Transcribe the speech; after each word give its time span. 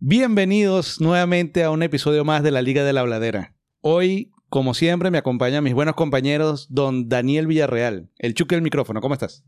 Bienvenidos 0.00 1.00
nuevamente 1.00 1.64
a 1.64 1.72
un 1.72 1.82
episodio 1.82 2.24
más 2.24 2.44
de 2.44 2.52
la 2.52 2.62
Liga 2.62 2.84
de 2.84 2.92
la 2.92 3.00
Habladera. 3.00 3.56
Hoy, 3.80 4.30
como 4.48 4.72
siempre, 4.72 5.10
me 5.10 5.18
acompañan 5.18 5.64
mis 5.64 5.74
buenos 5.74 5.96
compañeros, 5.96 6.68
don 6.70 7.08
Daniel 7.08 7.48
Villarreal. 7.48 8.08
El 8.16 8.34
chuque 8.34 8.54
del 8.54 8.62
micrófono, 8.62 9.00
¿cómo 9.00 9.14
estás? 9.14 9.42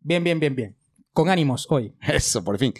Bien, 0.00 0.24
bien, 0.24 0.40
bien, 0.40 0.56
bien. 0.56 0.76
Con 1.14 1.30
ánimos 1.30 1.66
hoy. 1.70 1.94
Eso, 2.02 2.42
por 2.44 2.58
fin. 2.58 2.74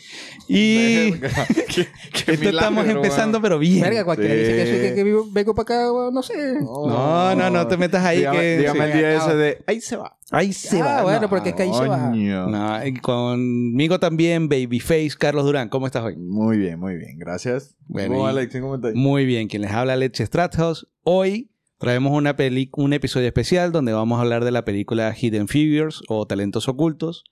Y 0.48 1.12
Verga, 1.12 1.46
qué- 1.68 1.86
qué 2.12 2.32
esto 2.32 2.48
estamos 2.50 2.82
milagro, 2.84 3.02
empezando, 3.04 3.38
mano. 3.38 3.42
pero 3.42 3.58
bien. 3.60 3.80
Verga, 3.80 4.04
cualquiera 4.04 4.34
Sí. 4.34 4.40
dice 4.40 4.52
que, 4.56 4.66
soy- 4.66 4.80
que, 4.88 4.94
que 4.96 5.04
vivo- 5.04 5.28
vengo 5.30 5.54
para 5.54 5.62
acá, 5.62 5.90
bueno, 5.92 6.10
no 6.10 6.22
sé. 6.22 6.54
No, 6.60 7.34
no, 7.36 7.48
no 7.50 7.66
te 7.68 7.76
metas 7.76 8.04
ahí 8.04 8.18
Dígame, 8.18 8.38
que- 8.40 8.58
dígame 8.58 8.78
sí. 8.80 8.84
el 8.90 8.98
día 8.98 9.14
ese 9.16 9.34
de... 9.36 9.64
Ahí 9.68 9.80
se 9.80 9.96
va. 9.96 10.18
Ahí 10.32 10.52
se 10.52 10.80
ah, 10.82 10.84
va. 10.84 11.02
bueno, 11.04 11.20
No, 11.22 11.28
porque 11.30 11.50
es 11.50 11.54
que 11.54 11.62
ahí 11.62 11.72
se 11.72 11.86
va. 11.88 12.10
Coño. 12.10 12.46
no, 12.48 12.84
y 12.86 12.94
conmigo 12.94 14.00
también, 14.00 14.48
Babyface 14.48 15.10
Carlos 15.18 15.44
Durán. 15.44 15.68
¿Cómo 15.68 15.86
estás 15.86 16.02
hoy? 16.02 16.16
Muy 16.16 16.58
bien, 16.58 16.78
muy 16.80 16.96
bien. 16.96 17.18
Gracias. 17.18 17.76
Bueno, 17.86 18.14
¿Cómo, 18.14 18.26
Alex? 18.26 18.52
¿Cómo 18.60 18.74
estás? 18.74 18.94
Muy 18.94 19.26
bien, 19.26 19.46
quien 19.48 19.62
les 19.62 19.70
habla 19.70 19.94
Leche 19.96 20.26
Strathouse. 20.26 20.88
Hoy 21.04 21.50
traemos 21.78 22.12
una 22.12 22.34
peli 22.34 22.68
un 22.72 22.92
episodio 22.94 23.26
especial 23.28 23.70
donde 23.70 23.92
vamos 23.92 24.18
a 24.18 24.22
hablar 24.22 24.44
de 24.44 24.50
la 24.50 24.64
película 24.64 25.14
Hidden 25.16 25.46
Figures 25.48 26.00
o 26.08 26.26
Talentos 26.26 26.66
Ocultos, 26.68 27.24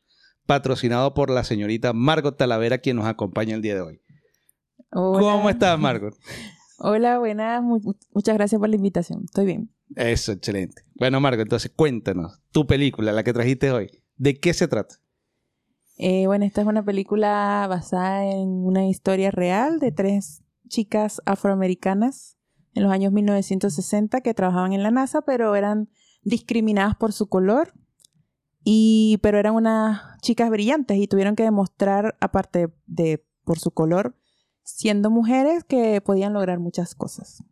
patrocinado 0.47 1.15
por 1.15 1.31
la 1.31 1.45
señorita 1.45 1.93
Margot 1.93 2.37
Talavera, 2.37 2.79
quien 2.79 2.97
nos 2.97 3.07
acompaña 3.07 3.55
el 3.55 3.63
día 3.63 3.75
de 3.75 3.81
hoy. 3.83 4.01
Hola. 4.91 5.21
¿Cómo 5.21 5.51
estás, 5.51 5.79
Margot? 5.79 6.15
Hola, 6.79 7.19
buenas. 7.19 7.63
Mu- 7.63 7.95
muchas 8.13 8.35
gracias 8.35 8.59
por 8.59 8.69
la 8.69 8.77
invitación. 8.77 9.23
Estoy 9.25 9.47
bien. 9.47 9.71
Eso, 9.95 10.33
excelente. 10.33 10.83
Bueno, 10.95 11.21
Margot, 11.21 11.43
entonces 11.43 11.71
cuéntanos, 11.75 12.41
tu 12.51 12.67
película, 12.67 13.13
la 13.13 13.23
que 13.23 13.33
trajiste 13.33 13.71
hoy, 13.71 13.91
¿de 14.17 14.39
qué 14.41 14.53
se 14.55 14.67
trata? 14.69 14.97
Eh, 15.99 16.27
bueno, 16.27 16.45
esta 16.45 16.63
es 16.63 16.67
una 16.67 16.85
película 16.85 17.67
basada 17.69 18.25
en 18.25 18.49
una 18.49 18.89
historia 18.89 19.31
real 19.31 19.79
de 19.79 19.93
tres 19.93 20.43
chicas 20.69 21.21
afroamericanas 21.27 22.39
en 22.75 22.83
los 22.85 22.93
años 22.93 23.13
1960 23.13 24.23
que 24.23 24.33
trabajaban 24.35 24.73
en 24.73 24.83
la 24.83 24.91
NASA, 24.91 25.21
pero 25.23 25.55
eran 25.55 25.91
discriminadas 26.23 26.97
por 26.97 27.13
su 27.13 27.29
color. 27.29 27.75
Y, 28.65 29.19
pero 29.23 29.39
eran 29.39 29.55
unas 29.55 30.19
chicas 30.21 30.51
brillantes 30.51 30.99
y 30.99 31.09
tuvieron 31.09 31.37
que 31.37 31.43
demostrar, 31.43 32.17
aparte 32.21 32.69
de 32.87 33.25
por 33.45 33.59
su 33.59 33.73
color, 33.73 34.17
siendo 34.63 35.11
mujeres, 35.11 35.65
que 35.65 36.01
podían 36.01 36.33
lograr 36.33 36.59
muchas 36.61 36.95
cosas. 36.95 37.43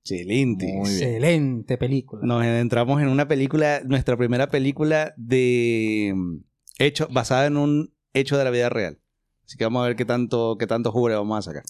Excelente. 0.00 0.66
Muy 0.66 0.90
bien. 0.90 1.14
Excelente 1.14 1.78
película. 1.78 2.22
Nos 2.26 2.42
adentramos 2.42 3.00
en 3.00 3.08
una 3.08 3.26
película, 3.26 3.80
nuestra 3.84 4.16
primera 4.16 4.50
película 4.50 5.14
de 5.16 6.12
mm, 6.14 6.36
hecho, 6.78 7.08
basada 7.10 7.46
en 7.46 7.56
un 7.56 7.94
hecho 8.12 8.36
de 8.36 8.44
la 8.44 8.50
vida 8.50 8.68
real. 8.68 9.00
Así 9.46 9.56
que 9.56 9.64
vamos 9.64 9.82
a 9.82 9.88
ver 9.88 9.96
qué 9.96 10.04
tanto, 10.04 10.56
qué 10.58 10.66
tanto 10.66 10.92
jugo 10.92 11.08
le 11.08 11.14
vamos 11.14 11.38
a 11.38 11.42
sacar. 11.42 11.64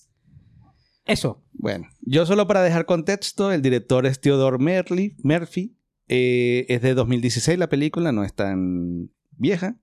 Eso. 1.04 1.44
Bueno, 1.52 1.86
yo 2.00 2.24
solo 2.26 2.46
para 2.46 2.62
dejar 2.62 2.86
contexto, 2.86 3.52
el 3.52 3.62
director 3.62 4.06
es 4.06 4.20
Theodore 4.20 4.58
Merly, 4.58 5.16
Murphy. 5.22 5.76
Eh, 6.08 6.66
es 6.68 6.82
de 6.82 6.94
2016 6.94 7.58
la 7.58 7.68
película, 7.68 8.12
no 8.12 8.24
es 8.24 8.34
tan 8.34 9.10
vieja. 9.32 9.76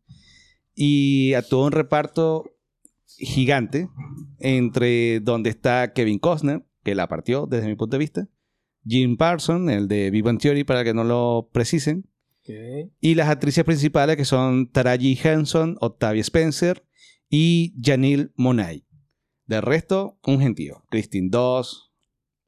Y 0.75 1.33
actuó 1.33 1.65
un 1.65 1.71
reparto 1.71 2.55
gigante 3.05 3.89
entre 4.39 5.19
donde 5.19 5.49
está 5.49 5.93
Kevin 5.93 6.19
Costner, 6.19 6.65
que 6.83 6.95
la 6.95 7.07
partió 7.07 7.45
desde 7.45 7.67
mi 7.67 7.75
punto 7.75 7.95
de 7.95 7.99
vista. 7.99 8.27
Jim 8.85 9.17
Parson, 9.17 9.69
el 9.69 9.87
de 9.87 10.09
Big 10.09 10.23
Bang 10.23 10.39
Theory, 10.39 10.63
para 10.63 10.83
que 10.83 10.93
no 10.93 11.03
lo 11.03 11.49
precisen. 11.51 12.07
Y 12.99 13.15
las 13.15 13.29
actrices 13.29 13.63
principales 13.63 14.17
que 14.17 14.25
son 14.25 14.69
Taraji 14.69 15.17
Henson, 15.23 15.77
Octavia 15.79 16.21
Spencer 16.21 16.83
y 17.29 17.73
Janelle 17.81 18.31
Monáe. 18.35 18.83
De 19.45 19.61
resto, 19.61 20.19
un 20.25 20.41
gentío. 20.41 20.83
Christine 20.89 21.29
Doss 21.29 21.93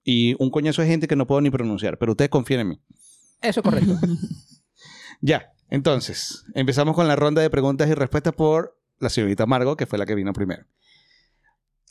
y 0.04 0.36
un 0.40 0.50
coñazo 0.50 0.82
de 0.82 0.90
gente 0.90 1.08
que 1.08 1.16
no 1.16 1.28
puedo 1.28 1.40
ni 1.42 1.50
pronunciar, 1.50 1.98
pero 1.98 2.12
ustedes 2.14 2.30
confíen 2.30 2.60
en 2.62 2.70
mí. 2.70 2.82
Eso 3.44 3.60
es 3.60 3.64
correcto. 3.64 3.98
Ya, 5.26 5.54
entonces, 5.70 6.44
empezamos 6.54 6.96
con 6.96 7.08
la 7.08 7.16
ronda 7.16 7.42
de 7.42 7.50
preguntas 7.50 7.88
y 7.90 7.94
respuestas 7.94 8.34
por 8.34 8.78
la 9.00 9.10
señorita 9.10 9.46
Margot, 9.46 9.78
que 9.78 9.86
fue 9.86 9.98
la 9.98 10.06
que 10.06 10.16
vino 10.16 10.34
primero. 10.34 10.66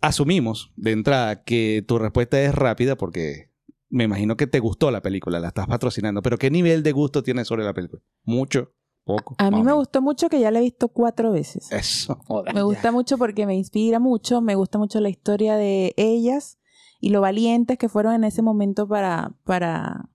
Asumimos 0.02 0.70
de 0.76 0.92
entrada 0.92 1.42
que 1.42 1.82
tu 1.88 1.98
respuesta 1.98 2.38
es 2.42 2.54
rápida 2.54 2.96
porque 2.96 3.50
me 3.88 4.04
imagino 4.04 4.36
que 4.36 4.46
te 4.46 4.58
gustó 4.58 4.90
la 4.90 5.00
película, 5.00 5.40
la 5.40 5.48
estás 5.48 5.66
patrocinando, 5.66 6.20
pero 6.20 6.36
¿qué 6.36 6.50
nivel 6.50 6.82
de 6.82 6.92
gusto 6.92 7.22
tienes 7.22 7.48
sobre 7.48 7.64
la 7.64 7.72
película? 7.72 8.02
¿Mucho? 8.24 8.72
¿Poco? 9.04 9.34
A 9.38 9.50
mí 9.50 9.62
me 9.62 9.72
gustó 9.72 10.00
mucho 10.02 10.28
que 10.28 10.38
ya 10.38 10.50
la 10.50 10.58
he 10.58 10.62
visto 10.62 10.88
cuatro 10.88 11.32
veces. 11.32 11.72
Eso. 11.72 12.18
Me 12.54 12.62
gusta 12.62 12.92
mucho 12.92 13.18
porque 13.18 13.46
me 13.46 13.56
inspira 13.56 13.98
mucho, 13.98 14.40
me 14.40 14.54
gusta 14.54 14.78
mucho 14.78 15.00
la 15.00 15.08
historia 15.08 15.56
de 15.56 15.92
ellas 15.96 16.58
y 17.00 17.10
lo 17.10 17.20
valientes 17.20 17.78
que 17.78 17.88
fueron 17.88 18.14
en 18.14 18.24
ese 18.24 18.42
momento 18.42 18.86
para, 18.86 19.32
para 19.44 20.08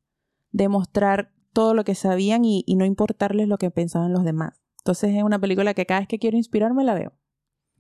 demostrar 0.58 1.32
todo 1.54 1.74
lo 1.74 1.84
que 1.84 1.96
sabían 1.96 2.46
y, 2.46 2.64
y 2.66 2.76
no 2.76 2.86
importarles 2.86 3.48
lo 3.48 3.58
que 3.58 3.72
pensaban 3.72 4.14
los 4.14 4.24
demás. 4.24 4.62
Entonces 4.80 5.16
es 5.16 5.24
una 5.24 5.40
película 5.40 5.74
que 5.74 5.86
cada 5.86 6.02
vez 6.02 6.08
que 6.08 6.20
quiero 6.20 6.38
inspirarme 6.38 6.84
la 6.84 6.94
veo. 6.94 7.14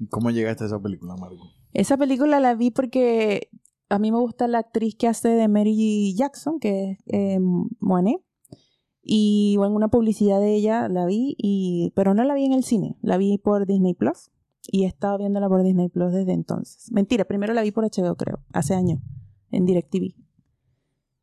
¿Cómo 0.09 0.29
llegaste 0.29 0.63
a 0.63 0.67
esa 0.67 0.79
película, 0.81 1.15
Marco? 1.15 1.51
Esa 1.73 1.97
película 1.97 2.39
la 2.39 2.53
vi 2.55 2.71
porque 2.71 3.49
a 3.89 3.99
mí 3.99 4.11
me 4.11 4.19
gusta 4.19 4.47
la 4.47 4.59
actriz 4.59 4.95
que 4.95 5.07
hace 5.07 5.29
de 5.29 5.47
Mary 5.47 6.13
Jackson, 6.15 6.59
que 6.59 6.91
es 6.91 6.97
eh, 7.07 7.39
Moané. 7.79 8.23
Y 9.01 9.55
en 9.55 9.71
una 9.71 9.87
publicidad 9.87 10.41
de 10.41 10.53
ella 10.53 10.89
la 10.89 11.05
vi, 11.05 11.35
y, 11.37 11.93
pero 11.95 12.13
no 12.13 12.25
la 12.25 12.35
vi 12.35 12.43
en 12.43 12.51
el 12.51 12.65
cine, 12.65 12.97
la 13.01 13.17
vi 13.17 13.37
por 13.37 13.65
Disney 13.65 13.93
Plus. 13.93 14.31
Y 14.69 14.83
he 14.83 14.87
estado 14.87 15.17
viéndola 15.17 15.47
por 15.47 15.63
Disney 15.63 15.87
Plus 15.87 16.11
desde 16.11 16.33
entonces. 16.33 16.91
Mentira, 16.91 17.23
primero 17.23 17.53
la 17.53 17.61
vi 17.61 17.71
por 17.71 17.85
HBO, 17.85 18.15
creo, 18.17 18.39
hace 18.51 18.75
años, 18.75 18.99
en 19.49 19.65
DirecTV. 19.65 20.26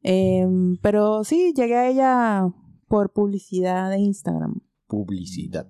Em, 0.06 0.76
pero 0.82 1.24
sí, 1.24 1.52
llegué 1.56 1.76
a 1.76 1.88
ella 1.88 2.48
por 2.88 3.12
publicidad 3.12 3.88
de 3.90 3.98
Instagram. 3.98 4.60
Publicidad. 4.86 5.66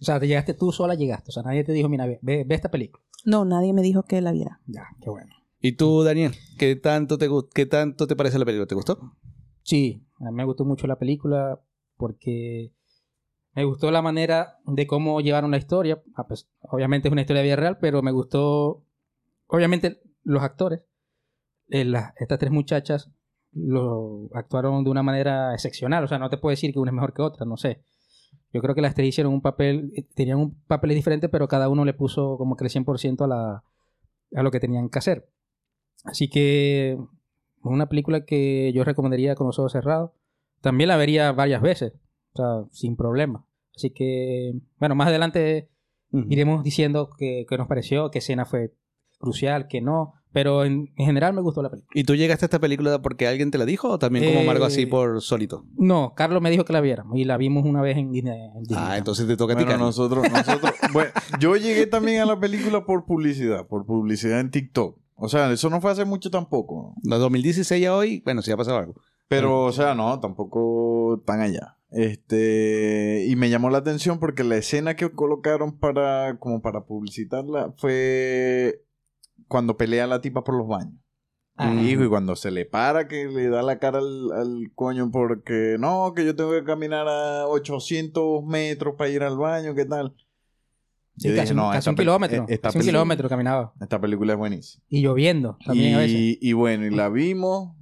O 0.00 0.04
sea, 0.04 0.18
te 0.18 0.26
llegaste 0.26 0.54
tú 0.54 0.72
sola, 0.72 0.94
llegaste. 0.94 1.30
O 1.30 1.32
sea, 1.32 1.42
nadie 1.42 1.62
te 1.62 1.72
dijo, 1.72 1.88
mira, 1.88 2.06
ve, 2.06 2.18
ve- 2.22 2.46
esta 2.54 2.70
película. 2.70 3.04
No, 3.26 3.44
nadie 3.44 3.72
me 3.74 3.82
dijo 3.82 4.02
que 4.04 4.20
la 4.22 4.32
viera. 4.32 4.60
Ya, 4.66 4.84
qué 5.00 5.10
bueno. 5.10 5.30
¿Y 5.60 5.72
tú, 5.72 6.02
Daniel? 6.02 6.32
¿Qué 6.58 6.74
tanto 6.76 7.18
te, 7.18 7.28
qué 7.54 7.66
tanto 7.66 8.06
te 8.06 8.16
parece 8.16 8.38
la 8.38 8.44
película? 8.46 8.66
¿Te 8.66 8.74
gustó? 8.74 8.98
Sí, 9.62 10.06
a 10.20 10.30
mí 10.30 10.36
me 10.36 10.44
gustó 10.44 10.64
mucho 10.64 10.86
la 10.86 10.98
película 10.98 11.60
porque 11.96 12.72
me 13.54 13.64
gustó 13.64 13.90
la 13.90 14.00
manera 14.02 14.58
de 14.64 14.86
cómo 14.86 15.20
llevaron 15.20 15.50
la 15.50 15.56
historia. 15.58 16.02
Ah, 16.14 16.26
pues, 16.26 16.48
obviamente 16.60 17.08
es 17.08 17.12
una 17.12 17.20
historia 17.22 17.42
de 17.42 17.48
vida 17.48 17.56
real, 17.56 17.78
pero 17.78 18.00
me 18.02 18.12
gustó, 18.12 18.84
obviamente, 19.48 20.00
los 20.22 20.42
actores. 20.42 20.80
Eh, 21.68 21.84
las- 21.84 22.12
estas 22.18 22.38
tres 22.38 22.52
muchachas 22.52 23.10
lo 23.56 24.28
actuaron 24.34 24.84
de 24.84 24.90
una 24.90 25.02
manera 25.02 25.54
excepcional. 25.54 26.04
O 26.04 26.08
sea, 26.08 26.18
no 26.18 26.28
te 26.30 26.36
puedo 26.36 26.50
decir 26.50 26.72
que 26.72 26.78
una 26.78 26.90
es 26.90 26.94
mejor 26.94 27.14
que 27.14 27.22
otra, 27.22 27.46
no 27.46 27.56
sé. 27.56 27.82
Yo 28.52 28.60
creo 28.60 28.74
que 28.74 28.80
las 28.80 28.94
tres 28.94 29.08
hicieron 29.08 29.32
un 29.32 29.42
papel, 29.42 29.92
eh, 29.96 30.02
tenían 30.14 30.38
un 30.38 30.54
papeles 30.66 30.96
diferentes, 30.96 31.30
pero 31.30 31.48
cada 31.48 31.68
uno 31.68 31.84
le 31.84 31.94
puso 31.94 32.36
como 32.38 32.56
que 32.56 32.64
el 32.64 32.70
100% 32.70 33.24
a, 33.24 33.26
la, 33.26 33.64
a 34.34 34.42
lo 34.42 34.50
que 34.50 34.60
tenían 34.60 34.88
que 34.88 34.98
hacer. 34.98 35.28
Así 36.04 36.28
que 36.28 36.98
una 37.62 37.88
película 37.88 38.24
que 38.24 38.72
yo 38.72 38.84
recomendaría 38.84 39.34
con 39.34 39.46
los 39.46 39.58
ojos 39.58 39.72
cerrados. 39.72 40.12
También 40.60 40.88
la 40.88 40.96
vería 40.96 41.32
varias 41.32 41.60
veces, 41.62 41.92
o 42.32 42.36
sea, 42.36 42.70
sin 42.72 42.96
problema. 42.96 43.46
Así 43.74 43.90
que, 43.90 44.54
bueno, 44.78 44.94
más 44.94 45.08
adelante 45.08 45.68
Ujú. 46.12 46.26
iremos 46.30 46.62
diciendo 46.62 47.10
qué 47.18 47.46
nos 47.58 47.68
pareció, 47.68 48.10
qué 48.10 48.18
escena 48.18 48.44
fue 48.44 48.72
crucial, 49.18 49.68
qué 49.68 49.80
no. 49.80 50.14
Pero 50.32 50.64
en, 50.64 50.92
en 50.96 51.06
general 51.06 51.32
me 51.32 51.40
gustó 51.40 51.62
la 51.62 51.70
película. 51.70 51.90
¿Y 51.94 52.04
tú 52.04 52.14
llegaste 52.14 52.44
a 52.44 52.48
esta 52.48 52.58
película 52.58 53.00
porque 53.00 53.26
alguien 53.26 53.50
te 53.50 53.58
la 53.58 53.64
dijo 53.64 53.88
o 53.88 53.98
también 53.98 54.24
como 54.24 54.52
Eh, 54.52 54.64
así 54.64 54.84
por 54.86 55.22
solito? 55.22 55.64
No, 55.78 56.12
Carlos 56.14 56.42
me 56.42 56.50
dijo 56.50 56.64
que 56.64 56.72
la 56.72 56.80
viéramos 56.80 57.16
y 57.16 57.24
la 57.24 57.36
vimos 57.36 57.64
una 57.64 57.80
vez 57.80 57.96
en 57.96 58.12
Disney. 58.12 58.38
en 58.54 58.62
Disney. 58.64 58.78
Ah, 58.86 58.98
entonces 58.98 59.26
te 59.26 59.36
toca 59.36 59.54
a 59.54 59.56
ti, 59.56 59.64
Bueno, 59.64 59.86
nosotros, 59.86 60.30
nosotros, 60.30 60.72
bueno, 60.92 61.10
yo 61.40 61.56
llegué 61.56 61.86
también 61.86 62.20
a 62.20 62.26
la 62.26 62.38
película 62.38 62.84
por 62.84 63.06
publicidad, 63.06 63.66
por 63.66 63.86
publicidad 63.86 64.40
en 64.40 64.50
TikTok. 64.50 64.98
O 65.14 65.28
sea, 65.28 65.50
eso 65.50 65.70
no 65.70 65.80
fue 65.80 65.90
hace 65.90 66.04
mucho 66.04 66.30
tampoco. 66.30 66.94
De 67.02 67.16
2016 67.16 67.86
a 67.86 67.96
hoy, 67.96 68.20
bueno, 68.24 68.42
sí 68.42 68.52
ha 68.52 68.56
pasado 68.56 68.78
algo. 68.78 68.94
Pero, 69.28 69.64
o 69.64 69.72
sea, 69.72 69.94
no, 69.94 70.20
tampoco 70.20 71.22
tan 71.24 71.40
allá. 71.40 71.78
Este, 71.90 73.24
y 73.26 73.36
me 73.36 73.48
llamó 73.48 73.70
la 73.70 73.78
atención 73.78 74.18
porque 74.18 74.44
la 74.44 74.56
escena 74.56 74.96
que 74.96 75.10
colocaron 75.10 75.78
para, 75.78 76.38
como 76.38 76.60
para 76.60 76.84
publicitarla, 76.84 77.72
fue 77.78 78.82
cuando 79.48 79.76
pelea 79.76 80.06
la 80.06 80.20
tipa 80.20 80.42
por 80.44 80.56
los 80.56 80.66
baños. 80.68 80.94
Ah. 81.58 81.72
Hijo, 81.74 82.04
y 82.04 82.08
cuando 82.08 82.36
se 82.36 82.50
le 82.50 82.66
para, 82.66 83.08
que 83.08 83.26
le 83.28 83.48
da 83.48 83.62
la 83.62 83.78
cara 83.78 83.98
al, 83.98 84.30
al 84.32 84.72
coño 84.74 85.10
porque 85.10 85.76
no, 85.78 86.12
que 86.14 86.24
yo 86.26 86.36
tengo 86.36 86.50
que 86.52 86.64
caminar 86.64 87.08
a 87.08 87.46
800 87.46 88.44
metros 88.44 88.94
para 88.98 89.08
ir 89.08 89.22
al 89.22 89.38
baño, 89.38 89.74
¿qué 89.74 89.86
tal? 89.86 90.14
Sí, 91.16 91.28
dije, 91.28 91.40
casi, 91.40 91.52
un- 91.52 91.56
no, 91.56 91.62
casi 91.68 91.78
esta 91.78 91.90
un 91.90 91.96
pe- 91.96 92.02
kilómetro. 92.02 92.44
esta 92.46 92.68
Casi 92.68 92.78
un 92.80 92.84
kilómetro 92.84 93.28
caminaba. 93.30 93.72
Esta 93.80 93.98
película 93.98 94.34
es 94.34 94.38
buenísima. 94.38 94.84
Y 94.90 95.00
lloviendo 95.00 95.56
también 95.64 95.94
a 95.94 95.98
veces. 95.98 96.14
Y, 96.18 96.38
y 96.42 96.52
bueno, 96.52 96.84
y 96.86 96.90
la 96.90 97.08
vimos 97.08 97.74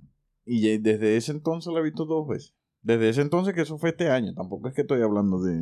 y 0.47 0.79
desde 0.79 1.17
ese 1.17 1.33
entonces 1.33 1.73
la 1.73 1.81
he 1.81 1.83
visto 1.83 2.05
dos 2.05 2.29
veces. 2.29 2.55
Desde 2.83 3.09
ese 3.09 3.23
entonces 3.23 3.55
que 3.55 3.63
eso 3.63 3.77
fue 3.79 3.91
este 3.91 4.09
año, 4.09 4.35
tampoco 4.35 4.69
es 4.69 4.75
que 4.75 4.83
estoy 4.83 5.03
hablando 5.03 5.41
de... 5.43 5.59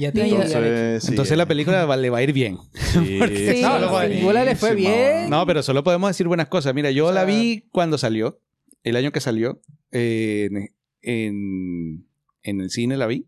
Y 0.00 0.06
a 0.06 0.12
ti, 0.12 0.20
Entonces, 0.20 1.02
sí, 1.02 1.10
Entonces 1.10 1.36
la 1.36 1.46
película 1.46 1.84
va- 1.84 1.96
le 1.96 2.08
va 2.08 2.18
a 2.18 2.22
ir 2.22 2.32
bien. 2.32 2.56
sí, 2.72 3.18
Sí, 3.52 3.62
No, 3.62 3.98
película 3.98 4.44
le 4.44 4.54
fue 4.54 4.76
bien. 4.76 5.28
No, 5.28 5.44
pero 5.44 5.60
solo 5.64 5.82
podemos 5.82 6.08
decir 6.10 6.28
buenas 6.28 6.46
cosas. 6.46 6.72
Mira, 6.72 6.92
yo 6.92 7.06
O 7.06 7.12
sea- 7.12 7.16
la 7.16 7.24
vi 7.24 7.66
cuando 7.72 7.98
salió, 7.98 8.40
el 8.84 8.94
año 8.94 9.10
que 9.10 9.18
salió, 9.20 9.60
eh, 9.90 10.48
en, 10.52 10.68
en, 11.02 12.06
en 12.44 12.60
el 12.60 12.70
cine 12.70 12.96
la 12.96 13.08
vi. 13.08 13.26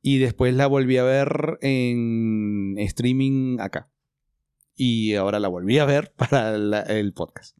Y 0.00 0.18
después 0.18 0.54
la 0.54 0.68
volví 0.68 0.96
a 0.96 1.02
ver 1.02 1.58
en 1.60 2.76
streaming 2.78 3.58
acá. 3.58 3.90
Y 4.76 5.14
ahora 5.14 5.40
la 5.40 5.48
volví 5.48 5.78
a 5.78 5.86
ver 5.86 6.12
para 6.16 6.56
la- 6.56 6.82
el 6.82 7.12
podcast. 7.14 7.56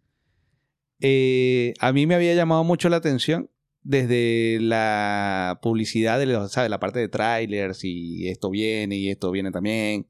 Eh, 1.01 1.75
a 1.81 1.93
mí 1.93 2.07
me 2.07 2.15
había 2.15 2.35
llamado 2.35 2.63
mucho 2.63 2.89
la 2.89 2.97
atención 2.97 3.51
desde 3.85 4.59
la 4.61 5.61
publicidad 5.63 6.19
de 6.19 6.27
los, 6.27 6.51
¿sabes? 6.51 6.71
la 6.71 6.81
parte 6.81 6.99
de 6.99 7.09
trailers 7.09 7.85
y 7.85 8.29
esto 8.29 8.51
viene 8.51 8.97
y 8.97 9.11
esto 9.11 9.31
viene 9.31 9.53
también. 9.53 10.09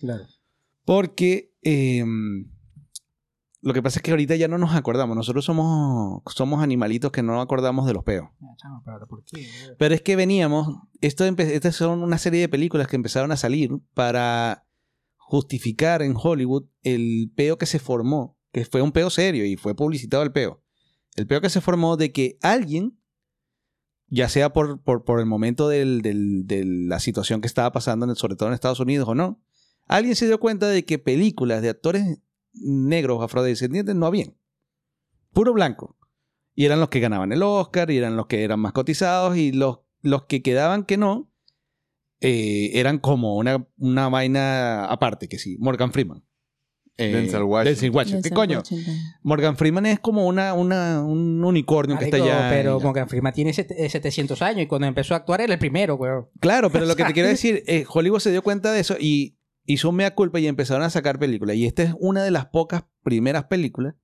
Claro. 0.00 0.26
Porque 0.84 1.52
eh, 1.62 2.04
lo 3.62 3.72
que 3.72 3.82
pasa 3.82 4.00
es 4.00 4.02
que 4.02 4.10
ahorita 4.10 4.34
ya 4.34 4.48
no 4.48 4.58
nos 4.58 4.74
acordamos. 4.74 5.16
Nosotros 5.16 5.44
somos, 5.44 6.20
somos 6.34 6.62
animalitos 6.62 7.12
que 7.12 7.22
no 7.22 7.34
nos 7.34 7.44
acordamos 7.44 7.86
de 7.86 7.92
los 7.94 8.02
peos. 8.02 8.28
Pero 9.78 9.94
es 9.94 10.02
que 10.02 10.16
veníamos. 10.16 10.80
Esto 11.00 11.24
estas 11.24 11.76
son 11.76 12.02
una 12.02 12.18
serie 12.18 12.40
de 12.40 12.48
películas 12.48 12.88
que 12.88 12.96
empezaron 12.96 13.30
a 13.30 13.36
salir 13.36 13.70
para 13.94 14.66
justificar 15.16 16.02
en 16.02 16.14
Hollywood 16.16 16.64
el 16.82 17.30
peo 17.36 17.56
que 17.56 17.66
se 17.66 17.78
formó. 17.78 18.36
Que 18.50 18.64
fue 18.64 18.82
un 18.82 18.90
peo 18.90 19.10
serio 19.10 19.46
y 19.46 19.56
fue 19.56 19.76
publicitado 19.76 20.24
el 20.24 20.32
peo. 20.32 20.60
El 21.14 21.28
peo 21.28 21.40
que 21.40 21.48
se 21.48 21.60
formó 21.60 21.96
de 21.96 22.10
que 22.10 22.38
alguien, 22.42 22.98
ya 24.14 24.28
sea 24.28 24.52
por, 24.52 24.82
por, 24.82 25.20
el 25.20 25.26
momento 25.26 25.70
de 25.70 25.84
la 26.86 27.00
situación 27.00 27.40
que 27.40 27.46
estaba 27.46 27.72
pasando, 27.72 28.04
en- 28.04 28.14
sobre 28.14 28.36
todo 28.36 28.50
en 28.50 28.54
Estados 28.54 28.78
Unidos 28.78 29.08
o 29.08 29.14
no, 29.14 29.40
alguien 29.88 30.14
se 30.16 30.26
dio 30.26 30.38
cuenta 30.38 30.68
de 30.68 30.84
que 30.84 30.98
películas 30.98 31.62
de 31.62 31.70
actores 31.70 32.20
negros 32.52 33.22
afrodescendientes 33.22 33.94
no 33.94 34.04
habían. 34.04 34.36
Puro 35.32 35.54
blanco. 35.54 35.96
Y 36.54 36.66
eran 36.66 36.78
los 36.78 36.90
que 36.90 37.00
ganaban 37.00 37.32
el 37.32 37.42
Oscar, 37.42 37.90
y 37.90 37.96
eran 37.96 38.18
los 38.18 38.26
que 38.26 38.44
eran 38.44 38.60
más 38.60 38.72
cotizados, 38.72 39.38
y 39.38 39.50
los, 39.50 39.78
los 40.02 40.26
que 40.26 40.42
quedaban 40.42 40.84
que 40.84 40.98
no, 40.98 41.32
eh, 42.20 42.72
eran 42.74 42.98
como 42.98 43.38
una, 43.38 43.66
una 43.78 44.10
vaina 44.10 44.84
aparte, 44.84 45.26
que 45.26 45.38
sí. 45.38 45.56
Morgan 45.58 45.90
Freeman. 45.90 46.22
Eh, 46.98 47.10
Denzel 47.12 47.42
Washington. 47.42 47.64
Denzel 47.64 47.90
Washington. 47.90 48.22
¿Qué 48.22 48.28
Denzel 48.28 48.34
coño? 48.36 48.58
Washington. 48.58 48.94
Morgan 49.22 49.56
Freeman 49.56 49.86
es 49.86 50.00
como 50.00 50.26
una, 50.26 50.52
una, 50.54 51.02
un 51.02 51.42
unicornio 51.44 51.98
que 51.98 52.04
está 52.06 52.18
allá. 52.18 52.48
Pero 52.50 52.78
Morgan 52.80 53.08
Freeman 53.08 53.32
tiene 53.32 53.52
set- 53.52 53.70
eh, 53.76 53.88
700 53.88 54.40
años 54.42 54.62
y 54.62 54.66
cuando 54.66 54.86
empezó 54.86 55.14
a 55.14 55.18
actuar 55.18 55.40
era 55.40 55.52
el 55.54 55.58
primero, 55.58 55.94
weón. 55.96 56.28
Claro, 56.40 56.70
pero 56.70 56.84
lo 56.86 56.94
que 56.94 57.04
te 57.04 57.12
quiero 57.12 57.28
decir, 57.30 57.62
eh, 57.66 57.84
Hollywood 57.88 58.20
se 58.20 58.30
dio 58.30 58.42
cuenta 58.42 58.72
de 58.72 58.80
eso 58.80 58.96
y 59.00 59.38
hizo 59.64 59.88
un 59.88 59.96
mea 59.96 60.14
culpa 60.14 60.38
y 60.40 60.46
empezaron 60.46 60.82
a 60.82 60.90
sacar 60.90 61.18
películas. 61.18 61.56
Y 61.56 61.66
esta 61.66 61.82
es 61.82 61.94
una 61.98 62.22
de 62.24 62.30
las 62.30 62.46
pocas 62.46 62.84
primeras 63.02 63.44
películas 63.44 63.94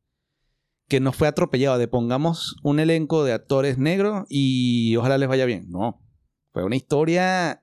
que 0.89 1.01
no 1.01 1.13
fue 1.13 1.29
atropellado 1.29 1.77
de 1.77 1.87
pongamos 1.89 2.57
un 2.63 2.81
elenco 2.81 3.23
de 3.23 3.33
actores 3.35 3.77
negros 3.77 4.25
y 4.31 4.97
ojalá 4.97 5.19
les 5.19 5.29
vaya 5.29 5.45
bien. 5.45 5.67
No. 5.69 6.01
Fue 6.55 6.65
una 6.65 6.77
historia 6.77 7.63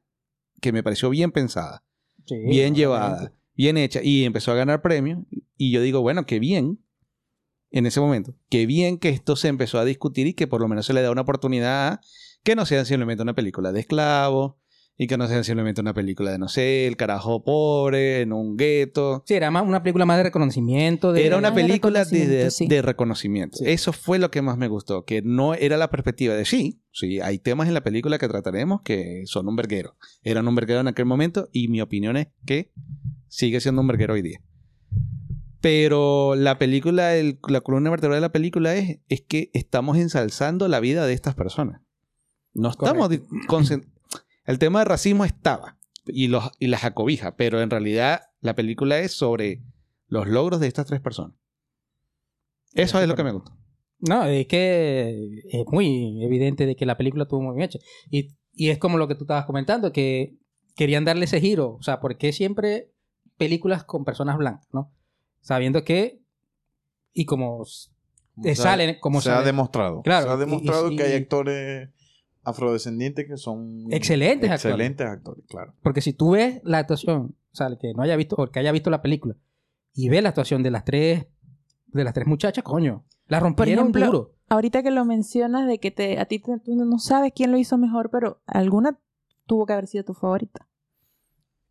que 0.62 0.72
me 0.72 0.84
pareció 0.84 1.10
bien 1.10 1.32
pensada, 1.32 1.84
Sí, 2.28 2.36
bien 2.36 2.48
obviamente. 2.74 2.80
llevada, 2.80 3.34
bien 3.56 3.78
hecha 3.78 4.02
y 4.04 4.24
empezó 4.24 4.52
a 4.52 4.56
ganar 4.56 4.82
premios. 4.82 5.20
Y 5.58 5.72
yo 5.72 5.82
digo, 5.82 6.02
bueno, 6.02 6.26
qué 6.26 6.40
bien 6.40 6.80
en 7.72 7.86
ese 7.86 8.00
momento. 8.00 8.36
Qué 8.50 8.66
bien 8.66 8.98
que 8.98 9.10
esto 9.10 9.36
se 9.36 9.48
empezó 9.48 9.80
a 9.80 9.86
discutir 9.86 10.28
y 10.28 10.34
que 10.34 10.48
por 10.48 10.62
lo 10.62 10.68
menos 10.68 10.86
se 10.86 10.94
le 10.94 11.02
da 11.02 11.12
una 11.12 11.22
oportunidad 11.22 12.00
que 12.44 12.56
no 12.56 12.66
sea 12.66 12.86
simplemente 12.86 13.24
una 13.24 13.34
película 13.34 13.72
de 13.72 13.80
esclavos 13.80 14.56
y 14.98 15.08
que 15.08 15.18
no 15.18 15.28
sea 15.28 15.44
simplemente 15.44 15.82
una 15.82 15.94
película 15.94 16.32
de, 16.32 16.38
no 16.38 16.48
sé, 16.48 16.88
el 16.88 16.96
carajo 16.96 17.44
pobre 17.44 18.22
en 18.22 18.32
un 18.32 18.56
gueto. 18.56 19.24
Sí, 19.28 19.34
era 19.34 19.52
más 19.52 19.64
una 19.68 19.84
película 19.84 20.06
más 20.06 20.18
de 20.18 20.24
reconocimiento. 20.24 21.12
De, 21.12 21.26
Era 21.26 21.38
una 21.38 21.52
de 21.52 21.56
película 21.62 22.06
de, 22.06 22.12
de- 22.12 22.26
reconocimiento, 22.26 22.52
sí. 22.52 22.68
de 22.68 22.82
reconocimiento. 22.82 23.58
Sí. 23.58 23.64
Eso 23.68 23.92
fue 23.92 24.20
lo 24.20 24.32
que 24.32 24.42
más 24.42 24.58
me 24.58 24.68
gustó, 24.70 25.04
que 25.04 25.22
no 25.22 25.54
era 25.54 25.76
la 25.78 25.90
perspectiva 25.90 26.34
de 26.36 26.46
sí, 26.46 26.82
sí, 26.92 27.20
hay 27.20 27.40
temas 27.40 27.68
en 27.68 27.74
la 27.74 27.84
película 27.84 28.18
que 28.18 28.28
trataremos 28.30 28.82
que 28.84 29.24
son 29.26 29.48
un 29.50 29.56
verguero. 29.58 29.96
Eran 30.24 30.48
un 30.48 30.56
verguero 30.56 30.80
en 30.80 30.88
aquel 30.88 31.06
momento 31.06 31.50
y 31.52 31.68
mi 31.68 31.82
opinión 31.82 32.16
es 32.16 32.28
que 32.46 32.72
sigue 33.28 33.60
siendo 33.60 33.82
un 33.82 33.88
verguero 33.88 34.14
hoy 34.14 34.22
día. 34.22 34.40
Pero 35.62 36.36
la 36.36 36.58
película, 36.60 37.16
el- 37.16 37.40
la 37.48 37.62
columna 37.62 37.90
vertebral 37.90 38.18
de 38.18 38.22
la 38.28 38.32
película 38.32 38.76
es, 38.76 39.00
es 39.10 39.22
que 39.22 39.50
estamos 39.54 39.98
ensalzando 39.98 40.68
la 40.68 40.80
vida 40.80 41.08
de 41.08 41.14
estas 41.14 41.34
personas. 41.36 41.82
No 42.54 42.70
estamos... 42.70 43.10
El 44.46 44.60
tema 44.60 44.80
de 44.80 44.86
racismo 44.86 45.26
estaba 45.26 45.78
y, 46.06 46.28
los, 46.28 46.52
y 46.60 46.68
las 46.68 46.84
acobija, 46.84 47.36
pero 47.36 47.62
en 47.62 47.70
realidad 47.70 48.22
la 48.42 48.56
película 48.56 49.00
es 49.00 49.12
sobre 49.14 49.62
los 50.08 50.28
logros 50.28 50.60
de 50.60 50.68
estas 50.68 50.86
tres 50.86 51.02
personas. 51.02 51.36
Eso 52.74 53.00
es 53.02 53.08
lo 53.08 53.16
que 53.16 53.24
me 53.24 53.32
gusta. 53.32 53.52
No, 54.00 54.26
es 54.26 54.48
que 54.48 55.42
es 55.50 55.66
muy 55.68 56.24
evidente 56.24 56.66
de 56.66 56.76
que 56.76 56.86
la 56.86 56.98
película 56.98 57.26
tuvo 57.26 57.42
muy 57.42 57.56
bien 57.56 57.66
hecha. 57.70 57.80
Y, 58.12 58.36
y 58.54 58.70
es 58.70 58.78
como 58.78 58.98
lo 58.98 59.08
que 59.08 59.16
tú 59.16 59.24
estabas 59.24 59.46
comentando, 59.46 59.92
que 59.92 60.36
querían 60.76 61.06
darle 61.06 61.26
ese 61.26 61.40
giro. 61.40 61.72
O 61.76 61.82
sea, 61.82 62.00
¿por 62.02 62.18
qué 62.18 62.34
siempre 62.34 62.92
películas 63.38 63.84
con 63.86 64.04
personas 64.04 64.38
blancas, 64.38 64.68
no? 64.74 64.92
Sabiendo 65.42 65.84
que, 65.84 66.20
y 67.14 67.26
como 67.26 67.64
eh, 67.64 67.68
se 68.44 68.52
ha- 68.52 68.56
salen, 68.56 68.98
como 69.00 69.22
se 69.22 69.32
ha 69.32 69.42
demostrado. 69.42 70.02
Claro, 70.02 70.28
se 70.28 70.34
ha 70.34 70.38
demostrado 70.38 70.92
y- 70.92 70.98
que 70.98 71.04
hay 71.04 71.14
actores 71.14 71.90
afrodescendientes 72.46 73.26
que 73.28 73.38
son 73.38 73.86
Excelentes 73.92 74.50
actores. 74.50 74.66
excelentes 74.74 75.08
actores, 75.08 75.46
claro. 75.50 75.74
Porque 75.82 76.02
si 76.02 76.14
tú 76.14 76.32
ves 76.32 76.62
la 76.64 76.78
actuación, 76.80 77.36
o 77.52 77.56
sea, 77.56 77.68
el 77.68 77.78
que 77.78 77.94
no 77.94 78.04
haya 78.04 78.16
visto, 78.16 78.36
o 78.38 78.44
el 78.46 78.52
que 78.52 78.60
haya 78.60 78.72
visto 78.72 78.90
la 78.90 79.02
película, 79.02 79.36
y 79.94 80.10
ve 80.10 80.22
la 80.22 80.30
actuación 80.30 80.62
de 80.64 80.72
las 80.72 80.86
tres, 80.86 81.28
de 81.88 82.04
las 82.04 82.14
tres 82.14 82.28
muchachas, 82.28 82.64
coño, 82.64 83.04
la 83.28 83.40
rompieron 83.40 83.86
ejemplo, 83.86 84.06
duro. 84.06 84.32
Ahorita 84.48 84.84
que 84.84 84.92
lo 84.92 85.06
mencionas 85.06 85.68
de 85.68 85.80
que 85.80 85.90
te, 85.92 86.20
a 86.20 86.26
ti 86.26 86.40
te- 86.40 86.60
tú 86.60 86.76
no 86.76 87.00
sabes 87.00 87.34
quién 87.36 87.52
lo 87.52 87.58
hizo 87.58 87.78
mejor, 87.78 88.10
pero 88.12 88.42
alguna 88.46 89.00
tuvo 89.48 89.66
que 89.66 89.74
haber 89.74 89.88
sido 89.88 90.04
tu 90.06 90.14
favorita. 90.14 90.68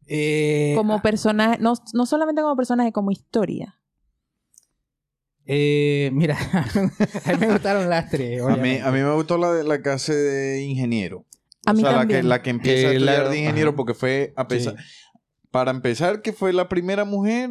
Eh, 0.07 0.75
Como 0.77 1.01
personaje, 1.01 1.59
no, 1.61 1.75
no 1.95 2.05
solamente 2.07 2.43
como 2.43 2.57
personaje, 2.57 2.93
como 2.93 3.11
historia. 3.11 3.79
Eh, 5.47 6.11
mira, 6.13 6.37
a 7.25 7.33
mí 7.33 7.39
me 7.39 7.47
gustaron 7.53 7.89
las 7.91 8.11
tres. 8.11 8.43
A 8.43 8.57
mí, 8.57 8.79
a 8.79 8.91
mí 8.91 8.99
me 9.01 9.13
gustó 9.15 9.37
la, 9.39 9.53
de, 9.53 9.65
la 9.65 9.83
que 9.83 9.91
hace 9.91 10.15
de 10.15 10.63
ingeniero. 10.63 11.25
A 11.67 11.73
o 11.73 11.75
mí 11.75 11.81
sea, 11.83 11.93
la 11.93 11.97
que, 11.99 12.01
también. 12.15 12.29
la 12.29 12.43
que 12.43 12.51
empieza 12.51 12.89
a 12.89 12.93
la- 12.93 12.97
estudiar 12.99 13.29
de 13.31 13.39
ingeniero 13.39 13.69
ajá. 13.71 13.77
porque 13.77 13.95
fue 13.95 14.33
a 14.37 14.49
pesar, 14.49 14.77
para 15.51 15.71
empezar 15.71 16.21
que 16.23 16.33
fue 16.33 16.53
la 16.53 16.69
primera 16.69 17.05
mujer 17.05 17.51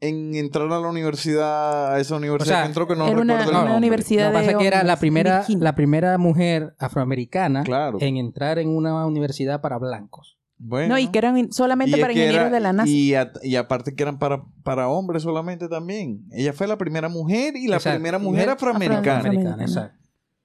en 0.00 0.34
entrar 0.36 0.66
a 0.66 0.78
la 0.80 0.88
universidad, 0.88 1.94
a 1.94 1.98
esa 2.00 2.16
universidad 2.16 2.46
O 2.46 2.54
sea, 2.56 2.62
que 2.62 2.68
entró 2.68 2.86
que 2.86 2.94
no 2.94 3.08
era 3.08 3.20
una- 3.20 3.36
recuerdo 3.38 3.60
el 3.62 3.66
una 3.66 3.76
universidad 3.76 4.26
Lo 4.26 4.30
que 4.32 4.38
pasa 4.38 4.50
es 4.52 4.56
que 4.58 4.66
era 4.66 4.82
la 4.84 4.96
primera, 4.98 5.38
Virginia. 5.38 5.64
la 5.64 5.74
primera 5.74 6.18
mujer 6.18 6.74
afroamericana 6.78 7.64
Claro. 7.64 7.98
en 8.00 8.16
entrar 8.16 8.58
en 8.58 8.68
una 8.68 9.04
universidad 9.06 9.60
para 9.60 9.78
blancos. 9.78 10.37
Bueno. 10.60 10.94
No, 10.94 10.98
y 10.98 11.06
que 11.08 11.18
eran 11.18 11.52
solamente 11.52 11.98
para 11.98 12.12
ingenieros 12.12 12.40
era- 12.46 12.50
de 12.50 12.60
la 12.60 12.72
NASA. 12.72 12.88
Y, 12.90 13.14
a- 13.14 13.32
y 13.42 13.54
aparte 13.56 13.94
que 13.94 14.02
eran 14.02 14.18
para, 14.18 14.44
para 14.64 14.88
hombres 14.88 15.22
solamente 15.22 15.68
también. 15.68 16.24
Ella 16.32 16.52
fue 16.52 16.66
la 16.66 16.76
primera 16.76 17.08
mujer 17.08 17.54
y 17.56 17.68
la 17.68 17.76
Exacto. 17.76 17.96
primera 17.96 18.18
mujer 18.18 18.48
afroamericana. 18.50 19.18
afroamericana. 19.18 19.62
Exacto. 19.62 19.98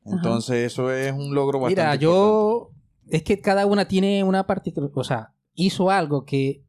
Entonces 0.05 0.71
eso 0.71 0.91
es 0.91 1.11
un 1.13 1.33
logro 1.33 1.59
bastante 1.59 1.81
Mira, 1.81 1.93
importante. 1.95 2.03
yo. 2.05 2.69
Es 3.09 3.23
que 3.23 3.39
cada 3.41 3.65
una 3.65 3.87
tiene 3.87 4.23
una 4.23 4.45
particular. 4.45 4.91
O 4.93 5.03
sea, 5.03 5.33
hizo 5.55 5.89
algo 5.89 6.25
que 6.25 6.63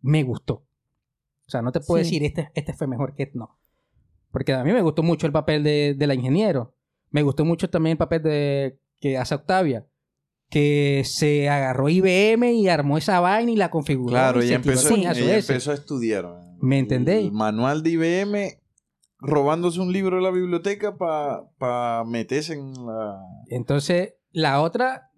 me 0.00 0.22
gustó. 0.22 0.64
O 1.46 1.50
sea, 1.52 1.62
no 1.62 1.72
te 1.72 1.80
puedo 1.80 2.02
Sí. 2.02 2.10
decir 2.10 2.24
este, 2.24 2.50
este 2.54 2.72
fue 2.74 2.86
mejor 2.86 3.14
que 3.14 3.24
este, 3.24 3.38
no. 3.38 3.58
Porque 4.30 4.52
a 4.52 4.64
mí 4.64 4.72
me 4.72 4.82
gustó 4.82 5.02
mucho 5.02 5.26
el 5.26 5.32
papel 5.32 5.62
de, 5.62 5.94
de 5.96 6.06
la 6.06 6.14
ingeniero. 6.14 6.74
Me 7.10 7.22
gustó 7.22 7.44
mucho 7.44 7.68
también 7.70 7.92
el 7.92 7.98
papel 7.98 8.22
de 8.22 8.78
que 9.00 9.16
hace 9.18 9.34
Octavia. 9.34 9.86
Que 10.52 11.02
se 11.04 11.48
agarró 11.48 11.88
IBM 11.88 12.52
y 12.52 12.68
armó 12.68 12.98
esa 12.98 13.20
vaina 13.20 13.50
y 13.50 13.56
la 13.56 13.70
configuró. 13.70 14.10
Claro, 14.10 14.42
y 14.42 14.46
ella 14.46 14.56
se 14.56 14.62
tiró 14.62 14.72
el 14.72 14.78
empezó, 14.78 15.20
ella 15.20 15.36
empezó 15.38 15.70
a 15.70 15.74
estudiar. 15.74 16.28
¿Me 16.60 16.78
entendéis? 16.78 17.26
El 17.26 17.32
manual 17.32 17.82
de 17.82 17.90
IBM, 17.90 18.58
robándose 19.18 19.80
un 19.80 19.92
libro 19.92 20.16
de 20.16 20.22
la 20.22 20.30
biblioteca 20.30 20.96
para 20.96 22.04
meterse 22.04 22.52
en 22.52 22.72
la... 22.86 23.18
Entonces, 23.48 24.14
la 24.30 24.60
otra 24.60 25.10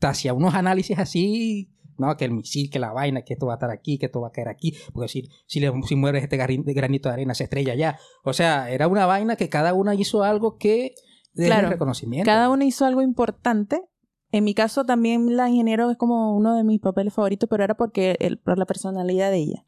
hacía 0.00 0.34
unos 0.34 0.54
análisis 0.54 0.98
así, 0.98 1.70
¿no? 1.96 2.16
Que 2.16 2.24
el 2.26 2.32
misil, 2.32 2.70
que 2.70 2.78
la 2.78 2.92
vaina, 2.92 3.22
que 3.22 3.34
esto 3.34 3.46
va 3.46 3.54
a 3.54 3.56
estar 3.56 3.70
aquí, 3.70 3.98
que 3.98 4.06
esto 4.06 4.20
va 4.20 4.28
a 4.28 4.32
caer 4.32 4.48
aquí. 4.48 4.74
Porque 4.92 5.08
si, 5.08 5.28
si, 5.46 5.60
le, 5.60 5.72
si 5.86 5.96
mueves 5.96 6.22
este 6.22 6.36
granito 6.36 7.08
de 7.08 7.12
arena, 7.12 7.34
se 7.34 7.44
estrella 7.44 7.72
allá. 7.72 7.98
O 8.22 8.32
sea, 8.32 8.70
era 8.70 8.86
una 8.86 9.06
vaina 9.06 9.36
que 9.36 9.48
cada 9.48 9.74
una 9.74 9.94
hizo 9.94 10.22
algo 10.22 10.56
que 10.56 10.94
de 11.34 11.46
Claro, 11.46 11.68
reconocimiento. 11.68 12.24
Cada 12.24 12.50
uno 12.50 12.64
hizo 12.64 12.84
algo 12.84 13.02
importante. 13.02 13.82
En 14.30 14.44
mi 14.44 14.54
caso 14.54 14.84
también 14.84 15.36
la 15.36 15.48
ingeniero 15.48 15.90
es 15.90 15.96
como 15.96 16.36
uno 16.36 16.54
de 16.54 16.64
mis 16.64 16.80
papeles 16.80 17.14
favoritos, 17.14 17.48
pero 17.48 17.64
era 17.64 17.76
porque 17.76 18.16
el, 18.20 18.38
por 18.38 18.58
la 18.58 18.66
personalidad 18.66 19.30
de 19.30 19.38
ella. 19.38 19.64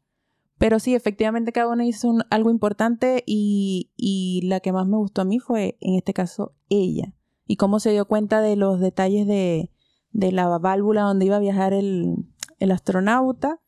Pero 0.57 0.79
sí, 0.79 0.93
efectivamente 0.93 1.51
cada 1.51 1.67
uno 1.71 1.83
hizo 1.83 2.07
un- 2.09 2.23
algo 2.29 2.51
importante 2.51 3.23
y, 3.25 3.89
y 3.97 4.41
la 4.43 4.59
que 4.59 4.71
más 4.71 4.87
me 4.87 4.97
gustó 4.97 5.21
a 5.23 5.25
mí 5.25 5.39
fue, 5.39 5.77
en 5.81 5.95
este 5.95 6.13
caso, 6.13 6.53
ella. 6.69 7.13
Y 7.47 7.55
cómo 7.55 7.79
se 7.79 7.91
dio 7.91 8.05
cuenta 8.05 8.41
de 8.41 8.55
los 8.55 8.79
detalles 8.79 9.25
de, 9.25 9.71
de 10.11 10.31
la 10.31 10.47
válvula 10.59 11.01
donde 11.01 11.25
iba 11.25 11.37
a 11.37 11.39
viajar 11.39 11.73
el, 11.73 12.15
el 12.59 12.71
astronauta 12.71 13.59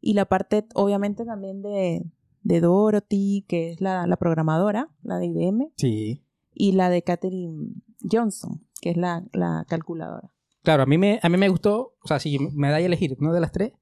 y 0.00 0.14
la 0.14 0.24
parte, 0.24 0.66
obviamente, 0.74 1.24
también 1.24 1.62
de, 1.62 2.04
de 2.42 2.60
Dorothy, 2.60 3.44
que 3.46 3.70
es 3.70 3.80
la, 3.80 4.08
la 4.08 4.16
programadora, 4.16 4.88
la 5.04 5.18
de 5.18 5.26
IBM, 5.26 5.72
Sí. 5.76 6.24
y 6.52 6.72
la 6.72 6.90
de 6.90 7.02
Katherine 7.02 7.74
Johnson, 8.10 8.66
que 8.80 8.90
es 8.90 8.96
la, 8.96 9.24
la 9.32 9.64
calculadora. 9.68 10.31
Claro, 10.62 10.84
a 10.84 10.86
mí, 10.86 10.96
me, 10.96 11.18
a 11.22 11.28
mí 11.28 11.36
me 11.36 11.48
gustó, 11.48 11.96
o 12.02 12.08
sea, 12.08 12.20
si 12.20 12.38
me 12.38 12.70
da 12.70 12.76
a 12.76 12.80
elegir 12.80 13.16
una 13.20 13.32
de 13.32 13.40
las 13.40 13.52
tres, 13.52 13.72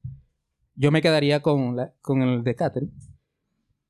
yo 0.74 0.90
me 0.90 1.02
quedaría 1.02 1.40
con, 1.42 1.76
la, 1.76 1.92
con 2.00 2.22
el 2.22 2.42
de 2.42 2.54
Catherine. 2.54 2.92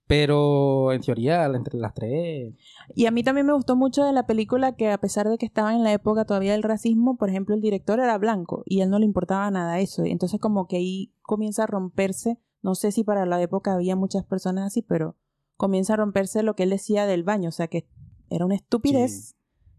Pero 0.09 0.93
en 0.93 1.01
teoría, 1.01 1.45
entre 1.45 1.79
las 1.79 1.95
tres. 1.95 2.53
Y 2.97 3.07
a 3.07 3.13
mí 3.13 3.23
también 3.23 3.47
me 3.47 3.53
gustó 3.53 3.77
mucho 3.77 4.03
de 4.03 4.13
la 4.13 4.27
película 4.27 4.75
que 4.75 4.91
a 4.91 4.99
pesar 4.99 5.29
de 5.29 5.39
que 5.39 5.47
estaba 5.47 5.73
en 5.73 5.85
la 5.85 5.93
época 5.93 6.25
todavía 6.25 6.51
del 6.51 6.65
racismo, 6.65 7.17
por 7.17 7.31
ejemplo, 7.31 7.55
el 7.55 7.61
director 7.61 8.01
era 8.01 8.19
blanco 8.19 8.65
y 8.67 8.81
a 8.81 8.85
él 8.85 8.91
no 8.91 8.99
le 8.99 9.05
importaba 9.05 9.49
nada 9.53 9.79
eso. 9.79 10.05
Y 10.05 10.11
entonces 10.11 10.41
como 10.41 10.67
que 10.67 10.79
ahí 10.79 11.15
comienza 11.23 11.63
a 11.63 11.67
romperse, 11.69 12.41
no 12.61 12.75
sé 12.75 12.91
si 12.91 13.05
para 13.05 13.25
la 13.25 13.41
época 13.41 13.73
había 13.73 13.95
muchas 13.95 14.25
personas 14.25 14.67
así, 14.67 14.83
pero 14.83 15.15
comienza 15.57 15.93
a 15.93 15.99
romperse 15.99 16.43
lo 16.43 16.57
que 16.57 16.65
él 16.65 16.71
decía 16.71 17.07
del 17.07 17.23
baño, 17.23 17.51
o 17.51 17.53
sea 17.53 17.69
que 17.69 17.87
era 18.31 18.45
una 18.45 18.57
estupidez 18.57 19.37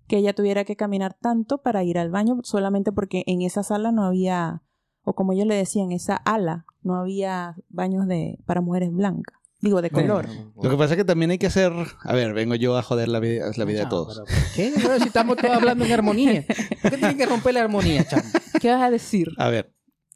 que 0.07 0.17
ella 0.17 0.33
tuviera 0.33 0.63
que 0.63 0.75
caminar 0.75 1.15
tanto 1.19 1.61
para 1.61 1.83
ir 1.83 1.97
al 1.97 2.11
baño 2.11 2.39
solamente 2.43 2.91
porque 2.91 3.23
en 3.27 3.41
esa 3.41 3.63
sala 3.63 3.91
no 3.91 4.03
había, 4.03 4.63
o 5.03 5.13
como 5.13 5.33
ellos 5.33 5.47
le 5.47 5.55
decían, 5.55 5.91
esa 5.91 6.15
ala, 6.15 6.65
no 6.83 6.95
había 6.95 7.55
baños 7.69 8.07
de 8.07 8.37
para 8.45 8.61
mujeres 8.61 8.91
blancas, 8.91 9.37
digo, 9.61 9.81
de 9.81 9.89
color. 9.89 10.27
Lo 10.61 10.69
que 10.69 10.77
pasa 10.77 10.93
es 10.93 10.97
que 10.97 11.05
también 11.05 11.31
hay 11.31 11.37
que 11.37 11.47
hacer. 11.47 11.71
A 12.03 12.13
ver, 12.13 12.33
vengo 12.33 12.55
yo 12.55 12.77
a 12.77 12.83
joder 12.83 13.07
la 13.07 13.19
vida, 13.19 13.45
la 13.55 13.65
vida 13.65 13.81
de 13.81 13.85
todos. 13.85 14.21
pero 14.25 14.25
¿por 14.25 14.55
¿Qué? 14.55 14.71
Bueno, 14.81 14.99
si 14.99 15.07
estamos 15.07 15.37
todos 15.37 15.55
hablando 15.55 15.85
en 15.85 15.91
armonía. 15.91 16.45
¿Por 16.81 16.91
qué 16.91 16.97
tienen 16.97 17.17
que 17.17 17.25
romper 17.25 17.53
la 17.53 17.61
armonía, 17.61 18.07
chamo? 18.07 18.23
¿Qué 18.59 18.69
vas 18.69 18.81
a 18.81 18.89
decir? 18.89 19.29
A 19.37 19.49
ver. 19.49 19.73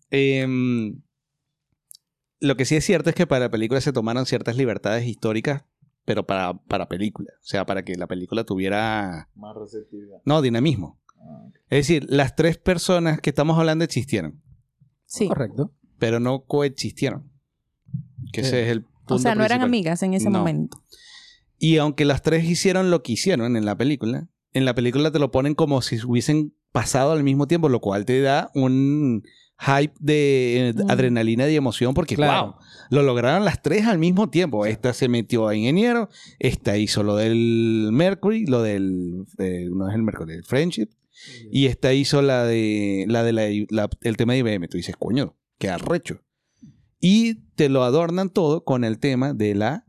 em, 0.10 1.01
lo 2.39 2.56
que 2.58 2.65
sí 2.65 2.75
es 2.75 2.86
cierto 2.86 3.10
es 3.10 3.15
que 3.15 3.27
para 3.27 3.46
la 3.46 3.51
película 3.51 3.82
se 3.82 3.94
tomaron 3.94 4.25
ciertas 4.25 4.56
libertades 4.58 5.06
históricas, 5.06 5.63
pero 6.05 6.25
para, 6.25 6.53
para 6.53 6.88
película. 6.88 7.31
O 7.41 7.45
sea, 7.45 7.65
para 7.65 7.83
que 7.83 7.95
la 7.95 8.07
película 8.07 8.43
tuviera. 8.43 9.29
Más 9.35 9.55
receptividad. 9.55 10.19
No, 10.25 10.41
dinamismo. 10.41 11.00
Ah. 11.19 11.47
Es 11.69 11.88
decir, 11.88 12.05
las 12.09 12.35
tres 12.35 12.57
personas 12.57 13.19
que 13.19 13.31
estamos 13.31 13.57
hablando 13.57 13.83
existieron, 13.83 14.41
Sí. 15.05 15.27
Correcto. 15.27 15.71
pero 16.00 16.19
no 16.19 16.45
coexistieron. 16.45 17.31
Que 18.31 18.41
Sí. 18.41 18.47
ese 18.47 18.63
es 18.63 18.69
el 18.69 18.83
punto 18.83 19.15
O 19.15 19.19
sea, 19.19 19.35
no 19.35 19.43
eran 19.45 19.62
amigas 19.62 20.01
en 20.03 20.13
ese 20.13 20.29
No. 20.29 20.39
momento. 20.39 20.81
Y 21.57 21.77
aunque 21.77 22.05
las 22.05 22.21
tres 22.21 22.43
hicieron 22.45 22.91
lo 22.91 23.01
que 23.01 23.13
hicieron 23.13 23.55
en 23.55 23.65
la 23.65 23.77
película, 23.77 24.27
en 24.53 24.65
la 24.65 24.75
película 24.75 25.12
te 25.12 25.19
lo 25.19 25.31
ponen 25.31 25.55
como 25.55 25.81
si 25.81 25.97
hubiesen 26.05 26.53
pasado 26.71 27.13
al 27.13 27.24
mismo 27.24 27.47
tiempo, 27.47 27.69
lo 27.69 27.79
cual 27.79 28.05
te 28.05 28.19
da 28.21 28.51
un 28.53 29.24
hype 29.59 29.93
de 30.00 30.69
eh, 30.69 30.74
Mm. 30.74 30.91
adrenalina 30.91 31.50
y 31.50 31.55
emoción 31.55 31.93
porque, 31.93 32.15
Claro. 32.15 32.45
wow, 32.47 32.55
lo 32.91 33.03
lograron 33.03 33.45
las 33.45 33.62
tres 33.62 33.85
al 33.85 33.97
mismo 33.97 34.29
tiempo. 34.29 34.65
Esta 34.65 34.93
se 34.93 35.07
metió 35.07 35.47
a 35.47 35.55
ingeniero, 35.55 36.09
esta 36.39 36.77
hizo 36.77 37.03
lo 37.03 37.15
del 37.15 37.89
Mercury, 37.91 38.45
lo 38.45 38.62
del, 38.62 39.25
eh, 39.38 39.67
no 39.71 39.88
es 39.89 39.95
el 39.95 40.03
Mercury, 40.03 40.33
el 40.33 40.43
Friendship, 40.43 40.89
y 41.51 41.67
esta 41.67 41.93
hizo 41.93 42.21
la 42.21 42.43
de, 42.43 43.05
la 43.07 43.24
de 43.24 43.33
la, 43.33 43.43
la- 43.69 43.89
el 44.01 44.17
tema 44.17 44.33
de 44.33 44.39
IBM. 44.39 44.67
Tú 44.67 44.77
dices, 44.77 44.95
coño, 44.97 45.38
qué 45.57 45.69
arrecho. 45.69 46.21
Y 47.00 47.35
te 47.55 47.69
lo 47.69 47.83
adornan 47.83 48.29
todo 48.29 48.63
con 48.65 48.83
el 48.83 49.00
tema 49.00 49.33
de 49.33 49.55
la 49.55 49.85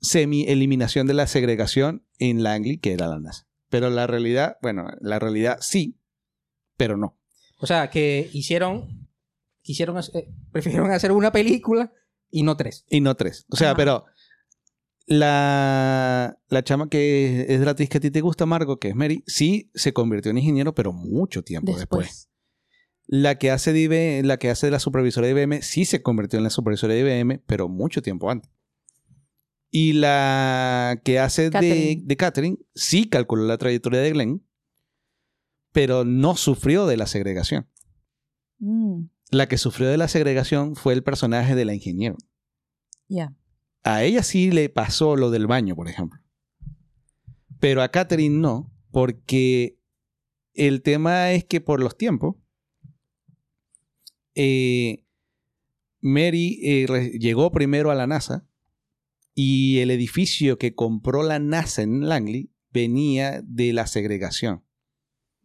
semi-eliminación 0.00 1.06
de 1.06 1.14
la 1.14 1.26
segregación 1.26 2.04
en 2.18 2.42
Langley, 2.42 2.78
que 2.78 2.92
era 2.92 3.08
la 3.08 3.18
NASA. 3.20 3.46
Pero 3.68 3.90
la 3.90 4.06
realidad, 4.06 4.56
bueno, 4.62 4.88
la 5.00 5.18
realidad 5.18 5.58
sí, 5.60 5.98
pero 6.76 6.96
no. 6.96 7.16
O 7.58 7.66
sea, 7.66 7.90
que 7.90 8.30
hicieron. 8.32 9.08
Quisieron. 9.62 9.98
eh, 10.14 10.28
prefirieron 10.52 10.90
hacer 10.90 11.12
una 11.12 11.30
película 11.32 11.92
y 12.30 12.42
no 12.42 12.56
tres. 12.56 12.84
Y 12.88 13.00
no 13.00 13.14
tres. 13.16 13.46
O 13.50 13.56
sea, 13.56 13.68
Ajá. 13.68 13.76
pero 13.76 14.04
la, 15.06 16.38
la 16.48 16.62
chama 16.64 16.88
que 16.88 17.46
es 17.48 17.58
de 17.58 17.64
la 17.64 17.70
actriz 17.72 17.88
que 17.88 17.98
a 17.98 18.00
ti 18.00 18.10
te 18.10 18.20
gusta, 18.20 18.46
Margo, 18.46 18.78
que 18.78 18.88
es 18.88 18.94
Mary, 18.94 19.24
sí 19.26 19.70
se 19.74 19.92
convirtió 19.92 20.30
en 20.30 20.38
ingeniero, 20.38 20.74
pero 20.74 20.92
mucho 20.92 21.42
tiempo 21.42 21.72
después. 21.76 22.06
Después. 22.06 22.28
La 23.06 23.38
que 23.38 23.50
hace 23.50 23.72
de 23.72 23.80
IBM, 23.80 24.26
la 24.26 24.36
que 24.38 24.50
hace 24.50 24.66
de 24.66 24.70
la 24.72 24.78
supervisora 24.80 25.26
de 25.26 25.32
IBM 25.32 25.62
sí 25.62 25.86
se 25.86 26.02
convirtió 26.02 26.36
en 26.38 26.44
la 26.44 26.50
supervisora 26.50 26.92
de 26.92 27.00
IBM, 27.00 27.40
pero 27.46 27.68
mucho 27.68 28.02
tiempo 28.02 28.30
antes. 28.30 28.50
Y 29.70 29.94
la 29.94 31.00
que 31.04 31.18
hace 31.18 31.48
de, 31.48 32.00
de 32.02 32.16
Catherine 32.16 32.58
sí 32.74 33.08
calculó 33.08 33.44
la 33.44 33.56
trayectoria 33.58 34.00
de 34.00 34.10
Glenn, 34.10 34.46
pero 35.72 36.04
no 36.04 36.36
sufrió 36.36 36.86
de 36.86 36.96
la 36.96 37.06
segregación. 37.06 37.68
Mm, 38.58 39.04
La 39.30 39.46
que 39.46 39.58
sufrió 39.58 39.88
de 39.88 39.98
la 39.98 40.08
segregación 40.08 40.74
fue 40.74 40.94
el 40.94 41.02
personaje 41.02 41.54
de 41.54 41.64
la 41.64 41.74
ingeniero. 41.74 42.16
Ya. 43.08 43.34
A 43.82 44.02
ella 44.02 44.22
sí 44.22 44.50
le 44.50 44.68
pasó 44.68 45.16
lo 45.16 45.30
del 45.30 45.46
baño, 45.46 45.76
por 45.76 45.88
ejemplo. 45.88 46.20
Pero 47.60 47.82
a 47.82 47.90
Catherine 47.90 48.38
no, 48.38 48.72
porque 48.90 49.78
el 50.54 50.82
tema 50.82 51.32
es 51.32 51.44
que 51.44 51.60
por 51.60 51.80
los 51.80 51.96
tiempos, 51.96 52.36
eh, 54.34 55.04
Mary 56.00 56.60
eh, 56.62 57.18
llegó 57.18 57.50
primero 57.50 57.90
a 57.90 57.94
la 57.94 58.06
NASA 58.06 58.46
y 59.34 59.78
el 59.78 59.90
edificio 59.90 60.58
que 60.58 60.74
compró 60.74 61.22
la 61.22 61.38
NASA 61.38 61.82
en 61.82 62.08
Langley 62.08 62.50
venía 62.72 63.40
de 63.44 63.72
la 63.72 63.86
segregación. 63.86 64.64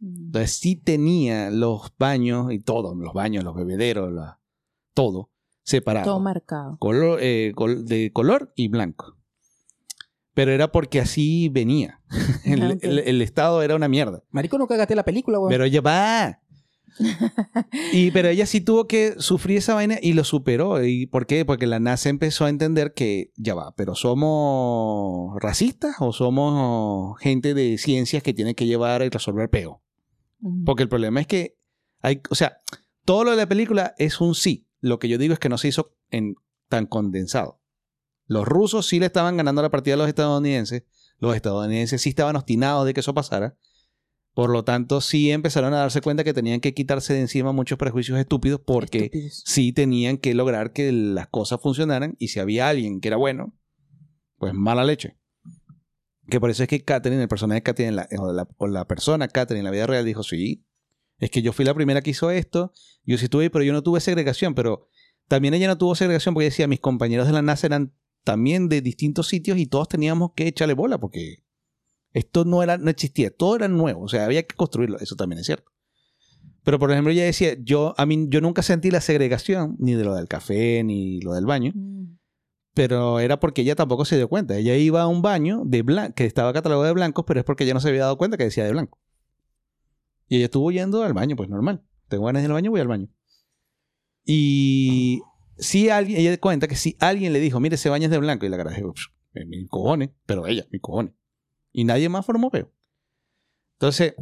Entonces 0.04 0.56
sí 0.58 0.76
tenía 0.76 1.50
los 1.50 1.92
baños 1.98 2.52
y 2.52 2.58
todo, 2.58 2.94
los 2.94 3.14
baños, 3.14 3.42
los 3.44 3.54
bebederos, 3.54 4.12
la- 4.12 4.38
todo 4.92 5.30
separado 5.62 6.04
Todo 6.04 6.20
marcado. 6.20 6.76
color, 6.78 7.18
eh, 7.22 7.52
col- 7.54 7.86
de 7.86 8.12
color 8.12 8.52
y 8.54 8.68
blanco. 8.68 9.16
Pero 10.34 10.50
era 10.52 10.70
porque 10.72 11.00
así 11.00 11.48
venía. 11.48 12.00
el, 12.44 12.62
Ah, 12.62 12.74
el- 12.82 12.98
el 12.98 13.22
estado 13.22 13.62
era 13.62 13.74
una 13.76 13.88
mierda. 13.88 14.22
Marico, 14.30 14.58
no 14.58 14.66
cagaste 14.66 14.94
la 14.94 15.04
película, 15.04 15.38
weón. 15.38 15.48
Pero 15.50 15.64
ella 15.64 15.80
va. 15.80 16.40
y, 17.92 18.10
pero 18.12 18.28
ella 18.28 18.46
sí 18.46 18.60
tuvo 18.60 18.86
que 18.86 19.14
sufrir 19.18 19.58
esa 19.58 19.74
vaina 19.74 19.98
y 20.02 20.12
lo 20.12 20.22
superó. 20.24 20.84
¿Y 20.84 21.06
por 21.06 21.26
qué? 21.26 21.44
Porque 21.44 21.66
la 21.66 21.80
NASA 21.80 22.08
empezó 22.08 22.44
a 22.44 22.50
entender 22.50 22.92
que 22.94 23.32
ya 23.36 23.54
va, 23.54 23.74
pero 23.74 23.94
somos 23.94 25.34
racistas 25.40 25.96
o 26.00 26.12
somos 26.12 27.18
gente 27.20 27.54
de 27.54 27.78
ciencias 27.78 28.22
que 28.22 28.34
tiene 28.34 28.54
que 28.54 28.66
llevar 28.66 29.02
y 29.02 29.08
resolver 29.08 29.48
peo. 29.50 29.80
Mm. 30.44 30.64
Porque 30.64 30.82
el 30.82 30.88
problema 30.88 31.20
es 31.20 31.26
que 31.26 31.56
hay, 32.00 32.20
o 32.30 32.34
sea, 32.34 32.58
todo 33.04 33.24
lo 33.24 33.30
de 33.30 33.38
la 33.38 33.48
película 33.48 33.94
es 33.98 34.20
un 34.20 34.34
sí. 34.34 34.68
Lo 34.80 34.98
que 34.98 35.08
yo 35.08 35.18
digo 35.18 35.32
es 35.32 35.40
que 35.40 35.48
no 35.48 35.58
se 35.58 35.68
hizo 35.68 35.96
en 36.10 36.36
tan 36.68 36.86
condensado. 36.86 37.60
Los 38.26 38.46
rusos 38.46 38.86
sí 38.86 39.00
le 39.00 39.06
estaban 39.06 39.36
ganando 39.36 39.62
la 39.62 39.70
partida 39.70 39.94
a 39.94 39.96
los 39.96 40.08
estadounidenses. 40.08 40.84
Los 41.18 41.34
estadounidenses 41.34 42.02
sí 42.02 42.10
estaban 42.10 42.36
obstinados 42.36 42.84
de 42.86 42.92
que 42.92 43.00
eso 43.00 43.14
pasara. 43.14 43.56
Por 44.34 44.50
lo 44.50 44.64
tanto, 44.64 45.00
sí 45.00 45.30
empezaron 45.30 45.72
a 45.72 45.78
darse 45.78 46.00
cuenta 46.00 46.24
que 46.24 46.34
tenían 46.34 46.60
que 46.60 46.74
quitarse 46.74 47.14
de 47.14 47.20
encima 47.20 47.52
muchos 47.52 47.78
prejuicios 47.78 48.18
estúpidos 48.18 48.60
porque 48.60 49.04
Estúpidos. 49.04 49.42
sí 49.46 49.72
tenían 49.72 50.18
que 50.18 50.34
lograr 50.34 50.72
que 50.72 50.90
las 50.92 51.28
cosas 51.28 51.60
funcionaran 51.62 52.16
y 52.18 52.28
si 52.28 52.40
había 52.40 52.68
alguien 52.68 53.00
que 53.00 53.08
era 53.08 53.16
bueno, 53.16 53.54
pues 54.38 54.52
mala 54.52 54.84
leche. 54.84 55.16
Que 56.28 56.40
por 56.40 56.50
eso 56.50 56.62
es 56.62 56.68
que 56.68 56.82
Catherine, 56.84 57.20
el 57.22 57.28
personaje 57.28 57.56
de 57.58 57.62
Catherine, 57.62 57.92
la- 57.96 58.08
o, 58.58 58.66
la, 58.66 58.86
persona 58.86 59.28
Catherine 59.28 59.60
en 59.60 59.64
la 59.64 59.70
vida 59.70 59.86
real 59.86 60.04
dijo, 60.04 60.22
sí, 60.22 60.64
es 61.18 61.30
que 61.30 61.42
yo 61.42 61.52
fui 61.52 61.64
la 61.64 61.74
primera 61.74 62.00
que 62.00 62.10
hizo 62.10 62.30
esto, 62.30 62.72
yo 63.04 63.18
sí 63.18 63.24
estuve, 63.24 63.50
pero 63.50 63.64
yo 63.64 63.72
no 63.72 63.82
tuve 63.82 64.00
segregación, 64.00 64.54
pero 64.54 64.88
también 65.28 65.54
ella 65.54 65.68
no 65.68 65.78
tuvo 65.78 65.94
segregación 65.94 66.34
porque 66.34 66.46
decía, 66.46 66.66
mis 66.66 66.80
compañeros 66.80 67.26
de 67.26 67.32
la 67.34 67.42
NASA 67.42 67.66
eran 67.66 67.94
también 68.24 68.68
de 68.68 68.80
distintos 68.80 69.28
sitios 69.28 69.58
y 69.58 69.66
todos 69.66 69.88
teníamos 69.88 70.32
que 70.34 70.46
echarle 70.48 70.74
bola 70.74 70.98
porque 70.98 71.44
esto 72.12 72.44
no, 72.44 72.62
era, 72.62 72.78
no 72.78 72.90
existía, 72.90 73.30
todo 73.30 73.56
era 73.56 73.68
nuevo, 73.68 74.02
o 74.02 74.08
sea, 74.08 74.24
había 74.24 74.42
que 74.44 74.54
construirlo, 74.56 74.98
eso 74.98 75.16
también 75.16 75.40
es 75.40 75.46
cierto. 75.46 75.70
Pero 76.62 76.78
por 76.78 76.90
ejemplo, 76.90 77.12
ella 77.12 77.24
decía, 77.24 77.54
yo, 77.62 77.94
a 77.98 78.06
mí, 78.06 78.26
yo 78.30 78.40
nunca 78.40 78.62
sentí 78.62 78.90
la 78.90 79.02
segregación, 79.02 79.76
ni 79.78 79.92
de 79.94 80.04
lo 80.04 80.14
del 80.14 80.28
café, 80.28 80.82
ni 80.84 81.20
lo 81.20 81.34
del 81.34 81.44
baño, 81.44 81.72
Mm. 81.74 82.16
Pero 82.74 83.20
era 83.20 83.40
porque 83.40 83.62
ella 83.62 83.76
tampoco 83.76 84.04
se 84.04 84.16
dio 84.16 84.28
cuenta. 84.28 84.56
Ella 84.56 84.76
iba 84.76 85.02
a 85.02 85.06
un 85.06 85.22
baño 85.22 85.62
de 85.64 85.84
blan- 85.84 86.12
que 86.14 86.24
estaba 86.26 86.52
catalogado 86.52 86.84
de 86.84 86.92
blancos, 86.92 87.24
pero 87.26 87.40
es 87.40 87.46
porque 87.46 87.64
ella 87.64 87.74
no 87.74 87.80
se 87.80 87.88
había 87.88 88.02
dado 88.02 88.18
cuenta 88.18 88.36
que 88.36 88.44
decía 88.44 88.64
de 88.64 88.72
blanco. 88.72 88.98
Y 90.28 90.36
ella 90.36 90.46
estuvo 90.46 90.70
yendo 90.70 91.02
al 91.02 91.12
baño, 91.14 91.36
pues 91.36 91.48
normal. 91.48 91.82
Tengo 92.08 92.26
ganas 92.26 92.42
de 92.42 92.46
ir 92.46 92.50
al 92.50 92.54
baño, 92.54 92.70
voy 92.70 92.80
al 92.80 92.88
baño. 92.88 93.08
Y 94.24 95.22
si 95.58 95.88
alguien, 95.88 96.18
ella 96.20 96.36
cuenta 96.38 96.66
que 96.68 96.76
si 96.76 96.96
alguien 97.00 97.32
le 97.32 97.40
dijo, 97.40 97.60
mire, 97.60 97.76
ese 97.76 97.88
baño 97.90 98.06
es 98.06 98.10
de 98.10 98.18
blanco, 98.18 98.46
y 98.46 98.48
la 98.48 98.56
cara 98.56 98.70
dijo, 98.72 98.92
"Psh, 98.92 99.06
eh, 99.34 99.44
mi 99.46 99.66
cojones, 99.66 100.10
pero 100.26 100.46
ella, 100.46 100.66
mi 100.70 100.80
cojones. 100.80 101.12
Y 101.72 101.84
nadie 101.84 102.08
más 102.08 102.24
formó 102.24 102.50
peo. 102.50 102.72
Entonces, 103.74 104.14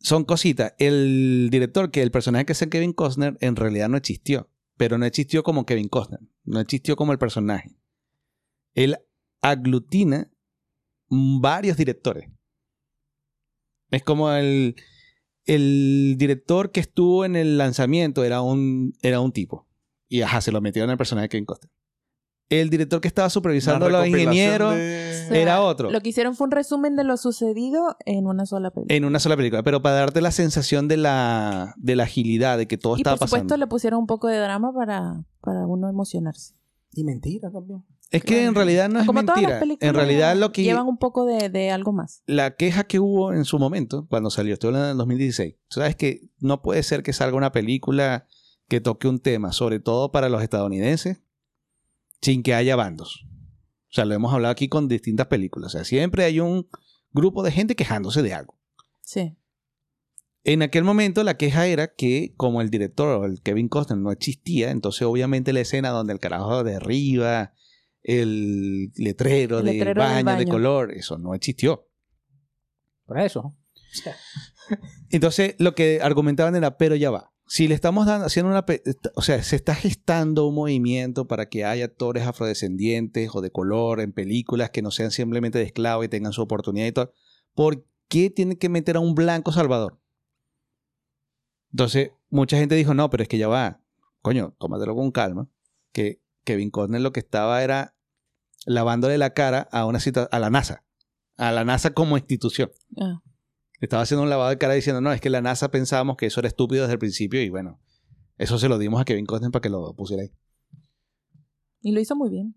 son 0.00 0.24
cositas. 0.24 0.74
El 0.78 1.48
director, 1.50 1.90
que 1.90 2.02
el 2.02 2.10
personaje 2.10 2.46
que 2.46 2.52
es 2.52 2.66
Kevin 2.70 2.92
Costner, 2.92 3.36
en 3.40 3.56
realidad 3.56 3.88
no 3.88 3.96
existió. 3.96 4.50
Pero 4.76 4.96
no 4.96 5.04
existió 5.06 5.42
como 5.42 5.66
Kevin 5.66 5.88
Costner. 5.88 6.20
No 6.48 6.60
existió 6.60 6.96
como 6.96 7.12
el 7.12 7.18
personaje. 7.18 7.76
Él 8.74 8.96
aglutina 9.42 10.30
varios 11.08 11.76
directores. 11.76 12.30
Es 13.90 14.02
como 14.02 14.32
el, 14.32 14.76
el 15.44 16.16
director 16.16 16.72
que 16.72 16.80
estuvo 16.80 17.26
en 17.26 17.36
el 17.36 17.58
lanzamiento 17.58 18.24
era 18.24 18.40
un, 18.40 18.94
era 19.02 19.20
un 19.20 19.32
tipo. 19.32 19.68
Y 20.08 20.22
ajá, 20.22 20.40
se 20.40 20.52
lo 20.52 20.62
metieron 20.62 20.90
al 20.90 20.96
personaje 20.96 21.28
Kevin 21.28 21.44
Costner. 21.44 21.70
El 22.50 22.70
director 22.70 23.00
que 23.00 23.08
estaba 23.08 23.28
supervisando 23.28 23.86
a 23.86 23.90
los 23.90 24.06
ingenieros 24.06 24.74
de- 24.74 25.24
O 25.26 25.28
sea, 25.28 25.38
era 25.38 25.60
otro. 25.62 25.90
Lo 25.90 26.00
que 26.00 26.08
hicieron 26.08 26.34
fue 26.34 26.46
un 26.46 26.50
resumen 26.50 26.96
de 26.96 27.04
lo 27.04 27.16
sucedido 27.18 27.96
en 28.06 28.26
una 28.26 28.46
sola 28.46 28.70
película. 28.70 28.96
En 28.96 29.04
una 29.04 29.18
sola 29.18 29.36
película. 29.36 29.62
Pero 29.62 29.82
para 29.82 29.96
darte 29.96 30.20
la 30.22 30.30
sensación 30.30 30.88
de 30.88 30.96
la, 30.96 31.74
de 31.76 31.96
la 31.96 32.04
agilidad, 32.04 32.56
de 32.56 32.66
que 32.66 32.78
todo 32.78 32.96
y 32.96 33.00
estaba 33.00 33.16
por 33.18 33.28
supuesto 33.28 33.48
pasando. 33.48 33.64
le 33.64 33.68
pusieron 33.68 34.00
un 34.00 34.06
poco 34.06 34.28
de 34.28 34.38
drama 34.38 34.72
para, 34.72 35.24
para 35.42 35.66
uno 35.66 35.88
emocionarse. 35.90 36.54
Y 36.92 37.04
mentira 37.04 37.50
también. 37.50 37.84
Es 38.10 38.24
que 38.24 38.46
en 38.46 38.54
realidad 38.54 38.88
no 38.88 39.00
es 39.00 39.06
Como 39.06 39.20
todas 39.20 39.36
las 39.42 39.42
mentira. 39.42 39.60
películas 39.60 39.88
En 39.90 39.94
realidad 39.94 40.34
lo 40.34 40.50
que... 40.50 40.62
llevan 40.62 40.86
un 40.86 40.96
poco 40.96 41.26
de, 41.26 41.50
de 41.50 41.70
algo 41.70 41.92
más. 41.92 42.22
la 42.26 42.56
queja 42.56 42.84
que 42.84 42.98
hubo 42.98 43.34
en 43.34 43.44
su 43.44 43.58
momento, 43.58 44.06
cuando 44.08 44.30
salió, 44.30 44.54
estoy 44.54 44.68
hablando 44.68 44.88
del 44.88 44.96
2016, 44.96 45.56
tú 45.68 45.80
sabes 45.80 45.94
que 45.96 46.30
no 46.40 46.62
puede 46.62 46.82
ser 46.82 47.02
que 47.02 47.12
salga 47.12 47.36
una 47.36 47.52
película 47.52 48.26
que 48.66 48.80
toque 48.80 49.08
un 49.08 49.18
tema, 49.18 49.52
sobre 49.52 49.78
todo 49.80 50.10
para 50.10 50.30
los 50.30 50.42
estadounidenses, 50.42 51.20
sin 52.20 52.42
que 52.42 52.54
haya 52.54 52.76
bandos. 52.76 53.24
O 53.90 53.92
sea, 53.92 54.04
lo 54.04 54.14
hemos 54.14 54.32
hablado 54.32 54.52
aquí 54.52 54.68
con 54.68 54.88
distintas 54.88 55.26
películas. 55.28 55.74
O 55.74 55.78
sea, 55.78 55.84
siempre 55.84 56.24
hay 56.24 56.40
un 56.40 56.68
grupo 57.12 57.42
de 57.42 57.52
gente 57.52 57.74
quejándose 57.74 58.22
de 58.22 58.34
algo. 58.34 58.58
Sí. 59.00 59.36
En 60.44 60.62
aquel 60.62 60.84
momento 60.84 61.24
la 61.24 61.36
queja 61.36 61.66
era 61.66 61.94
que 61.94 62.34
como 62.36 62.60
el 62.60 62.70
director, 62.70 63.28
el 63.28 63.42
Kevin 63.42 63.68
Costner, 63.68 63.98
no 63.98 64.12
existía, 64.12 64.70
entonces 64.70 65.02
obviamente 65.02 65.52
la 65.52 65.60
escena 65.60 65.90
donde 65.90 66.12
el 66.12 66.20
carajo 66.20 66.64
derriba 66.64 67.52
el 68.02 68.92
letrero, 68.96 69.58
El 69.58 69.66
de 69.66 69.72
letrero 69.72 70.02
del 70.02 70.24
baño 70.24 70.38
de 70.38 70.44
baño. 70.44 70.50
color, 70.50 70.92
eso 70.92 71.18
no 71.18 71.34
existió. 71.34 71.88
Por 73.04 73.20
eso. 73.20 73.56
Entonces, 75.10 75.54
lo 75.58 75.74
que 75.74 76.00
argumentaban 76.02 76.54
era, 76.56 76.76
pero 76.76 76.94
ya 76.94 77.10
va. 77.10 77.32
Si 77.48 77.66
le 77.66 77.74
estamos 77.74 78.04
dando, 78.04 78.26
haciendo 78.26 78.52
una, 78.52 78.64
o 79.14 79.22
sea, 79.22 79.42
se 79.42 79.56
está 79.56 79.74
gestando 79.74 80.46
un 80.46 80.54
movimiento 80.54 81.26
para 81.26 81.48
que 81.48 81.64
haya 81.64 81.86
actores 81.86 82.26
afrodescendientes 82.26 83.30
o 83.34 83.40
de 83.40 83.50
color 83.50 84.00
en 84.00 84.12
películas 84.12 84.68
que 84.68 84.82
no 84.82 84.90
sean 84.90 85.10
simplemente 85.10 85.58
de 85.58 85.64
esclavos 85.64 86.04
y 86.04 86.08
tengan 86.08 86.34
su 86.34 86.42
oportunidad 86.42 86.86
y 86.86 86.92
todo. 86.92 87.10
¿Por 87.54 87.86
qué 88.08 88.28
tiene 88.28 88.58
que 88.58 88.68
meter 88.68 88.96
a 88.96 89.00
un 89.00 89.14
blanco 89.14 89.50
salvador? 89.50 89.98
Entonces, 91.72 92.10
mucha 92.28 92.58
gente 92.58 92.74
dijo, 92.74 92.92
no, 92.92 93.08
pero 93.08 93.22
es 93.22 93.28
que 93.30 93.38
ya 93.38 93.48
va. 93.48 93.80
Coño, 94.20 94.54
tómatelo 94.58 94.94
con 94.94 95.10
calma. 95.10 95.48
Que 95.92 96.20
Kevin 96.44 96.70
Costner 96.70 97.00
lo 97.00 97.12
que 97.12 97.20
estaba 97.20 97.62
era 97.62 97.94
lavándole 98.66 99.16
la 99.16 99.32
cara 99.32 99.68
a 99.72 99.86
una 99.86 100.00
cita 100.00 100.28
a 100.30 100.38
la 100.38 100.50
NASA. 100.50 100.84
A 101.38 101.50
la 101.52 101.64
NASA 101.64 101.94
como 101.94 102.18
institución. 102.18 102.70
Ah. 103.00 103.22
Estaba 103.80 104.02
haciendo 104.02 104.22
un 104.24 104.30
lavado 104.30 104.50
de 104.50 104.58
cara 104.58 104.74
diciendo, 104.74 105.00
no, 105.00 105.12
es 105.12 105.20
que 105.20 105.30
la 105.30 105.40
NASA 105.40 105.70
pensábamos 105.70 106.16
que 106.16 106.26
eso 106.26 106.40
era 106.40 106.48
estúpido 106.48 106.82
desde 106.82 106.94
el 106.94 106.98
principio 106.98 107.40
y 107.42 107.48
bueno, 107.48 107.80
eso 108.36 108.58
se 108.58 108.68
lo 108.68 108.78
dimos 108.78 109.00
a 109.00 109.04
Kevin 109.04 109.26
Costner 109.26 109.50
para 109.50 109.60
que 109.62 109.68
lo 109.68 109.94
pusiera 109.94 110.22
ahí. 110.24 110.32
Y 111.80 111.92
lo 111.92 112.00
hizo 112.00 112.16
muy 112.16 112.28
bien. 112.30 112.54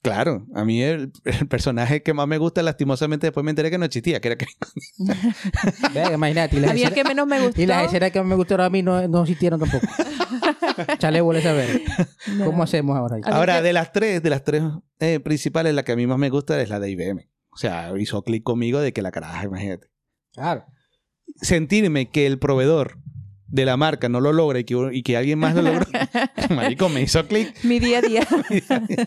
Claro, 0.00 0.46
a 0.54 0.64
mí 0.64 0.82
el, 0.82 1.12
el 1.24 1.46
personaje 1.48 2.02
que 2.02 2.12
más 2.14 2.26
me 2.26 2.38
gusta, 2.38 2.62
lastimosamente 2.62 3.26
después 3.28 3.44
me 3.44 3.50
enteré 3.50 3.70
que 3.70 3.78
no 3.78 3.84
existía, 3.84 4.20
que 4.20 4.28
era 4.28 4.36
Kevin 4.36 4.54
Costner. 4.58 6.12
Imagínate. 6.14 6.56
Y 6.56 6.60
las, 6.60 6.70
A 6.70 6.74
mí 6.74 6.80
el 6.82 6.86
escenas, 6.88 6.94
que 6.94 7.08
menos 7.08 7.26
me 7.26 7.40
gustó. 7.40 7.60
y 7.62 7.66
las 7.66 7.86
escenas 7.86 8.10
que 8.10 8.22
me 8.22 8.34
gustaron 8.34 8.66
a 8.66 8.70
mí 8.70 8.82
no, 8.82 9.06
no 9.08 9.22
existieron 9.22 9.60
tampoco. 9.60 9.86
Chale, 10.98 11.20
vuelve 11.20 11.40
a 11.40 11.44
saber. 11.44 11.82
No. 12.36 12.46
¿Cómo 12.46 12.62
hacemos 12.62 12.96
ahora? 12.96 13.16
Ahora, 13.24 13.56
que- 13.58 13.62
de 13.62 13.72
las 13.72 13.92
tres, 13.92 14.22
de 14.22 14.30
las 14.30 14.42
tres 14.44 14.62
eh, 14.98 15.20
principales, 15.20 15.74
la 15.74 15.84
que 15.84 15.92
a 15.92 15.96
mí 15.96 16.06
más 16.06 16.18
me 16.18 16.30
gusta 16.30 16.60
es 16.60 16.68
la 16.68 16.80
de 16.80 16.90
IBM. 16.90 17.28
O 17.50 17.56
sea, 17.56 17.92
hizo 17.98 18.22
clic 18.24 18.42
conmigo 18.42 18.80
de 18.80 18.92
que 18.92 19.02
la 19.02 19.10
caraja, 19.12 19.44
imagínate. 19.44 19.88
Claro. 20.32 20.64
Sentirme 21.40 22.10
que 22.10 22.26
el 22.26 22.38
proveedor 22.38 22.98
de 23.48 23.64
la 23.66 23.76
marca 23.76 24.08
no 24.08 24.20
lo 24.20 24.32
logra 24.32 24.58
y 24.60 24.64
que, 24.64 24.76
y 24.92 25.02
que 25.02 25.16
alguien 25.16 25.38
más 25.38 25.54
lo 25.54 25.62
logró, 25.62 25.86
marico, 26.54 26.88
me 26.88 27.02
hizo 27.02 27.26
clic. 27.26 27.54
Mi 27.64 27.78
día 27.80 27.98
a 27.98 28.02
día. 28.02 28.26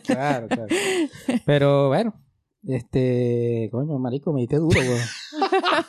Claro, 0.06 0.48
claro. 0.48 0.68
Pero 1.46 1.88
bueno, 1.88 2.14
este, 2.68 3.70
coño, 3.72 3.98
marico, 4.00 4.34
me 4.34 4.42
diste 4.42 4.58
duro, 4.58 4.80
weón. 4.80 5.02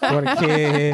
Porque, 0.01 0.93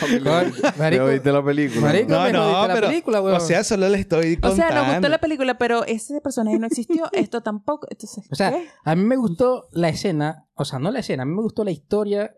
coño, 0.00 0.18
¿Ya 0.62 0.74
marico, 0.78 1.06
viste 1.06 1.32
la 1.32 1.44
película? 1.44 1.80
marico, 1.82 2.10
No, 2.12 2.22
me 2.24 2.32
no, 2.32 2.66
la 2.68 2.74
pero, 2.74 2.86
película, 2.88 3.20
weón. 3.22 3.36
O 3.36 3.40
sea, 3.40 3.64
solo 3.64 3.88
le 3.88 3.98
estoy 3.98 4.34
o 4.34 4.40
contando. 4.40 4.56
sea, 4.56 4.70
nos 4.82 4.92
gustó 4.94 5.08
la 5.08 5.18
película, 5.18 5.58
pero 5.58 5.84
ese 5.84 6.20
personaje 6.20 6.58
no 6.58 6.66
existió. 6.66 7.08
Esto 7.12 7.42
tampoco. 7.42 7.86
Entonces, 7.90 8.24
O 8.30 8.34
sea, 8.34 8.50
¿qué? 8.52 8.66
a 8.84 8.94
mí 8.94 9.04
me 9.04 9.16
gustó 9.16 9.68
la 9.72 9.88
escena, 9.88 10.46
o 10.54 10.64
sea, 10.64 10.78
no 10.78 10.90
la 10.90 11.00
escena, 11.00 11.22
a 11.22 11.26
mí 11.26 11.34
me 11.34 11.42
gustó 11.42 11.64
la 11.64 11.70
historia 11.70 12.34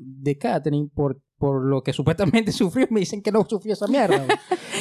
de 0.00 0.38
Catherine 0.38 0.88
por, 0.92 1.20
por 1.38 1.64
lo 1.64 1.82
que 1.82 1.92
supuestamente 1.92 2.52
sufrió. 2.52 2.86
Me 2.90 3.00
dicen 3.00 3.22
que 3.22 3.30
no 3.30 3.46
sufrió 3.48 3.74
esa 3.74 3.86
mierda. 3.86 4.26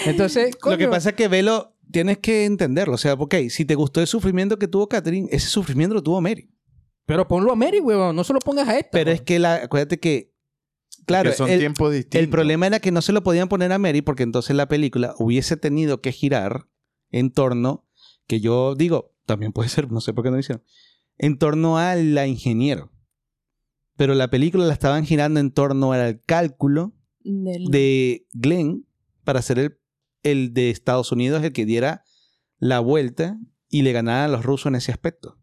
Entonces, 0.05 0.55
Lo 0.65 0.77
que 0.77 0.87
pasa 0.87 1.09
es 1.09 1.15
que 1.15 1.27
Velo, 1.27 1.75
tienes 1.91 2.19
que 2.19 2.45
entenderlo. 2.45 2.95
O 2.95 2.97
sea, 2.97 3.13
ok, 3.13 3.35
si 3.49 3.65
te 3.65 3.75
gustó 3.75 4.01
el 4.01 4.07
sufrimiento 4.07 4.57
que 4.57 4.67
tuvo 4.67 4.87
Catherine, 4.87 5.27
ese 5.31 5.47
sufrimiento 5.47 5.93
lo 5.93 6.03
tuvo 6.03 6.21
Mary. 6.21 6.49
Pero 7.05 7.27
ponlo 7.27 7.51
a 7.51 7.55
Mary, 7.55 7.79
weón, 7.79 8.15
no 8.15 8.23
se 8.23 8.33
lo 8.33 8.39
pongas 8.39 8.67
a 8.67 8.77
esta. 8.77 8.91
Pero 8.91 9.11
es 9.11 9.21
que, 9.21 9.39
la, 9.39 9.55
acuérdate 9.55 9.99
que, 9.99 10.31
claro, 11.05 11.31
que 11.31 11.35
son 11.35 11.49
el, 11.49 11.59
tiempos 11.59 11.91
distintos. 11.91 12.21
el 12.21 12.29
problema 12.29 12.67
era 12.67 12.79
que 12.79 12.91
no 12.91 13.01
se 13.01 13.13
lo 13.13 13.23
podían 13.23 13.49
poner 13.49 13.71
a 13.71 13.79
Mary 13.79 14.03
porque 14.03 14.21
entonces 14.21 14.55
la 14.55 14.67
película 14.67 15.15
hubiese 15.17 15.57
tenido 15.57 16.01
que 16.01 16.11
girar 16.11 16.67
en 17.09 17.31
torno, 17.31 17.87
que 18.27 18.41
yo 18.41 18.75
digo, 18.75 19.15
también 19.25 19.53
puede 19.53 19.69
ser, 19.69 19.91
no 19.91 20.01
sé 20.01 20.13
por 20.13 20.23
qué 20.23 20.29
no 20.29 20.35
lo 20.35 20.41
hicieron, 20.41 20.63
en 21.17 21.39
torno 21.39 21.79
a 21.79 21.95
la 21.95 22.27
ingeniero. 22.27 22.91
Pero 23.99 24.13
la 24.13 24.29
película 24.29 24.65
la 24.65 24.71
estaban 24.71 25.05
girando 25.05 25.41
en 25.41 25.51
torno 25.51 25.91
al 25.91 26.21
cálculo 26.25 26.93
Del- 27.19 27.65
de 27.65 28.25
Glenn 28.31 28.87
para 29.25 29.41
ser 29.41 29.59
el, 29.59 29.77
el 30.23 30.53
de 30.53 30.69
Estados 30.69 31.11
Unidos 31.11 31.43
el 31.43 31.51
que 31.51 31.65
diera 31.65 32.05
la 32.59 32.79
vuelta 32.79 33.37
y 33.67 33.81
le 33.81 33.91
ganara 33.91 34.23
a 34.23 34.27
los 34.29 34.45
rusos 34.45 34.67
en 34.67 34.75
ese 34.75 34.93
aspecto. 34.93 35.37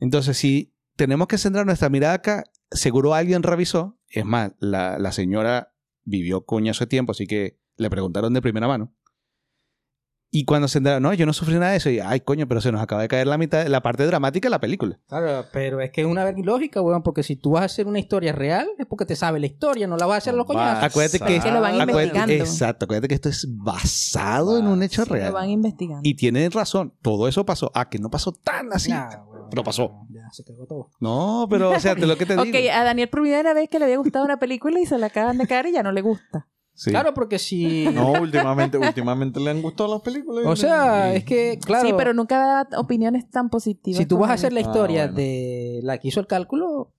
Entonces, 0.00 0.36
si 0.36 0.74
tenemos 0.96 1.28
que 1.28 1.38
centrar 1.38 1.64
nuestra 1.64 1.88
mirada 1.88 2.14
acá, 2.14 2.42
seguro 2.72 3.14
alguien 3.14 3.44
revisó. 3.44 3.96
Es 4.08 4.24
más, 4.24 4.54
la, 4.58 4.98
la 4.98 5.12
señora 5.12 5.72
vivió 6.02 6.44
coño 6.44 6.72
hace 6.72 6.88
tiempo, 6.88 7.12
así 7.12 7.28
que 7.28 7.60
le 7.76 7.88
preguntaron 7.90 8.34
de 8.34 8.42
primera 8.42 8.66
mano. 8.66 8.92
Y 10.34 10.46
cuando 10.46 10.66
se 10.66 10.78
enteraron, 10.78 11.02
no, 11.02 11.12
yo 11.12 11.26
no 11.26 11.34
sufrí 11.34 11.54
nada 11.56 11.72
de 11.72 11.76
eso. 11.76 11.90
Y, 11.90 12.00
ay, 12.00 12.20
coño, 12.20 12.48
pero 12.48 12.62
se 12.62 12.72
nos 12.72 12.80
acaba 12.80 13.02
de 13.02 13.08
caer 13.08 13.26
la 13.26 13.36
mitad, 13.36 13.66
la 13.66 13.82
parte 13.82 14.06
dramática 14.06 14.46
de 14.46 14.50
la 14.50 14.60
película. 14.60 14.98
Claro, 15.06 15.44
pero 15.52 15.82
es 15.82 15.90
que 15.90 16.00
es 16.00 16.06
una 16.06 16.24
verga 16.24 16.40
ilógica, 16.40 16.80
weón, 16.80 17.02
porque 17.02 17.22
si 17.22 17.36
tú 17.36 17.50
vas 17.50 17.62
a 17.62 17.64
hacer 17.66 17.86
una 17.86 17.98
historia 17.98 18.32
real, 18.32 18.66
es 18.78 18.86
porque 18.86 19.04
te 19.04 19.14
sabe 19.14 19.40
la 19.40 19.46
historia, 19.46 19.86
no 19.86 19.98
la 19.98 20.06
vas 20.06 20.14
a 20.14 20.18
hacer 20.18 20.32
los 20.34 20.44
Va. 20.44 20.54
coñazos. 20.54 20.84
Acuérdate 20.84 21.18
que, 21.20 21.38
Que 21.38 21.50
lo 21.50 21.60
van 21.60 21.74
acuérdate- 21.74 21.92
investigando. 21.92 22.32
exacto, 22.34 22.84
acuérdate 22.86 23.08
que 23.08 23.14
esto 23.14 23.28
es 23.28 23.46
basado 23.50 24.58
en 24.58 24.68
un 24.68 24.82
hecho 24.82 25.04
real. 25.04 25.28
Lo 25.28 25.34
van 25.34 25.50
investigando. 25.50 26.00
Y 26.02 26.14
tiene 26.14 26.48
razón, 26.48 26.94
todo 27.02 27.28
eso 27.28 27.44
pasó. 27.44 27.70
Ah, 27.74 27.90
que 27.90 27.98
no 27.98 28.10
pasó 28.10 28.32
tan 28.32 28.72
así. 28.72 28.90
Nah, 28.90 29.08
weón, 29.30 29.48
Pero 29.50 29.62
pasó. 29.64 30.06
Ya, 30.08 30.22
se 30.32 30.44
cagó 30.44 30.64
todo. 30.66 30.88
No, 30.98 31.46
pero, 31.50 31.70
o 31.72 31.78
sea, 31.78 31.94
te 31.94 32.06
lo 32.06 32.16
que 32.16 32.24
te 32.24 32.32
digo. 32.42 32.42
Ok, 32.42 32.70
a 32.72 32.84
Daniel 32.84 33.10
por 33.10 33.20
primera 33.20 33.52
vez 33.52 33.68
que 33.68 33.78
le 33.78 33.84
había 33.84 33.98
gustado 33.98 34.24
una 34.24 34.38
película 34.38 34.80
y 34.80 34.86
se 34.86 34.96
la 34.96 35.06
acaban 35.08 35.36
de 35.36 35.46
caer 35.46 35.66
y 35.66 35.72
ya 35.72 35.82
no 35.82 35.92
le 35.92 36.00
gusta. 36.00 36.48
Sí. 36.74 36.90
Claro, 36.90 37.12
porque 37.14 37.38
si... 37.38 37.84
No, 37.94 38.12
últimamente, 38.12 38.78
últimamente 38.78 39.38
le 39.40 39.50
han 39.50 39.62
gustado 39.62 39.92
las 39.94 40.02
películas. 40.02 40.44
O 40.46 40.56
sea, 40.56 41.14
es 41.14 41.24
que, 41.24 41.58
claro... 41.64 41.86
Sí, 41.86 41.94
pero 41.96 42.14
nunca 42.14 42.38
da 42.68 42.78
opiniones 42.80 43.28
tan 43.30 43.50
positivas. 43.50 43.98
Si 43.98 44.06
tú 44.06 44.18
vas 44.18 44.30
a 44.30 44.34
hacer 44.34 44.52
la 44.52 44.60
Ah, 44.60 44.62
historia 44.62 45.02
bueno. 45.04 45.16
de 45.16 45.80
la 45.82 45.98
que 45.98 46.08
hizo 46.08 46.20
el 46.20 46.26
cálculo, 46.26 46.94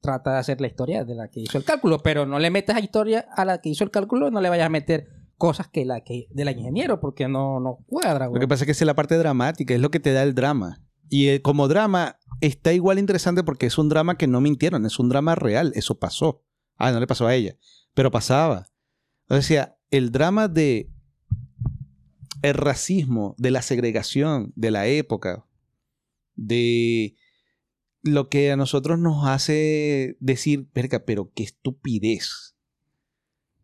trata 0.00 0.32
de 0.34 0.38
hacer 0.38 0.60
la 0.60 0.66
historia 0.66 1.04
de 1.04 1.14
la 1.14 1.28
que 1.28 1.40
hizo 1.40 1.56
el 1.58 1.64
cálculo, 1.64 1.98
pero 2.00 2.26
no 2.26 2.38
le 2.38 2.50
metas 2.50 2.76
a 2.76 2.80
historia 2.80 3.26
a 3.36 3.44
la 3.44 3.58
que 3.60 3.70
hizo 3.70 3.84
el 3.84 3.90
cálculo, 3.90 4.30
no 4.30 4.40
le 4.40 4.48
vayas 4.50 4.66
a 4.66 4.70
meter 4.70 5.06
cosas 5.38 5.68
que 5.68 5.84
la 5.84 6.00
que 6.02 6.26
de 6.30 6.44
la 6.44 6.50
ingeniero, 6.52 7.00
porque 7.00 7.26
no, 7.28 7.58
no 7.60 7.78
cuadra, 7.86 8.26
Lo 8.26 8.30
güey. 8.32 8.40
que 8.40 8.48
pasa 8.48 8.64
es 8.64 8.66
que 8.66 8.72
es 8.72 8.82
la 8.82 8.94
parte 8.94 9.16
dramática, 9.16 9.74
es 9.74 9.80
lo 9.80 9.90
que 9.90 10.00
te 10.00 10.12
da 10.12 10.22
el 10.22 10.34
drama. 10.34 10.82
Y 11.08 11.28
eh, 11.28 11.42
como 11.42 11.68
drama 11.68 12.16
está 12.40 12.72
igual 12.72 12.98
interesante 12.98 13.42
porque 13.44 13.66
es 13.66 13.78
un 13.78 13.88
drama 13.88 14.16
que 14.18 14.26
no 14.26 14.40
mintieron, 14.40 14.84
es 14.86 14.98
un 14.98 15.08
drama 15.08 15.34
real, 15.34 15.72
eso 15.74 15.98
pasó. 15.98 16.42
Ah, 16.76 16.92
no 16.92 17.00
le 17.00 17.06
pasó 17.06 17.26
a 17.26 17.34
ella, 17.34 17.56
pero 17.94 18.10
pasaba. 18.10 18.66
O 19.28 19.40
sea, 19.42 19.76
el 19.90 20.10
drama 20.12 20.48
de 20.48 20.90
el 22.42 22.54
racismo, 22.54 23.34
de 23.38 23.50
la 23.50 23.62
segregación 23.62 24.52
de 24.54 24.70
la 24.70 24.86
época, 24.86 25.46
de 26.34 27.16
lo 28.02 28.28
que 28.28 28.52
a 28.52 28.56
nosotros 28.56 28.98
nos 28.98 29.26
hace 29.26 30.18
decir, 30.20 30.68
verga, 30.74 31.06
pero 31.06 31.32
qué 31.34 31.42
estupidez. 31.42 32.54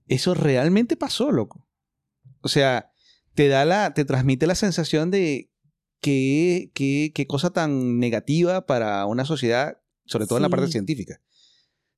Eso 0.08 0.32
realmente 0.32 0.96
pasó, 0.96 1.30
loco. 1.30 1.68
O 2.40 2.48
sea, 2.48 2.90
te 3.34 3.48
da 3.48 3.66
la, 3.66 3.92
te 3.92 4.06
transmite 4.06 4.46
la 4.46 4.54
sensación 4.54 5.10
de 5.10 5.52
qué, 6.00 6.70
qué, 6.72 7.12
qué 7.14 7.26
cosa 7.26 7.50
tan 7.50 7.98
negativa 7.98 8.64
para 8.64 9.04
una 9.04 9.26
sociedad, 9.26 9.78
sobre 10.06 10.26
todo 10.26 10.38
en 10.38 10.42
la 10.42 10.48
parte 10.48 10.68
científica. 10.68 11.20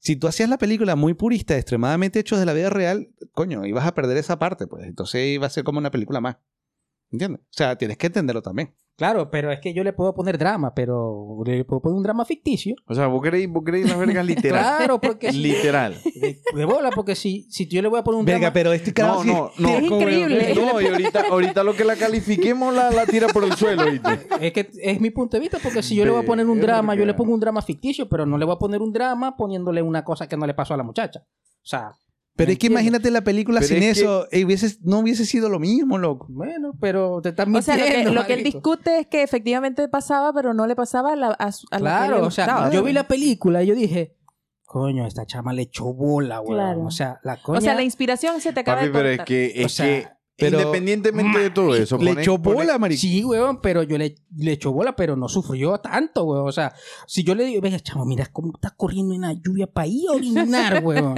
Si 0.03 0.17
tú 0.17 0.27
hacías 0.27 0.49
la 0.49 0.59
película 0.59 0.97
muy 0.97 1.15
purista, 1.15 1.57
extremadamente 1.57 2.19
hechos 2.19 2.41
de 2.41 2.45
la 2.45 2.53
vida 2.53 2.71
real, 2.71 3.15
coño, 3.31 3.65
ibas 3.67 3.87
a 3.87 3.95
perder 3.95 4.17
esa 4.17 4.37
parte, 4.37 4.67
pues. 4.67 4.85
Entonces 4.85 5.29
iba 5.29 5.47
a 5.47 5.51
ser 5.51 5.63
como 5.63 5.79
una 5.79 5.93
película 5.93 6.21
más. 6.21 6.39
¿Entiendes? 7.13 7.41
O 7.43 7.53
sea, 7.53 7.77
tienes 7.77 7.99
que 7.99 8.09
entenderlo 8.09 8.43
también. 8.43 8.75
Claro, 8.97 9.31
pero 9.31 9.51
es 9.51 9.59
que 9.61 9.73
yo 9.73 9.83
le 9.85 9.93
puedo 9.95 10.15
poner 10.15 10.37
drama, 10.39 10.75
pero 10.75 11.39
le 11.45 11.65
puedo 11.65 11.81
poner 11.81 11.97
un 11.97 12.03
drama 12.03 12.25
ficticio. 12.25 12.77
O 12.87 12.95
sea, 12.95 13.07
vos 13.07 13.23
queréis, 13.23 13.49
vos 13.51 13.65
queréis 13.65 13.89
las 13.89 13.99
vergas 13.99 14.25
literal. 14.25 14.61
Claro, 14.77 15.01
porque 15.01 15.33
Literal. 15.33 15.97
de, 16.15 16.41
de 16.55 16.65
bola, 16.65 16.91
porque 16.91 17.15
si, 17.15 17.47
si 17.51 17.67
yo 17.67 17.81
le 17.83 17.89
voy 17.89 17.99
a 18.01 18.05
poner 18.05 18.21
un 18.21 18.27
Verga, 18.27 18.39
drama... 18.41 18.53
pero 18.53 18.73
este 18.73 18.91
No, 18.91 18.95
cabrón... 18.95 19.27
no, 19.27 19.51
no. 19.59 19.69
Es 19.71 19.83
increíble. 19.83 20.55
No, 20.55 20.81
y 20.81 20.87
ahorita, 20.87 21.25
ahorita 21.31 21.65
lo 21.65 21.75
que 21.75 21.85
la 21.85 21.97
califiquemos 21.97 22.75
la, 22.75 22.91
la 22.91 23.07
tira 23.07 23.29
por 23.29 23.45
el 23.45 23.53
suelo, 23.55 23.91
¿viste? 23.91 24.27
Es 24.41 24.53
que 24.53 24.71
es 24.83 25.01
mi 25.01 25.11
punto 25.11 25.37
de 25.37 25.41
vista, 25.41 25.59
porque 25.63 25.83
si 25.83 25.97
yo 25.97 26.05
le 26.05 26.11
voy 26.11 26.23
a 26.23 26.27
poner 26.27 26.47
un 26.47 26.61
drama, 26.61 26.95
yo 26.95 27.07
le 27.07 27.15
pongo 27.15 27.33
un 27.35 27.41
drama 27.41 27.63
ficticio, 27.63 28.09
pero 28.09 28.27
no 28.27 28.37
le 28.39 28.45
voy 28.45 28.55
a 28.55 28.59
poner 28.59 28.83
un 28.83 28.93
drama 28.93 29.37
poniéndole 29.37 29.83
una 29.83 30.05
cosa 30.05 30.29
que 30.29 30.37
no 30.37 30.47
le 30.47 30.55
pasó 30.55 30.75
a 30.75 30.77
la 30.77 30.83
muchacha. 30.85 31.21
O 31.25 31.65
sea, 31.67 31.93
Pero 32.35 32.49
¿me 32.49 32.53
es 32.55 32.59
que 32.59 32.67
imagínate 32.69 33.11
la 33.11 33.23
película 33.23 33.61
Pero 33.61 33.69
sin 33.75 33.83
es 33.83 33.95
que- 33.99 34.01
eso. 34.01 34.27
eh, 34.33 34.45
hubiese- 34.45 34.79
no 34.83 35.01
hubiese 35.01 35.27
sido 35.27 35.49
lo 35.51 35.59
mismo, 35.59 35.99
loco. 35.99 36.27
Bueno, 36.31 36.73
pero 36.81 37.21
te 37.23 37.29
estás 37.31 37.47
O 37.47 37.61
sea, 37.63 37.77
lo 37.77 37.83
que, 37.85 37.89
mintiendo, 37.91 38.15
lo 38.15 38.27
que 38.27 38.35
él 38.35 38.43
discute 38.45 38.99
es 39.01 39.07
que 39.07 39.23
efectivamente 39.23 39.87
pasaba, 39.89 40.33
pero 40.33 40.55
no 40.55 40.67
le 40.67 40.75
pasaba 40.75 41.13
a, 41.13 41.17
la, 41.17 41.27
a, 41.29 41.47
lo 41.47 41.53
que 41.71 41.77
le 41.77 41.81
Claro, 41.81 42.27
o 42.27 42.31
sea, 42.31 42.71
yo 42.73 42.83
vi 42.83 42.93
la 42.93 43.07
película 43.07 43.63
y 43.63 43.67
yo 43.67 43.75
dije, 43.75 44.17
coño, 44.65 45.07
esta 45.07 45.27
chama 45.27 45.53
le 45.53 45.63
echó 45.63 45.93
bola, 45.93 46.41
weón. 46.41 46.55
Claro. 46.55 46.85
O 46.87 46.91
sea, 46.91 47.21
la 47.23 47.37
coña... 47.43 47.59
O 47.59 47.61
sea, 47.61 47.75
la 47.75 47.83
inspiración 47.83 48.41
se 48.41 48.55
te 48.55 48.61
acaba 48.61 48.79
Papi, 48.79 48.87
de 48.89 48.93
pero 48.95 49.09
es 49.11 49.21
que, 49.27 49.53
es 49.57 49.67
O 49.67 49.69
sea, 49.69 49.87
que 49.87 50.09
pero- 50.39 50.59
independientemente 50.59 51.39
de 51.39 51.51
todo 51.51 51.77
eso, 51.77 51.99
Le 51.99 52.13
echó 52.13 52.41
pone- 52.41 52.57
bola, 52.57 52.79
marico. 52.79 52.99
Sí, 53.03 53.23
weón, 53.23 53.61
pero 53.61 53.83
yo 53.83 53.99
le, 53.99 54.15
le 54.35 54.53
echó 54.53 54.73
bola, 54.73 54.97
pero 54.97 55.15
no 55.15 55.29
sufrió 55.29 55.77
tanto, 55.79 56.25
weón. 56.25 56.49
O 56.49 56.53
sea, 56.53 56.73
si 57.07 57.23
yo 57.23 57.35
le 57.35 57.45
digo, 57.45 57.61
venga, 57.61 57.79
chamo, 57.81 58.07
mira 58.07 58.27
cómo 58.33 58.53
está 58.55 58.71
corriendo 58.71 59.15
en 59.15 59.21
la 59.21 59.35
lluvia 59.35 59.67
para 59.67 59.87
ir 59.89 60.09
a 60.09 60.13
orinar, 60.13 60.83
weón. 60.83 61.17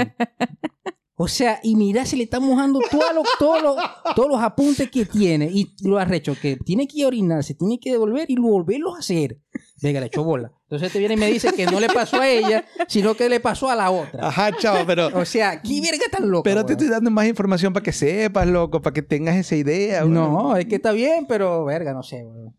O 1.24 1.28
sea, 1.28 1.58
y 1.62 1.74
mira, 1.74 2.04
se 2.04 2.18
le 2.18 2.24
está 2.24 2.38
mojando 2.38 2.80
todos 2.90 3.14
los, 3.14 3.24
todos 3.38 3.62
los, 3.62 3.76
todos 4.14 4.28
los 4.28 4.42
apuntes 4.42 4.90
que 4.90 5.06
tiene. 5.06 5.46
Y 5.50 5.74
lo 5.82 5.96
arrecho, 5.96 6.37
que 6.38 6.56
tiene 6.56 6.87
que 6.87 7.06
orinar, 7.06 7.42
se 7.42 7.54
tiene 7.54 7.80
que 7.80 7.92
devolver 7.92 8.30
y 8.30 8.37
volverlo 8.37 8.94
a 8.94 8.98
hacer. 8.98 9.38
Venga, 9.80 10.00
le 10.00 10.06
echó 10.08 10.22
bola. 10.22 10.52
Entonces 10.64 10.92
te 10.92 10.98
viene 10.98 11.14
y 11.14 11.16
me 11.16 11.28
dice 11.28 11.50
que 11.54 11.64
no 11.64 11.80
le 11.80 11.88
pasó 11.88 12.20
a 12.20 12.28
ella, 12.28 12.66
sino 12.88 13.14
que 13.14 13.30
le 13.30 13.40
pasó 13.40 13.70
a 13.70 13.74
la 13.74 13.90
otra. 13.90 14.28
Ajá, 14.28 14.54
chavo, 14.58 14.84
pero... 14.87 15.18
O 15.18 15.24
sea, 15.24 15.62
¿qué 15.62 15.80
verga 15.80 16.04
tan 16.10 16.30
loco? 16.30 16.42
Pero 16.42 16.66
te 16.66 16.74
estoy 16.74 16.88
dando 16.88 17.10
más 17.10 17.26
información 17.26 17.72
para 17.72 17.82
que 17.82 17.92
sepas, 17.92 18.46
loco, 18.46 18.82
para 18.82 18.92
que 18.92 19.00
tengas 19.00 19.37
esa 19.37 19.56
idea. 19.56 20.04
No, 20.04 20.58
es 20.58 20.66
que 20.66 20.74
está 20.74 20.92
bien, 20.92 21.24
pero 21.26 21.64
verga, 21.64 21.94
no 21.94 22.02
sé, 22.02 22.22
weón. 22.22 22.54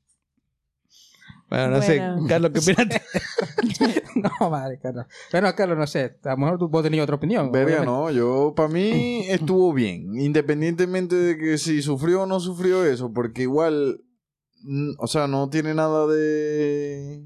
Bueno, 1.56 1.70
no 1.72 1.78
Bueno. 1.86 2.22
sé, 2.22 2.28
Carlos, 2.28 2.52
¿qué 2.54 2.60
opinas? 2.60 3.02
No, 4.40 4.50
madre, 4.50 4.80
Carlos. 4.82 5.06
Bueno, 5.32 5.54
Carlos, 5.56 5.78
no 5.78 5.88
sé. 5.88 6.18
A 6.24 6.32
lo 6.32 6.38
mejor 6.38 6.58
tú 6.58 6.70
vos 6.70 6.84
tenías 6.84 7.04
otra 7.04 7.16
opinión. 7.16 7.52
Verga, 7.52 7.84
no, 7.84 8.10
yo, 8.12 8.54
para 8.56 8.70
mí 8.70 9.26
estuvo 9.30 9.74
bien, 9.74 10.18
independientemente 10.20 11.16
de 11.16 11.38
que 11.38 11.58
si 11.58 11.82
sufrió 11.82 12.24
o 12.24 12.26
no 12.26 12.40
sufrió 12.40 12.86
eso, 12.86 13.12
porque 13.14 13.44
igual, 13.44 14.02
o 14.98 15.08
sea, 15.08 15.28
no 15.28 15.50
tiene 15.50 15.74
nada 15.74 16.08
de 16.08 17.26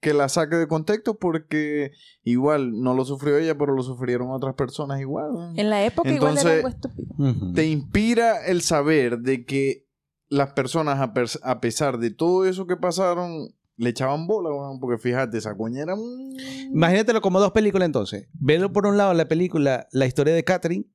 que 0.00 0.12
la 0.14 0.28
saque 0.28 0.56
de 0.56 0.68
contexto, 0.68 1.18
porque 1.18 1.90
igual 2.22 2.80
no 2.80 2.94
lo 2.94 3.04
sufrió 3.04 3.38
ella, 3.38 3.56
pero 3.58 3.74
lo 3.74 3.82
sufrieron 3.82 4.30
otras 4.30 4.54
personas 4.54 5.00
igual. 5.00 5.52
En 5.56 5.68
la 5.70 5.84
época 5.84 6.10
igual 6.10 6.38
era 6.38 6.40
Entonces- 6.54 6.64
algo 6.64 6.68
estúpido. 6.68 7.52
Te 7.54 7.66
inspira 7.66 8.46
el 8.46 8.62
saber 8.62 9.18
de 9.18 9.44
que 9.44 9.85
las 10.28 10.52
personas, 10.52 11.00
a, 11.00 11.60
pesar 11.60 11.98
de 11.98 12.10
todo 12.10 12.46
eso 12.46 12.66
que 12.66 12.76
pasaron, 12.76 13.54
le 13.76 13.90
echaban 13.90 14.26
bola, 14.26 14.50
porque 14.80 14.98
fíjate, 14.98 15.38
esa 15.38 15.56
coña 15.56 15.82
era 15.82 15.94
un... 15.94 16.36
Imagínatelo 16.72 17.20
como 17.20 17.40
dos 17.40 17.52
películas 17.52 17.86
entonces. 17.86 18.28
Velo 18.32 18.72
por 18.72 18.86
un 18.86 18.96
lado 18.96 19.14
la 19.14 19.28
película 19.28 19.86
La 19.92 20.06
historia 20.06 20.34
de 20.34 20.44
Catherine. 20.44 20.86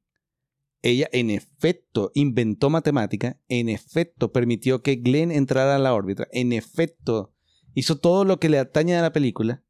Ella 0.82 1.08
en 1.12 1.30
efecto 1.30 2.12
inventó 2.16 2.70
matemática, 2.72 3.40
en 3.48 3.70
efecto 3.70 4.32
permitió 4.32 4.82
que 4.82 4.96
Glenn 4.96 5.32
entrara 5.32 5.76
a 5.76 5.80
la 5.80 5.94
órbita, 5.94 6.28
en 6.32 6.54
efecto 6.54 7.36
hizo 7.76 8.00
todo 8.00 8.26
lo 8.26 8.40
que 8.40 8.50
le 8.50 8.58
atañe 8.58 8.98
a 8.98 9.02
la 9.02 9.14
película. 9.14 9.64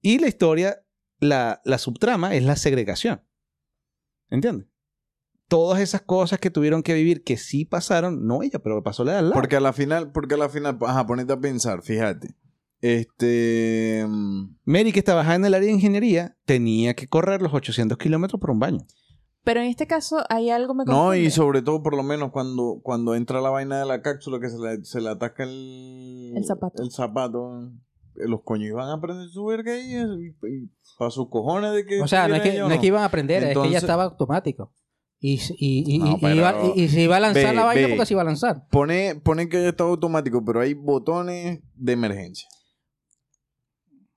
Y 0.00 0.18
la 0.18 0.26
historia, 0.26 0.84
la, 1.20 1.62
la 1.64 1.78
subtrama 1.78 2.34
es 2.34 2.42
la 2.42 2.56
segregación. 2.56 3.22
¿Entiendes? 4.28 4.73
Todas 5.54 5.80
esas 5.80 6.00
cosas 6.02 6.40
que 6.40 6.50
tuvieron 6.50 6.82
que 6.82 6.94
vivir, 6.94 7.22
que 7.22 7.36
sí 7.36 7.64
pasaron, 7.64 8.26
no 8.26 8.42
ella, 8.42 8.58
pero 8.58 8.82
pasó 8.82 9.04
la 9.04 9.12
de 9.12 9.18
al 9.18 9.24
lado. 9.26 9.34
Porque 9.40 9.54
a 9.54 9.60
la 9.60 9.72
final, 9.72 10.10
porque 10.10 10.34
a 10.34 10.38
la 10.38 10.48
final, 10.48 10.76
ajá, 10.80 11.06
ponete 11.06 11.32
a 11.32 11.38
pensar, 11.38 11.80
fíjate. 11.82 12.34
Este. 12.80 14.04
mm, 14.08 14.56
Mary, 14.64 14.92
que 14.92 15.02
trabajaba 15.02 15.36
en 15.36 15.44
el 15.44 15.54
área 15.54 15.66
de 15.68 15.74
ingeniería, 15.74 16.36
tenía 16.44 16.94
que 16.94 17.06
correr 17.06 17.40
los 17.40 17.54
800 17.54 17.96
kilómetros 17.98 18.40
por 18.40 18.50
un 18.50 18.58
baño. 18.58 18.80
Pero 19.44 19.60
en 19.60 19.66
este 19.66 19.86
caso 19.86 20.24
hay 20.28 20.50
algo 20.50 20.74
me 20.74 20.84
No, 20.86 20.92
confunde. 20.92 21.20
y 21.20 21.30
sobre 21.30 21.62
todo, 21.62 21.82
por 21.82 21.94
lo 21.96 22.02
menos, 22.02 22.30
cuando, 22.32 22.80
cuando 22.82 23.14
entra 23.14 23.40
la 23.40 23.50
vaina 23.50 23.78
de 23.78 23.86
la 23.86 24.02
cápsula 24.02 24.40
que 24.40 24.48
se 24.48 24.58
le, 24.58 24.84
se 24.84 25.00
le 25.00 25.08
ataca 25.10 25.44
el. 25.44 26.32
El 26.36 26.44
zapato. 26.44 26.82
El 26.82 26.90
zapato. 26.90 27.70
Los 28.14 28.42
coños 28.42 28.68
iban 28.70 28.88
a 28.90 29.00
prender 29.00 29.28
su 29.28 29.44
verga 29.44 29.72
ahí. 29.72 29.92
Y, 29.94 30.46
y 30.48 30.70
para 30.98 31.10
sus 31.10 31.28
cojones 31.28 31.72
de 31.74 31.84
que. 31.86 32.00
O 32.00 32.08
sea, 32.08 32.26
no 32.26 32.34
es 32.34 32.42
que, 32.42 32.58
no 32.58 32.70
es 32.70 32.78
que 32.80 32.86
iban 32.86 33.02
a 33.02 33.06
aprender, 33.06 33.38
es 33.38 33.44
que 33.44 33.50
Entonces- 33.50 33.72
ya 33.72 33.78
estaba 33.78 34.04
automático. 34.04 34.72
Y, 35.26 35.40
y, 35.58 35.94
y, 35.94 35.98
No, 36.00 36.18
y- 36.20 36.26
iba, 36.36 36.54
y- 36.76 36.82
y 36.82 36.88
se 36.88 37.00
iba 37.00 37.16
a 37.16 37.20
lanzar 37.20 37.46
Ve, 37.46 37.54
la 37.54 37.64
vaina 37.64 37.86
ve. 37.86 37.94
porque 37.94 38.04
se 38.04 38.12
iba 38.12 38.20
a 38.20 38.26
lanzar. 38.26 38.68
Pone, 38.70 39.14
pone 39.24 39.48
que 39.48 39.66
está 39.68 39.84
automático, 39.84 40.44
pero 40.44 40.60
hay 40.60 40.74
botones 40.74 41.60
de 41.74 41.92
emergencia. 41.92 42.46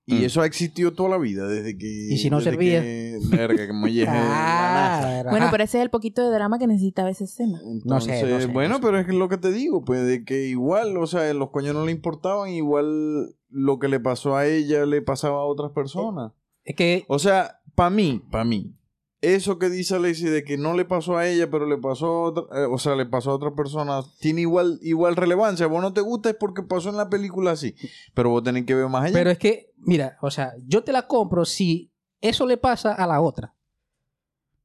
Y 0.05 0.15
Mm. 0.15 0.23
eso 0.23 0.41
ha 0.41 0.45
existido 0.45 0.91
toda 0.93 1.09
la 1.09 1.17
vida, 1.17 1.47
desde 1.47 1.77
que... 1.77 1.87
¿Y 1.87 2.17
si 2.17 2.29
no 2.29 2.41
servía? 2.41 2.81
Que, 2.81 3.19
verga, 3.29 3.67
que. 3.67 4.05
Ah, 4.07 5.23
Bueno, 5.29 5.47
pero 5.49 5.63
ese 5.63 5.77
es 5.77 5.83
el 5.83 5.89
poquito 5.89 6.23
de 6.23 6.31
drama 6.35 6.59
que 6.59 6.67
necesitaba 6.67 7.09
esa 7.09 7.23
escena. 7.23 7.57
No 7.85 8.01
sé, 8.01 8.23
no 8.29 8.39
sé, 8.41 8.47
bueno, 8.47 8.69
no 8.69 8.75
sé. 8.75 8.81
pero 8.81 8.99
es 8.99 9.05
que 9.05 9.13
lo 9.13 9.29
que 9.29 9.37
te 9.37 9.51
digo, 9.51 9.85
pues, 9.85 10.05
de 10.05 10.25
que 10.25 10.47
igual, 10.47 10.97
o 10.97 11.07
sea, 11.07 11.33
los 11.33 11.51
coños 11.51 11.73
no 11.73 11.85
le 11.85 11.91
importaban, 11.93 12.49
igual 12.49 13.33
lo 13.49 13.79
que 13.79 13.87
le 13.87 13.99
pasó 14.01 14.35
a 14.35 14.45
ella 14.45 14.85
le 14.85 15.01
pasaba 15.01 15.37
a 15.39 15.45
otras 15.45 15.71
personas. 15.71 16.31
Es 16.65 16.75
que 16.75 17.05
O 17.07 17.17
sea, 17.19 17.59
para 17.75 17.89
mí, 17.89 18.21
para 18.31 18.43
mí, 18.43 18.73
eso 19.21 19.57
que 19.57 19.69
dice 19.69 19.95
Alexi 19.95 20.25
de 20.25 20.43
que 20.43 20.57
no 20.57 20.75
le 20.75 20.85
pasó 20.85 21.17
a 21.17 21.27
ella, 21.27 21.49
pero 21.49 21.65
le 21.65 21.77
pasó 21.77 22.05
a 22.07 22.21
otra, 22.21 22.43
eh, 22.61 22.65
o 22.69 22.77
sea, 22.77 22.95
le 22.95 23.05
pasó 23.05 23.31
a 23.31 23.35
otra 23.35 23.55
persona, 23.55 24.01
tiene 24.19 24.41
igual, 24.41 24.77
igual 24.81 25.15
relevancia. 25.15 25.65
Vos 25.67 25.81
no 25.81 25.93
te 25.93 26.01
gusta 26.01 26.29
es 26.29 26.35
porque 26.39 26.61
pasó 26.63 26.89
en 26.89 26.97
la 26.97 27.09
película 27.09 27.51
así, 27.51 27.75
pero 28.13 28.29
vos 28.29 28.43
tenés 28.43 28.65
que 28.65 28.75
ver 28.75 28.87
más 28.89 29.05
allá. 29.05 29.13
Pero 29.13 29.31
es 29.31 29.37
que, 29.39 29.71
mira, 29.77 30.17
o 30.21 30.29
sea, 30.29 30.53
yo 30.67 30.83
te 30.83 30.91
la 30.91 31.07
compro 31.07 31.45
si 31.45 31.91
eso 32.21 32.45
le 32.45 32.57
pasa 32.57 32.93
a 32.93 33.07
la 33.07 33.21
otra. 33.21 33.53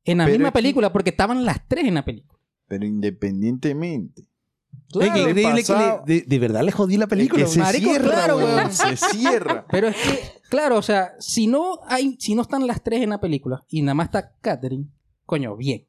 En 0.04 0.18
la 0.18 0.24
Pero 0.24 0.38
misma 0.38 0.48
que- 0.50 0.54
película, 0.58 0.92
porque 0.92 1.10
estaban 1.10 1.44
las 1.44 1.66
tres 1.68 1.84
en 1.86 1.94
la 1.94 2.04
película. 2.04 2.38
Pero 2.68 2.84
independientemente. 2.86 4.26
Es 5.00 5.10
que 5.10 5.34
que 5.34 5.34
le- 5.34 6.00
de, 6.06 6.24
de 6.26 6.38
verdad 6.38 6.62
le 6.62 6.72
jodí 6.72 6.96
la 6.98 7.06
película. 7.06 7.42
Es 7.44 7.48
que 7.50 7.54
se 7.54 7.60
marico, 7.60 7.90
cierra, 7.90 8.08
claro, 8.10 8.36
weón, 8.36 8.54
weón. 8.56 8.72
Se 8.72 8.96
cierra. 8.96 9.66
Pero 9.70 9.88
es 9.88 9.96
que, 9.96 10.20
claro, 10.52 10.76
o 10.76 10.82
sea, 10.82 11.14
si 11.18 11.46
no 11.46 11.80
hay, 11.86 12.14
si 12.20 12.34
no 12.34 12.42
están 12.42 12.66
las 12.66 12.82
tres 12.82 13.00
en 13.00 13.08
la 13.08 13.20
película 13.20 13.64
y 13.68 13.80
nada 13.80 13.94
más 13.94 14.08
está 14.08 14.36
Catherine, 14.42 14.84
coño, 15.24 15.56
bien. 15.56 15.88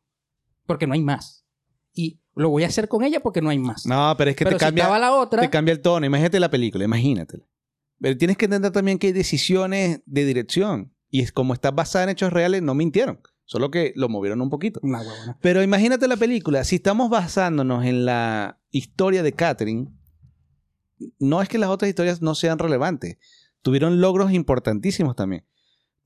Porque 0.66 0.88
no 0.88 0.94
hay 0.94 1.02
más. 1.02 1.46
Y 1.94 2.22
lo 2.34 2.48
voy 2.48 2.64
a 2.64 2.68
hacer 2.68 2.88
con 2.88 3.04
ella 3.04 3.20
porque 3.20 3.42
no 3.42 3.50
hay 3.50 3.60
más. 3.60 3.86
No, 3.86 4.16
pero 4.18 4.32
es 4.32 4.38
que 4.38 4.46
Pero 4.46 4.56
te 4.56 4.64
si 4.64 4.66
cambia, 4.66 4.98
la 4.98 5.14
otra, 5.16 5.42
te 5.42 5.50
cambia 5.50 5.74
el 5.74 5.82
tono. 5.82 6.06
Imagínate 6.06 6.40
la 6.40 6.50
película, 6.50 6.86
imagínatela. 6.86 7.44
Pero 8.00 8.18
tienes 8.18 8.38
que 8.38 8.46
entender 8.46 8.72
también 8.72 9.00
que 9.00 9.08
hay 9.08 9.14
decisiones 9.14 10.02
de 10.06 10.24
dirección. 10.24 10.96
Y 11.10 11.20
es 11.20 11.34
como 11.34 11.54
está 11.54 11.72
basada 11.72 12.06
en 12.06 12.12
hechos 12.12 12.32
reales, 12.32 12.62
no 12.62 12.74
mintieron. 12.74 13.20
Solo 13.44 13.70
que 13.70 13.92
lo 13.98 14.08
movieron 14.08 14.40
un 14.40 14.50
poquito. 14.50 14.80
Una 14.82 15.02
huevona. 15.02 15.38
Pero 15.42 15.62
imagínate 15.62 16.08
la 16.08 16.16
película. 16.16 16.64
Si 16.64 16.78
estamos 16.78 17.10
basándonos 17.10 17.84
en 17.84 18.06
la 18.06 18.62
historia 18.72 19.24
de 19.24 19.34
Catherine, 19.34 19.92
no 21.20 21.42
es 21.42 21.50
que 21.50 21.58
las 21.58 21.70
otras 21.70 21.90
historias 21.90 22.22
no 22.22 22.34
sean 22.34 22.60
relevantes. 22.60 23.18
Tuvieron 23.64 24.00
logros 24.00 24.32
importantísimos 24.32 25.16
también. 25.16 25.46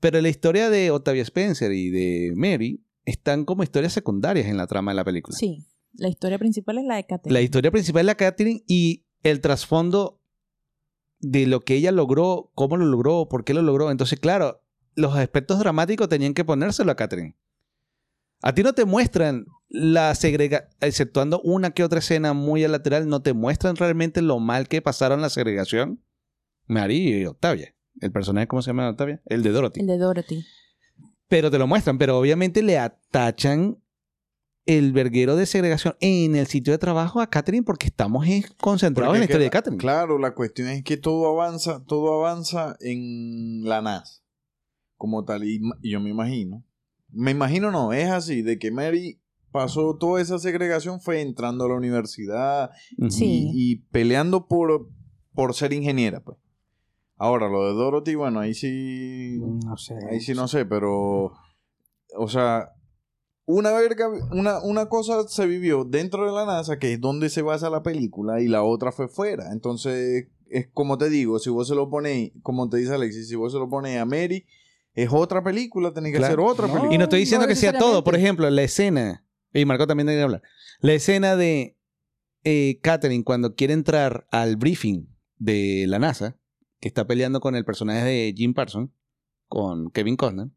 Pero 0.00 0.20
la 0.20 0.28
historia 0.30 0.70
de 0.70 0.90
Octavia 0.90 1.22
Spencer 1.22 1.72
y 1.72 1.90
de 1.90 2.32
Mary 2.34 2.82
están 3.04 3.44
como 3.44 3.62
historias 3.62 3.92
secundarias 3.92 4.46
en 4.46 4.56
la 4.56 4.66
trama 4.66 4.92
de 4.92 4.96
la 4.96 5.04
película. 5.04 5.36
Sí. 5.36 5.66
La 5.94 6.08
historia 6.08 6.38
principal 6.38 6.78
es 6.78 6.84
la 6.84 6.96
de 6.96 7.04
Catherine. 7.04 7.32
La 7.32 7.42
historia 7.42 7.70
principal 7.70 8.00
es 8.00 8.06
la 8.06 8.14
Catherine 8.14 8.62
y 8.66 9.04
el 9.22 9.40
trasfondo 9.40 10.20
de 11.20 11.46
lo 11.46 11.60
que 11.60 11.74
ella 11.74 11.92
logró, 11.92 12.52
cómo 12.54 12.76
lo 12.76 12.86
logró, 12.86 13.28
por 13.28 13.44
qué 13.44 13.54
lo 13.54 13.62
logró. 13.62 13.90
Entonces, 13.90 14.20
claro, 14.20 14.62
los 14.94 15.16
aspectos 15.16 15.58
dramáticos 15.58 16.08
tenían 16.08 16.34
que 16.34 16.44
ponérselo 16.44 16.92
a 16.92 16.96
Catherine. 16.96 17.36
A 18.42 18.54
ti 18.54 18.62
no 18.62 18.72
te 18.72 18.84
muestran 18.84 19.46
la 19.68 20.14
segregación, 20.14 20.70
exceptuando 20.80 21.40
una 21.42 21.72
que 21.72 21.82
otra 21.82 21.98
escena 21.98 22.32
muy 22.32 22.62
al 22.62 22.72
lateral, 22.72 23.08
no 23.08 23.20
te 23.20 23.32
muestran 23.32 23.76
realmente 23.76 24.22
lo 24.22 24.38
mal 24.38 24.68
que 24.68 24.80
pasaron 24.80 25.20
la 25.20 25.30
segregación. 25.30 26.00
Mary 26.68 27.20
y 27.20 27.26
Octavia. 27.26 27.74
El 28.00 28.12
personaje, 28.12 28.46
¿cómo 28.46 28.62
se 28.62 28.68
llama 28.68 28.88
Octavia? 28.88 29.20
El 29.26 29.42
de 29.42 29.50
Dorothy. 29.50 29.80
El 29.80 29.86
de 29.86 29.98
Dorothy. 29.98 30.44
Pero 31.26 31.50
te 31.50 31.58
lo 31.58 31.66
muestran, 31.66 31.98
pero 31.98 32.18
obviamente 32.18 32.62
le 32.62 32.78
atachan 32.78 33.78
el 34.66 34.92
verguero 34.92 35.34
de 35.34 35.46
segregación 35.46 35.96
en 36.00 36.36
el 36.36 36.46
sitio 36.46 36.72
de 36.72 36.78
trabajo 36.78 37.20
a 37.20 37.30
Catherine 37.30 37.64
porque 37.64 37.86
estamos 37.86 38.26
concentrados 38.60 39.12
Porque 39.12 39.16
en 39.16 39.20
la 39.20 39.24
historia 39.24 39.44
de 39.44 39.50
Catherine. 39.50 39.80
Claro, 39.80 40.18
la 40.18 40.34
cuestión 40.34 40.68
es 40.68 40.84
que 40.84 40.98
todo 40.98 41.26
avanza, 41.26 41.82
todo 41.86 42.12
avanza 42.12 42.76
en 42.80 43.64
la 43.64 43.80
NASA. 43.80 44.22
Como 44.96 45.24
tal. 45.24 45.44
Y, 45.44 45.60
yo 45.82 46.00
me 46.00 46.10
imagino. 46.10 46.64
Me 47.10 47.30
imagino 47.30 47.70
no, 47.70 47.94
es 47.94 48.10
así, 48.10 48.42
de 48.42 48.58
que 48.58 48.70
Mary 48.70 49.20
pasó 49.50 49.96
toda 49.96 50.20
esa 50.20 50.38
segregación 50.38 51.00
fue 51.00 51.22
entrando 51.22 51.64
a 51.64 51.68
la 51.68 51.74
universidad. 51.74 52.70
Sí. 53.08 53.50
y, 53.54 53.72
y 53.72 53.76
peleando 53.90 54.48
por, 54.48 54.90
por 55.32 55.54
ser 55.54 55.72
ingeniera, 55.72 56.20
pues. 56.20 56.36
Ahora, 57.18 57.48
lo 57.48 57.66
de 57.66 57.74
Dorothy, 57.74 58.14
bueno, 58.14 58.40
ahí 58.40 58.54
sí... 58.54 59.38
No 59.64 59.76
sé. 59.76 59.94
Ahí 60.10 60.20
sí 60.20 60.34
no 60.34 60.46
sé, 60.48 60.64
pero... 60.64 61.32
O 62.16 62.28
sea, 62.28 62.70
una, 63.44 63.72
verga, 63.72 64.08
una, 64.32 64.62
una 64.62 64.88
cosa 64.88 65.26
se 65.28 65.46
vivió 65.46 65.84
dentro 65.84 66.24
de 66.26 66.32
la 66.32 66.46
NASA, 66.46 66.78
que 66.78 66.92
es 66.94 67.00
donde 67.00 67.28
se 67.28 67.42
basa 67.42 67.70
la 67.70 67.82
película, 67.82 68.40
y 68.40 68.48
la 68.48 68.62
otra 68.62 68.92
fue 68.92 69.08
fuera. 69.08 69.52
Entonces, 69.52 70.28
es 70.48 70.68
como 70.72 70.96
te 70.96 71.10
digo, 71.10 71.38
si 71.38 71.50
vos 71.50 71.66
se 71.68 71.74
lo 71.74 71.90
ponéis, 71.90 72.32
como 72.42 72.68
te 72.68 72.78
dice 72.78 72.94
Alexis, 72.94 73.28
si 73.28 73.34
vos 73.34 73.52
se 73.52 73.58
lo 73.58 73.68
ponéis 73.68 73.98
a 73.98 74.04
Mary, 74.04 74.46
es 74.94 75.10
otra 75.12 75.42
película, 75.44 75.92
tenés 75.92 76.12
que 76.12 76.18
Claro. 76.18 76.32
hacer 76.34 76.52
otra 76.52 76.66
No. 76.66 76.72
película. 76.72 76.94
Y 76.94 76.98
no 76.98 77.04
estoy 77.04 77.20
diciendo 77.20 77.46
no 77.46 77.48
que 77.48 77.56
sea 77.56 77.76
todo. 77.76 78.02
Por 78.04 78.14
ejemplo, 78.16 78.48
la 78.48 78.62
escena. 78.62 79.24
Y 79.52 79.64
Marco 79.64 79.86
también 79.86 80.06
tiene 80.06 80.20
que 80.20 80.24
hablar. 80.24 80.42
La 80.80 80.92
escena 80.94 81.36
de 81.36 81.76
eh, 82.44 82.78
Catherine 82.82 83.24
cuando 83.24 83.54
quiere 83.54 83.74
entrar 83.74 84.26
al 84.30 84.56
briefing 84.56 85.06
de 85.36 85.84
la 85.88 85.98
NASA, 85.98 86.37
que 86.80 86.88
está 86.88 87.06
peleando 87.06 87.40
con 87.40 87.54
el 87.56 87.64
personaje 87.64 88.04
de 88.04 88.34
Jim 88.36 88.54
Parsons, 88.54 88.90
con 89.48 89.90
Kevin 89.90 90.16
Costner. 90.16 90.48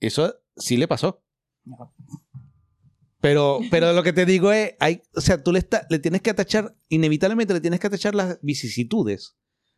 Eso 0.00 0.34
sí 0.56 0.76
le 0.76 0.88
pasó. 0.88 1.22
Pero, 3.20 3.60
pero 3.70 3.92
lo 3.92 4.02
que 4.02 4.12
te 4.12 4.26
digo 4.26 4.52
es, 4.52 4.74
hay, 4.80 5.02
o 5.14 5.20
sea, 5.20 5.42
tú 5.42 5.52
le, 5.52 5.58
está- 5.58 5.86
le 5.90 5.98
tienes 5.98 6.22
que 6.22 6.30
atachar, 6.30 6.74
inevitablemente 6.88 7.54
le 7.54 7.60
tienes 7.60 7.80
que 7.80 7.86
atachar 7.86 8.14
las 8.14 8.38
vicisitudes 8.42 9.36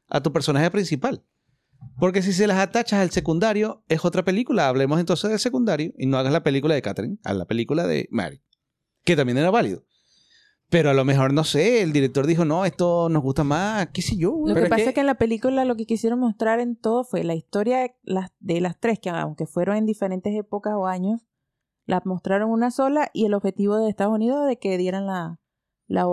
a 0.08 0.22
tu 0.22 0.32
personaje 0.32 0.70
principal. 0.70 1.24
Porque 1.98 2.22
si 2.22 2.32
se 2.32 2.46
las 2.46 2.58
atachas 2.58 3.00
al 3.00 3.10
secundario, 3.10 3.82
es 3.88 4.04
otra 4.04 4.24
película. 4.24 4.68
Hablemos 4.68 5.00
entonces 5.00 5.28
del 5.30 5.40
secundario 5.40 5.92
y 5.98 6.06
no 6.06 6.16
hagas 6.16 6.32
la 6.32 6.44
película 6.44 6.74
de 6.74 6.82
Catherine, 6.82 7.18
haz 7.24 7.36
la 7.36 7.44
película 7.46 7.86
de 7.88 8.08
Mary, 8.12 8.40
que 9.04 9.16
también 9.16 9.38
era 9.38 9.50
válido. 9.50 9.84
Pero 10.72 10.90
a 10.90 10.94
lo 10.94 11.04
mejor, 11.04 11.32
no 11.32 11.44
sé, 11.44 11.82
el 11.82 11.92
director 11.92 12.26
dijo, 12.26 12.44
no, 12.44 12.64
esto 12.64 13.08
nos 13.10 13.22
gusta 13.22 13.44
más, 13.44 13.88
qué 13.92 14.02
sé 14.02 14.16
yo. 14.16 14.34
Lo 14.44 14.54
que 14.54 14.62
es 14.62 14.68
pasa 14.70 14.82
que- 14.84 14.88
es 14.88 14.94
que 14.94 15.00
en 15.00 15.06
la 15.06 15.14
película 15.16 15.64
lo 15.64 15.76
que 15.76 15.86
quisieron 15.86 16.18
mostrar 16.18 16.58
en 16.60 16.74
todo 16.76 17.04
fue 17.04 17.22
la 17.24 17.34
historia 17.34 17.78
de 17.80 17.94
las, 18.02 18.32
de 18.40 18.60
las 18.60 18.80
tres, 18.80 18.98
que 18.98 19.10
aunque 19.10 19.46
fueron 19.46 19.76
en 19.76 19.86
diferentes 19.86 20.34
épocas 20.34 20.72
o 20.74 20.86
años, 20.86 21.26
las 21.86 22.06
mostraron 22.06 22.50
una 22.50 22.70
sola 22.70 23.10
y 23.12 23.26
el 23.26 23.34
objetivo 23.34 23.76
de 23.76 23.88
Estados 23.90 24.14
Unidos 24.14 24.46
de 24.48 24.58
que 24.58 24.78
dieran 24.78 25.06
la, 25.06 25.38
la, 25.88 26.06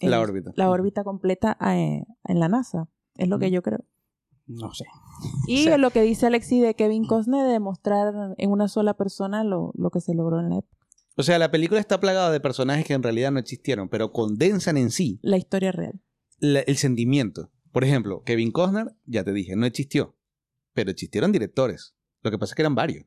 el- 0.00 0.10
La 0.10 0.20
órbita. 0.20 0.52
la 0.54 0.70
órbita 0.70 1.02
completa 1.04 1.56
a- 1.58 1.76
en 1.76 2.06
la 2.24 2.48
NASA. 2.48 2.88
Es 3.16 3.28
lo 3.28 3.38
que 3.38 3.50
yo 3.50 3.60
creo. 3.62 3.80
No 4.46 4.72
sé. 4.72 4.84
Y 5.48 5.76
lo 5.78 5.90
que 5.90 6.02
dice 6.02 6.26
Alexi 6.26 6.60
de 6.60 6.74
Kevin 6.74 7.06
Costner 7.06 7.48
de 7.48 7.58
mostrar 7.58 8.14
en 8.36 8.50
una 8.52 8.68
sola 8.68 8.94
persona 8.94 9.42
lo, 9.42 9.72
lo 9.74 9.90
que 9.90 10.00
se 10.00 10.14
logró 10.14 10.38
en 10.38 10.50
la, 10.50 10.58
época. 10.58 10.75
O 11.16 11.22
sea, 11.22 11.38
la 11.38 11.50
película 11.50 11.80
está 11.80 11.98
plagada 11.98 12.30
de 12.30 12.40
personajes 12.40 12.84
que 12.86 12.92
en 12.94 13.02
realidad 13.02 13.32
no 13.32 13.38
existieron, 13.38 13.88
pero 13.88 14.12
condensan 14.12 14.76
en 14.76 14.90
sí 14.90 15.18
la 15.22 15.36
historia 15.38 15.72
real. 15.72 16.00
la- 16.38 16.60
el 16.60 16.76
sentimiento. 16.76 17.50
Por 17.72 17.84
ejemplo, 17.84 18.22
Kevin 18.24 18.52
Costner, 18.52 18.88
ya 19.06 19.24
te 19.24 19.32
dije, 19.32 19.56
no 19.56 19.64
existió, 19.66 20.16
pero 20.74 20.90
existieron 20.90 21.32
directores. 21.32 21.94
Lo 22.22 22.30
que 22.30 22.38
pasa 22.38 22.52
es 22.52 22.56
que 22.56 22.62
eran 22.62 22.74
varios. 22.74 23.06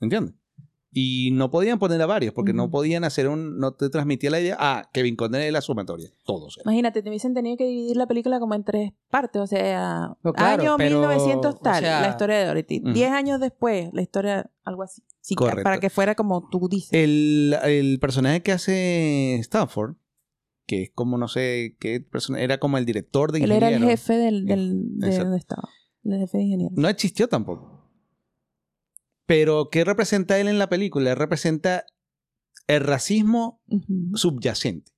¿Entiendes? 0.00 0.34
Y 0.94 1.30
no 1.32 1.50
podían 1.50 1.78
poner 1.78 2.02
a 2.02 2.06
varios 2.06 2.34
porque 2.34 2.52
no 2.52 2.64
Ujú. 2.64 2.72
podían 2.72 3.02
hacer 3.04 3.26
un. 3.26 3.58
No 3.58 3.72
te 3.72 3.88
transmitía 3.88 4.30
la 4.30 4.40
idea. 4.40 4.56
Ah, 4.60 4.90
Kevin 4.92 5.16
Costner 5.16 5.40
es 5.40 5.50
la 5.52 5.62
sumatoria. 5.62 6.10
Todos. 6.26 6.58
eran. 6.58 6.70
Imagínate, 6.70 7.02
te 7.02 7.08
hubiesen 7.08 7.32
tenido 7.32 7.56
que 7.56 7.64
dividir 7.64 7.96
la 7.96 8.06
película 8.06 8.38
como 8.38 8.54
en 8.54 8.62
tres 8.62 8.92
partes, 9.10 9.40
o 9.40 9.46
sea, 9.46 10.10
No, 10.22 10.34
claro, 10.34 10.62
año 10.62 10.74
pero, 10.76 10.98
1900 11.00 11.54
o 11.54 11.58
tal, 11.58 11.82
sea- 11.82 12.02
la 12.02 12.08
historia 12.10 12.36
de 12.36 12.44
Dorothy. 12.44 12.82
Diez 12.92 13.10
años 13.10 13.40
después, 13.40 13.88
la 13.94 14.02
historia, 14.02 14.50
algo 14.64 14.82
así. 14.82 15.02
Sí, 15.22 15.34
Correcto. 15.34 15.62
para 15.62 15.80
que 15.80 15.88
fuera 15.88 16.14
como 16.14 16.46
tú 16.50 16.68
dices. 16.68 16.90
El, 16.92 17.56
el 17.64 17.98
personaje 17.98 18.42
que 18.42 18.52
hace 18.52 19.36
Stanford, 19.36 19.94
que 20.66 20.82
es 20.82 20.90
como 20.94 21.16
no 21.16 21.26
sé 21.26 21.74
qué 21.80 22.00
persona, 22.00 22.38
era 22.40 22.58
como 22.58 22.76
el 22.76 22.84
director 22.84 23.32
de 23.32 23.38
Él 23.38 23.50
era 23.52 23.68
el 23.68 23.74
ingeniero, 23.76 23.90
jefe 23.98 24.12
del, 24.18 24.44
del- 24.44 24.98
de 24.98 25.06
Exacto. 25.06 25.24
donde 25.24 25.38
estaba, 25.38 25.68
el 26.04 26.18
jefe 26.18 26.36
de 26.36 26.44
ingenieros. 26.44 26.76
No 26.76 26.88
existió 26.88 27.28
tampoco. 27.28 27.81
Pero, 29.26 29.68
¿qué 29.70 29.84
representa 29.84 30.38
él 30.38 30.48
en 30.48 30.58
la 30.58 30.68
película? 30.68 31.10
Él 31.12 31.16
representa 31.16 31.84
el 32.66 32.80
racismo 32.80 33.62
subyacente. 34.14 34.92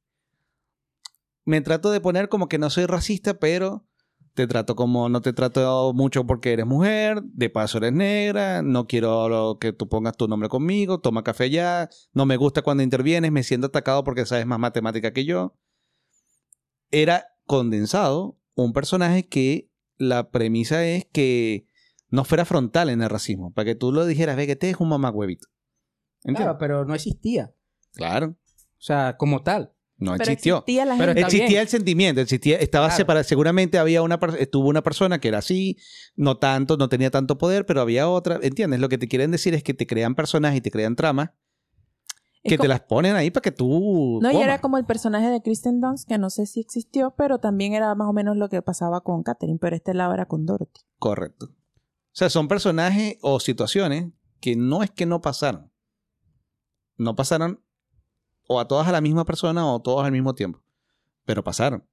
Me 1.45 1.61
trato 1.61 1.91
de 1.91 2.01
poner 2.01 2.29
como 2.29 2.49
que 2.49 2.59
no 2.59 2.71
soy 2.71 2.87
racista, 2.87 3.35
pero 3.39 3.87
te 4.35 4.47
trato 4.47 4.75
como 4.75 5.09
no 5.09 5.21
te 5.21 5.33
trato 5.33 5.93
mucho 5.95 6.27
porque 6.27 6.53
eres 6.53 6.67
mujer, 6.67 7.23
de 7.23 7.51
paso 7.51 7.79
eres 7.79 7.93
negra, 7.93 8.63
no 8.63 8.87
quiero 8.87 9.29
lo- 9.29 9.59
que 9.61 9.73
tú 9.73 9.89
pongas 9.89 10.17
tu 10.17 10.27
nombre 10.27 10.49
conmigo, 10.49 11.01
toma 11.01 11.23
café 11.23 11.51
ya, 11.51 11.89
no 12.13 12.27
me 12.27 12.37
gusta 12.37 12.63
cuando 12.63 12.83
intervienes, 12.83 13.31
me 13.31 13.45
siento 13.45 13.69
atacado 13.69 14.03
porque 14.05 14.27
sabes 14.27 14.47
más 14.47 14.59
matemática 14.59 15.13
que 15.13 15.25
yo. 15.25 15.55
Era 16.91 17.27
condensado 17.47 18.39
un 18.55 18.73
personaje 18.73 19.29
que 19.29 19.71
la 19.99 20.31
premisa 20.31 20.85
es 20.87 21.05
que 21.13 21.67
no 22.11 22.25
fuera 22.25 22.45
frontal 22.45 22.90
en 22.90 23.03
el 23.03 23.11
racismo, 23.11 23.53
para 23.53 23.67
que 23.67 23.75
tú 23.75 23.93
lo 23.93 24.07
dijeras, 24.07 24.37
ve 24.37 24.47
que 24.47 24.57
te 24.57 24.71
es 24.71 24.77
un 24.79 24.88
mamagüevito. 24.88 25.47
¿Entiendes? 26.23 26.43
Claro, 26.45 26.59
pero 26.59 26.85
no 26.85 26.95
existía. 26.95 27.53
claro, 27.93 28.37
O 28.79 28.83
sea, 28.87 29.17
como 29.17 29.43
tal. 29.43 29.73
no 29.97 30.12
Pero 30.12 30.25
existió. 30.25 30.57
existía 30.59 30.85
la 30.85 30.95
Pero 30.97 31.07
gente. 31.07 31.21
está 31.21 31.27
existía 31.29 31.49
bien. 31.49 31.61
el 31.62 31.69
sentimiento, 31.69 32.21
existía, 32.21 32.57
estaba 32.59 32.87
Claro. 32.87 32.97
separado. 32.97 33.25
Seguramente 33.25 33.79
había 33.79 34.03
una 34.03 34.19
estuvo 34.38 34.69
una 34.69 34.83
persona 34.83 35.19
que 35.21 35.29
era 35.29 35.38
así, 35.38 35.77
no 36.17 36.37
tanto, 36.38 36.77
no 36.77 36.88
tenía 36.88 37.11
tanto 37.11 37.38
poder, 37.38 37.64
pero 37.67 37.81
había 37.81 38.09
otra. 38.09 38.38
¿Entiendes? 38.43 38.81
Lo 38.81 38.88
que 38.88 38.99
te 38.99 39.07
quieren 39.09 39.31
decir 39.31 39.55
es 39.55 39.62
que 39.62 39.73
te 39.75 39.87
crean 39.87 40.14
personajes 40.14 40.59
y 40.59 40.61
te 40.61 40.71
crean 40.71 40.97
tramas 40.97 41.31
Es 42.43 42.51
que 42.51 42.59
te 42.59 42.69
las 42.69 42.81
ponen 42.81 43.14
ahí 43.17 43.31
para 43.31 43.43
que 43.43 43.53
tú. 43.53 44.19
No, 44.23 44.31
y 44.33 44.37
era 44.37 44.61
como 44.61 44.77
el 44.79 44.85
personaje 44.85 45.29
de 45.31 45.40
Kristen 45.40 45.81
Dunst, 45.81 46.07
que 46.09 46.19
no 46.19 46.29
sé 46.29 46.45
si 46.47 46.61
existió, 46.61 47.14
pero 47.17 47.38
también 47.38 47.73
era 47.73 47.95
más 47.95 48.09
o 48.09 48.12
menos 48.12 48.37
lo 48.37 48.49
que 48.49 48.61
pasaba 48.62 49.01
con 49.03 49.23
Catherine, 49.23 49.59
pero 49.61 49.77
este 49.77 49.95
lado 49.95 50.12
era 50.14 50.27
con 50.27 50.45
Dorothy. 50.45 50.81
Correcto. 50.99 51.51
O 52.14 52.16
sea, 52.16 52.31
son 52.31 52.46
personajes 52.46 53.18
o 53.22 53.40
situaciones 53.40 54.12
que 54.40 54.55
no 54.55 54.85
es 54.85 54.90
que 54.92 55.05
no 55.05 55.20
pasaron. 55.20 55.72
No 56.96 57.16
pasaron 57.16 57.64
o 58.46 58.61
a 58.61 58.68
todas 58.68 58.87
a 58.87 58.92
la 58.92 59.00
misma 59.00 59.24
persona 59.24 59.66
o 59.66 59.83
todos 59.83 60.05
al 60.05 60.12
mismo 60.12 60.33
tiempo. 60.37 60.62
Pero 61.24 61.42
pasaron. 61.42 61.88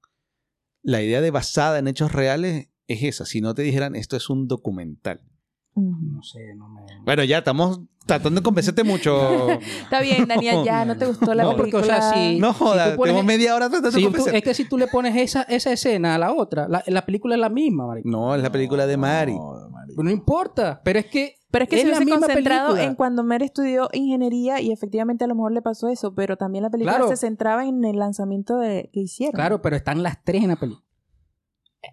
La 0.83 1.01
idea 1.01 1.21
de 1.21 1.31
basada 1.31 1.79
en 1.79 1.87
hechos 1.87 2.11
reales 2.11 2.69
es 2.85 3.01
esa. 3.01 3.25
Si 3.25 3.41
no 3.41 3.55
te 3.55 3.63
dijeran 3.63 3.95
esto 3.95 4.15
es 4.15 4.29
un 4.29 4.47
documental. 4.47 5.27
Ujú. 5.73 5.95
No 6.15 6.23
sé, 6.23 6.53
no 6.55 6.67
me. 6.69 6.81
Bueno, 7.03 7.23
ya 7.23 7.37
estamos 7.39 7.79
tratando 8.05 8.41
de 8.41 8.43
convencerte 8.43 8.83
mucho. 8.83 9.49
Está 9.83 10.01
bien, 10.01 10.27
Daniel, 10.27 10.63
ya 10.65 10.83
no 10.85 10.97
te 10.97 11.05
gustó 11.05 11.33
la 11.33 11.43
No, 11.43 11.55
porque, 11.55 11.77
o 11.77 11.79
película. 11.79 12.01
sea, 12.01 12.13
si- 12.13 12.39
No 12.39 12.53
jodas, 12.53 12.91
Si 12.95 12.97
tenemos 13.01 13.23
media 13.23 13.55
hora 13.55 13.67
tratando 13.69 13.89
de 13.91 13.97
Si 13.97 14.03
convencerte. 14.03 14.37
es 14.39 14.43
que 14.43 14.53
si 14.53 14.67
tú 14.67 14.77
le 14.77 14.87
pones 14.87 15.15
esa, 15.15 15.43
esa 15.43 15.71
escena 15.71 16.15
a 16.15 16.17
la 16.17 16.33
otra, 16.33 16.67
la, 16.67 16.83
la 16.87 17.05
película 17.05 17.35
es 17.35 17.41
la 17.41 17.49
misma, 17.49 17.87
marico. 17.87 18.09
No, 18.09 18.35
es 18.35 18.41
la 18.41 18.51
película 18.51 18.85
de 18.85 18.97
Mari. 18.97 19.33
No, 19.35 19.59
de 19.63 19.69
Mari. 19.69 19.93
No 19.97 20.09
importa, 20.09 20.81
pero 20.83 20.99
es 20.99 21.05
que 21.05 21.35
Pero 21.51 21.63
es 21.63 21.69
que 21.69 21.75
Es 21.77 21.81
se 21.83 21.87
la 21.89 21.97
hubiese 21.97 22.11
concentrado 22.19 22.67
película. 22.69 22.83
en 22.89 22.95
cuando 22.95 23.23
Mary 23.23 23.45
estudió 23.45 23.87
ingeniería 23.93 24.59
y 24.61 24.71
efectivamente 24.71 25.23
a 25.23 25.27
lo 25.27 25.35
mejor 25.35 25.51
le 25.53 25.61
pasó 25.61 25.87
eso, 25.89 26.13
pero 26.15 26.35
también 26.37 26.63
la 26.63 26.69
película 26.69 26.95
Claro. 26.97 27.09
se 27.09 27.17
centraba 27.17 27.65
en 27.65 27.83
el 27.85 27.97
lanzamiento 27.97 28.57
de, 28.57 28.89
que 28.91 28.99
hicieron. 29.01 29.33
Claro, 29.35 29.61
pero 29.61 29.75
están 29.77 30.01
las 30.03 30.21
tres 30.23 30.43
en 30.43 30.49
la 30.49 30.55
película. 30.57 30.85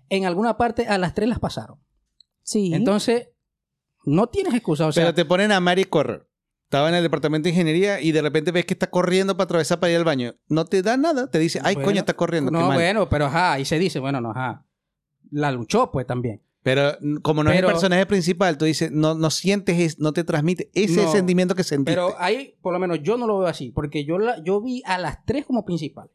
En 0.08 0.24
alguna 0.26 0.56
parte 0.56 0.86
a 0.86 0.98
las 0.98 1.14
tres 1.14 1.28
las 1.28 1.38
pasaron. 1.38 1.78
Sí. 2.42 2.72
Entonces, 2.74 3.28
no 4.08 4.26
tienes 4.28 4.54
excusa. 4.54 4.86
O 4.86 4.92
sea, 4.92 5.04
Pero 5.04 5.14
te 5.14 5.24
ponen 5.24 5.52
a 5.52 5.60
Mari 5.60 5.84
correr. 5.84 6.26
Estaba 6.64 6.88
en 6.90 6.96
el 6.96 7.02
departamento 7.02 7.44
de 7.44 7.50
ingeniería 7.50 8.00
y 8.00 8.12
de 8.12 8.20
repente 8.20 8.50
ves 8.52 8.66
que 8.66 8.74
está 8.74 8.88
corriendo 8.90 9.36
para 9.36 9.44
atravesar 9.44 9.80
para 9.80 9.90
ir 9.90 9.96
al 9.98 10.04
baño. 10.04 10.34
No 10.48 10.66
te 10.66 10.82
da 10.82 10.96
nada. 10.98 11.30
Te 11.30 11.38
dice, 11.38 11.60
ay, 11.64 11.74
Bueno, 11.76 11.86
coño, 11.86 12.00
está 12.00 12.14
corriendo. 12.14 12.50
qué 12.50 12.58
no, 12.58 12.66
mal". 12.68 12.76
bueno, 12.76 13.08
pero 13.08 13.26
ajá, 13.26 13.58
y 13.58 13.64
se 13.64 13.78
dice, 13.78 13.98
bueno, 14.00 14.20
no, 14.20 14.32
ajá. 14.32 14.66
La 15.30 15.50
luchó, 15.50 15.90
pues 15.90 16.06
también. 16.06 16.42
Pero 16.62 16.92
mm, 17.00 17.16
como 17.18 17.42
no 17.42 17.50
es 17.50 17.58
el 17.60 17.64
personaje 17.64 18.04
principal, 18.04 18.58
tú 18.58 18.66
dices, 18.66 18.90
no, 18.92 19.14
no 19.14 19.30
sientes, 19.30 19.78
es- 19.78 19.98
no 19.98 20.12
te 20.12 20.24
transmite 20.24 20.70
ese 20.74 21.04
No, 21.04 21.10
sentimiento 21.12 21.54
que 21.54 21.64
sentiste. 21.64 21.92
Pero 21.92 22.14
ahí, 22.18 22.56
por 22.60 22.74
lo 22.74 22.78
menos, 22.78 23.00
yo 23.02 23.16
no 23.16 23.26
lo 23.26 23.38
veo 23.38 23.48
así, 23.48 23.70
porque 23.70 24.04
yo, 24.04 24.18
la, 24.18 24.42
yo 24.44 24.60
vi 24.60 24.82
a 24.84 24.98
las 24.98 25.24
tres 25.24 25.46
como 25.46 25.64
principales. 25.64 26.12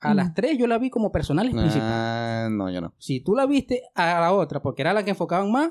A 0.00 0.12
Mm. 0.12 0.16
las 0.16 0.34
tres 0.34 0.58
yo 0.58 0.66
la 0.66 0.78
vi 0.78 0.90
como 0.90 1.12
personales 1.12 1.52
principales. 1.52 1.84
ah, 1.84 2.48
no, 2.50 2.70
yo 2.70 2.80
no. 2.80 2.92
Si 2.98 3.20
tú 3.20 3.36
la 3.36 3.46
viste 3.46 3.82
a 3.94 4.18
la 4.20 4.32
otra, 4.32 4.60
porque 4.62 4.82
era 4.82 4.92
la 4.92 5.04
que 5.04 5.10
enfocaban 5.10 5.52
más, 5.52 5.70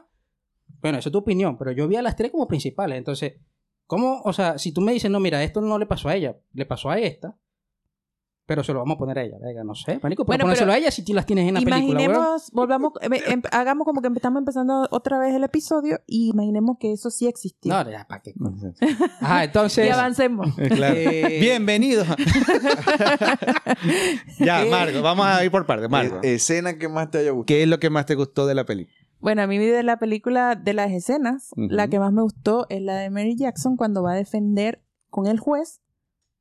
bueno, 0.85 0.99
eso 0.99 1.09
es 1.09 1.13
tu 1.13 1.19
opinión, 1.19 1.57
pero 1.57 1.71
yo 1.71 1.87
vi 1.87 1.95
a 1.95 2.01
las 2.03 2.15
tres 2.15 2.31
como 2.31 2.47
principales. 2.47 2.95
Entonces, 2.97 3.33
¿cómo? 3.87 4.21
O 4.23 4.33
sea, 4.33 4.57
si 4.59 4.71
tú 4.71 4.81
me 4.81 4.93
dices, 4.93 5.09
no, 5.09 5.19
mira, 5.19 5.41
esto 5.43 5.61
no 5.61 5.79
le 5.79 5.87
pasó 5.87 6.09
a 6.09 6.15
ella, 6.15 6.35
le 6.53 6.65
pasó 6.67 6.91
a 6.91 6.99
esta, 6.99 7.35
pero 8.47 8.63
se 8.63 8.73
lo 8.73 8.79
vamos 8.79 8.93
a 8.93 8.97
poner 8.99 9.17
a 9.17 9.23
ella. 9.23 9.37
Venga, 9.41 9.63
no 9.63 9.73
sé, 9.73 9.99
marico, 10.03 10.23
pero 10.23 10.33
Bueno, 10.33 10.43
ponérselo 10.43 10.67
pero 10.67 10.75
a 10.75 10.77
ella 10.77 10.91
si 10.91 11.03
tú 11.03 11.15
las 11.15 11.25
tienes 11.25 11.47
en 11.47 11.55
la 11.55 11.61
película, 11.61 11.81
weón. 11.81 11.89
Imaginemos, 12.11 12.51
volvamos, 12.51 12.93
em- 13.01 13.41
hagamos 13.51 13.85
como 13.85 14.01
que 14.03 14.07
estamos 14.09 14.37
empezando 14.39 14.87
otra 14.91 15.17
vez 15.17 15.33
el 15.33 15.43
episodio 15.43 15.99
y 16.05 16.29
imaginemos 16.29 16.77
que 16.79 16.91
eso 16.91 17.09
sí 17.09 17.25
existió. 17.27 17.73
No, 17.73 17.89
ya, 17.89 18.05
¿para 18.07 18.21
qué? 18.21 18.33
Ajá, 19.21 19.45
entonces... 19.45 19.87
y 19.87 19.89
avancemos. 19.89 20.53
Claro. 20.55 20.95
eh, 20.95 21.39
Bienvenidos. 21.41 22.07
ya, 24.39 24.63
Eh, 24.63 24.69
Marco, 24.69 25.01
vamos 25.01 25.25
a 25.25 25.43
ir 25.43 25.49
por 25.49 25.65
partes. 25.65 25.89
Marco, 25.89 26.19
Eh, 26.21 26.35
escena 26.35 26.77
que 26.77 26.87
más 26.87 27.09
te 27.09 27.17
haya 27.19 27.31
gustado. 27.31 27.45
¿qué 27.47 27.63
es 27.63 27.67
lo 27.67 27.79
que 27.79 27.89
más 27.89 28.05
te 28.05 28.13
gustó 28.15 28.45
de 28.45 28.53
la 28.55 28.65
película? 28.65 28.95
Bueno, 29.25 29.41
a 29.41 29.47
mí 29.47 29.57
de 29.57 29.81
la 29.81 29.97
película, 29.97 30.53
de 30.53 30.75
las 30.75 30.91
escenas, 30.91 31.49
la 31.55 31.87
que 31.87 31.97
más 31.97 32.13
me 32.13 32.21
gustó 32.21 32.67
es 32.69 32.79
la 32.79 32.97
de 32.97 33.09
Mary 33.09 33.35
Jackson 33.35 33.75
cuando 33.75 34.03
va 34.03 34.11
a 34.11 34.15
defender 34.15 34.83
con 35.09 35.25
el 35.25 35.39
juez 35.39 35.81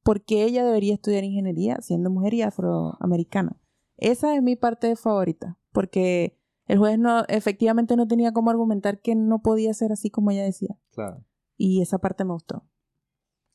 por 0.03 0.23
qué 0.23 0.45
ella 0.45 0.63
debería 0.67 0.93
estudiar 0.93 1.25
ingeniería 1.25 1.79
siendo 1.81 2.11
mujer 2.11 2.35
y 2.35 2.43
afroamericana. 2.43 3.57
Esa 3.97 4.37
es 4.37 4.43
mi 4.43 4.55
parte 4.55 4.97
favorita, 4.97 5.57
porque 5.73 6.39
el 6.67 6.77
juez 6.77 6.99
no, 6.99 7.25
efectivamente 7.29 7.97
no 7.97 8.07
tenía 8.07 8.33
cómo 8.33 8.51
argumentar 8.51 9.01
que 9.01 9.15
no 9.15 9.41
podía 9.41 9.73
ser 9.73 9.91
así 9.91 10.11
como 10.11 10.31
ella 10.31 10.43
decía. 10.45 10.77
Claro. 10.93 11.25
Y 11.57 11.81
esa 11.81 11.97
parte 11.97 12.23
me 12.27 12.35
gustó. 12.35 12.65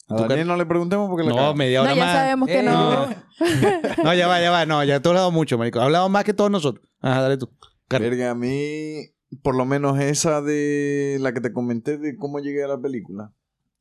A 0.07 0.15
Daniel 0.25 0.47
no 0.47 0.57
le 0.57 0.65
preguntemos 0.65 1.07
porque 1.07 1.23
le 1.29 1.35
No, 1.35 1.53
media 1.53 1.83
hora 1.83 1.91
No, 1.91 1.95
ya 1.97 2.03
más. 2.03 2.15
sabemos 2.15 2.47
que 2.47 2.59
Eh, 2.61 2.63
no. 2.63 3.05
No, 4.03 4.13
ya 4.15 4.27
va, 4.27 4.41
ya 4.41 4.49
va. 4.49 4.65
No, 4.65 4.83
ya 4.83 4.99
tú 5.03 5.09
has 5.09 5.11
hablado 5.11 5.31
mucho, 5.31 5.59
marico. 5.59 5.77
Has 5.77 5.85
hablado 5.85 6.09
más 6.09 6.23
que 6.23 6.33
todos 6.33 6.49
nosotros. 6.49 6.83
Ajá, 6.99 7.21
dale 7.21 7.37
tú. 7.37 7.47
Carlos. 7.87 8.09
Verga, 8.09 8.31
a 8.31 8.35
mí, 8.35 9.03
por 9.43 9.55
lo 9.55 9.65
menos 9.65 9.99
esa 9.99 10.41
de 10.41 11.17
la 11.19 11.33
que 11.33 11.41
te 11.41 11.53
comenté 11.53 11.97
de 11.97 12.15
cómo 12.17 12.39
llegué 12.39 12.63
a 12.63 12.67
la 12.67 12.79
película, 12.81 13.33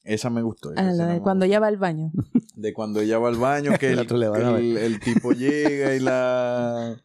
esa 0.05 0.31
me 0.31 0.43
gustó. 0.43 0.73
esa 0.73 0.81
Ah, 0.89 0.93
la 0.93 1.07
de 1.07 1.15
me 1.15 1.21
cuando 1.23 1.45
gustó. 1.45 1.51
ella 1.53 1.61
va 1.61 1.67
al 1.69 1.77
baño. 1.79 2.11
De 2.55 2.73
cuando 2.73 3.01
ella 3.01 3.19
va 3.21 3.29
al 3.29 3.37
baño, 3.37 3.73
que, 3.79 3.87
El 3.93 3.93
el, 3.95 3.99
otro 4.01 4.17
le 4.19 4.29
van 4.29 4.41
que 4.41 4.47
a 4.47 4.51
ver. 4.53 4.61
el- 4.65 4.77
el 4.79 5.01
tipo 5.01 5.31
llega 5.33 5.95
y 5.95 6.01
la... 6.01 7.01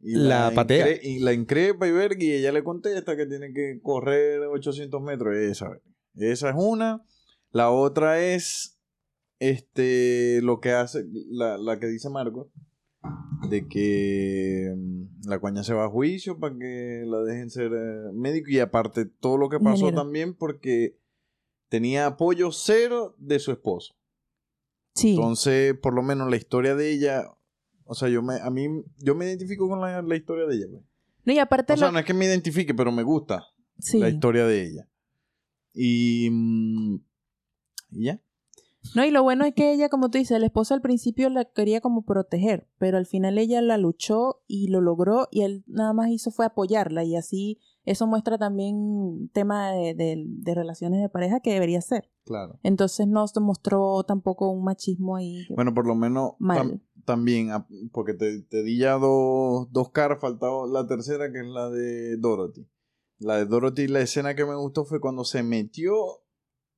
y 0.00 0.14
La 0.16 0.50
patea. 0.54 0.86
incre- 0.88 1.00
Y 1.02 1.18
la 1.20 1.32
increpa 1.32 1.86
y 1.88 1.92
verga, 1.92 2.22
y 2.22 2.32
ella 2.32 2.52
le 2.52 2.62
contesta 2.62 3.16
que 3.16 3.24
tiene 3.26 3.52
que 3.54 3.80
correr 3.82 4.40
800 4.42 5.00
metros. 5.02 5.34
Esa, 5.36 5.70
esa 6.16 6.50
es 6.50 6.54
una. 6.58 7.02
La 7.50 7.70
otra 7.70 8.20
es 8.20 8.78
este 9.38 10.40
lo 10.42 10.60
que 10.60 10.72
hace, 10.72 11.04
la, 11.30 11.56
la 11.58 11.78
que 11.78 11.86
dice 11.86 12.08
Marco, 12.10 12.50
de 13.48 13.68
que 13.68 14.74
mm, 14.76 15.28
la 15.28 15.38
coña 15.38 15.62
se 15.62 15.74
va 15.74 15.84
a 15.84 15.90
juicio 15.90 16.38
para 16.38 16.56
que 16.56 17.04
la 17.06 17.18
dejen 17.20 17.50
ser 17.50 17.72
eh, 17.72 18.12
médico 18.12 18.50
y 18.50 18.58
aparte 18.58 19.06
todo 19.06 19.36
lo 19.36 19.48
que 19.48 19.58
pasó 19.58 19.86
Ingeniero. 19.86 20.02
también 20.02 20.34
porque 20.34 20.98
tenía 21.68 22.06
apoyo 22.06 22.52
cero 22.52 23.14
de 23.18 23.38
su 23.38 23.52
esposo. 23.52 23.94
Sí. 24.94 25.10
Entonces, 25.10 25.76
por 25.76 25.94
lo 25.94 26.02
menos 26.02 26.30
la 26.30 26.36
historia 26.36 26.74
de 26.74 26.92
ella, 26.92 27.30
o 27.84 27.94
sea, 27.94 28.08
yo 28.08 28.22
me, 28.22 28.36
a 28.36 28.50
mí, 28.50 28.68
yo 28.98 29.14
me 29.14 29.26
identifico 29.26 29.68
con 29.68 29.80
la, 29.80 30.00
la 30.02 30.16
historia 30.16 30.46
de 30.46 30.56
ella. 30.56 30.66
pues. 30.70 30.84
No, 31.24 31.32
y 31.32 31.38
aparte 31.38 31.72
O 31.72 31.76
sea, 31.76 31.90
no 31.90 31.98
es 31.98 32.04
que 32.04 32.14
me 32.14 32.26
identifique, 32.26 32.74
pero 32.74 32.92
me 32.92 33.02
gusta 33.02 33.46
sí. 33.78 33.98
la 33.98 34.08
historia 34.08 34.46
de 34.46 34.66
ella. 34.66 34.88
Y, 35.72 36.28
mm, 36.30 36.94
y 37.92 38.04
ya. 38.04 38.20
No, 38.94 39.04
y 39.04 39.10
lo 39.10 39.22
bueno 39.22 39.44
es 39.44 39.54
que 39.54 39.72
ella, 39.72 39.88
como 39.88 40.10
tú 40.10 40.18
dices, 40.18 40.36
el 40.36 40.44
esposo 40.44 40.74
al 40.74 40.80
principio 40.82 41.28
la 41.30 41.44
quería 41.46 41.80
como 41.80 42.04
proteger, 42.04 42.68
pero 42.78 42.98
al 42.98 43.06
final 43.06 43.38
ella 43.38 43.60
la 43.62 43.78
luchó 43.78 44.42
y 44.46 44.68
lo 44.68 44.80
logró 44.80 45.26
y 45.30 45.42
él 45.42 45.64
nada 45.66 45.92
más 45.92 46.10
hizo 46.10 46.30
fue 46.30 46.44
apoyarla 46.46 47.02
y 47.04 47.16
así 47.16 47.58
eso 47.84 48.06
muestra 48.06 48.38
también 48.38 49.30
tema 49.32 49.72
de, 49.72 49.94
de- 49.94 50.24
de 50.26 50.54
relaciones 50.54 51.00
de 51.00 51.08
pareja 51.08 51.40
que 51.40 51.52
debería 51.52 51.80
ser. 51.80 52.10
Claro. 52.24 52.58
Entonces 52.62 53.06
no 53.06 53.26
se 53.26 53.40
mostró 53.40 54.04
tampoco 54.04 54.50
un 54.50 54.64
machismo 54.64 55.16
ahí. 55.16 55.46
Bueno, 55.50 55.74
por 55.74 55.86
lo 55.86 55.94
menos 55.94 56.32
Mal. 56.38 56.58
tam- 56.58 56.80
también, 57.04 57.50
ah, 57.50 57.66
porque 57.92 58.14
te, 58.14 58.42
te 58.42 58.62
di 58.62 58.78
ya 58.78 58.92
dos, 58.94 59.70
dos 59.72 59.90
caras, 59.90 60.20
faltaba 60.20 60.66
la 60.66 60.86
tercera 60.86 61.30
que 61.32 61.40
es 61.40 61.46
la 61.46 61.68
de 61.68 62.16
Dorothy. 62.16 62.66
La 63.18 63.36
de 63.36 63.44
Dorothy, 63.46 63.86
la 63.88 64.00
escena 64.00 64.34
que 64.34 64.44
me 64.46 64.56
gustó 64.56 64.84
fue 64.84 65.00
cuando 65.00 65.24
se 65.24 65.42
metió 65.42 65.94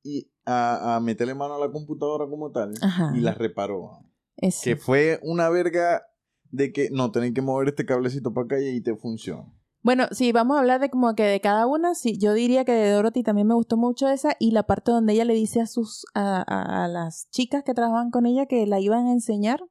y 0.03 0.31
a, 0.45 0.95
a 0.95 0.99
meterle 0.99 1.33
mano 1.35 1.55
a 1.55 1.59
la 1.59 1.71
computadora 1.71 2.27
como 2.29 2.51
tal 2.51 2.73
Ajá. 2.81 3.11
y 3.15 3.19
la 3.21 3.33
reparó. 3.33 3.99
Eso. 4.37 4.61
Que 4.63 4.75
fue 4.75 5.19
una 5.23 5.49
verga 5.49 6.03
de 6.51 6.71
que 6.71 6.89
no, 6.91 7.11
tenés 7.11 7.33
que 7.33 7.41
mover 7.41 7.69
este 7.69 7.85
cablecito 7.85 8.33
para 8.33 8.45
acá 8.45 8.59
y 8.61 8.81
te 8.81 8.95
funciona. 8.95 9.45
Bueno, 9.81 10.05
sí, 10.11 10.31
vamos 10.31 10.57
a 10.57 10.59
hablar 10.59 10.79
de 10.81 10.89
como 10.89 11.13
que 11.15 11.23
de 11.23 11.39
cada 11.39 11.65
una. 11.67 11.95
Sí, 11.95 12.17
yo 12.17 12.33
diría 12.33 12.65
que 12.65 12.71
de 12.73 12.91
Dorothy 12.91 13.23
también 13.23 13.47
me 13.47 13.53
gustó 13.53 13.77
mucho 13.77 14.07
esa 14.09 14.35
y 14.39 14.51
la 14.51 14.63
parte 14.63 14.91
donde 14.91 15.13
ella 15.13 15.23
le 15.25 15.33
dice 15.33 15.61
a 15.61 15.65
sus 15.67 16.05
a, 16.13 16.37
a- 16.45 16.83
a 16.85 16.87
las 16.87 17.29
chicas 17.31 17.63
que 17.63 17.73
trabajaban 17.73 18.11
con 18.11 18.25
ella 18.25 18.45
que 18.47 18.65
la 18.67 18.79
iban 18.79 19.07
a 19.07 19.11
enseñar 19.13 19.61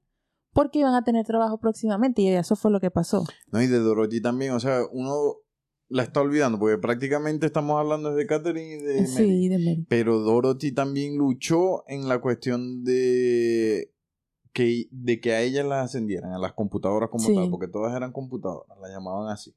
porque 0.53 0.79
iban 0.79 0.95
a 0.95 1.05
tener 1.05 1.27
trabajo 1.27 1.59
próximamente 1.59 2.23
y 2.23 2.29
eso 2.29 2.57
fue 2.57 2.71
lo 2.71 2.81
que 2.81 2.91
pasó. 2.91 3.25
No, 3.53 3.61
y 3.61 3.67
de 3.67 3.79
Dorothy 3.79 4.23
también, 4.23 4.53
o 4.53 4.61
sea, 4.61 4.81
uno 4.91 5.35
la 5.89 6.03
está 6.03 6.21
olvidando 6.21 6.59
porque 6.59 6.79
prácticamente 6.79 7.47
estamos 7.47 7.79
hablando 7.79 8.15
de 8.15 8.27
Catherine 8.27 8.75
y 8.77 8.79
de 8.83 8.95
Mary. 9.03 9.07
Sí, 9.07 9.49
de 9.49 9.59
Mary. 9.59 9.87
Pero 9.89 10.19
Dorothy 10.19 10.73
también 10.73 11.17
luchó 11.17 11.85
en 11.89 12.09
la 12.09 12.21
cuestión 12.21 12.83
de 12.85 13.91
que, 14.53 14.89
de 14.91 15.21
que 15.21 15.33
a 15.33 15.43
ellas 15.43 15.65
las 15.67 15.85
ascendieran, 15.85 16.33
a 16.33 16.39
las 16.39 16.55
computadoras 16.55 17.11
como 17.11 17.25
Sí. 17.25 17.35
tal, 17.35 17.51
porque 17.51 17.69
todas 17.69 17.95
eran 17.95 18.11
computadoras, 18.13 18.77
las 18.81 18.91
llamaban 18.91 19.31
así. 19.31 19.55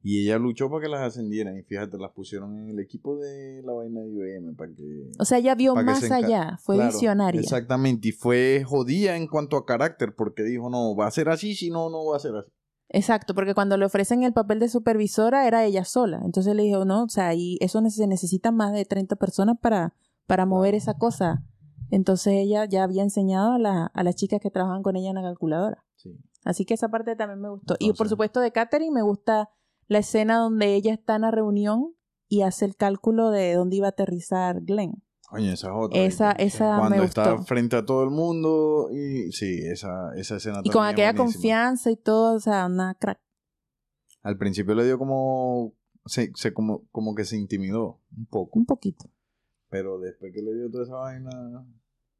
Y 0.00 0.22
ella 0.22 0.38
luchó 0.38 0.70
para 0.70 0.82
que 0.82 0.88
las 0.88 1.00
ascendieran 1.00 1.58
y 1.58 1.62
fíjate, 1.64 1.98
las 1.98 2.12
pusieron 2.12 2.56
en 2.56 2.68
el 2.70 2.78
equipo 2.78 3.16
de 3.18 3.62
la 3.64 3.72
vaina 3.72 4.00
de 4.00 4.08
IBM 4.10 4.54
para 4.54 4.72
que... 4.72 5.10
O 5.18 5.24
sea, 5.24 5.38
ella 5.38 5.56
vio 5.56 5.74
más 5.74 6.04
enca- 6.04 6.24
allá, 6.24 6.56
fue 6.62 6.76
Claro, 6.76 6.92
visionaria. 6.92 7.40
Exactamente, 7.40 8.08
y 8.08 8.12
fue 8.12 8.62
jodida 8.64 9.16
en 9.16 9.26
cuanto 9.26 9.56
a 9.56 9.66
carácter, 9.66 10.14
porque 10.14 10.44
dijo, 10.44 10.70
no, 10.70 10.94
va 10.94 11.08
a 11.08 11.10
ser 11.10 11.28
así, 11.28 11.54
si 11.56 11.68
no, 11.70 11.90
no 11.90 12.04
va 12.06 12.16
a 12.16 12.20
ser 12.20 12.36
así. 12.36 12.50
Exacto, 12.90 13.34
porque 13.34 13.54
cuando 13.54 13.76
le 13.76 13.84
ofrecen 13.84 14.22
el 14.22 14.32
papel 14.32 14.60
de 14.60 14.68
supervisora 14.68 15.46
era 15.46 15.64
ella 15.64 15.84
sola. 15.84 16.20
Entonces 16.24 16.54
le 16.54 16.62
dijo, 16.62 16.84
no, 16.84 17.04
o 17.04 17.08
sea, 17.08 17.34
y 17.34 17.58
eso 17.60 17.82
se 17.90 18.06
necesitan 18.06 18.56
más 18.56 18.72
de 18.72 18.84
30 18.86 19.16
personas 19.16 19.56
para, 19.60 19.94
para 20.26 20.46
mover 20.46 20.74
esa 20.74 20.94
cosa. 20.94 21.42
Entonces 21.90 22.34
ella 22.34 22.64
ya 22.64 22.84
había 22.84 23.02
enseñado 23.02 23.52
a, 23.52 23.58
la- 23.58 23.86
a 23.86 24.02
las 24.04 24.14
chicas 24.16 24.40
que 24.40 24.50
trabajan 24.50 24.82
con 24.82 24.96
ella 24.96 25.10
en 25.10 25.16
la 25.16 25.22
calculadora. 25.22 25.84
Sí. 25.96 26.18
Así 26.44 26.64
que 26.64 26.74
esa 26.74 26.88
parte 26.88 27.14
también 27.16 27.40
me 27.40 27.50
gustó. 27.50 27.76
y 27.78 27.92
por 27.92 28.08
supuesto 28.08 28.40
de 28.40 28.52
Katherine 28.52 28.92
me 28.94 29.02
gusta 29.02 29.50
la 29.86 29.98
escena 29.98 30.38
donde 30.38 30.74
ella 30.74 30.92
está 30.94 31.16
en 31.16 31.22
la 31.22 31.30
reunión 31.30 31.94
y 32.28 32.42
hace 32.42 32.64
el 32.64 32.76
cálculo 32.76 33.30
de 33.30 33.54
dónde 33.54 33.76
iba 33.76 33.86
a 33.86 33.90
aterrizar 33.90 34.60
Glenn. 34.62 35.02
Coño, 35.30 35.52
esa 35.52 35.68
es 35.68 35.72
otra. 35.76 36.00
Esa, 36.38 36.78
Cuando 36.78 36.96
me 36.96 37.04
está 37.04 37.32
gustó. 37.32 37.46
frente 37.46 37.76
a 37.76 37.84
todo 37.84 38.02
el 38.04 38.10
mundo 38.10 38.88
y 38.90 39.30
sí, 39.32 39.58
esa, 39.66 40.14
esa 40.16 40.36
escena 40.36 40.60
Y 40.64 40.70
con 40.70 40.84
aquella 40.86 41.12
buenísima. 41.12 41.32
confianza 41.34 41.90
y 41.90 41.96
todo, 41.96 42.36
o 42.36 42.40
sea, 42.40 42.66
una 42.66 42.94
crack. 42.94 43.20
Al 44.22 44.38
principio 44.38 44.74
le 44.74 44.84
dio 44.84 44.98
como, 44.98 45.74
se, 46.06 46.32
se 46.34 46.52
como, 46.54 46.86
como 46.90 47.14
que 47.14 47.24
se 47.24 47.36
intimidó 47.36 48.00
un 48.16 48.26
poco, 48.26 48.58
Un 48.58 48.64
poquito. 48.66 49.10
pero 49.68 49.98
después 50.00 50.32
que 50.32 50.40
le 50.42 50.54
dio 50.54 50.70
toda 50.70 50.84
esa 50.84 50.94
vaina, 50.96 51.30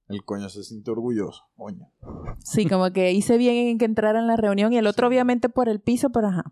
el 0.08 0.24
coño 0.24 0.48
se 0.50 0.62
sintió 0.62 0.92
orgulloso, 0.92 1.44
coño. 1.56 1.90
Sí, 2.44 2.66
como 2.66 2.92
que 2.92 3.12
hice 3.12 3.38
bien 3.38 3.68
en 3.68 3.78
que 3.78 3.84
entrara 3.86 4.18
en 4.20 4.26
la 4.26 4.36
reunión 4.36 4.72
y 4.72 4.76
el 4.78 4.86
otro 4.86 5.06
Sí. 5.06 5.12
obviamente 5.14 5.48
por 5.48 5.68
el 5.70 5.80
piso, 5.80 6.10
pero 6.10 6.28
ajá. 6.28 6.44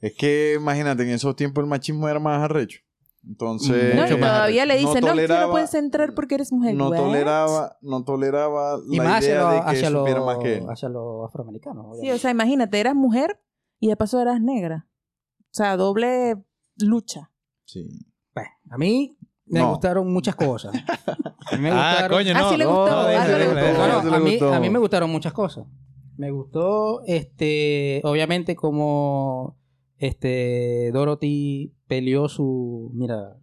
Es 0.00 0.14
que 0.16 0.54
imagínate, 0.60 1.02
en 1.04 1.10
esos 1.10 1.36
tiempos 1.36 1.62
el 1.62 1.68
machismo 1.70 2.08
era 2.08 2.18
más 2.18 2.42
arrecho. 2.42 2.80
Entonces, 3.24 3.94
No, 3.94 4.04
y 4.06 4.18
todavía 4.20 4.66
le 4.66 4.74
no 4.74 4.80
dicen, 4.80 4.94
no, 5.00 5.06
que 5.14 5.22
no 5.22 5.22
toleraba- 5.28 5.50
puedes 5.52 5.74
entrar 5.74 6.12
porque 6.14 6.34
eres 6.34 6.52
mujer. 6.52 6.74
no 6.74 6.90
toleraba, 6.90 7.76
no 7.80 8.02
toleraba 8.04 8.78
Y 8.90 8.96
la 8.96 9.04
más 9.04 9.18
hacia, 9.18 9.28
idea 9.30 9.42
los- 9.42 9.52
de 9.54 9.60
que 9.60 9.66
hacia, 9.70 9.90
supiera 9.90 10.20
más 10.24 10.38
que 10.38 10.56
él. 10.58 10.64
hacia 10.68 10.88
los 10.88 11.24
afroamericanos. 11.28 11.98
Sí, 12.00 12.10
o 12.10 12.18
sea, 12.18 12.30
imagínate, 12.32 12.80
eras 12.80 12.94
mujer 12.96 13.40
y 13.78 13.88
de 13.88 13.96
paso 13.96 14.20
eras 14.20 14.40
negra. 14.40 14.88
O 15.40 15.54
sea, 15.54 15.76
doble 15.76 16.42
lucha. 16.78 17.30
Sí. 17.64 17.86
Bueno, 18.34 18.50
a 18.70 18.78
mí 18.78 19.16
me 19.46 19.60
No. 19.60 19.70
gustaron 19.70 20.12
muchas 20.12 20.34
cosas. 20.34 20.74
A 20.74 21.56
mí 21.56 21.62
me 21.62 21.70
Ah, 21.72 21.90
gustaron... 22.08 22.18
coño, 22.18 22.32
Ah, 22.34 22.56
le 22.56 22.64
no, 22.64 22.84
ah, 22.86 23.06
le 24.18 24.18
gustó. 24.30 24.52
a 24.52 24.58
mí 24.60 24.68
me 24.70 24.78
gustaron 24.80 25.10
muchas 25.10 25.32
cosas. 25.32 25.64
Me 26.16 26.30
gustó, 26.30 27.02
este, 27.06 28.00
obviamente 28.04 28.56
como 28.56 29.58
este 29.96 30.90
Dorothy 30.92 31.74
peleó 31.92 32.26
su, 32.30 32.90
mira, 32.94 33.36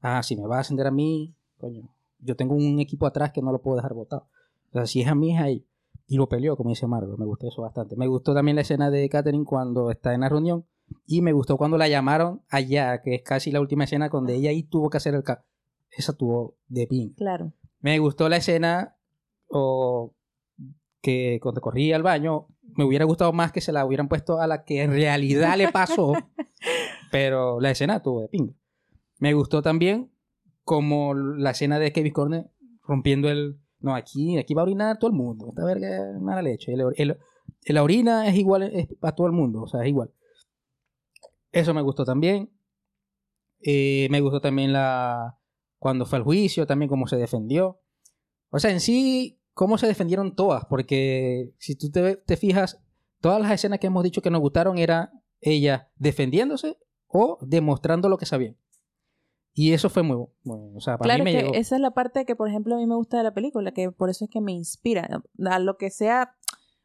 ah, 0.00 0.22
si 0.22 0.34
me 0.34 0.46
va 0.46 0.56
a 0.56 0.60
ascender 0.60 0.86
a 0.86 0.90
mí, 0.90 1.34
coño, 1.58 1.82
yo 2.18 2.34
tengo 2.34 2.54
un 2.54 2.80
equipo 2.80 3.06
atrás 3.06 3.30
que 3.30 3.42
no 3.42 3.52
lo 3.52 3.60
puedo 3.60 3.76
dejar 3.76 3.92
botado. 3.92 4.26
O 4.70 4.72
sea, 4.72 4.86
si 4.86 5.02
es 5.02 5.08
a 5.08 5.14
mí, 5.14 5.34
es 5.34 5.40
a 5.42 5.48
él. 5.50 5.66
Y 6.08 6.16
lo 6.16 6.26
peleó, 6.26 6.56
como 6.56 6.70
dice 6.70 6.86
Margo, 6.86 7.18
me 7.18 7.26
gustó 7.26 7.46
eso 7.46 7.60
bastante. 7.60 7.96
Me 7.96 8.06
gustó 8.06 8.32
también 8.32 8.54
la 8.54 8.62
escena 8.62 8.90
de 8.90 9.06
Catherine 9.10 9.44
cuando 9.44 9.90
está 9.90 10.14
en 10.14 10.22
la 10.22 10.30
reunión 10.30 10.64
y 11.06 11.20
me 11.20 11.32
gustó 11.34 11.58
cuando 11.58 11.76
la 11.76 11.88
llamaron 11.88 12.40
allá, 12.48 13.02
que 13.02 13.16
es 13.16 13.22
casi 13.22 13.50
la 13.52 13.60
última 13.60 13.84
escena 13.84 14.08
donde 14.08 14.34
ella 14.34 14.48
ahí 14.48 14.62
tuvo 14.62 14.88
que 14.88 14.96
hacer 14.96 15.14
el... 15.14 15.22
ca- 15.22 15.44
Esa 15.90 16.14
tuvo 16.14 16.54
de 16.68 16.86
pin. 16.86 17.12
Claro. 17.18 17.52
Me 17.80 17.98
gustó 17.98 18.30
la 18.30 18.38
escena 18.38 18.96
o 19.50 20.14
que 21.02 21.38
cuando 21.42 21.60
corría 21.60 21.96
al 21.96 22.02
baño 22.02 22.46
me 22.76 22.84
hubiera 22.84 23.04
gustado 23.04 23.32
más 23.34 23.52
que 23.52 23.60
se 23.60 23.72
la 23.72 23.84
hubieran 23.84 24.08
puesto 24.08 24.40
a 24.40 24.46
la 24.46 24.64
que 24.64 24.82
en 24.82 24.90
realidad 24.92 25.56
le 25.58 25.68
pasó, 25.70 26.12
pero 27.10 27.60
la 27.60 27.70
escena 27.70 28.02
tuvo 28.02 28.22
de 28.22 28.28
ping. 28.28 28.50
Me 29.18 29.34
gustó 29.34 29.62
también 29.62 30.10
como 30.64 31.14
la 31.14 31.50
escena 31.50 31.78
de 31.78 31.92
Kevin 31.92 32.12
Corner 32.12 32.50
rompiendo 32.82 33.28
el 33.28 33.58
no 33.80 33.94
aquí 33.94 34.36
aquí 34.38 34.52
va 34.54 34.62
a 34.62 34.64
orinar 34.64 34.98
todo 34.98 35.10
el 35.10 35.16
mundo, 35.16 35.46
esta 35.48 35.64
verga 35.64 35.88
es 36.14 36.20
mala 36.20 36.42
leche. 36.42 36.72
El, 36.72 36.82
el- 36.96 37.18
la 37.66 37.82
orina 37.82 38.26
es 38.28 38.36
igual 38.36 38.62
es 38.62 38.86
para 39.00 39.14
todo 39.14 39.26
el 39.26 39.32
mundo, 39.32 39.62
o 39.62 39.66
sea, 39.66 39.82
es 39.82 39.88
igual. 39.88 40.10
Eso 41.52 41.74
me 41.74 41.82
gustó 41.82 42.04
también. 42.04 42.50
Eh, 43.62 44.08
me 44.10 44.20
gustó 44.20 44.40
también 44.40 44.72
la 44.72 45.38
cuando 45.78 46.06
fue 46.06 46.18
al 46.18 46.24
juicio, 46.24 46.66
también 46.66 46.88
cómo 46.88 47.06
se 47.06 47.16
defendió. 47.16 47.80
O 48.50 48.58
sea, 48.58 48.70
en 48.70 48.80
sí, 48.80 49.40
cómo 49.52 49.78
se 49.78 49.86
defendieron 49.86 50.34
todas, 50.34 50.64
porque 50.66 51.52
si 51.58 51.74
tú 51.76 51.90
te, 51.90 52.16
te 52.16 52.36
fijas, 52.36 52.82
todas 53.20 53.40
las 53.40 53.50
escenas 53.52 53.78
que 53.78 53.86
hemos 53.88 54.04
dicho 54.04 54.22
que 54.22 54.30
nos 54.30 54.40
gustaron 54.40 54.78
era 54.78 55.12
ella 55.40 55.90
defendiéndose 55.96 56.78
o 57.10 57.38
demostrando 57.42 58.08
lo 58.08 58.18
que 58.18 58.26
sabían. 58.26 58.56
Y 59.52 59.72
eso 59.72 59.90
fue 59.90 60.02
muy 60.02 60.16
bueno. 60.44 60.72
O 60.76 60.80
sea, 60.80 60.96
para 60.96 61.08
Claro 61.08 61.24
mí 61.24 61.32
me 61.32 61.36
que 61.36 61.42
llegó. 61.42 61.54
esa 61.54 61.74
es 61.74 61.80
la 61.82 61.90
parte 61.90 62.24
que, 62.24 62.36
por 62.36 62.48
ejemplo, 62.48 62.74
a 62.74 62.78
mí 62.78 62.86
me 62.86 62.94
gusta 62.94 63.18
de 63.18 63.24
la 63.24 63.34
película, 63.34 63.72
que 63.72 63.90
por 63.90 64.08
eso 64.08 64.24
es 64.24 64.30
que 64.30 64.40
me 64.40 64.52
inspira. 64.52 65.22
A 65.50 65.58
lo 65.58 65.76
que 65.76 65.90
sea 65.90 66.36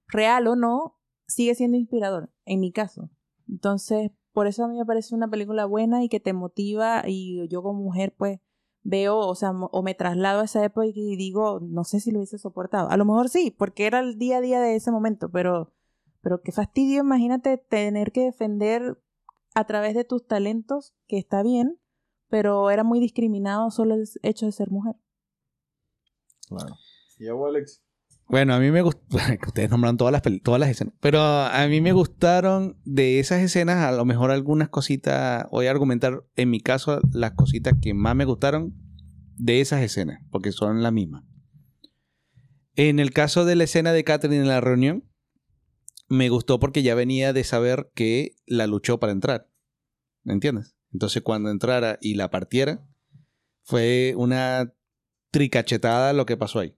real 0.07 0.47
o 0.47 0.55
no, 0.55 0.97
sigue 1.27 1.55
siendo 1.55 1.77
inspirador, 1.77 2.31
en 2.45 2.59
mi 2.59 2.71
caso. 2.71 3.09
Entonces, 3.47 4.11
por 4.33 4.47
eso 4.47 4.65
a 4.65 4.67
mí 4.67 4.77
me 4.77 4.85
parece 4.85 5.15
una 5.15 5.29
película 5.29 5.65
buena 5.65 6.03
y 6.03 6.09
que 6.09 6.19
te 6.19 6.33
motiva 6.33 7.03
y 7.05 7.47
yo 7.47 7.61
como 7.61 7.81
mujer, 7.81 8.15
pues, 8.17 8.39
veo, 8.81 9.17
o 9.17 9.35
sea, 9.35 9.51
o 9.51 9.81
me 9.83 9.95
traslado 9.95 10.41
a 10.41 10.45
esa 10.45 10.63
época 10.63 10.87
y 10.87 11.15
digo, 11.15 11.59
no 11.61 11.83
sé 11.83 11.99
si 11.99 12.11
lo 12.11 12.19
hubiese 12.19 12.37
soportado. 12.37 12.89
A 12.89 12.97
lo 12.97 13.05
mejor 13.05 13.29
sí, 13.29 13.51
porque 13.55 13.85
era 13.85 13.99
el 13.99 14.17
día 14.17 14.37
a 14.37 14.41
día 14.41 14.59
de 14.59 14.75
ese 14.75 14.91
momento, 14.91 15.29
pero, 15.29 15.71
pero 16.21 16.41
qué 16.41 16.51
fastidio, 16.51 17.01
imagínate 17.01 17.57
tener 17.57 18.11
que 18.11 18.25
defender 18.25 18.99
a 19.55 19.65
través 19.65 19.95
de 19.95 20.03
tus 20.03 20.27
talentos, 20.27 20.93
que 21.07 21.17
está 21.17 21.41
bien, 21.41 21.79
pero 22.29 22.69
era 22.69 22.83
muy 22.83 22.99
discriminado 22.99 23.71
solo 23.71 23.95
el 23.95 24.07
hecho 24.21 24.45
de 24.45 24.51
ser 24.51 24.69
mujer. 24.69 24.95
Claro. 26.47 26.75
¿Y 27.17 27.27
a 27.27 27.33
vos, 27.33 27.49
Alex? 27.49 27.81
Bueno, 28.27 28.53
a 28.53 28.59
mí 28.59 28.71
me 28.71 28.81
gustó. 28.81 29.17
Ustedes 29.47 29.69
nombraron 29.69 29.97
todas 29.97 30.11
las, 30.11 30.21
todas 30.43 30.59
las 30.59 30.69
escenas. 30.69 30.93
Pero 30.99 31.21
a 31.21 31.67
mí 31.67 31.79
me 31.79 31.93
gustaron 31.93 32.77
de 32.83 33.19
esas 33.19 33.41
escenas, 33.41 33.77
a 33.77 33.91
lo 33.91 34.03
mejor 34.03 34.31
algunas 34.31 34.69
cositas. 34.69 35.47
Voy 35.51 35.67
a 35.67 35.71
argumentar, 35.71 36.23
en 36.35 36.49
mi 36.49 36.59
caso, 36.59 36.99
las 37.13 37.31
cositas 37.31 37.73
que 37.81 37.93
más 37.93 38.15
me 38.15 38.25
gustaron 38.25 38.73
de 39.37 39.61
esas 39.61 39.81
escenas, 39.81 40.21
porque 40.31 40.51
son 40.51 40.83
las 40.83 40.91
mismas. 40.91 41.23
En 42.75 42.99
el 42.99 43.11
caso 43.11 43.45
de 43.45 43.55
la 43.55 43.63
escena 43.63 43.93
de 43.93 44.03
Catherine 44.03 44.41
en 44.41 44.47
la 44.49 44.59
reunión, 44.59 45.05
me 46.07 46.29
gustó 46.29 46.59
porque 46.59 46.83
ya 46.83 46.95
venía 46.95 47.33
de 47.33 47.43
saber 47.43 47.91
que 47.95 48.35
la 48.45 48.67
luchó 48.67 48.99
para 48.99 49.11
entrar. 49.11 49.49
¿Me 50.23 50.33
entiendes? 50.33 50.75
Entonces, 50.91 51.23
cuando 51.23 51.49
entrara 51.49 51.97
y 52.01 52.15
la 52.15 52.29
partiera, 52.29 52.87
fue 53.63 54.13
una 54.17 54.73
tricachetada 55.31 56.13
lo 56.13 56.25
que 56.25 56.37
pasó 56.37 56.59
ahí 56.59 56.77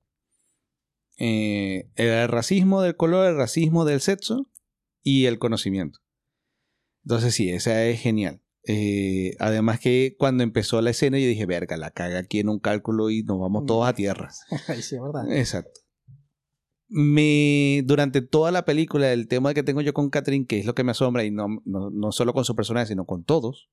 eh, 1.17 1.89
era 1.95 2.23
el 2.23 2.29
racismo 2.29 2.81
del 2.81 2.95
color, 2.95 3.27
el 3.27 3.35
racismo 3.35 3.85
del 3.85 4.01
sexo 4.01 4.49
y 5.03 5.25
el 5.25 5.39
conocimiento. 5.39 5.99
Entonces 7.03 7.33
sí, 7.33 7.49
esa 7.49 7.85
es 7.85 7.99
genial. 7.99 8.41
Eh, 8.69 9.35
además 9.39 9.79
que 9.79 10.15
cuando 10.19 10.43
empezó 10.43 10.81
la 10.81 10.89
escena 10.89 11.17
yo 11.17 11.27
dije, 11.27 11.45
verga, 11.45 11.77
la 11.77 11.91
caga 11.91 12.19
aquí 12.19 12.39
en 12.39 12.49
un 12.49 12.59
cálculo 12.59 13.09
y 13.09 13.23
nos 13.23 13.39
vamos 13.39 13.65
todos 13.65 13.87
a 13.87 13.93
tierra. 13.93 14.29
Sí, 14.81 14.95
es 14.95 15.01
verdad. 15.01 15.31
Exacto. 15.31 15.79
Me, 16.89 17.81
durante 17.85 18.21
toda 18.21 18.51
la 18.51 18.63
película, 18.65 19.11
el 19.11 19.27
tema 19.27 19.53
que 19.53 19.63
tengo 19.63 19.81
yo 19.81 19.93
con 19.93 20.09
Catherine, 20.09 20.45
que 20.45 20.59
es 20.59 20.65
lo 20.65 20.73
que 20.75 20.83
me 20.83 20.91
asombra, 20.91 21.23
y 21.25 21.31
no, 21.31 21.47
no, 21.65 21.89
no 21.89 22.11
solo 22.11 22.33
con 22.33 22.45
su 22.45 22.55
personaje, 22.55 22.87
sino 22.87 23.05
con 23.05 23.23
todos, 23.23 23.69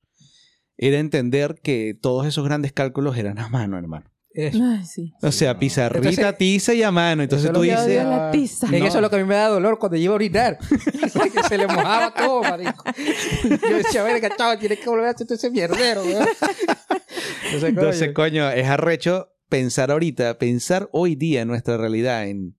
era 0.77 0.99
entender 0.99 1.59
que 1.63 1.97
todos 1.99 2.27
esos 2.27 2.43
grandes 2.43 2.73
cálculos 2.73 3.17
eran 3.17 3.39
a 3.39 3.47
mano, 3.47 3.77
hermano. 3.77 4.11
Eso. 4.37 4.59
Ay, 4.61 4.83
sí. 4.85 5.13
O 5.21 5.31
sea, 5.31 5.57
pizarrita, 5.57 6.09
Entonces- 6.09 6.37
tiza 6.37 6.73
y 6.73 6.83
a 6.83 6.91
mano. 6.91 7.23
Entonces 7.23 7.49
tú 7.53 7.61
dices, 7.61 7.79
odio 7.85 8.03
la 8.03 8.31
tiza. 8.31 8.65
Es 8.65 8.71
que 8.73 8.79
No. 8.79 8.85
eso 8.87 8.97
es 8.97 9.01
lo 9.01 9.09
que 9.09 9.15
a 9.15 9.19
mí 9.19 9.23
me 9.23 9.35
da 9.35 9.47
dolor 9.47 9.79
cuando 9.79 9.95
iba 9.97 10.11
a 10.11 10.15
orinar. 10.15 10.57
que 11.33 11.43
se 11.47 11.57
le 11.57 11.67
mojaba 11.67 12.13
todo, 12.13 12.43
marico. 12.43 12.83
Yo 13.69 13.77
decía, 13.77 14.03
verga, 14.03 14.35
chaval, 14.35 14.59
tienes 14.59 14.79
que 14.79 14.89
volver 14.89 15.05
a 15.05 15.11
hacer 15.11 15.25
todo 15.25 15.35
ese 15.35 15.49
mierdero. 15.49 16.01
Entonces, 17.63 18.11
coño, 18.13 18.49
es 18.49 18.67
arrecho 18.67 19.29
pensar 19.47 19.91
ahorita, 19.91 20.37
pensar 20.37 20.89
hoy 20.91 21.15
día 21.15 21.41
en 21.43 21.47
nuestra 21.47 21.77
realidad, 21.77 22.27
en 22.27 22.57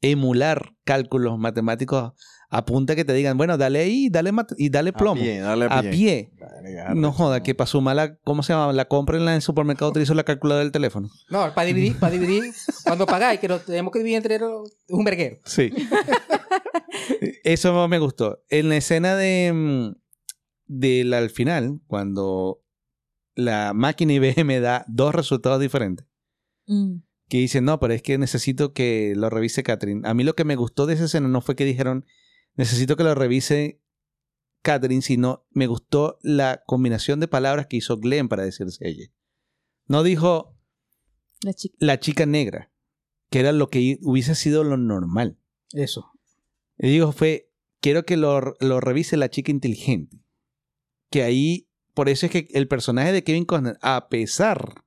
emular 0.00 0.74
cálculos 0.84 1.38
matemáticos 1.38 2.12
a 2.48 2.64
punta 2.64 2.94
que 2.94 3.04
te 3.04 3.12
digan, 3.12 3.36
bueno, 3.36 3.58
dale 3.58 3.80
ahí 3.80 4.08
dale 4.08 4.30
y 4.56 4.68
dale 4.70 4.92
plomo. 4.92 5.20
A 5.20 5.24
pie, 5.24 5.40
dale 5.40 5.64
A 5.68 5.82
pie. 5.82 6.30
Verga, 6.62 6.94
No 6.94 7.12
joda, 7.12 7.42
que 7.42 7.54
para 7.56 7.66
su 7.66 7.80
mala, 7.80 8.16
¿cómo 8.22 8.42
se 8.44 8.52
llama? 8.52 8.72
La 8.72 8.84
compra 8.84 9.16
en 9.16 9.24
la- 9.24 9.32
en 9.32 9.36
el 9.36 9.42
supermercado 9.42 9.90
utilizo 9.90 10.14
la 10.14 10.22
calculadora 10.22 10.62
del 10.62 10.70
teléfono. 10.72 11.08
No, 11.28 11.52
para 11.54 11.66
dividir, 11.66 11.98
para 11.98 12.12
dividir, 12.12 12.52
cuando 12.84 13.04
pagáis, 13.04 13.40
que 13.40 13.48
nos 13.48 13.64
tenemos 13.64 13.92
que 13.92 13.98
dividir 13.98 14.18
entre 14.18 14.38
los- 14.38 14.70
un 14.88 15.04
verguero. 15.04 15.38
Sí. 15.44 15.72
Eso 17.44 17.88
me 17.88 17.98
gustó. 17.98 18.42
En 18.48 18.68
la 18.68 18.76
escena 18.76 19.16
de 19.16 19.52
mm, 19.52 19.96
del 20.66 21.14
al 21.14 21.30
final, 21.30 21.80
cuando 21.86 22.62
la 23.34 23.72
máquina 23.74 24.12
IBM 24.14 24.60
da 24.60 24.84
dos 24.88 25.14
resultados 25.14 25.60
diferentes. 25.60 26.06
Mm. 26.66 26.98
Que 27.28 27.38
dicen, 27.38 27.64
no, 27.64 27.80
pero 27.80 27.92
es 27.94 28.02
que 28.02 28.18
necesito 28.18 28.72
que 28.72 29.14
lo 29.16 29.30
revise 29.30 29.62
Catherine. 29.62 30.06
A 30.08 30.14
mí 30.14 30.22
lo 30.24 30.34
que 30.34 30.44
me 30.44 30.56
gustó 30.56 30.86
de 30.86 30.94
esa 30.94 31.04
escena 31.06 31.28
no 31.28 31.40
fue 31.40 31.56
que 31.56 31.64
dijeron, 31.64 32.06
necesito 32.54 32.96
que 32.96 33.04
lo 33.04 33.14
revise 33.14 33.82
Catherine, 34.62 35.02
sino 35.02 35.46
me 35.50 35.66
gustó 35.66 36.18
la 36.22 36.62
combinación 36.66 37.20
de 37.20 37.28
palabras 37.28 37.66
que 37.66 37.76
hizo 37.76 37.98
Glenn 37.98 38.28
para 38.28 38.44
decirse 38.44 38.86
ella. 38.86 39.06
No 39.86 40.02
dijo 40.02 40.56
La 41.42 41.52
chica. 41.54 41.76
la 41.80 42.00
chica 42.00 42.26
negra, 42.26 42.72
que 43.30 43.40
era 43.40 43.52
lo 43.52 43.70
que 43.70 43.98
hubiese 44.02 44.34
sido 44.34 44.64
lo 44.64 44.76
normal. 44.76 45.38
Eso. 45.72 46.12
Y 46.78 46.88
digo, 46.88 47.12
fue, 47.12 47.52
quiero 47.80 48.04
que 48.04 48.16
lo, 48.16 48.56
lo 48.60 48.80
revise 48.80 49.16
la 49.16 49.30
chica 49.30 49.50
inteligente. 49.50 50.20
Que 51.10 51.22
ahí, 51.22 51.68
por 51.94 52.08
eso 52.08 52.26
es 52.26 52.32
que 52.32 52.48
el 52.52 52.68
personaje 52.68 53.12
de 53.12 53.24
Kevin 53.24 53.44
Costner, 53.44 53.78
a 53.82 54.08
pesar 54.08 54.85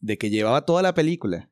de 0.00 0.18
que 0.18 0.30
llevaba 0.30 0.64
toda 0.64 0.82
la 0.82 0.94
película 0.94 1.50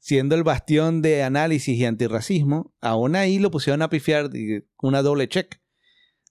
siendo 0.00 0.34
el 0.34 0.42
bastión 0.42 1.02
de 1.02 1.22
análisis 1.22 1.78
y 1.78 1.84
antirracismo, 1.84 2.74
aún 2.80 3.14
ahí 3.14 3.38
lo 3.38 3.50
pusieron 3.50 3.82
a 3.82 3.90
pifiar 3.90 4.30
una 4.82 5.02
doble 5.02 5.28
check. 5.28 5.60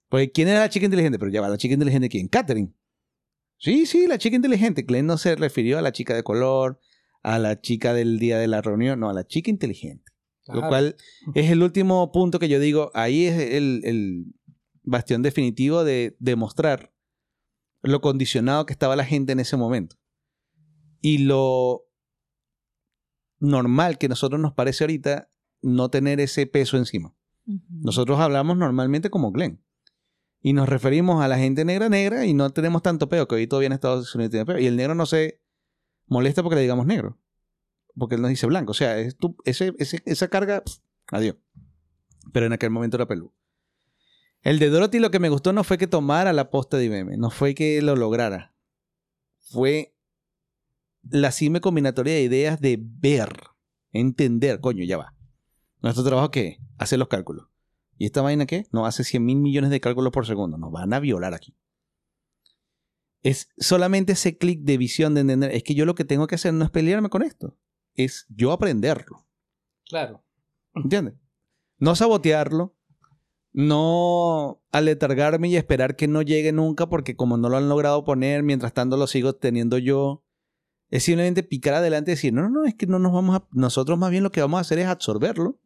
Porque 0.09 0.32
¿quién 0.32 0.47
era 0.47 0.59
la 0.59 0.69
chica 0.69 0.86
inteligente? 0.86 1.19
Pero 1.19 1.32
ya 1.32 1.39
va, 1.39 1.49
¿la 1.49 1.57
chica 1.57 1.75
inteligente 1.75 2.09
quién? 2.09 2.27
Catherine. 2.27 2.73
Sí, 3.57 3.86
sí, 3.86 4.07
la 4.07 4.17
chica 4.17 4.36
inteligente. 4.36 4.82
Glenn 4.82 5.05
no 5.05 5.17
se 5.17 5.36
refirió 5.36 5.77
a 5.77 5.82
la 5.84 5.91
chica 5.91 6.15
de 6.15 6.23
color, 6.23 6.80
a 7.21 7.38
la 7.38 7.61
chica 7.61 7.93
del 7.93 8.17
día 8.17 8.39
de 8.39 8.47
la 8.47 8.61
reunión, 8.61 8.99
no, 8.99 9.09
a 9.09 9.13
la 9.13 9.25
chica 9.25 9.51
inteligente. 9.51 10.11
Lo 10.47 10.67
cual 10.67 10.95
es 11.36 11.51
el 11.51 11.61
último 11.61 12.11
punto 12.11 12.39
que 12.39 12.49
yo 12.49 12.59
digo, 12.59 12.89
ahí 12.95 13.27
es 13.27 13.38
el, 13.53 13.82
el 13.84 14.25
bastión 14.82 15.21
definitivo 15.21 15.84
de 15.84 16.15
demostrar 16.17 16.91
lo 17.84 18.01
condicionado 18.01 18.65
que 18.65 18.73
estaba 18.73 18.95
la 18.95 19.05
gente 19.05 19.34
en 19.34 19.41
ese 19.41 19.57
momento. 19.57 19.99
Y 21.02 21.20
lo 21.20 21.86
normal 23.39 23.97
que 23.97 24.10
nosotros 24.10 24.39
nos 24.39 24.54
parece 24.54 24.84
ahorita 24.84 25.32
no 25.62 25.89
tener 25.89 26.20
ese 26.20 26.45
peso 26.45 26.78
encima. 26.78 27.16
Nosotros 27.70 28.20
hablamos 28.20 28.58
normalmente 28.58 29.10
como 29.10 29.32
Glenn. 29.32 29.64
Y 30.41 30.54
nos 30.54 30.70
referimos 30.70 31.22
a 31.24 31.28
la 31.28 31.38
gente 31.38 31.66
negra 31.66 31.89
negra 31.89 32.26
y 32.26 32.34
no 32.34 32.50
tenemos 32.52 32.82
tanto 32.82 33.10
peo, 33.10 33.28
que 33.28 33.36
hoy 33.36 33.47
todavía 33.47 33.68
en 33.68 33.74
Estados 33.74 34.14
Unidos 34.16 34.32
tiene 34.32 34.45
peo. 34.45 34.60
Y 34.60 34.68
el 34.68 34.76
negro 34.78 34.95
no 34.95 35.06
se 35.06 35.41
molesta 36.08 36.43
porque 36.43 36.56
le 36.56 36.62
digamos 36.62 36.86
negro. 36.86 37.20
Porque 37.95 38.16
él 38.16 38.22
nos 38.22 38.30
dice 38.30 38.45
blanco. 38.45 38.72
O 38.72 38.76
sea, 38.76 38.97
es 39.00 39.18
tu- 39.18 39.36
ese, 39.45 39.74
ese- 39.80 40.02
esa 40.06 40.28
carga, 40.30 40.64
pff, 40.64 40.78
adiós. 41.12 41.36
Pero 42.32 42.45
en 42.45 42.54
aquel 42.54 42.70
momento 42.70 42.95
era 42.97 43.08
pelú. 43.08 43.34
El 44.41 44.60
de 44.60 44.70
Dorothy 44.70 45.00
lo 45.00 45.12
que 45.12 45.20
me 45.20 45.28
gustó 45.30 45.52
no 45.52 45.66
fue 45.66 45.78
que 45.78 45.88
tomara 45.88 46.32
la 46.32 46.50
posta 46.50 46.78
de 46.78 46.86
IBM, 46.86 47.18
no 47.18 47.30
fue 47.32 47.54
que 47.56 47.82
lo 47.82 47.95
lograra. 47.97 48.56
Fue 49.52 49.93
la 51.04 51.32
cime 51.32 51.62
combinatoria 51.62 52.14
de 52.14 52.22
ideas 52.22 52.60
de 52.62 52.80
ver, 52.82 53.30
entender, 53.91 54.60
coño, 54.60 54.84
ya 54.84 54.97
va. 54.97 55.16
Nuestro 55.82 56.04
trabajo 56.04 56.32
qué? 56.32 56.60
Hacer 56.78 57.00
los 57.00 57.08
cálculos. 57.08 57.47
¿Y 57.97 58.06
esta 58.06 58.22
vaina 58.22 58.45
qué? 58.45 58.66
No 58.72 58.86
hace 58.86 59.04
100 59.04 59.24
mil 59.24 59.38
millones 59.38 59.70
de 59.70 59.82
cálculos 59.82 60.12
por 60.12 60.26
segundo. 60.26 60.58
Nos 60.58 60.72
van 60.72 60.93
a 60.93 61.00
violar 61.00 61.34
aquí. 61.34 61.56
Es 63.22 63.50
solamente 63.58 64.14
ese 64.14 64.38
clic 64.38 64.62
de 64.62 64.78
visión 64.78 65.14
de 65.14 65.22
entender. 65.22 65.52
Es 65.52 65.64
que 65.64 65.76
yo 65.76 65.86
lo 65.86 65.95
que 65.95 66.06
tengo 66.06 66.28
que 66.28 66.36
hacer 66.36 66.54
no 66.54 66.64
es 66.64 66.72
pelearme 66.72 67.10
con 67.10 67.24
esto. 67.24 67.58
Es 67.95 68.26
yo 68.30 68.54
aprenderlo. 68.54 69.28
Claro. 69.86 70.24
¿Entiendes? 70.74 71.16
No 71.78 71.95
sabotearlo. 71.95 72.76
No 73.52 74.62
aletargarme 74.72 75.50
y 75.50 75.58
esperar 75.58 75.95
que 75.95 76.08
no 76.08 76.22
llegue 76.22 76.54
nunca 76.54 76.88
porque 76.88 77.16
como 77.16 77.36
no 77.36 77.50
lo 77.50 77.58
han 77.58 77.68
logrado 77.68 78.06
poner, 78.06 78.43
mientras 78.43 78.74
tanto 78.74 78.95
lo 78.95 79.08
sigo 79.08 79.34
teniendo 79.34 79.78
yo. 79.78 80.24
Es 80.89 81.03
simplemente 81.03 81.43
picar 81.43 81.75
adelante 81.75 82.11
y 82.11 82.15
decir, 82.15 82.33
no, 82.33 82.41
no, 82.43 82.49
no, 82.49 82.65
es 82.65 82.75
que 82.75 82.87
no 82.87 82.97
nos 82.99 83.13
vamos 83.13 83.35
a... 83.35 83.47
Nosotros 83.51 83.97
más 83.97 84.09
bien 84.11 84.23
lo 84.23 84.31
que 84.31 84.41
vamos 84.41 84.57
a 84.57 84.61
hacer 84.61 84.79
es 84.79 84.87
absorberlo, 84.87 85.59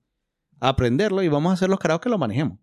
aprenderlo 0.59 1.23
y 1.23 1.29
vamos 1.29 1.51
a 1.51 1.53
hacer 1.53 1.69
los 1.69 1.79
carajos 1.79 2.01
que 2.01 2.09
lo 2.09 2.17
manejemos. 2.17 2.59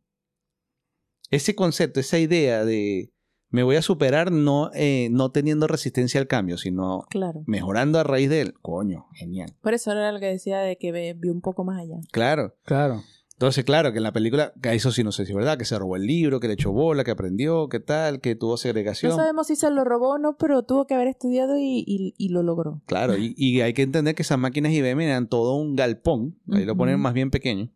Ese 1.31 1.55
concepto, 1.55 2.01
esa 2.01 2.19
idea 2.19 2.65
de 2.65 3.13
me 3.53 3.63
voy 3.63 3.77
a 3.77 3.83
superar 3.83 4.31
no, 4.31 4.71
eh, 4.75 5.09
no 5.11 5.33
teniendo 5.33 5.67
resistencia 5.67 6.21
al 6.21 6.27
cambio, 6.29 6.57
sino 6.57 7.03
Claro. 7.11 7.43
mejorando 7.47 7.99
a 7.99 8.05
raíz 8.05 8.29
de 8.31 8.43
él. 8.43 8.55
Coño, 8.63 9.07
genial. 9.15 9.57
Por 9.61 9.75
eso 9.75 9.91
era 9.93 10.13
lo 10.13 10.21
que 10.21 10.27
decía 10.27 10.59
de 10.61 10.77
que 10.77 10.93
ve- 10.93 11.15
vi 11.19 11.31
un 11.31 11.41
poco 11.41 11.65
más 11.65 11.81
allá. 11.81 11.97
Claro. 12.13 12.55
Claro. 12.65 13.03
Entonces, 13.41 13.65
claro, 13.65 13.91
que 13.91 13.97
en 13.97 14.03
la 14.03 14.13
película, 14.13 14.53
que 14.61 14.75
eso 14.75 14.93
sí 14.93 15.03
no 15.03 15.13
sé 15.13 15.25
si 15.25 15.33
es 15.33 15.37
verdad, 15.37 15.57
que 15.57 15.65
se 15.65 15.79
robó 15.79 15.97
el 15.97 16.05
libro, 16.07 16.41
que 16.41 16.47
le 16.47 16.53
echó 16.53 16.73
bola, 16.73 17.05
que 17.05 17.11
aprendió, 17.11 17.71
que 17.71 17.81
tal, 17.81 18.21
que 18.21 18.35
tuvo 18.35 18.59
segregación. 18.59 19.13
No 19.13 19.17
sabemos 19.17 19.47
si 19.47 19.57
se 19.57 19.71
lo 19.71 19.83
robó 19.83 20.11
o 20.11 20.19
no, 20.19 20.37
pero 20.37 20.63
tuvo 20.65 20.87
que 20.87 20.93
haber 20.93 21.09
estudiado 21.09 21.57
y, 21.59 21.83
y- 21.87 22.15
y 22.19 22.29
lo 22.29 22.43
logró. 22.43 22.83
Claro, 22.85 23.17
y, 23.17 23.33
y 23.39 23.63
hay 23.63 23.73
que 23.73 23.81
entender 23.81 24.15
que 24.15 24.21
esas 24.21 24.39
máquinas 24.39 24.73
IBM 24.75 25.03
eran 25.07 25.27
todo 25.27 25.55
un 25.55 25.75
galpón, 25.75 26.39
ahí 26.53 26.67
lo 26.67 26.77
ponen 26.77 27.01
más 27.01 27.15
bien 27.15 27.31
pequeño. 27.31 27.73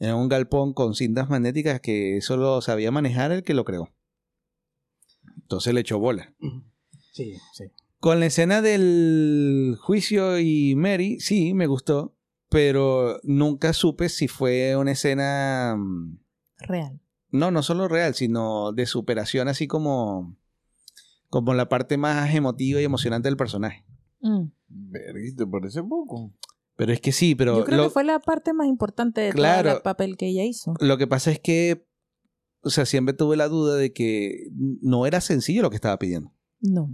Era 0.00 0.16
un 0.16 0.28
galpón 0.28 0.72
con 0.74 0.96
cintas 0.96 1.30
magnéticas 1.30 1.80
que 1.80 2.20
solo 2.20 2.60
sabía 2.60 2.90
manejar 2.90 3.30
el 3.30 3.44
que 3.44 3.54
lo 3.54 3.64
creó. 3.64 3.94
Entonces 5.42 5.72
le 5.72 5.82
echó 5.82 6.00
bola. 6.00 6.34
Sí, 7.12 7.36
sí. 7.52 7.66
Con 8.00 8.18
la 8.18 8.26
escena 8.26 8.60
del 8.60 9.76
juicio 9.80 10.40
y 10.40 10.74
Mary, 10.74 11.20
sí, 11.20 11.54
me 11.54 11.68
gustó, 11.68 12.16
pero 12.48 13.20
nunca 13.22 13.72
supe 13.72 14.08
si 14.08 14.28
fue 14.28 14.76
una 14.76 14.92
escena... 14.92 15.76
mm, 15.76 16.18
Real. 16.60 17.00
No, 17.30 17.50
no 17.50 17.62
solo 17.62 17.88
real, 17.88 18.14
sino 18.14 18.72
de 18.72 18.86
superación, 18.86 19.48
así 19.48 19.66
como, 19.66 20.36
como 21.28 21.52
la 21.54 21.68
parte 21.68 21.98
más 21.98 22.34
emotiva 22.34 22.80
y 22.80 22.84
emocionante 22.84 23.28
del 23.28 23.36
personaje. 23.36 23.84
Mm. 24.20 24.46
¿te 25.36 25.46
parece 25.46 25.82
poco? 25.82 26.32
Pero 26.76 26.92
es 26.92 27.00
que 27.00 27.12
sí, 27.12 27.34
pero 27.34 27.58
Yo 27.58 27.64
creo 27.64 27.76
lo, 27.78 27.84
que 27.84 27.90
fue 27.90 28.04
la 28.04 28.18
parte 28.20 28.52
más 28.52 28.66
importante 28.66 29.20
de 29.20 29.32
Claro. 29.32 29.68
todo 29.68 29.76
el 29.78 29.82
papel 29.82 30.16
que 30.16 30.28
ella 30.28 30.44
hizo. 30.44 30.74
lo 30.80 30.96
que 30.96 31.06
pasa 31.06 31.30
es 31.30 31.40
que, 31.40 31.86
o 32.62 32.70
sea, 32.70 32.86
siempre 32.86 33.14
tuve 33.14 33.36
la 33.36 33.48
duda 33.48 33.76
de 33.76 33.92
que 33.92 34.48
no 34.80 35.04
era 35.06 35.20
sencillo 35.20 35.62
lo 35.62 35.70
que 35.70 35.76
estaba 35.76 35.98
pidiendo. 35.98 36.32
No. 36.60 36.88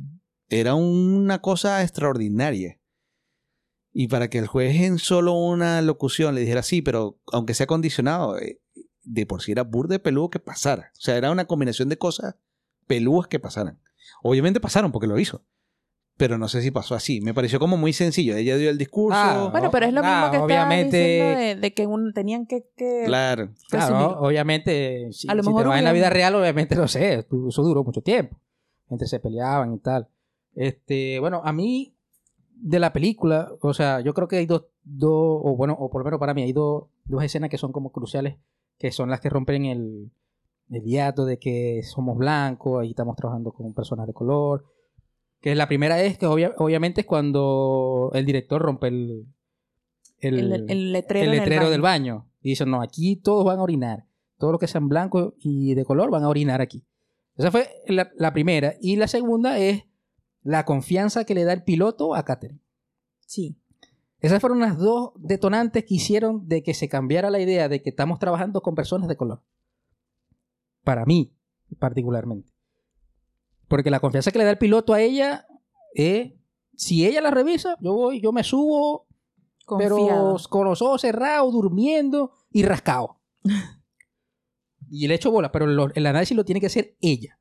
Era 0.49 0.75
una 0.75 1.41
cosa 1.41 1.83
extraordinaria. 1.83 2.81
Y 3.97 4.09
para 4.09 4.29
que 4.29 4.39
el 4.39 4.49
juez 4.49 4.75
en 4.83 4.99
solo 4.99 5.35
una 5.35 5.81
locución 5.81 6.35
le 6.35 6.41
dijera 6.41 6.63
sí, 6.65 6.83
pero 6.83 7.17
aunque 7.33 7.55
sea 7.55 7.67
condicionado, 7.69 8.39
eh, 8.39 8.61
de 9.05 9.25
por 9.25 9.41
sí 9.41 9.53
era 9.53 9.63
burde 9.63 10.01
peludo 10.01 10.31
que 10.31 10.41
pasara. 10.41 10.91
O 10.95 11.01
sea, 11.01 11.17
era 11.17 11.31
una 11.31 11.45
combinación 11.47 11.89
de 11.89 11.97
cosas 11.97 12.35
pelúas 12.89 13.29
que 13.29 13.39
pasaran. 13.39 13.79
Obviamente 14.23 14.59
pasaron 14.61 14.91
porque 14.91 15.07
lo 15.07 15.19
hizo. 15.19 15.43
Pero 16.17 16.39
no 16.39 16.47
sé 16.49 16.61
si 16.63 16.71
pasó 16.71 16.95
así. 16.95 17.21
Me 17.21 17.35
pareció 17.35 17.59
como 17.59 17.77
muy 17.77 17.93
sencillo. 17.93 18.37
Ella 18.37 18.57
dio 18.57 18.71
el 18.71 18.79
discurso. 18.79 19.19
Ah, 19.19 19.49
Bueno, 19.51 19.71
pero 19.71 19.87
es 19.87 19.93
lo 19.93 20.01
Ah, 20.05 20.23
mismo 20.27 20.31
que 20.33 20.39
obviamente- 20.39 21.17
estaba 21.17 21.31
diciendo 21.41 21.61
de, 21.61 21.61
de 21.69 21.75
que 21.75 21.87
un- 21.87 22.13
tenían 22.13 22.47
que... 22.47 22.67
que 22.77 23.03
Claro. 23.07 23.51
Claro, 23.69 24.21
obviamente, 24.21 25.09
si, 25.13 25.29
A 25.29 25.35
lo 25.35 25.43
si 25.43 25.49
mejor 25.49 25.63
te 25.63 25.69
vas 25.69 25.79
en 25.79 25.85
la 25.85 25.93
vida 25.93 26.11
real, 26.11 26.35
obviamente 26.37 26.75
no 26.77 26.87
sé, 26.89 27.15
eso 27.49 27.63
duró 27.63 27.83
mucho 27.85 28.01
tiempo. 28.01 28.39
Entre 28.91 29.07
se 29.09 29.19
peleaban 29.21 29.75
y 29.75 29.79
tal. 29.79 30.09
Este, 30.55 31.19
bueno, 31.19 31.43
a 31.45 31.53
mí, 31.53 31.94
de 32.57 32.79
la 32.79 32.93
película, 32.93 33.53
o 33.61 33.75
sea, 33.75 34.01
yo 34.01 34.15
creo 34.15 34.29
que 34.29 34.37
hay 34.37 34.47
dos, 34.47 34.65
dos 34.83 35.41
o 35.43 35.57
bueno, 35.57 35.77
o 35.79 35.91
por 35.91 36.01
lo 36.01 36.05
menos 36.05 36.21
para 36.21 36.35
mí, 36.35 36.43
hay 36.43 36.53
dos, 36.53 36.85
dos 37.05 37.23
escenas 37.23 37.51
que 37.51 37.59
son 37.59 37.73
como 37.73 37.91
cruciales, 37.93 38.37
que 38.79 38.91
son 38.93 39.11
las 39.11 39.21
que 39.21 39.29
rompen 39.31 39.67
el, 39.67 40.11
el 40.71 40.83
hiato 40.85 41.25
de 41.25 41.39
que 41.39 41.83
somos 41.83 42.17
blancos, 42.17 42.83
ahí 42.83 42.91
estamos 42.91 43.17
trabajando 43.17 43.53
con 43.53 43.75
personas 43.75 44.07
de 44.07 44.13
color. 44.15 44.65
Que 45.41 45.55
la 45.55 45.69
primera 45.69 46.01
es 46.01 46.17
que 46.17 46.27
obvia- 46.27 46.55
obviamente 46.57 47.03
es 47.03 47.07
cuando 47.07 48.11
el 48.15 48.25
director 48.25 48.63
rompe 48.63 48.89
el, 48.89 49.27
el, 50.21 50.53
el, 50.53 50.71
el 50.71 50.93
letrero, 50.93 51.31
baño. 51.61 51.71
del 51.71 51.81
baño. 51.83 52.27
Y 52.41 52.51
dicen, 52.51 52.71
no, 52.71 52.81
aquí 52.81 53.17
todos 53.17 53.45
van 53.45 53.59
a 53.59 53.63
orinar. 53.63 54.07
Todos 54.39 54.53
los 54.53 54.61
que 54.61 54.67
sean 54.69 54.89
blancos 54.89 55.35
y 55.39 55.75
de 55.75 55.85
color 55.85 56.11
van 56.11 56.25
a 56.25 56.29
orinar 56.31 56.63
aquí. 56.63 56.83
Esa 57.37 57.51
fue 57.51 57.69
la, 57.89 58.11
la 58.17 58.33
primera. 58.33 58.75
Y 58.81 58.97
la 58.97 59.07
segunda 59.07 59.59
es 59.59 59.85
la 60.45 60.65
confianza 60.65 61.25
que 61.25 61.35
le 61.35 61.45
da 61.45 61.53
el 61.53 61.65
piloto 61.65 62.15
a 62.15 62.25
Catherine. 62.25 62.61
Sí. 63.27 63.59
Esas 64.21 64.41
fueron 64.41 64.61
las 64.61 64.79
dos 64.79 65.13
detonantes 65.17 65.85
que 65.85 65.95
hicieron 65.95 66.47
de 66.47 66.63
que 66.63 66.75
se 66.75 66.89
cambiara 66.89 67.31
la 67.31 67.41
idea 67.41 67.69
de 67.69 67.83
que 67.83 67.91
estamos 67.91 68.19
trabajando 68.19 68.63
con 68.63 68.75
personas 68.75 69.09
de 69.09 69.17
color. 69.17 69.43
Para 70.85 71.05
mí, 71.07 71.35
particularmente. 71.79 72.53
Porque 73.69 73.91
la 73.91 74.01
confianza 74.01 74.31
que 74.31 74.39
le 74.39 74.45
da 74.45 74.51
el 74.51 74.59
piloto 74.59 74.93
a 74.93 75.01
ella 75.01 75.47
es, 75.95 76.33
si 76.77 77.07
ella 77.07 77.21
la 77.21 77.31
revisa, 77.31 77.77
yo 77.81 77.95
voy, 77.95 78.21
yo 78.21 78.31
me 78.33 78.45
subo, 78.45 79.07
pero 79.79 79.97
Confiado. 79.97 80.39
con 80.51 80.67
los 80.67 80.83
ojos 80.83 81.01
cerrados, 81.01 81.53
durmiendo 81.53 82.33
y 82.51 82.65
rascado. 82.65 83.19
y 84.91 85.09
le 85.09 85.15
echo 85.15 85.31
bola, 85.31 85.51
pero 85.51 85.67
el 85.95 86.07
análisis 86.07 86.37
lo 86.37 86.45
tiene 86.45 86.61
que 86.61 86.67
hacer 86.67 86.97
ella. 87.01 87.39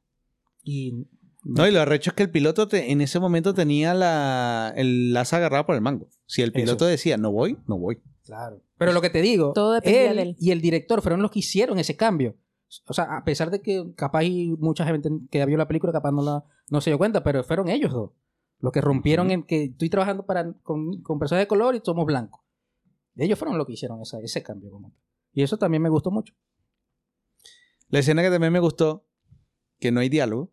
Y 0.63 1.05
No, 1.45 1.67
y 1.67 1.71
lo 1.71 1.81
arrecho 1.81 2.11
es 2.11 2.15
que 2.15 2.23
el 2.23 2.31
piloto 2.31 2.67
te- 2.67 2.91
en 2.91 3.01
ese 3.01 3.19
momento 3.19 3.53
tenía 3.53 3.93
la, 3.93 4.73
el 4.77 5.11
lazo 5.13 5.35
agarrado 5.35 5.65
por 5.65 5.75
el 5.75 5.81
mango. 5.81 6.07
Si 6.25 6.41
el 6.41 6.51
piloto 6.53 6.85
decía, 6.85 7.17
no 7.17 7.31
voy, 7.31 7.57
no 7.67 7.77
voy. 7.77 8.01
Claro. 8.23 8.61
Pero 8.77 8.93
lo 8.93 9.01
que 9.01 9.09
te 9.09 9.21
digo, 9.21 9.51
Todo 9.53 9.73
dependía 9.73 10.11
él 10.11 10.15
de 10.17 10.21
él. 10.23 10.35
y 10.39 10.51
el 10.51 10.61
director 10.61 11.01
fueron 11.01 11.21
los 11.21 11.31
que 11.31 11.39
hicieron 11.39 11.77
ese 11.79 11.97
cambio. 11.97 12.37
O 12.87 12.93
sea, 12.93 13.17
a 13.17 13.23
pesar 13.25 13.51
de 13.51 13.61
que 13.61 13.93
capaz 13.95 14.23
y 14.23 14.55
mucha 14.57 14.85
gente 14.85 15.09
que 15.29 15.45
vio 15.45 15.57
la 15.57 15.67
película 15.67 15.91
capaz 15.91 16.11
no, 16.11 16.21
la, 16.23 16.43
no 16.69 16.79
se 16.81 16.89
dio 16.89 16.97
cuenta, 16.97 17.23
pero 17.23 17.43
fueron 17.43 17.67
ellos 17.69 17.91
dos. 17.91 18.11
Los 18.59 18.71
que 18.71 18.79
rompieron 18.81 19.29
en 19.29 19.43
que 19.43 19.65
estoy 19.65 19.89
trabajando 19.89 20.25
para, 20.25 20.53
con, 20.63 21.01
con 21.01 21.19
personas 21.19 21.41
de 21.43 21.47
color 21.47 21.75
y 21.75 21.81
somos 21.83 22.05
blancos. 22.05 22.41
Ellos 23.17 23.37
fueron 23.37 23.57
los 23.57 23.67
que 23.67 23.73
hicieron 23.73 24.01
esa- 24.01 24.21
ese 24.21 24.41
cambio. 24.41 24.71
Y 25.33 25.43
eso 25.43 25.57
también 25.57 25.83
me 25.83 25.89
gustó 25.89 26.09
mucho. 26.09 26.33
La 27.89 27.99
escena 27.99 28.21
que 28.23 28.29
también 28.29 28.53
me 28.53 28.59
gustó, 28.59 29.05
que 29.79 29.91
no 29.91 29.99
hay 29.99 30.09
diálogo, 30.09 30.51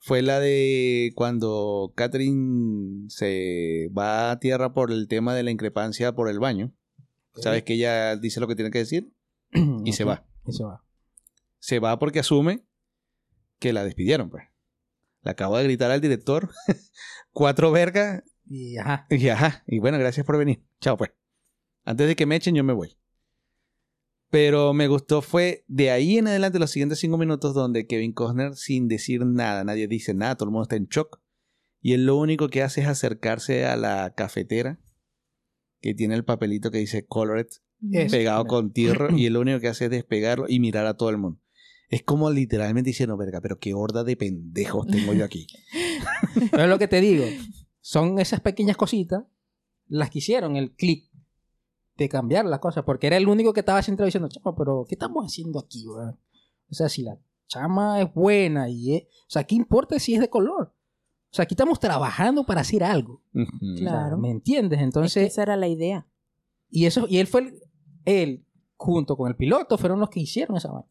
fue 0.00 0.22
la 0.22 0.40
de 0.40 1.12
cuando 1.14 1.92
Catherine 1.94 3.08
se 3.10 3.90
va 3.96 4.30
a 4.30 4.40
tierra 4.40 4.72
por 4.72 4.90
el 4.92 5.08
tema 5.08 5.34
de 5.34 5.42
la 5.42 5.50
increpancia 5.50 6.14
por 6.14 6.28
el 6.30 6.38
baño. 6.38 6.72
Sabes 7.34 7.62
que 7.64 7.74
ella 7.74 8.16
dice 8.16 8.40
lo 8.40 8.48
que 8.48 8.56
tiene 8.56 8.70
que 8.70 8.78
decir 8.78 9.12
y 9.84 9.92
se 9.92 10.04
va. 10.04 10.26
Y 10.46 10.52
se 10.52 10.64
va. 10.64 10.82
Se 11.58 11.78
va 11.78 11.98
porque 11.98 12.20
asume 12.20 12.64
que 13.58 13.74
la 13.74 13.84
despidieron, 13.84 14.30
pues. 14.30 14.44
Le 15.22 15.30
acabo 15.32 15.58
de 15.58 15.64
gritar 15.64 15.90
al 15.90 16.00
director 16.00 16.50
cuatro 17.32 17.70
vergas 17.70 18.22
Y 18.46 18.78
ajá. 18.78 19.06
y 19.10 19.28
ajá. 19.28 19.62
Y 19.66 19.80
bueno, 19.80 19.98
gracias 19.98 20.24
por 20.24 20.38
venir. 20.38 20.64
Chao, 20.80 20.96
pues. 20.96 21.10
Antes 21.84 22.08
de 22.08 22.16
que 22.16 22.24
me 22.24 22.36
echen, 22.36 22.54
yo 22.54 22.64
me 22.64 22.72
voy. 22.72 22.96
Pero 24.30 24.72
me 24.72 24.86
gustó 24.86 25.22
fue 25.22 25.64
de 25.66 25.90
ahí 25.90 26.18
en 26.18 26.28
adelante 26.28 26.60
los 26.60 26.70
siguientes 26.70 27.00
cinco 27.00 27.18
minutos 27.18 27.52
donde 27.52 27.86
Kevin 27.86 28.12
Costner, 28.12 28.54
sin 28.54 28.86
decir 28.86 29.26
nada, 29.26 29.64
nadie 29.64 29.88
dice 29.88 30.14
nada, 30.14 30.36
todo 30.36 30.48
el 30.48 30.52
mundo 30.52 30.62
está 30.62 30.76
en 30.76 30.86
shock. 30.86 31.20
Y 31.82 31.94
él 31.94 32.06
lo 32.06 32.16
único 32.16 32.48
que 32.48 32.62
hace 32.62 32.82
es 32.82 32.86
acercarse 32.86 33.66
a 33.66 33.76
la 33.76 34.14
cafetera 34.14 34.78
que 35.80 35.94
tiene 35.94 36.14
el 36.14 36.24
papelito 36.24 36.70
que 36.70 36.78
dice 36.78 37.06
Colored 37.06 37.48
pegado 38.10 38.44
con 38.46 38.72
tierra 38.72 39.08
y 39.16 39.26
él 39.26 39.32
lo 39.32 39.40
único 39.40 39.58
que 39.60 39.68
hace 39.68 39.86
es 39.86 39.90
despegarlo 39.90 40.46
y 40.48 40.60
mirar 40.60 40.86
a 40.86 40.94
todo 40.96 41.10
el 41.10 41.18
mundo. 41.18 41.40
Es 41.88 42.04
como 42.04 42.30
literalmente 42.30 42.90
diciendo, 42.90 43.16
verga, 43.16 43.40
pero 43.40 43.58
qué 43.58 43.74
horda 43.74 44.04
de 44.04 44.16
pendejos 44.16 44.86
tengo 44.86 45.12
yo 45.12 45.24
aquí. 45.24 45.48
Pero 46.52 46.62
es 46.62 46.68
lo 46.68 46.78
que 46.78 46.86
te 46.86 47.00
digo. 47.00 47.24
Son 47.80 48.20
esas 48.20 48.40
pequeñas 48.40 48.76
cositas 48.76 49.24
las 49.88 50.08
que 50.10 50.20
hicieron 50.20 50.54
el 50.54 50.70
clic 50.70 51.09
de 52.04 52.08
cambiar 52.08 52.44
las 52.46 52.58
cosas. 52.60 52.84
Porque 52.84 53.06
era 53.06 53.16
el 53.16 53.28
único 53.28 53.52
que 53.52 53.60
estaba 53.60 53.82
siempre 53.82 54.04
diciendo, 54.06 54.28
chama, 54.28 54.54
pero 54.56 54.84
¿qué 54.88 54.94
estamos 54.94 55.24
haciendo 55.24 55.58
aquí? 55.58 55.84
O 55.88 56.74
sea, 56.74 56.88
si 56.88 57.02
la 57.02 57.18
chama 57.46 58.00
es 58.00 58.12
buena 58.14 58.68
y 58.68 58.96
es... 58.96 59.02
O 59.04 59.28
sea, 59.30 59.44
¿qué 59.44 59.54
importa 59.54 59.98
si 59.98 60.14
es 60.14 60.20
de 60.20 60.30
color? 60.30 60.72
O 61.32 61.32
sea, 61.34 61.44
aquí 61.44 61.54
estamos 61.54 61.78
trabajando 61.80 62.44
para 62.44 62.60
hacer 62.62 62.82
algo. 62.84 63.22
Ujú. 63.34 63.44
O 63.74 63.76
sea, 63.76 63.86
Claro. 63.88 64.18
¿Me 64.18 64.30
entiendes? 64.30 64.78
Es 64.78 64.80
que 64.80 64.84
Entonces, 64.84 65.32
esa 65.32 65.42
era 65.42 65.56
la 65.56 65.68
idea. 65.68 66.06
y 66.68 66.86
eso, 66.86 67.06
y 67.08 67.18
él 67.18 67.26
fue 67.26 67.40
el, 67.42 67.54
él, 68.04 68.46
junto 68.76 69.16
con 69.16 69.28
el 69.28 69.36
piloto, 69.36 69.78
fueron 69.78 70.00
los 70.00 70.10
que 70.10 70.20
hicieron 70.20 70.56
esa 70.56 70.70
vaina. 70.72 70.88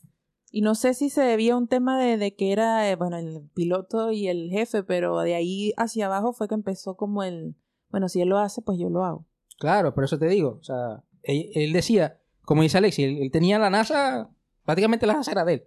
Y 0.52 0.62
no 0.62 0.74
sé 0.76 0.94
si 0.96 1.10
se 1.10 1.22
debía 1.22 1.54
a 1.54 1.58
un 1.58 1.68
tema 1.68 2.00
de, 2.00 2.18
de 2.18 2.36
que 2.36 2.52
era, 2.52 2.90
eh, 2.90 2.96
bueno, 2.96 3.18
el 3.18 3.50
piloto 3.54 4.12
y 4.12 4.28
el 4.28 4.50
jefe, 4.50 4.84
pero 4.84 5.20
de 5.22 5.36
ahí 5.36 5.74
hacia 5.78 6.08
abajo 6.08 6.34
fue 6.34 6.48
que 6.48 6.56
empezó 6.56 6.96
como 6.96 7.22
el, 7.24 7.56
bueno, 7.90 8.10
si 8.10 8.22
él 8.22 8.30
lo 8.30 8.40
hace, 8.40 8.62
pues 8.64 8.80
yo 8.80 8.90
lo 8.90 9.04
hago. 9.06 9.26
Claro, 9.60 9.94
por 9.94 10.06
eso 10.06 10.18
te 10.18 10.28
digo. 10.28 10.58
O 10.60 10.64
sea, 10.64 11.04
él, 11.22 11.52
él 11.54 11.74
decía, 11.74 12.20
como 12.44 12.64
dice 12.64 12.80
Alexi, 12.80 13.04
él, 13.04 13.18
él 13.22 13.32
tenía 13.32 13.60
la 13.60 13.70
NASA, 13.70 14.32
prácticamente 14.66 15.06
la 15.06 15.14
NASA 15.14 15.32
era 15.32 15.46
de 15.46 15.54
él. 15.54 15.64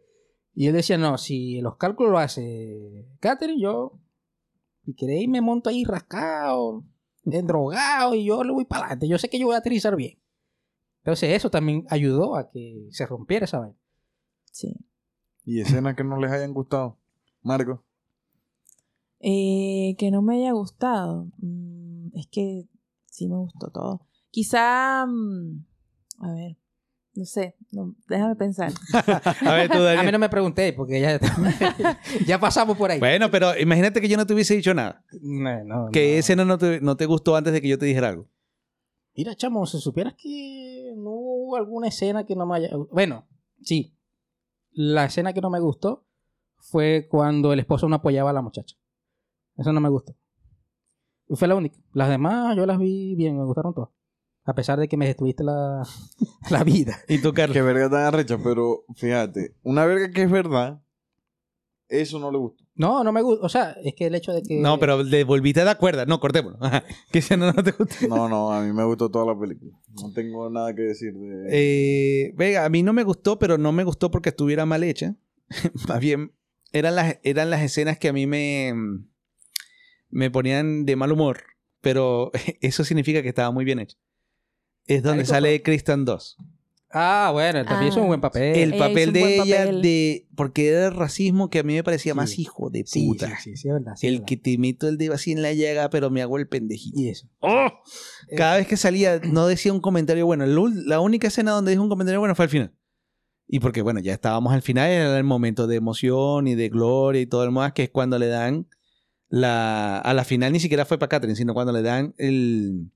Y 0.55 0.67
él 0.67 0.75
decía, 0.75 0.99
no, 0.99 1.17
si 1.19 1.61
los 1.61 1.77
cálculos 1.77 2.13
lo 2.13 2.19
hace 2.19 3.07
Catherine, 3.21 3.61
yo, 3.61 4.01
si 4.85 4.95
queréis, 4.95 5.29
me 5.29 5.41
monto 5.41 5.71
ahí 5.71 5.85
rascado, 5.85 6.85
drogado, 7.25 8.15
y 8.15 8.25
yo 8.25 8.43
le 8.45 8.53
voy 8.53 8.65
para 8.65 8.87
adelante. 8.87 9.09
Yo 9.09 9.19
sé 9.19 9.29
que 9.29 9.39
yo 9.39 9.47
voy 9.47 9.55
a 9.55 9.59
aterrizar 9.59 9.95
bien. 9.97 10.19
Entonces, 10.99 11.31
eso 11.31 11.51
también 11.51 11.85
ayudó 11.91 12.37
a 12.37 12.51
que 12.51 12.87
se 12.91 13.07
rompiera 13.07 13.45
esa 13.45 13.59
vaina. 13.59 13.77
Sí. 14.53 14.77
¿Y 15.45 15.61
escenas 15.61 15.97
que 15.97 16.05
no 16.05 16.19
les 16.19 16.31
hayan 16.31 16.55
gustado? 16.55 16.99
Marco. 17.43 17.85
Eh, 19.19 19.97
que 19.99 20.11
no 20.11 20.23
me 20.23 20.37
haya 20.37 20.53
gustado. 20.53 21.29
Mm, 21.39 22.17
es 22.17 22.27
que 22.29 22.67
sí 23.13 23.29
me 23.29 23.37
gustó 23.37 23.71
todo. 23.71 24.07
Quizá, 24.31 25.05
mm, 25.07 25.65
a 26.21 26.33
ver, 26.33 26.57
no 27.15 27.25
sé, 27.27 27.57
no, 27.71 27.95
déjame 28.09 28.35
pensar. 28.37 28.73
A 29.47 29.55
ver, 29.55 29.71
tú, 29.71 29.87
A 29.87 30.03
mí 30.03 30.11
no 30.11 30.19
me 30.19 30.31
pregunté, 30.31 30.73
porque 30.73 30.99
ya, 30.99 31.21
ya 32.27 32.41
pasamos 32.41 32.77
por 32.79 32.91
ahí. 32.91 32.99
Bueno, 32.99 33.31
pero 33.31 33.57
imagínate 33.59 34.01
que 34.01 34.09
yo 34.09 34.17
no 34.17 34.27
te 34.27 34.33
hubiese 34.33 34.57
dicho 34.57 34.73
nada. 34.73 35.05
No, 35.21 35.65
no, 35.65 35.91
Que 35.93 36.13
no. 36.15 36.19
ese 36.19 36.37
no, 36.37 36.47
no, 36.47 36.57
te, 36.57 36.81
no 36.81 36.97
te 36.97 37.05
gustó 37.05 37.37
antes 37.37 37.53
de 37.53 37.61
que 37.61 37.69
yo 37.69 37.79
te 37.79 37.85
dijera 37.85 38.09
algo. 38.09 38.29
Mira, 39.15 39.35
chamo, 39.35 39.67
si 39.67 39.79
supieras 39.79 40.15
que 40.17 40.95
no 40.97 41.11
hubo 41.11 41.57
alguna 41.57 41.89
escena 41.89 42.25
que 42.25 42.35
no 42.35 42.47
me 42.47 42.57
haya... 42.57 42.71
Bueno, 42.91 43.29
sí. 43.61 43.95
La 44.71 45.05
escena 45.05 45.35
que 45.35 45.43
no 45.43 45.51
me 45.51 45.61
gustó 45.61 46.07
fue 46.57 47.09
cuando 47.11 47.53
el 47.53 47.59
esposo 47.59 47.91
no 47.91 47.97
apoyaba 47.97 48.31
a 48.31 48.33
la 48.33 48.41
muchacha. 48.41 48.75
Eso 49.59 49.71
no 49.75 49.83
me 49.83 49.91
gustó. 49.91 50.17
Y 51.29 51.37
fue 51.37 51.49
la 51.49 51.55
única. 51.55 51.79
Las 51.93 52.09
demás 52.09 52.57
yo 52.57 52.67
las 52.67 52.79
vi 52.79 53.15
bien, 53.15 53.37
me 53.37 53.45
gustaron 53.45 53.75
todas. 53.75 53.91
A 54.45 54.55
pesar 54.55 54.79
de 54.79 54.89
que 54.89 54.97
me 54.97 55.07
destruiste 55.07 55.45
la, 55.45 55.87
la 56.51 56.65
vida. 56.65 56.99
¿Y 57.09 57.19
tú, 57.19 57.33
Carlos? 57.33 57.55
Qué 57.55 57.63
verga 57.63 57.89
tan 57.89 58.05
arrecha, 58.05 58.39
pero 58.43 58.85
fíjate, 58.97 59.55
una 59.63 59.85
verga 59.87 60.11
que 60.11 60.23
es 60.23 60.31
verdad, 60.31 60.83
eso 61.89 62.19
no 62.19 62.33
le 62.33 62.39
gustó. 62.39 62.65
No, 62.75 63.05
no 63.05 63.13
me 63.13 63.21
gusta. 63.21 63.45
O 63.45 63.49
sea, 63.51 63.77
es 63.85 63.95
que 63.95 64.07
el 64.07 64.15
hecho 64.15 64.33
de 64.33 64.43
que. 64.43 64.59
No, 64.61 64.79
pero 64.79 65.03
le 65.03 65.25
volviste 65.25 65.63
de 65.63 65.71
acuerdo. 65.71 66.07
No, 66.07 66.21
cortémoslo. 66.21 66.59
Que 67.13 67.21
si 67.21 67.37
no, 67.37 67.53
no 67.53 67.63
te 67.63 67.73
gusta. 67.73 68.07
No, 68.09 68.29
no, 68.29 68.51
a 68.51 68.63
mí 68.63 68.73
me 68.73 68.85
gustó 68.85 69.11
toda 69.11 69.35
la 69.35 69.39
película. 69.39 69.79
No 70.01 70.11
tengo 70.13 70.49
nada 70.49 70.75
que 70.75 70.83
decir 70.83 71.13
de... 71.13 71.49
Eh, 71.51 72.33
venga, 72.35 72.65
a 72.65 72.71
mí 72.71 72.83
no 72.83 72.95
me 72.95 73.05
gustó, 73.05 73.39
pero 73.39 73.59
no 73.59 73.73
me 73.73 73.85
gustó 73.85 74.11
porque 74.11 74.31
estuviera 74.31 74.65
mal 74.65 74.83
hecha. 74.85 75.17
Más 75.89 76.01
bien, 76.01 76.33
eran 76.73 76.95
las, 76.95 77.19
eran 77.23 77.51
las 77.51 77.61
escenas 77.61 77.99
que 77.99 78.09
a 78.09 78.15
mí 78.15 78.27
me, 78.27 78.73
me 80.13 80.31
ponían 80.31 80.87
de 80.87 80.95
mal 80.95 81.11
humor, 81.11 81.43
pero 81.81 82.31
eso 82.61 82.85
significa 82.85 83.23
que 83.23 83.29
estaba 83.29 83.51
muy 83.51 83.65
bien 83.65 83.81
hecha. 83.81 83.97
Es 84.87 85.03
donde 85.03 85.25
sale 85.25 85.61
Kristen 85.63 86.05
2. 86.05 86.37
Ah, 86.95 87.31
bueno, 87.33 87.65
también 87.65 87.91
es 87.91 87.97
un 87.97 88.03
Ah, 88.03 88.07
buen 88.07 88.21
papel. 88.21 88.55
El 88.55 88.75
Ella 88.75 88.79
papel 88.79 88.99
hizo 89.01 89.09
un 89.09 89.15
de 89.15 89.35
ella, 89.37 89.59
papel. 89.65 89.83
de 89.83 90.27
porque 90.37 90.69
era 90.69 90.87
el 90.89 90.95
racismo 90.95 91.49
que 91.49 91.61
a 91.61 91.63
mí 91.63 91.73
me 91.75 91.83
parecía 91.83 92.13
Sí. 92.13 92.17
más 92.17 92.39
hijo 92.39 92.69
de 92.69 92.85
puta. 92.85 93.29
sí, 93.39 93.53
sí, 93.53 93.57
sí, 93.57 93.69
es 93.69 93.75
verdad. 93.75 93.93
sí, 93.97 94.07
es 94.07 94.11
el 94.13 94.19
verdad. 94.19 94.27
que 94.27 94.37
te 94.37 94.59
meto 94.59 94.89
el 94.89 94.99
dedo 94.99 95.15
así 95.15 95.33
en 95.33 95.41
la 95.41 95.55
llaga, 95.55 95.89
pero 95.89 96.11
me 96.11 96.21
hago 96.21 96.37
el 96.37 96.49
pendejito. 96.49 97.01
Y 97.01 97.09
eso. 97.09 97.29
¡Oh! 97.41 97.69
Cada 98.37 98.57
vez 98.59 98.67
que 98.67 98.77
salía, 98.77 99.21
no 99.25 99.47
decía 99.47 99.73
un 99.73 99.81
comentario 99.81 100.27
bueno. 100.27 100.45
La 100.47 101.01
única 101.01 101.29
escena 101.29 101.53
donde 101.53 101.71
dijo 101.71 101.83
un 101.83 101.89
comentario 101.89 102.21
bueno 102.21 102.35
fue 102.35 102.45
al 102.45 102.51
final. 102.51 102.75
Y 103.49 103.61
porque, 103.61 103.81
bueno, 103.81 104.01
ya 104.01 104.13
estábamos 104.13 104.53
al 104.53 104.61
final, 104.63 104.91
era 104.91 105.17
el 105.17 105.25
momento 105.25 105.67
de 105.67 105.77
emoción 105.77 106.47
y 106.47 106.55
de 106.55 106.69
gloria 106.69 107.23
y 107.23 107.27
todo 107.27 107.43
lo 107.43 107.47
demás, 107.53 107.73
que 107.73 107.85
es 107.85 107.91
cuando 107.91 108.19
le 108.19 108.27
dan 108.27 108.67
la. 109.33 109.99
A 109.99 110.13
la 110.15 110.25
final 110.25 110.53
ni 110.53 110.61
siquiera 110.61 110.85
fue 110.85 110.99
para 110.99 111.09
Catherine, 111.09 111.37
sino 111.37 111.55
cuando 111.55 111.73
le 111.73 111.83
dan 111.83 112.15
el. 112.19 112.91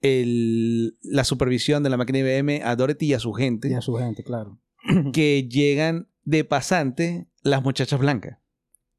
el- 0.00 0.98
la 1.02 1.24
supervisión 1.24 1.82
de 1.82 1.90
la 1.90 1.96
máquina 1.96 2.18
IBM 2.18 2.62
a 2.64 2.74
Dorothy 2.76 3.06
y 3.06 3.14
a 3.14 3.18
su 3.20 3.32
gente, 3.32 3.68
Y 3.70 3.74
a 3.74 3.80
su 3.80 3.94
gente, 3.94 4.22
claro. 4.24 4.58
que 5.12 5.48
llegan 5.48 6.08
de 6.24 6.44
pasante 6.44 7.28
las 7.42 7.62
muchachas 7.62 7.98
blancas. 8.00 8.38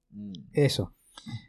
Mm. 0.09 0.31
Eso. 0.53 0.93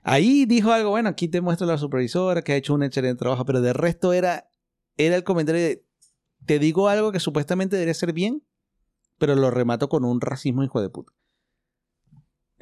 Ahí 0.02 0.44
dijo 0.46 0.72
algo, 0.72 0.90
bueno, 0.90 1.08
aquí 1.08 1.28
te 1.28 1.40
muestro 1.40 1.66
la 1.66 1.78
supervisora 1.78 2.42
que 2.42 2.52
ha 2.52 2.56
hecho 2.56 2.74
un 2.74 2.82
excelente 2.82 3.18
trabajo, 3.18 3.44
pero 3.44 3.60
de 3.60 3.72
resto 3.72 4.12
era, 4.12 4.48
era 4.96 5.16
el 5.16 5.24
comentario 5.24 5.60
de, 5.60 5.84
te 6.46 6.58
digo 6.58 6.88
algo 6.88 7.10
que 7.12 7.18
supuestamente 7.20 7.76
debería 7.76 7.94
ser 7.94 8.12
bien, 8.12 8.42
pero 9.18 9.34
lo 9.34 9.50
remato 9.50 9.88
con 9.88 10.04
un 10.04 10.20
racismo 10.20 10.62
hijo 10.62 10.80
de 10.80 10.90
puta. 10.90 11.12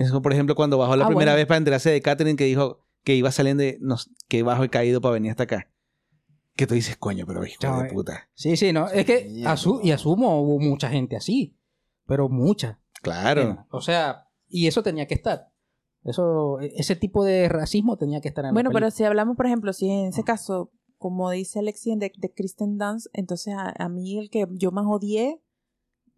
Eso, 0.02 0.22
por 0.22 0.32
ejemplo, 0.32 0.54
cuando 0.54 0.78
bajó 0.78 0.96
la 0.96 1.04
Ah, 1.04 1.08
primera 1.08 1.32
bueno. 1.32 1.36
vez 1.36 1.46
para 1.46 1.58
enterarse 1.58 1.90
de 1.90 2.00
Catherine 2.02 2.36
que 2.36 2.44
dijo 2.44 2.80
que 3.04 3.14
iba 3.16 3.30
saliendo 3.30 3.62
de, 3.62 3.78
no, 3.80 3.96
que 4.28 4.42
bajo 4.42 4.64
he 4.64 4.68
caído 4.70 5.00
para 5.00 5.14
venir 5.14 5.30
hasta 5.30 5.44
acá. 5.44 5.68
Que 6.54 6.66
tú 6.66 6.74
dices, 6.74 6.96
coño, 6.96 7.24
pero 7.26 7.44
hijo 7.46 7.58
de 7.80 7.86
eh. 7.88 7.90
puta. 7.92 8.28
Sí, 8.34 8.56
sí, 8.56 8.72
no. 8.72 8.88
Es 8.88 9.06
que 9.06 9.24
Mierda. 9.24 9.54
asu- 9.54 9.80
y 9.82 9.90
asumo 9.90 10.40
hubo 10.42 10.58
mucha 10.60 10.88
gente 10.90 11.16
así. 11.16 11.56
Pero 12.06 12.28
mucha. 12.28 12.80
Claro. 13.02 13.66
O 13.70 13.80
sea, 13.80 14.28
y 14.48 14.66
eso 14.66 14.82
tenía 14.82 15.06
que 15.06 15.14
estar. 15.14 15.48
Eso, 16.04 16.60
e- 16.60 16.72
ese 16.76 16.94
tipo 16.96 17.24
de 17.24 17.48
racismo 17.48 17.96
tenía 17.96 18.20
que 18.20 18.28
estar 18.28 18.44
en 18.44 18.48
la 18.48 18.52
Bueno, 18.52 18.70
pero 18.70 18.86
película. 18.86 18.90
si 18.96 19.04
hablamos, 19.04 19.36
por 19.36 19.46
ejemplo, 19.46 19.72
si 19.72 19.88
en 19.88 20.08
ese 20.08 20.24
caso, 20.24 20.70
como 20.98 21.30
dice 21.30 21.58
Alexi 21.60 21.94
de, 21.96 22.12
de 22.16 22.32
Kristen 22.32 22.76
Dunst, 22.76 23.06
entonces 23.14 23.54
a, 23.54 23.72
a 23.76 23.88
mí 23.88 24.18
el 24.18 24.28
que 24.30 24.46
yo 24.52 24.70
más 24.72 24.84
odié 24.86 25.40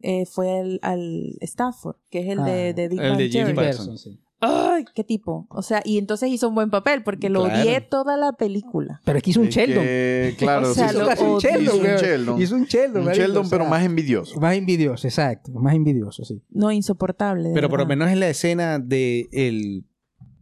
eh, 0.05 0.27
fue 0.27 0.61
el, 0.61 0.79
al 0.83 1.37
Stafford, 1.41 1.97
que 2.11 2.21
es 2.21 2.29
el 2.29 2.41
Ah, 2.41 2.45
de, 2.45 2.75
de 2.75 2.89
Big 2.89 3.01
el 3.01 3.17
de 3.17 3.25
Jim 3.29 3.33
Theory. 3.47 3.55
Parsons. 3.55 3.89
Person, 3.89 3.99
sí. 3.99 4.21
¡Ay, 4.47 4.85
qué 4.95 5.05
tipo! 5.05 5.47
O 5.49 5.63
sea, 5.63 5.81
y 5.87 5.97
entonces 5.97 6.29
hizo 6.29 6.49
un 6.51 6.55
buen 6.55 6.69
papel 6.71 7.03
porque 7.03 7.31
lo 7.31 7.45
Claro. 7.45 7.63
odié 7.63 7.81
toda 7.81 8.19
la 8.19 8.33
película. 8.33 9.01
Pero 9.05 9.17
es 9.17 9.23
que 9.25 9.31
hizo 9.31 9.41
un 9.41 9.49
Sheldon. 9.49 9.83
que, 9.83 10.35
claro, 10.37 10.69
O 10.71 10.75
sea, 10.75 10.89
sí, 10.91 10.99
lo 10.99 11.11
hizo- 11.11 11.35
odié. 11.37 11.63
hizo 11.63 11.77
un. 11.79 11.83
Sheldon. 11.87 12.43
Hizo 12.43 12.55
un 12.57 12.65
Sheldon. 12.67 13.07
Un 13.09 13.13
Sheldon, 13.15 13.47
o 13.47 13.49
sea, 13.49 13.59
pero 13.59 13.71
más 13.71 13.83
envidioso. 13.85 14.39
Más 14.41 14.55
envidioso, 14.57 15.07
exacto. 15.07 15.51
Más 15.53 15.75
envidioso, 15.75 16.25
sí. 16.27 16.43
No, 16.51 16.71
insoportable. 16.71 17.49
de 17.49 17.55
Pero 17.55 17.71
por 17.71 17.79
lo 17.81 17.87
menos 17.87 18.11
en 18.11 18.21
la 18.21 18.29
escena 18.29 18.79
de 18.79 19.29
el- 19.33 19.87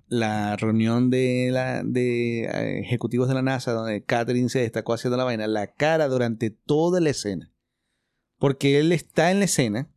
la 0.09 0.57
reunión 0.57 1.09
de, 1.09 1.51
la, 1.53 1.83
de 1.85 2.43
eh, 2.45 2.81
ejecutivos 2.81 3.29
de 3.29 3.35
la 3.35 3.43
NASA, 3.43 3.73
donde 3.73 4.03
Catherine 4.05 4.49
se 4.49 4.59
destacó 4.59 4.95
haciendo 4.95 5.17
la 5.17 5.25
vaina, 5.25 5.47
la 5.47 5.69
cara 5.69 6.09
durante 6.09 6.51
toda 6.51 7.01
la 7.01 7.11
escena. 7.11 7.52
Porque 8.43 8.81
él 8.81 8.91
está 8.91 9.31
en 9.31 9.39
la 9.39 9.45
escena, 9.45 9.89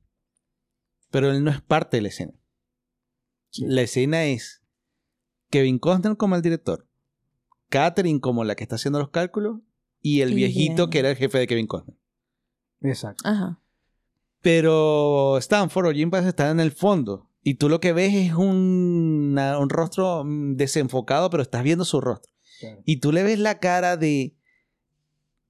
pero 1.10 1.32
él 1.32 1.44
no 1.44 1.50
es 1.50 1.62
parte 1.62 1.98
de 1.98 2.02
la 2.02 2.10
escena. 2.10 2.34
La 3.58 3.82
escena 3.82 4.26
es 4.26 4.62
Kevin 5.50 5.80
Costner 5.80 6.16
como 6.16 6.36
el 6.36 6.44
director, 6.44 6.88
Catherine 7.70 8.20
como 8.20 8.44
la 8.44 8.54
que 8.56 8.64
está 8.64 8.76
haciendo 8.76 9.00
los 9.00 9.10
cálculos, 9.10 9.62
y 10.00 10.22
el 10.22 10.36
viejito 10.36 10.76
bien. 10.84 10.90
que 10.92 11.00
era 11.00 11.10
el 11.10 11.16
jefe 11.16 11.40
de 11.40 11.48
Kevin 11.48 11.66
Costner. 11.66 11.98
Exacto. 12.82 13.28
Ajá. 13.28 13.60
Pero 14.42 15.40
Stanford 15.40 15.88
o 15.88 15.92
Jim 15.92 16.12
Pass 16.12 16.26
están 16.28 16.52
en 16.52 16.60
el 16.60 16.72
fondo. 16.72 17.32
Y 17.42 17.56
tú 17.56 17.68
lo 17.68 17.80
que 17.80 17.94
ves 17.94 18.14
es 18.14 18.34
un, 18.36 19.30
una- 19.32 19.58
un 19.58 19.70
rostro 19.70 20.24
mm, 20.24 20.56
desenfocado, 20.56 21.32
pero 21.32 21.42
estás 21.42 21.64
viendo 21.64 21.84
su 21.84 22.00
rostro. 22.00 22.32
Claro. 22.60 22.82
Y 22.86 22.98
tú 22.98 23.12
le 23.12 23.24
ves 23.24 23.40
la 23.40 23.58
cara 23.60 23.98
de. 23.98 24.36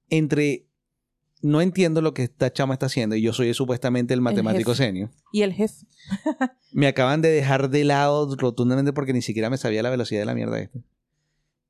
Entre. 0.08 0.65
No 1.42 1.60
entiendo 1.60 2.00
lo 2.00 2.14
que 2.14 2.24
esta 2.24 2.52
chama 2.52 2.74
está 2.74 2.86
haciendo 2.86 3.14
y 3.14 3.22
yo 3.22 3.32
soy 3.32 3.52
supuestamente 3.52 4.14
el 4.14 4.20
matemático 4.20 4.74
senio. 4.74 5.10
Y 5.32 5.42
el 5.42 5.52
jefe. 5.52 5.86
Me 6.72 6.86
acaban 6.86 7.20
de 7.20 7.28
dejar 7.28 7.68
de 7.70 7.84
lado 7.84 8.34
rotundamente 8.36 8.92
porque 8.92 9.12
ni 9.12 9.22
siquiera 9.22 9.50
me 9.50 9.56
sabía 9.56 9.82
la 9.82 9.90
velocidad 9.90 10.20
de 10.20 10.26
la 10.26 10.34
mierda 10.34 10.58
esta. 10.58 10.78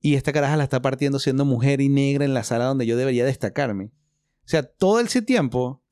Y 0.00 0.14
esta 0.14 0.32
caraja 0.32 0.56
la 0.56 0.64
está 0.64 0.82
partiendo 0.82 1.18
siendo 1.18 1.44
mujer 1.44 1.80
y 1.80 1.88
negra 1.88 2.24
en 2.24 2.34
la 2.34 2.44
sala 2.44 2.66
donde 2.66 2.86
yo 2.86 2.96
debería 2.96 3.24
destacarme. 3.24 3.86
O 3.86 4.48
sea, 4.48 4.62
todo 4.62 5.00
ese 5.00 5.22
tiempo, 5.22 5.82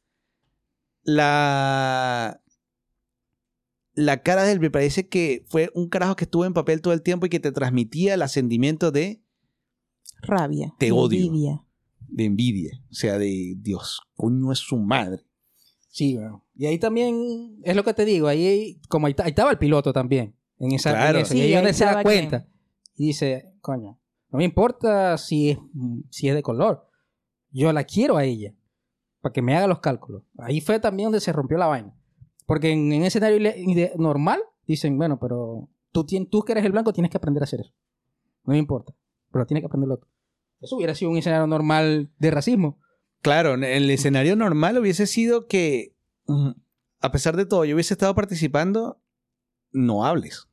la. 1.03 2.41
La 3.97 4.23
cara 4.25 4.43
de 4.43 4.53
él 4.53 4.59
me 4.59 4.73
parece 4.73 5.09
que 5.09 5.45
fue 5.49 5.71
un 5.75 5.89
carajo 5.89 6.17
que 6.17 6.25
estuvo 6.25 6.45
en 6.45 6.53
papel 6.53 6.81
todo 6.81 6.93
el 6.93 7.03
tiempo 7.03 7.27
y 7.27 7.29
que 7.29 7.39
te 7.39 7.53
transmitía 7.53 8.15
el 8.15 8.23
ascendimiento 8.23 8.91
de, 8.91 9.23
Rabia. 10.27 10.75
Te 10.79 10.93
odio. 10.93 11.27
envidia. 11.27 11.64
De 12.15 12.25
envidia. 12.25 12.81
O 12.91 12.95
sea, 12.95 13.19
de 13.19 13.55
Dios, 13.59 14.01
coño 14.15 14.53
es 14.53 14.59
su 14.61 14.77
madre. 14.79 15.23
Sí, 15.89 16.17
bueno. 16.17 16.45
Y 16.57 16.67
ahí 16.67 16.79
también, 16.79 17.59
es 17.65 17.75
lo 17.77 17.85
que 17.85 17.95
te 17.95 18.05
digo, 18.05 18.29
ahí, 18.29 18.81
como 18.89 19.07
ahí, 19.07 19.15
ta- 19.15 19.25
ahí 19.25 19.31
estaba 19.31 19.51
el 19.51 19.59
piloto 19.59 19.93
también. 19.93 20.35
En 20.59 20.73
esa, 20.73 20.91
en 20.91 20.97
Claro. 20.97 21.25
Sí, 21.25 21.37
y 21.39 21.41
ahí 21.41 21.47
ahí 21.49 21.55
donde 21.57 21.73
se 21.73 21.85
da 21.85 22.03
cuenta. 22.03 22.47
Y 22.97 23.07
dice, 23.09 23.53
coño, 23.61 23.99
no 24.31 24.39
me 24.39 24.45
importa 24.45 25.19
si 25.19 25.51
es, 25.51 25.59
si 26.11 26.29
es 26.29 26.35
de 26.35 26.43
color. 26.43 26.89
Yo 27.51 27.73
la 27.73 27.85
quiero 27.85 28.17
a 28.17 28.25
ella. 28.25 28.55
Para 29.21 29.33
que 29.33 29.43
me 29.43 29.57
haga 29.57 29.67
los 29.67 29.81
cálculos. 29.81 30.23
Ahí 30.39 30.61
fue 30.61 30.79
también 30.81 31.07
donde 31.07 31.21
se 31.21 31.33
rompió 31.33 31.57
la 31.59 31.67
vaina. 31.67 31.95
Porque 32.47 32.71
en, 32.73 32.93
en 32.93 33.03
ese 33.05 33.19
escenario 33.19 33.53
normal, 33.97 34.41
dicen, 34.67 34.97
bueno, 34.99 35.19
pero 35.19 35.69
tú, 35.93 36.05
tú 36.05 36.43
que 36.43 36.53
eres 36.53 36.65
el 36.65 36.73
blanco 36.73 36.93
tienes 36.93 37.11
que 37.11 37.17
aprender 37.17 37.43
a 37.43 37.45
hacer 37.45 37.61
eso. 37.61 37.73
No 38.45 38.53
me 38.53 38.59
importa. 38.59 38.95
Pero 39.33 39.47
tienes 39.47 39.63
que 39.63 39.67
aprender 39.67 39.89
lo 39.89 39.95
otro. 39.95 40.09
Eso 40.65 40.77
hubiera 40.77 40.95
sido 40.95 41.11
un 41.11 41.19
escenario 41.19 41.47
normal 41.47 42.11
de 42.19 42.31
racismo. 42.31 42.81
Claro, 43.21 43.55
el 43.55 43.91
escenario 43.91 44.35
normal 44.35 44.79
hubiese 44.79 45.07
sido 45.07 45.47
que, 45.47 45.95
mm, 46.27 46.51
a 47.01 47.13
pesar 47.13 47.37
de 47.37 47.45
todo, 47.45 47.65
yo 47.65 47.75
hubiese 47.75 47.95
estado 47.95 48.15
participando, 48.15 49.01
no 49.73 50.07
hables. 50.07 50.49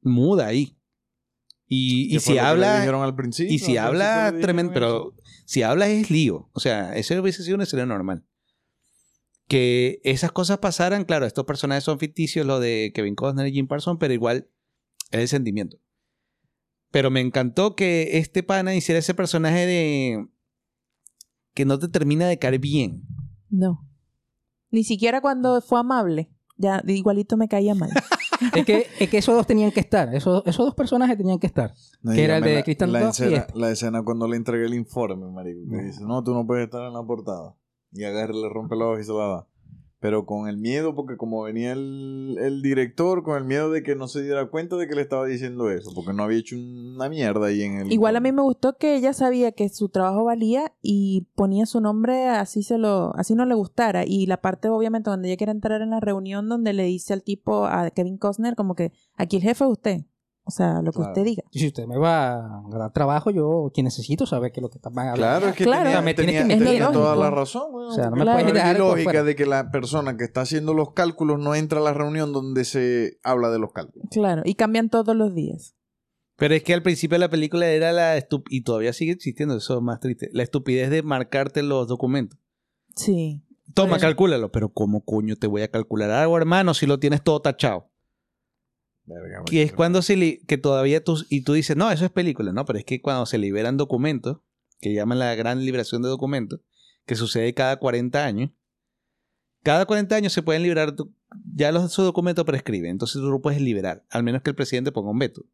Muda 0.00 0.46
ahí. 0.46 0.76
Y, 1.66 2.18
si 2.20 2.38
habla, 2.38 2.84
y 3.38 3.58
si 3.58 3.76
habla 3.78 4.34
tremendo, 4.40 4.74
pero 4.74 5.14
si 5.46 5.62
habla 5.62 5.88
es 5.88 6.10
lío. 6.10 6.50
O 6.52 6.60
sea, 6.60 6.94
ese 6.96 7.18
hubiese 7.18 7.44
sido 7.44 7.54
un 7.56 7.62
escenario 7.62 7.86
normal. 7.86 8.26
Que 9.48 10.00
esas 10.04 10.32
cosas 10.32 10.58
pasaran, 10.58 11.04
claro, 11.04 11.24
estos 11.24 11.44
personajes 11.46 11.84
son 11.84 11.98
ficticios, 11.98 12.46
lo 12.46 12.60
de 12.60 12.92
Kevin 12.94 13.14
Costner 13.14 13.46
y 13.46 13.52
Jim 13.52 13.68
Parsons, 13.68 13.98
pero 13.98 14.12
igual 14.12 14.48
es 15.12 15.20
el 15.20 15.28
sentimiento. 15.28 15.78
Pero 16.92 17.10
me 17.10 17.20
encantó 17.20 17.74
que 17.74 18.18
este 18.18 18.44
pana 18.44 18.74
hiciera 18.76 19.00
ese 19.00 19.14
personaje 19.14 19.66
de 19.66 20.28
que 21.54 21.64
no 21.64 21.78
te 21.78 21.88
termina 21.88 22.28
de 22.28 22.38
caer 22.38 22.58
bien. 22.60 23.02
No. 23.50 23.84
Ni 24.70 24.84
siquiera 24.84 25.20
cuando 25.20 25.60
fue 25.60 25.80
amable. 25.80 26.30
Ya, 26.56 26.80
de 26.82 26.92
igualito 26.92 27.36
me 27.36 27.48
caía 27.48 27.74
mal. 27.74 27.90
es, 28.54 28.64
que, 28.64 28.86
es 29.00 29.10
que 29.10 29.18
esos 29.18 29.34
dos 29.34 29.46
tenían 29.46 29.70
que 29.72 29.80
estar. 29.80 30.14
Esos, 30.14 30.42
esos 30.46 30.64
dos 30.66 30.74
personajes 30.74 31.16
tenían 31.16 31.38
que 31.38 31.46
estar. 31.48 31.74
No, 32.02 32.12
que 32.12 32.22
era 32.24 32.36
el 32.38 32.44
de 32.44 32.54
la- 32.56 32.62
Christian 32.62 32.92
la, 32.92 33.08
escena, 33.08 33.36
este. 33.38 33.58
la 33.58 33.70
escena 33.70 34.02
cuando 34.02 34.28
le 34.28 34.36
entrega 34.36 34.64
el 34.64 34.74
informe, 34.74 35.26
marico. 35.30 35.60
Que 35.70 35.76
No. 35.78 35.82
dice, 35.82 36.00
no, 36.04 36.22
tú 36.22 36.32
no 36.34 36.46
puedes 36.46 36.64
estar 36.66 36.86
en 36.86 36.92
la 36.92 37.02
portada. 37.02 37.56
Y 37.90 38.04
agarra, 38.04 38.32
le 38.32 38.48
rompe 38.48 38.76
la 38.76 38.86
hoja 38.86 39.00
y 39.00 39.04
se 39.04 39.12
la 39.12 39.26
da. 39.26 39.48
Pero 40.02 40.26
con 40.26 40.48
el 40.48 40.58
miedo, 40.58 40.96
porque 40.96 41.16
como 41.16 41.44
venía 41.44 41.72
el, 41.72 42.36
el 42.40 42.60
director, 42.60 43.22
con 43.22 43.38
el 43.38 43.44
miedo 43.44 43.70
de 43.70 43.84
que 43.84 43.94
no 43.94 44.08
se 44.08 44.20
diera 44.20 44.50
cuenta 44.50 44.76
de 44.76 44.88
que 44.88 44.96
le 44.96 45.02
estaba 45.02 45.24
diciendo 45.24 45.70
eso. 45.70 45.92
Porque 45.94 46.12
no 46.12 46.24
había 46.24 46.38
hecho 46.38 46.56
una 46.56 47.08
mierda 47.08 47.46
ahí 47.46 47.62
en 47.62 47.78
el 47.78 47.92
Igual 47.92 48.16
a 48.16 48.20
mí 48.20 48.32
me 48.32 48.42
gustó 48.42 48.76
que 48.76 48.96
ella 48.96 49.12
sabía 49.12 49.52
que 49.52 49.68
su 49.68 49.88
trabajo 49.90 50.24
valía 50.24 50.72
y 50.82 51.28
ponía 51.36 51.66
su 51.66 51.80
nombre 51.80 52.26
así 52.26 52.64
se 52.64 52.78
lo, 52.78 53.14
así 53.14 53.36
no 53.36 53.46
le 53.46 53.54
gustara. 53.54 54.04
Y 54.04 54.26
la 54.26 54.40
parte, 54.40 54.68
obviamente, 54.68 55.08
donde 55.08 55.28
ella 55.28 55.36
quiere 55.36 55.52
entrar 55.52 55.82
en 55.82 55.90
la 55.90 56.00
reunión 56.00 56.48
donde 56.48 56.72
le 56.72 56.82
dice 56.84 57.12
al 57.12 57.22
tipo, 57.22 57.66
a 57.66 57.90
Kevin 57.90 58.18
Costner, 58.18 58.56
como 58.56 58.74
que 58.74 58.92
aquí 59.16 59.36
el 59.36 59.42
jefe 59.42 59.64
es 59.64 59.70
usted. 59.70 60.00
O 60.44 60.50
sea, 60.50 60.82
lo 60.82 60.90
que 60.90 60.96
Claro. 60.96 61.12
usted 61.12 61.24
diga. 61.24 61.42
Si 61.52 61.68
usted 61.68 61.86
me 61.86 61.96
va 61.98 62.34
a 62.34 62.62
dar 62.70 62.92
trabajo, 62.92 63.30
yo 63.30 63.70
que 63.72 63.82
necesito 63.82 64.26
saber 64.26 64.50
qué 64.50 64.58
es 64.58 64.62
lo 64.62 64.70
que 64.70 64.78
están 64.78 64.92
hablando. 64.98 65.16
Claro, 65.16 65.48
es 65.48 65.54
que 65.56 65.64
Claro. 65.64 65.84
tenía, 65.84 66.02
Me 66.02 66.14
tienes 66.14 66.34
tenía- 66.36 66.56
que- 66.58 66.64
tenía 66.64 66.80
lógico. 66.80 67.00
toda 67.00 67.16
la 67.16 67.30
razón. 67.30 67.72
weón. 67.72 67.90
O 67.90 67.94
sea, 67.94 68.10
no 68.10 68.16
me 68.16 68.22
Claro. 68.22 68.38
puedes 68.40 68.54
dejar 68.54 68.78
lógica 68.78 69.22
de 69.22 69.36
que 69.36 69.46
la 69.46 69.70
persona 69.70 70.16
que 70.16 70.24
está 70.24 70.40
haciendo 70.40 70.74
los 70.74 70.92
cálculos 70.94 71.38
no 71.38 71.54
entra 71.54 71.78
a 71.78 71.82
la 71.82 71.94
reunión 71.94 72.32
donde 72.32 72.64
se 72.64 73.18
habla 73.22 73.50
de 73.50 73.60
los 73.60 73.72
cálculos. 73.72 74.08
Claro, 74.10 74.42
y 74.44 74.54
cambian 74.54 74.90
todos 74.90 75.14
los 75.14 75.32
días. 75.34 75.76
Pero 76.36 76.54
es 76.56 76.64
que 76.64 76.74
al 76.74 76.82
principio 76.82 77.14
de 77.14 77.20
la 77.20 77.28
película 77.30 77.68
era 77.68 77.92
la 77.92 78.18
estup- 78.18 78.46
y 78.50 78.62
todavía 78.64 78.92
sigue 78.92 79.12
existiendo, 79.12 79.56
eso 79.56 79.76
es 79.76 79.82
más 79.82 80.00
triste, 80.00 80.28
la 80.32 80.42
estupidez 80.42 80.90
de 80.90 81.02
marcarte 81.04 81.62
los 81.62 81.86
documentos. 81.86 82.36
Sí. 82.96 83.44
Toma, 83.74 83.98
calcúlalo. 83.98 84.50
Pero 84.50 84.70
¿cómo 84.70 85.04
coño 85.04 85.36
te 85.36 85.46
voy 85.46 85.62
a 85.62 85.70
calcular 85.70 86.10
algo, 86.10 86.36
hermano, 86.36 86.74
si 86.74 86.86
lo 86.86 86.98
tienes 86.98 87.22
todo 87.22 87.40
tachado? 87.40 87.91
Verga, 89.04 89.42
Y 89.50 89.58
es 89.60 89.72
cuando 89.72 90.00
se 90.02 90.16
li- 90.16 90.40
que 90.46 90.58
todavía 90.58 91.02
tú 91.02 91.18
y 91.28 91.42
tú 91.42 91.54
dices, 91.54 91.76
no, 91.76 91.90
eso 91.90 92.04
es 92.04 92.10
película, 92.10 92.52
no, 92.52 92.64
pero 92.64 92.78
es 92.78 92.84
que 92.84 93.00
cuando 93.00 93.26
se 93.26 93.38
liberan 93.38 93.76
documentos, 93.76 94.38
que 94.80 94.94
llaman 94.94 95.18
la 95.18 95.34
gran 95.34 95.64
liberación 95.64 96.02
de 96.02 96.08
documentos, 96.08 96.60
que 97.06 97.14
sucede 97.16 97.52
cada 97.54 97.76
40 97.78 98.24
años, 98.24 98.50
cada 99.62 99.86
40 99.86 100.16
años 100.16 100.32
se 100.32 100.42
pueden 100.42 100.62
liberar, 100.62 100.94
ya 101.54 101.72
los 101.72 101.84
esos 101.84 102.04
documentos 102.04 102.44
prescriben, 102.44 102.90
entonces 102.92 103.20
tú 103.20 103.30
lo 103.30 103.40
puedes 103.40 103.60
liberar, 103.60 104.04
al 104.10 104.22
menos 104.22 104.42
que 104.42 104.50
el 104.50 104.56
presidente 104.56 104.92
ponga 104.92 105.10
un 105.10 105.18
veto. 105.18 105.44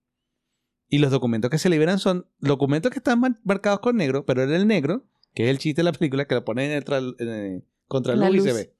Y 0.90 0.99
los 0.99 1.11
documentos 1.11 1.51
que 1.51 1.59
se 1.59 1.68
liberan 1.68 1.99
son 1.99 2.26
documentos 2.38 2.90
que 2.90 2.99
están 2.99 3.20
mar- 3.20 3.38
marcados 3.44 3.80
con 3.80 3.96
negro, 3.96 4.24
pero 4.24 4.42
en 4.42 4.53
el 4.53 4.66
negro, 4.66 5.05
que 5.34 5.44
es 5.44 5.51
el 5.51 5.59
chiste 5.59 5.80
de 5.80 5.84
la 5.84 5.92
película, 5.92 6.26
que 6.26 6.34
lo 6.34 6.44
ponen 6.44 6.70
en 6.70 6.82
el 6.86 7.16
en 7.18 7.28
el 7.28 7.64
contraluz 7.86 8.22
La 8.24 8.30
y 8.30 8.40
se 8.40 8.46
luz. 8.49 8.57
ve. 8.57 8.74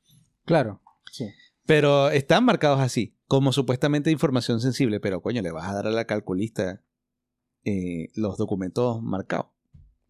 Claro. 0.47 0.81
Sí. 1.13 1.27
Pero 1.67 2.09
están 2.11 2.45
marcados 2.47 2.81
así, 2.81 3.15
como 3.29 3.53
supuestamente 3.53 4.11
información 4.11 4.61
sensible, 4.61 4.99
pero 5.01 5.23
coño, 5.23 5.41
le 5.43 5.53
vas 5.53 5.69
a 5.69 5.75
dar 5.75 5.87
a 5.87 5.91
la 5.91 6.07
calculista 6.07 6.83
eh, 7.65 8.09
los 8.17 8.37
documentos 8.39 9.01
marcados. 9.03 9.47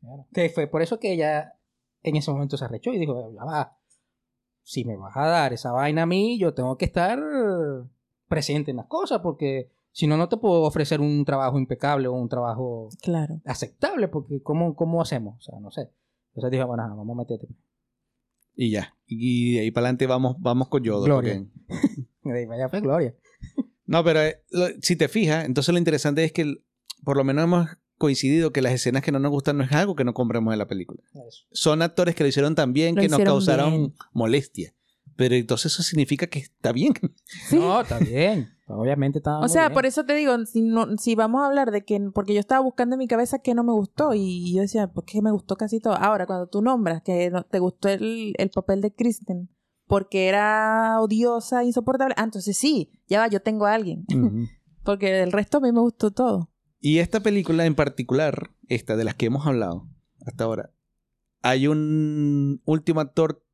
Claro. 0.01 0.27
Que 0.33 0.49
fue 0.49 0.67
por 0.69 0.81
eso 0.81 0.99
que 1.01 1.13
ella 1.13 1.59
en 2.03 2.17
ese 2.17 2.31
momento 2.31 2.57
se 2.57 2.65
arrechó 2.65 2.93
y 2.93 2.99
dijo, 2.99 3.33
ya 3.35 3.45
va, 3.45 3.77
si 4.63 4.85
me 4.85 4.97
vas 4.97 5.17
a 5.17 5.27
dar 5.27 5.53
esa 5.53 5.73
vaina 5.73 6.03
a 6.03 6.07
mí, 6.07 6.39
yo 6.39 6.55
tengo 6.55 6.77
que 6.79 6.85
estar 6.85 7.19
presente 8.29 8.71
en 8.71 8.77
las 8.77 8.87
cosas, 8.87 9.21
porque 9.21 9.71
si 9.91 10.07
no, 10.07 10.17
no 10.17 10.29
te 10.29 10.37
puedo 10.37 10.63
ofrecer 10.63 11.01
un 11.01 11.25
trabajo 11.25 11.59
impecable 11.59 12.07
o 12.07 12.13
un 12.13 12.29
trabajo 12.29 12.89
Claro. 13.03 13.41
aceptable, 13.45 14.07
porque 14.09 14.41
¿cómo, 14.43 14.77
cómo 14.77 15.03
hacemos? 15.03 15.39
O 15.39 15.41
sea, 15.41 15.59
no 15.59 15.71
sé. 15.73 15.91
Entonces 16.35 16.53
dijo, 16.53 16.67
bueno, 16.69 16.85
vamos 16.97 17.15
a 17.17 17.19
meterte. 17.19 17.49
Y 18.55 18.71
ya. 18.71 18.95
Y 19.07 19.55
de 19.55 19.61
ahí 19.61 19.71
para 19.73 19.87
adelante 19.87 20.07
vamos, 20.07 20.37
vamos 20.39 20.69
con 20.69 20.85
Yodo. 20.85 21.03
Gloria. 21.05 21.45
porque- 21.67 22.08
Allá 22.53 22.69
fue 22.69 22.81
Gloria. 22.81 23.15
No, 23.87 24.05
pero 24.05 24.21
eh, 24.23 24.43
lo- 24.51 24.69
si 24.83 24.97
te 24.97 25.09
fijas, 25.09 25.45
entonces 25.47 25.73
lo 25.73 25.79
interesante 25.79 26.25
es 26.25 26.33
que 26.33 26.43
el- 26.43 26.65
por 27.05 27.17
lo 27.17 27.25
menos 27.25 27.45
hemos 27.45 27.69
coincidido 27.97 28.53
que 28.53 28.63
las 28.63 28.73
escenas 28.73 29.03
que 29.03 29.11
no 29.13 29.19
nos 29.19 29.31
gustan 29.31 29.57
no 29.59 29.65
es 29.65 29.73
algo 29.73 29.97
que 29.97 30.05
no 30.05 30.15
compremos 30.15 30.53
de 30.53 30.57
la 30.59 30.67
película. 30.69 31.01
Eso. 31.29 31.45
Son 31.53 31.83
actores 31.83 32.15
que 32.15 32.23
lo 32.25 32.29
hicieron 32.29 32.55
tan 32.55 32.73
bien 32.73 32.95
Lo 32.95 33.03
que 33.03 33.09
nos 33.09 33.21
causaron 33.21 33.71
bien. 33.71 33.95
molestia. 34.13 34.75
Pero 35.17 35.35
entonces 35.35 35.73
eso 35.73 35.83
significa 35.83 36.29
que 36.29 36.39
está 36.41 36.71
bien. 36.73 36.93
Sí. 37.49 37.57
No, 37.57 37.81
está 37.81 37.99
bien. 37.99 38.51
Obviamente 38.69 39.19
está 39.19 39.39
O 39.41 39.49
sea, 39.49 39.73
por 39.73 39.87
eso 39.87 40.05
te 40.05 40.15
digo, 40.15 40.45
si, 40.45 40.61
no, 40.61 40.97
si 40.99 41.15
vamos 41.15 41.43
a 41.43 41.47
hablar 41.47 41.71
de 41.71 41.85
que, 41.85 41.99
porque 42.15 42.35
yo 42.35 42.41
estaba 42.41 42.61
buscando 42.61 42.95
en 42.95 42.99
mi 42.99 43.09
cabeza 43.09 43.39
que 43.39 43.55
no 43.55 43.65
me 43.65 43.73
gustó 43.73 44.13
y 44.15 44.55
yo 44.55 44.61
decía, 44.61 44.89
pues 44.89 45.07
que 45.11 45.23
me 45.23 45.31
gustó 45.33 45.57
casi 45.57 45.81
todo. 45.81 45.95
Ahora, 45.95 46.27
cuando 46.27 46.49
tú 46.49 46.61
nombras 46.61 47.03
que 47.03 47.31
no, 47.31 47.45
te 47.45 47.59
gustó 47.61 47.89
el, 47.89 48.35
el 48.37 48.51
papel 48.51 48.83
de 48.83 48.93
Kristen 48.93 49.49
porque 49.89 50.29
era 50.29 51.01
odiosa, 51.01 51.65
insoportable, 51.65 52.15
ah, 52.17 52.25
entonces 52.25 52.57
sí, 52.57 52.93
ya 53.09 53.21
va, 53.21 53.29
yo 53.29 53.41
tengo 53.41 53.67
a 53.67 53.75
alguien. 53.75 54.05
Porque 54.85 55.23
el 55.23 55.33
resto 55.33 55.59
a 55.59 55.61
mí 55.61 55.73
me 55.73 55.81
gustó 55.81 56.13
todo. 56.13 56.51
Y 56.81 56.99
esta 56.99 57.21
película 57.21 57.67
en 57.67 57.75
particular, 57.75 58.51
esta 58.69 58.97
de 58.97 59.05
las 59.05 59.17
que 59.17 59.27
hemos 59.27 59.47
hablado 59.47 59.87
hasta 60.25 60.45
ahora, 60.45 60.71
hay 61.43 61.67
un 61.67 62.63
último 62.65 63.01
actor 63.01 63.45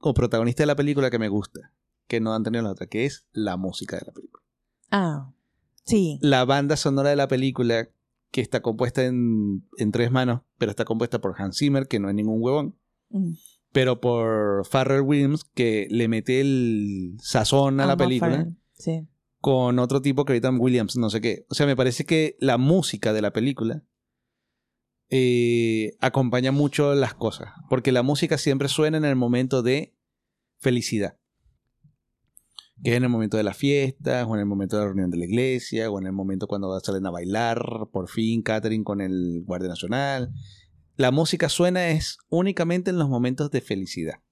o 0.00 0.14
protagonista 0.14 0.62
de 0.62 0.68
la 0.68 0.74
película 0.74 1.10
que 1.10 1.18
me 1.18 1.28
gusta, 1.28 1.72
que 2.08 2.20
no 2.20 2.34
han 2.34 2.42
tenido 2.42 2.64
la 2.64 2.70
otra, 2.70 2.86
que 2.86 3.04
es 3.04 3.28
la 3.32 3.56
música 3.56 3.96
de 3.96 4.06
la 4.06 4.12
película. 4.12 4.44
Ah, 4.90 5.32
sí. 5.84 6.18
La 6.20 6.44
banda 6.44 6.76
sonora 6.76 7.10
de 7.10 7.16
la 7.16 7.28
película, 7.28 7.88
que 8.30 8.40
está 8.40 8.60
compuesta 8.60 9.04
en, 9.04 9.68
en 9.76 9.92
tres 9.92 10.10
manos, 10.10 10.40
pero 10.58 10.70
está 10.70 10.84
compuesta 10.84 11.20
por 11.20 11.40
Hans 11.40 11.58
Zimmer, 11.58 11.86
que 11.86 12.00
no 12.00 12.08
es 12.08 12.14
ningún 12.14 12.42
huevón, 12.42 12.76
Mm. 13.10 13.32
Pero 13.76 14.00
por 14.00 14.64
Farrell 14.64 15.02
Williams, 15.02 15.44
que 15.52 15.86
le 15.90 16.08
mete 16.08 16.40
el 16.40 17.18
sazón 17.20 17.78
a 17.78 17.84
la 17.84 17.94
película. 17.94 18.48
Sí. 18.72 19.06
con 19.42 19.78
otro 19.78 20.00
tipo 20.00 20.24
que 20.24 20.32
ahorita 20.32 20.50
Williams, 20.50 20.96
no 20.96 21.10
sé 21.10 21.20
qué. 21.20 21.44
O 21.50 21.54
sea, 21.54 21.66
me 21.66 21.76
parece 21.76 22.06
que 22.06 22.38
la 22.40 22.56
música 22.56 23.12
de 23.12 23.20
la 23.20 23.34
película 23.34 23.84
eh, 25.10 25.92
acompaña 26.00 26.52
mucho 26.52 26.94
las 26.94 27.12
cosas. 27.12 27.50
Porque 27.68 27.92
la 27.92 28.02
música 28.02 28.38
siempre 28.38 28.68
suena 28.68 28.96
en 28.96 29.04
el 29.04 29.14
momento 29.14 29.62
de 29.62 29.94
felicidad. 30.58 31.18
Que 32.82 32.92
es 32.92 32.96
en 32.96 33.02
el 33.02 33.10
momento 33.10 33.36
de 33.36 33.42
las 33.42 33.58
fiestas, 33.58 34.26
o 34.26 34.36
en 34.36 34.40
el 34.40 34.46
momento 34.46 34.76
de 34.76 34.84
la 34.84 34.86
reunión 34.86 35.10
de 35.10 35.18
la 35.18 35.26
iglesia, 35.26 35.90
o 35.90 36.00
en 36.00 36.06
el 36.06 36.12
momento 36.12 36.46
cuando 36.46 36.80
salen 36.80 37.04
a 37.04 37.10
bailar, 37.10 37.62
por 37.92 38.08
fin, 38.08 38.40
Catherine 38.40 38.84
con 38.84 39.02
el 39.02 39.42
Guardia 39.44 39.68
Nacional. 39.68 40.32
La 40.96 41.10
música 41.10 41.48
suena 41.48 41.88
es 41.88 42.18
únicamente 42.28 42.90
en 42.90 42.98
los 42.98 43.08
momentos 43.08 43.50
de 43.50 43.60
felicidad. 43.60 44.22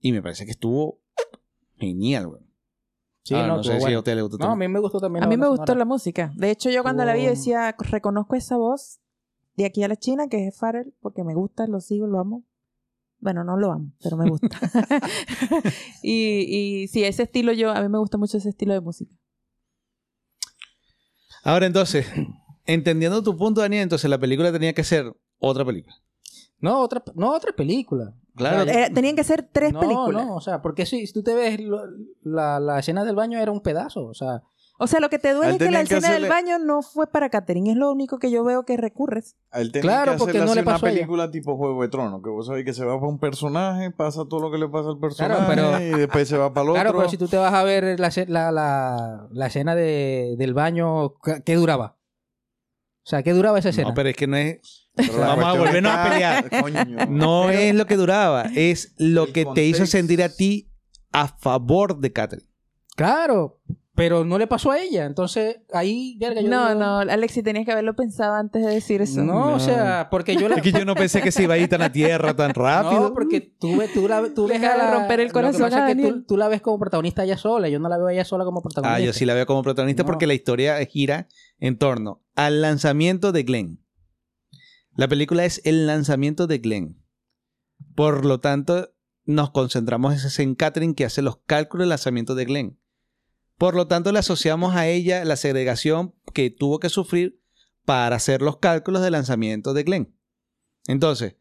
Y 0.00 0.12
me 0.12 0.22
parece 0.22 0.44
que 0.44 0.52
estuvo 0.52 1.00
genial, 1.76 2.28
güey. 2.28 2.42
Sí, 3.24 3.34
Ah, 3.34 3.46
no, 3.46 3.56
no 3.58 3.64
sé 3.64 3.74
si 3.74 3.80
bueno. 3.80 3.96
a 3.96 3.98
usted 4.00 4.14
le 4.14 4.22
gustó 4.22 4.38
No, 4.38 4.52
a 4.52 4.56
mí 4.56 4.68
me 4.68 4.78
gustó 4.80 5.00
también. 5.00 5.22
A 5.24 5.26
la 5.26 5.30
mí 5.30 5.36
me 5.36 5.48
gustó 5.48 5.66
sonora. 5.66 5.78
la 5.80 5.84
música. 5.84 6.32
De 6.36 6.50
hecho, 6.50 6.70
yo 6.70 6.82
cuando 6.82 7.04
la 7.04 7.14
vi 7.14 7.26
decía, 7.26 7.74
reconozco 7.78 8.36
esa 8.36 8.56
voz 8.56 9.00
de 9.56 9.66
aquí 9.66 9.82
a 9.82 9.88
la 9.88 9.96
China, 9.96 10.28
que 10.28 10.46
es 10.46 10.56
Farrell, 10.56 10.94
porque 11.00 11.24
me 11.24 11.34
gusta, 11.34 11.66
lo 11.66 11.80
sigo, 11.80 12.06
lo 12.06 12.20
amo. 12.20 12.44
Bueno, 13.18 13.42
no 13.42 13.56
lo 13.56 13.72
amo, 13.72 13.92
pero 14.00 14.16
me 14.16 14.30
gusta. 14.30 14.48
y, 16.02 16.82
y 16.84 16.88
sí, 16.88 17.02
ese 17.02 17.24
estilo 17.24 17.52
yo, 17.52 17.70
a 17.72 17.82
mí 17.82 17.88
me 17.88 17.98
gusta 17.98 18.16
mucho 18.16 18.38
ese 18.38 18.48
estilo 18.50 18.72
de 18.74 18.80
música. 18.80 19.12
Ahora 21.42 21.66
entonces, 21.66 22.06
entendiendo 22.64 23.22
tu 23.22 23.36
punto, 23.36 23.60
Daniel, 23.60 23.82
entonces 23.82 24.08
la 24.08 24.18
película 24.18 24.52
tenía 24.52 24.72
que 24.72 24.84
ser 24.84 25.12
otra 25.38 25.64
película. 25.64 25.96
No, 26.60 26.80
otra, 26.80 27.02
no, 27.14 27.32
otra 27.34 27.52
película. 27.52 28.12
Claro. 28.34 28.62
O 28.62 28.64
sea, 28.64 28.86
Eh, 28.86 28.90
tenían 28.90 29.14
que 29.16 29.24
ser 29.24 29.48
tres 29.52 29.72
no, 29.72 29.80
películas. 29.80 30.26
No, 30.26 30.34
o 30.36 30.40
sea, 30.40 30.60
porque 30.62 30.86
si, 30.86 31.06
si 31.06 31.12
tú 31.12 31.22
te 31.22 31.34
ves, 31.34 31.60
lo- 31.60 31.82
la, 32.22 32.58
la 32.60 32.78
escena 32.80 33.04
del 33.04 33.14
baño 33.16 33.38
era 33.38 33.50
un 33.52 33.60
pedazo, 33.60 34.06
o 34.06 34.14
sea, 34.14 34.42
O 34.80 34.86
sea, 34.86 35.00
lo 35.00 35.08
que 35.10 35.18
te 35.18 35.32
duele 35.34 35.52
es 35.54 35.58
que 35.58 35.70
la 35.72 35.78
que 35.84 35.96
escena 35.96 36.12
del 36.14 36.28
baño 36.28 36.60
no 36.60 36.82
fue 36.82 37.08
para 37.08 37.30
Catherine. 37.30 37.68
Es 37.72 37.76
lo 37.76 37.90
único 37.90 38.20
que 38.20 38.30
yo 38.30 38.44
veo 38.44 38.62
que 38.64 38.76
recurres. 38.76 39.36
A 39.50 39.60
él 39.60 39.72
tenía 39.72 39.82
Claro, 39.90 40.12
que 40.12 40.18
porque 40.18 40.38
no 40.38 40.54
le 40.54 40.62
pasó 40.62 40.76
a 40.76 40.78
una 40.78 40.90
ella. 40.90 40.98
película 41.00 41.30
tipo 41.32 41.56
Juego 41.56 41.82
de 41.82 41.88
Tronos, 41.88 42.22
que 42.22 42.30
vos 42.30 42.46
sabés 42.46 42.64
que 42.64 42.72
se 42.72 42.84
va 42.84 42.94
para 42.94 43.08
un 43.08 43.18
personaje, 43.18 43.90
pasa 43.90 44.24
todo 44.28 44.38
lo 44.38 44.52
que 44.52 44.58
le 44.58 44.68
pasa 44.68 44.90
al 44.90 44.98
personaje 45.00 45.42
pero- 45.48 45.80
y 45.80 45.98
después 45.98 46.28
se 46.28 46.38
va 46.38 46.52
para 46.54 46.62
el 46.62 46.70
otro. 46.70 46.80
claro, 46.82 46.96
pero 46.96 47.08
si 47.10 47.16
tú 47.18 47.26
te 47.26 47.36
vas 47.36 47.52
a 47.52 47.64
ver 47.64 47.98
la, 47.98 48.08
la, 48.28 48.52
la, 48.52 49.28
la 49.32 49.46
escena 49.48 49.74
de, 49.74 50.36
del 50.38 50.54
baño, 50.54 51.14
¿qué, 51.24 51.42
qué 51.44 51.56
duraba? 51.56 51.96
O 53.04 53.10
sea, 53.10 53.22
¿qué 53.24 53.32
duraba 53.32 53.58
esa 53.58 53.70
escena? 53.70 53.88
No, 53.88 53.94
pero 53.94 54.10
es 54.10 54.16
que 54.16 54.26
no 54.26 54.36
es. 54.36 54.87
Pero 54.98 55.18
la 55.18 55.26
Vamos 55.28 55.44
a 55.44 55.52
volvernos 55.58 55.92
a 55.92 56.04
pelear. 56.10 56.50
Coño. 56.60 56.84
No 57.08 57.48
es 57.50 57.74
lo 57.74 57.86
que 57.86 57.96
duraba, 57.96 58.50
es 58.54 58.94
lo 58.98 59.32
que 59.32 59.46
te 59.46 59.64
hizo 59.64 59.86
sentir 59.86 60.22
a 60.22 60.28
ti 60.28 60.70
a 61.12 61.28
favor 61.28 61.98
de 62.00 62.12
Catherine. 62.12 62.48
Claro, 62.96 63.60
pero 63.94 64.24
no 64.24 64.38
le 64.38 64.46
pasó 64.46 64.70
a 64.70 64.78
ella, 64.80 65.04
entonces 65.06 65.56
ahí, 65.72 66.16
verga, 66.20 66.40
yo 66.40 66.48
No, 66.48 66.68
digo- 66.68 66.78
no, 66.80 66.98
Alexi, 66.98 67.42
tenías 67.42 67.64
que 67.64 67.72
haberlo 67.72 67.94
pensado 67.96 68.34
antes 68.34 68.64
de 68.64 68.70
decir 68.72 69.00
eso. 69.02 69.22
No, 69.24 69.32
No. 69.50 69.54
o 69.54 69.60
sea, 69.60 70.08
porque 70.10 70.36
yo 70.36 70.48
la... 70.48 70.56
Es 70.56 70.62
que 70.62 70.70
yo 70.72 70.84
no 70.84 70.94
pensé 70.94 71.20
que 71.20 71.32
se 71.32 71.42
iba 71.44 71.54
a 71.54 71.58
ir 71.58 71.68
tan 71.68 71.82
a 71.82 71.90
tierra 71.90 72.34
tan 72.34 72.54
rápido. 72.54 73.00
No, 73.00 73.14
porque 73.14 73.40
tú, 73.40 73.80
tú, 73.94 74.06
la, 74.08 74.22
tú 74.34 74.46
ves 74.46 74.62
a 74.62 74.72
de 74.72 74.78
la- 74.78 74.94
romper 74.94 75.20
el 75.20 75.26
lo 75.26 75.30
que 75.30 75.32
corazón 75.32 75.60
pasa 75.62 75.86
a 75.86 75.90
es 75.90 75.96
que 75.96 76.12
tú, 76.26 76.36
la 76.36 76.46
ves 76.48 76.60
como 76.60 76.78
protagonista 76.78 77.24
ella 77.24 77.36
sola. 77.36 77.68
Yo 77.68 77.78
no 77.80 77.88
la 77.88 77.96
veo 77.98 78.06
a 78.08 78.12
ella 78.12 78.24
sola 78.24 78.44
como 78.44 78.62
protagonista. 78.62 78.96
Ah, 78.96 79.00
yo 79.00 79.12
sí 79.12 79.24
la 79.24 79.34
veo 79.34 79.46
como 79.46 79.62
protagonista 79.62 80.02
No. 80.02 80.06
porque 80.06 80.26
la 80.28 80.34
historia 80.34 80.76
gira 80.86 81.26
en 81.58 81.76
torno 81.78 82.22
al 82.36 82.60
lanzamiento 82.60 83.32
de 83.32 83.42
Glenn. 83.42 83.80
La 84.98 85.06
película 85.06 85.44
es 85.44 85.60
el 85.64 85.86
lanzamiento 85.86 86.48
de 86.48 86.58
Glenn. 86.58 87.00
Por 87.94 88.24
lo 88.24 88.40
tanto, 88.40 88.92
nos 89.24 89.52
concentramos 89.52 90.36
en 90.40 90.56
Catherine 90.56 90.96
que 90.96 91.04
hace 91.04 91.22
los 91.22 91.36
cálculos 91.46 91.82
del 91.84 91.90
lanzamiento 91.90 92.34
de 92.34 92.44
Glenn. 92.44 92.80
Por 93.58 93.76
lo 93.76 93.86
tanto, 93.86 94.10
le 94.10 94.18
asociamos 94.18 94.74
a 94.74 94.88
ella 94.88 95.24
la 95.24 95.36
segregación 95.36 96.16
que 96.34 96.50
tuvo 96.50 96.80
que 96.80 96.88
sufrir 96.88 97.40
para 97.84 98.16
hacer 98.16 98.42
los 98.42 98.56
cálculos 98.58 99.00
del 99.00 99.12
lanzamiento 99.12 99.72
de 99.72 99.84
Glenn. 99.84 100.16
Entonces, 100.88 101.36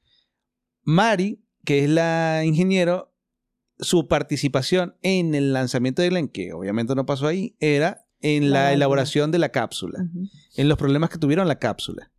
Mari, 0.83 1.43
que 1.65 1.83
es 1.83 1.89
la 1.89 2.43
ingeniero, 2.45 3.11
su 3.79 4.07
participación 4.07 4.97
en 5.01 5.33
el 5.33 5.51
lanzamiento 5.51 6.03
de 6.03 6.09
Glenn, 6.09 6.27
que 6.27 6.53
obviamente 6.53 6.93
no 6.93 7.07
pasó 7.07 7.25
ahí, 7.25 7.55
era 7.59 8.07
en 8.21 8.51
la 8.51 8.65
La- 8.65 8.73
elaboración 8.73 9.31
de 9.31 9.39
la 9.39 9.49
cápsula, 9.49 10.05
en 10.55 10.69
los 10.69 10.77
problemas 10.77 11.09
que 11.09 11.17
tuvieron 11.17 11.47
la 11.47 11.57
cápsula. 11.57 12.11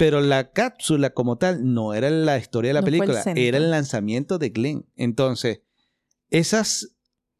Pero 0.00 0.20
la 0.20 0.50
cápsula 0.50 1.10
como 1.10 1.36
tal 1.38 1.72
no 1.74 1.94
era 1.94 2.10
la 2.10 2.38
historia 2.38 2.70
de 2.70 2.74
la 2.74 2.80
No 2.80 2.86
fue 2.86 2.94
el 2.94 3.00
película, 3.00 3.22
era 3.46 3.58
el 3.58 3.70
lanzamiento 3.70 4.38
de 4.38 4.48
Glenn. 4.48 4.86
Entonces, 4.96 5.60
esas 6.30 6.96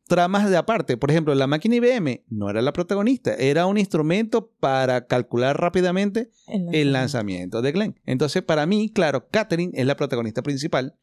tramas 0.06 0.50
de 0.50 0.56
aparte. 0.56 0.96
Por 0.96 1.10
ejemplo, 1.10 1.34
la 1.34 1.46
máquina 1.46 1.76
IBM 1.76 2.24
no 2.28 2.50
era 2.50 2.60
la 2.62 2.72
protagonista, 2.72 3.32
era 3.34 3.66
un 3.66 3.78
instrumento 3.78 4.50
para 4.58 5.06
calcular 5.06 5.58
rápidamente 5.60 6.30
el 6.72 6.92
lanzamiento 6.92 7.62
de 7.62 7.72
Glenn. 7.72 8.00
Entonces, 8.06 8.42
para 8.42 8.66
mí, 8.66 8.90
claro, 8.92 9.28
Catherine 9.30 9.72
es 9.74 9.86
la 9.86 9.96
protagonista 9.96 10.42
principal 10.42 10.96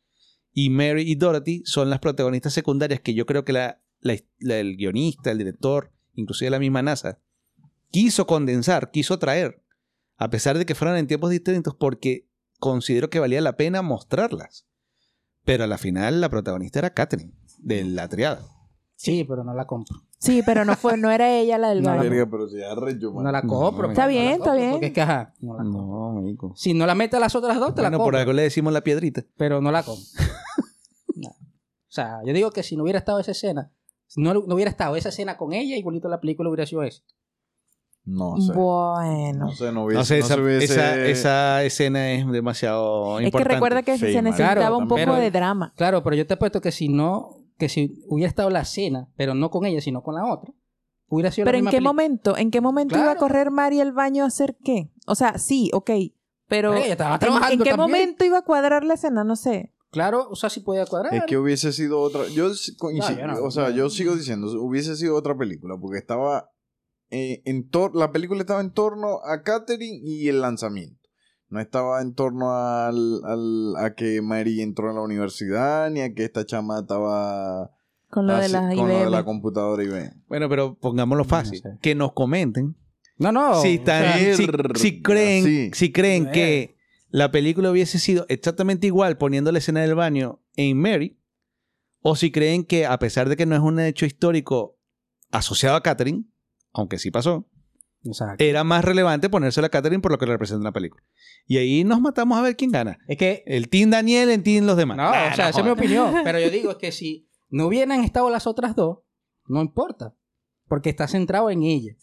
y 0.53 0.69
Mary 0.69 1.03
y 1.09 1.15
Dorothy 1.15 1.63
son 1.65 1.89
las 1.89 1.99
protagonistas 1.99 2.53
secundarias 2.53 2.99
que 2.99 3.13
yo 3.13 3.25
creo 3.25 3.45
que 3.45 3.53
la, 3.53 3.81
la- 4.01 4.17
la- 4.39 4.59
el 4.59 4.75
guionista, 4.75 5.31
el 5.31 5.37
director, 5.37 5.91
inclusive 6.15 6.51
la 6.51 6.59
misma 6.59 6.81
NASA, 6.81 7.19
quiso 7.91 8.27
condensar, 8.27 8.91
quiso 8.91 9.17
traer, 9.19 9.63
a 10.17 10.29
pesar 10.29 10.57
de 10.57 10.65
que 10.65 10.75
fueran 10.75 10.97
en 10.97 11.07
tiempos 11.07 11.29
distintos, 11.29 11.75
porque 11.75 12.27
considero 12.59 13.09
que 13.09 13.19
valía 13.19 13.41
la 13.41 13.55
pena 13.57 13.81
mostrarlas. 13.81 14.65
Pero 15.45 15.63
a 15.63 15.67
la 15.67 15.77
final 15.77 16.19
la 16.21 16.29
protagonista 16.29 16.79
era 16.79 16.93
Catherine, 16.93 17.33
de 17.59 17.83
la 17.85 18.09
triada. 18.09 18.41
Sí, 18.95 19.23
pero 19.23 19.43
no 19.43 19.53
la 19.53 19.65
compro. 19.67 19.95
Sí, 20.19 20.41
pero 20.43 20.65
no 20.65 20.75
fue, 20.75 20.97
no 20.97 21.11
era 21.11 21.31
ella 21.37 21.59
la 21.59 21.69
del 21.69 21.83
No. 21.83 21.91
Verga, 21.99 22.27
pero 22.29 22.47
si 22.49 22.55
man. 22.57 23.23
No 23.23 23.31
la 23.31 23.41
No, 23.43 23.47
compro. 23.47 23.89
está 23.89 24.01
no 24.01 24.07
la 24.07 24.11
bien, 24.11 24.31
está 24.31 24.55
bien. 24.55 24.71
Porque 24.71 24.87
es 24.87 24.93
que, 24.93 25.01
ajá, 25.01 25.33
no 25.39 25.53
la 25.53 25.63
compro. 25.63 25.81
No, 25.85 26.17
amigo. 26.17 26.53
Si 26.55 26.73
no 26.73 26.87
la 26.87 26.95
mete 26.95 27.15
a 27.15 27.19
las 27.19 27.35
otras 27.35 27.59
dos, 27.59 27.75
te 27.75 27.83
la 27.83 27.89
Bueno, 27.89 27.99
compro. 27.99 28.11
por 28.13 28.19
algo 28.19 28.33
le 28.33 28.41
decimos 28.41 28.73
la 28.73 28.81
piedrita. 28.81 29.23
Pero 29.37 29.61
no 29.61 29.71
la 29.71 29.83
compro. 29.83 30.03
No. 31.15 31.29
O 31.29 31.35
sea, 31.89 32.19
yo 32.25 32.33
digo 32.33 32.51
que 32.51 32.61
si 32.63 32.75
no 32.77 32.83
hubiera 32.83 32.99
estado 32.99 33.19
esa 33.19 33.31
escena, 33.31 33.71
si 34.05 34.21
no, 34.21 34.33
no 34.33 34.53
hubiera 34.55 34.69
estado 34.69 34.95
esa 34.95 35.09
escena 35.09 35.35
con 35.37 35.53
ella, 35.53 35.75
igualito 35.77 36.07
la 36.09 36.19
película 36.19 36.49
hubiera 36.49 36.65
sido 36.67 36.83
eso. 36.83 37.01
No 38.07 38.39
sé. 38.39 38.53
Bueno. 38.53 39.45
No 39.47 39.51
sé, 39.51 39.71
no 39.71 39.83
hubiese. 39.83 39.97
No 39.99 40.05
sé, 40.05 40.19
no 40.19 40.25
esa, 40.25 40.35
se 40.35 40.41
hubiese- 40.41 40.63
esa, 40.73 41.05
esa 41.05 41.63
escena 41.63 42.11
es 42.13 42.25
demasiado 42.31 43.17
Es 43.19 43.23
que 43.23 43.25
importante. 43.27 43.53
recuerda 43.55 43.83
que 43.83 43.97
Sí, 43.97 44.13
se 44.13 44.21
necesitaba 44.21 44.55
Claro, 44.55 44.77
un 44.77 44.87
poco 44.87 44.95
pero- 44.95 45.15
de 45.15 45.29
drama. 45.29 45.73
Claro, 45.75 46.01
pero 46.03 46.15
yo 46.15 46.25
te 46.25 46.35
apuesto 46.35 46.61
que 46.61 46.71
si 46.71 46.87
no, 46.89 47.35
que 47.57 47.67
si 47.69 48.01
hubiera 48.07 48.29
estado 48.29 48.49
la 48.49 48.61
escena, 48.61 49.09
pero 49.17 49.33
no 49.35 49.49
con 49.51 49.65
ella, 49.65 49.81
sino 49.81 50.01
con 50.03 50.15
la 50.15 50.25
otra, 50.25 50.53
hubiera 51.09 51.31
sido 51.31 51.45
Pero 51.45 51.55
la 51.55 51.59
¿en 51.59 51.63
misma 51.65 51.71
qué 51.71 51.77
película. 51.77 51.93
momento? 51.93 52.37
¿En 52.37 52.51
qué 52.51 52.61
momento 52.61 52.97
iba 52.97 53.11
a 53.11 53.15
correr 53.17 53.51
Mari 53.51 53.81
al 53.81 53.91
baño 53.91 54.23
a 54.23 54.27
hacer 54.27 54.55
qué? 54.63 54.89
O 55.05 55.15
sea, 55.15 55.37
sí, 55.37 55.69
ok. 55.73 55.89
Pero 56.49 56.71
Pero 56.71 56.75
ella 56.75 56.93
estaba 56.93 57.13
¿en- 57.15 57.19
trabajando 57.19 57.53
¿en, 57.53 57.59
qué 57.59 57.69
también. 57.71 57.89
momento 57.91 58.23
iba 58.25 58.37
a 58.37 58.41
cuadrar 58.43 58.85
la 58.85 58.93
escena? 58.93 59.25
No 59.25 59.35
sé. 59.35 59.73
Claro, 59.91 60.27
o 60.29 60.35
sea, 60.35 60.49
si 60.49 60.61
podía 60.61 60.85
cuadrar. 60.85 61.13
Es 61.13 61.23
que 61.25 61.37
hubiese 61.37 61.73
sido 61.73 61.99
otra. 61.99 62.27
Yo, 62.33 62.53
sí 62.53 62.75
coincido- 62.77 63.09
No, 63.27 63.33
yo 63.35 63.41
no. 63.41 63.43
o 63.47 63.51
sea, 63.51 63.69
yo 63.71 63.89
sigo 63.89 64.15
diciendo, 64.15 64.47
hubiese 64.61 64.95
sido 64.95 65.15
otra 65.17 65.35
película, 65.37 65.75
porque 65.81 65.97
estaba 65.97 66.51
eh, 67.09 67.41
en 67.45 67.69
tor 67.69 67.95
la 67.95 68.11
película 68.11 68.41
estaba 68.41 68.61
en 68.61 68.71
torno 68.71 69.19
a 69.23 69.41
Catherine 69.43 69.99
y 70.03 70.27
el 70.27 70.41
lanzamiento. 70.41 70.97
No 71.49 71.61
estaba 71.61 72.01
en 72.01 72.13
torno 72.13 72.51
al, 72.51 73.21
al- 73.23 73.75
a 73.77 73.93
que 73.95 74.21
Mary 74.21 74.61
entró 74.61 74.89
en 74.89 74.95
la 74.97 75.01
universidad, 75.01 75.89
ni 75.89 76.01
a 76.01 76.13
que 76.13 76.25
esta 76.25 76.45
chama 76.45 76.79
estaba 76.81 77.71
Con 78.09 78.27
lo 78.27 78.35
de 78.37 78.49
las 78.49 78.75
con 78.75 78.89
lo 78.89 78.99
de 78.99 79.09
la 79.09 79.23
computadora 79.23 79.81
IBM. 79.83 80.23
Bueno, 80.27 80.49
pero 80.49 80.75
pongámoslo 80.77 81.23
No 81.23 81.29
fácil. 81.29 81.61
sé. 81.61 81.77
Que 81.81 81.95
nos 81.95 82.11
comenten 82.11 82.75
No, 83.17 83.31
no. 83.31 83.61
si, 83.61 83.75
están- 83.75 84.19
si, 84.35 84.45
si 84.75 85.01
creen, 85.01 85.73
si 85.73 85.91
creen 85.93 86.29
que 86.31 86.75
la 87.09 87.31
película 87.31 87.71
hubiese 87.71 87.97
sido 87.99 88.25
exactamente 88.27 88.85
igual 88.87 89.17
poniendo 89.17 89.49
la 89.53 89.59
escena 89.59 89.79
del 89.79 89.95
baño 89.95 90.41
en 90.57 90.77
Mary, 90.77 91.17
o 92.01 92.17
si 92.17 92.29
creen 92.31 92.65
que 92.65 92.85
a 92.85 92.99
pesar 92.99 93.29
de 93.29 93.37
que 93.37 93.45
no 93.45 93.55
es 93.55 93.61
un 93.61 93.79
hecho 93.79 94.05
histórico 94.05 94.77
asociado 95.31 95.77
a 95.77 95.81
Catherine, 95.83 96.25
aunque 96.77 96.97
sí 96.97 97.11
pasó, 97.11 97.47
Exacto. 98.03 98.43
era 98.43 98.63
más 98.63 98.85
relevante 98.85 99.29
ponérsela 99.29 99.67
a 99.67 99.69
Catherine 99.69 100.01
por 100.01 100.11
lo 100.11 100.17
que 100.17 100.25
representa 100.25 100.63
la 100.63 100.71
película. 100.71 101.03
Y 101.45 101.57
ahí 101.57 101.83
nos 101.83 101.99
matamos 102.01 102.37
a 102.37 102.41
ver 102.41 102.55
quién 102.55 102.71
gana. 102.71 102.99
Es 103.07 103.17
que 103.17 103.43
El 103.45 103.69
Team 103.69 103.89
Daniel, 103.89 104.29
el 104.29 104.43
Team 104.43 104.65
los 104.65 104.77
demás. 104.77 104.97
No, 104.97 105.03
Nah, 105.11 105.31
o 105.31 105.35
sea, 105.35 105.45
no 105.45 105.49
esa 105.49 105.59
es 105.59 105.65
mi 105.65 105.71
opinión. 105.71 106.13
Pero 106.23 106.39
yo 106.39 106.49
digo 106.49 106.71
es 106.71 106.77
que 106.77 106.91
si 106.91 107.29
no 107.49 107.67
hubieran 107.67 108.03
estado 108.03 108.29
las 108.29 108.47
otras 108.47 108.75
dos, 108.75 108.99
no 109.47 109.61
importa. 109.61 110.15
Porque 110.67 110.89
está 110.89 111.07
centrado 111.07 111.49
en 111.49 111.63
ella. 111.63 111.93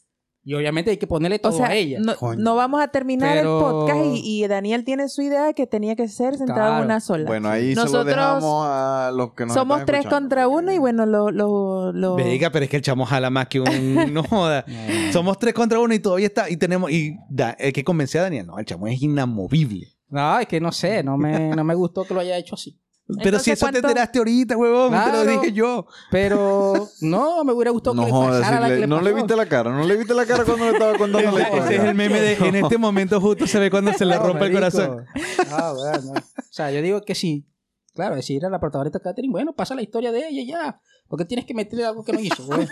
Y 0.47 0.53
obviamente 0.55 0.91
hay 0.91 0.99
que 0.99 1.07
ponerle 1.07 1.37
O 1.37 1.41
todo 1.41 1.53
sea, 1.53 1.69
a 1.69 1.75
ella. 1.75 1.99
no, 2.37 2.55
vamos 2.55 2.83
a 2.83 2.89
terminar 2.89 3.35
Pero- 3.35 3.57
el 3.59 3.65
podcast 3.65 4.01
y, 4.17 4.43
y 4.45 4.47
Daniel 4.47 4.85
tiene 4.85 5.09
su 5.09 5.23
idea 5.23 5.45
de 5.45 5.55
que 5.55 5.67
tenía 5.67 5.97
que 5.97 6.07
ser 6.09 6.37
centrado 6.37 6.61
Claro. 6.69 6.79
en 6.81 6.85
una 6.85 7.01
sola. 7.01 7.25
Bueno, 7.27 7.49
ahí 7.49 7.71
se 7.71 7.77
lo 7.77 7.83
Nosotros 7.85 8.07
dejamos 8.07 8.67
a 8.69 9.11
los 9.15 9.33
que 9.33 9.47
nos 9.47 9.55
Somos 9.55 9.77
están 9.79 9.87
tres 9.87 9.99
escuchando, 10.01 10.25
contra 10.29 10.49
uno 10.49 10.71
y 10.73 10.79
bueno, 10.79 11.07
lo... 11.07 11.31
lo, 11.31 11.93
lo- 11.93 12.17
Venga, 12.17 12.51
pero 12.51 12.65
es 12.65 12.71
que 12.71 12.77
el 12.77 12.83
chamo 12.83 13.07
jala 13.07 13.31
más 13.31 13.49
que 13.49 13.61
un... 13.61 13.95
No 14.13 14.23
joda. 14.23 14.65
No. 14.69 15.13
Somos 15.13 15.39
tres 15.39 15.55
contra 15.55 15.79
uno 15.81 15.95
y 15.95 15.99
todavía 15.99 16.27
está... 16.27 16.51
Y 16.51 16.59
tenemos... 16.59 16.91
Y 16.91 17.17
da, 17.31 17.57
hay 17.59 17.73
que 17.73 17.83
convencer 17.83 18.21
a 18.21 18.25
Daniel. 18.25 18.47
No, 18.47 18.59
el 18.59 18.67
chamo 18.67 18.87
es 18.87 19.01
inamovible. 19.01 19.87
No, 20.11 20.39
es 20.39 20.47
que 20.47 20.61
no 20.61 20.71
sé, 20.73 21.03
no 21.03 21.17
me, 21.17 21.57
no 21.57 21.65
me 21.65 21.75
gustó 21.75 22.05
que 22.05 22.13
lo 22.15 22.21
haya 22.21 22.37
hecho 22.37 22.55
así. 22.55 22.79
Pero 23.23 23.39
si 23.39 23.51
eso 23.51 23.67
te 23.71 23.79
enteraste 23.79 24.19
ahorita, 24.19 24.57
huevón. 24.57 24.91
Te 24.91 24.97
Claro. 24.97 25.25
lo 25.25 25.31
dije 25.31 25.53
yo. 25.53 25.87
Pero 26.11 26.89
no, 27.03 27.45
me 27.45 27.53
hubiera 27.53 27.71
gustado 27.71 27.95
No 27.97 28.05
que 28.07 28.13
le 28.13 28.19
pasara 28.19 28.57
si 28.57 28.63
la 28.63 28.69
le- 28.69 28.75
que 28.77 28.81
le 28.81 28.87
no 28.87 29.01
le 29.03 29.13
viste 29.13 29.37
la 29.37 29.47
cara, 29.47 29.71
no 29.71 29.85
le 29.85 29.97
viste 29.97 30.15
la 30.15 30.25
cara 30.27 30.45
cuando 30.45 30.65
le 30.65 30.71
estaba 30.73 30.97
contando 30.97 31.31
la 31.33 31.43
historia. 31.43 31.65
Ese 31.65 31.77
es 31.77 31.83
el 31.85 31.95
meme 31.95 32.21
de... 32.21 32.33
En 32.35 32.55
este 32.57 32.79
momento 32.79 33.21
justo 33.21 33.47
se 33.47 33.59
ve 33.59 33.71
cuando 33.71 33.93
se 33.93 34.05
le 34.07 34.17
No, 34.17 34.23
rompe 34.23 34.47
el 34.47 34.53
corazón. 34.55 35.05
Ah, 35.51 35.73
bueno. 35.77 36.13
O 36.13 36.43
sea, 36.51 36.71
yo 36.71 36.81
digo 36.81 37.03
que 37.03 37.15
sí. 37.15 37.47
Claro, 37.95 38.21
si 38.23 38.37
era 38.37 38.49
la 38.49 38.59
protagonista 38.59 38.99
Catherine, 38.99 39.31
bueno, 39.31 39.53
pasa 39.53 39.75
la 39.77 39.83
historia 39.83 40.11
de 40.11 40.27
ella 40.27 40.41
y 40.41 40.47
ya. 40.47 40.81
Porque 41.07 41.25
tienes 41.27 41.45
que 41.47 41.55
meterle 41.55 41.85
algo 41.85 42.03
que 42.05 42.13
no 42.13 42.19
hizo, 42.21 42.45
güey. 42.45 42.67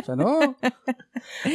O 0.00 0.04
sea, 0.04 0.14
no. 0.16 0.56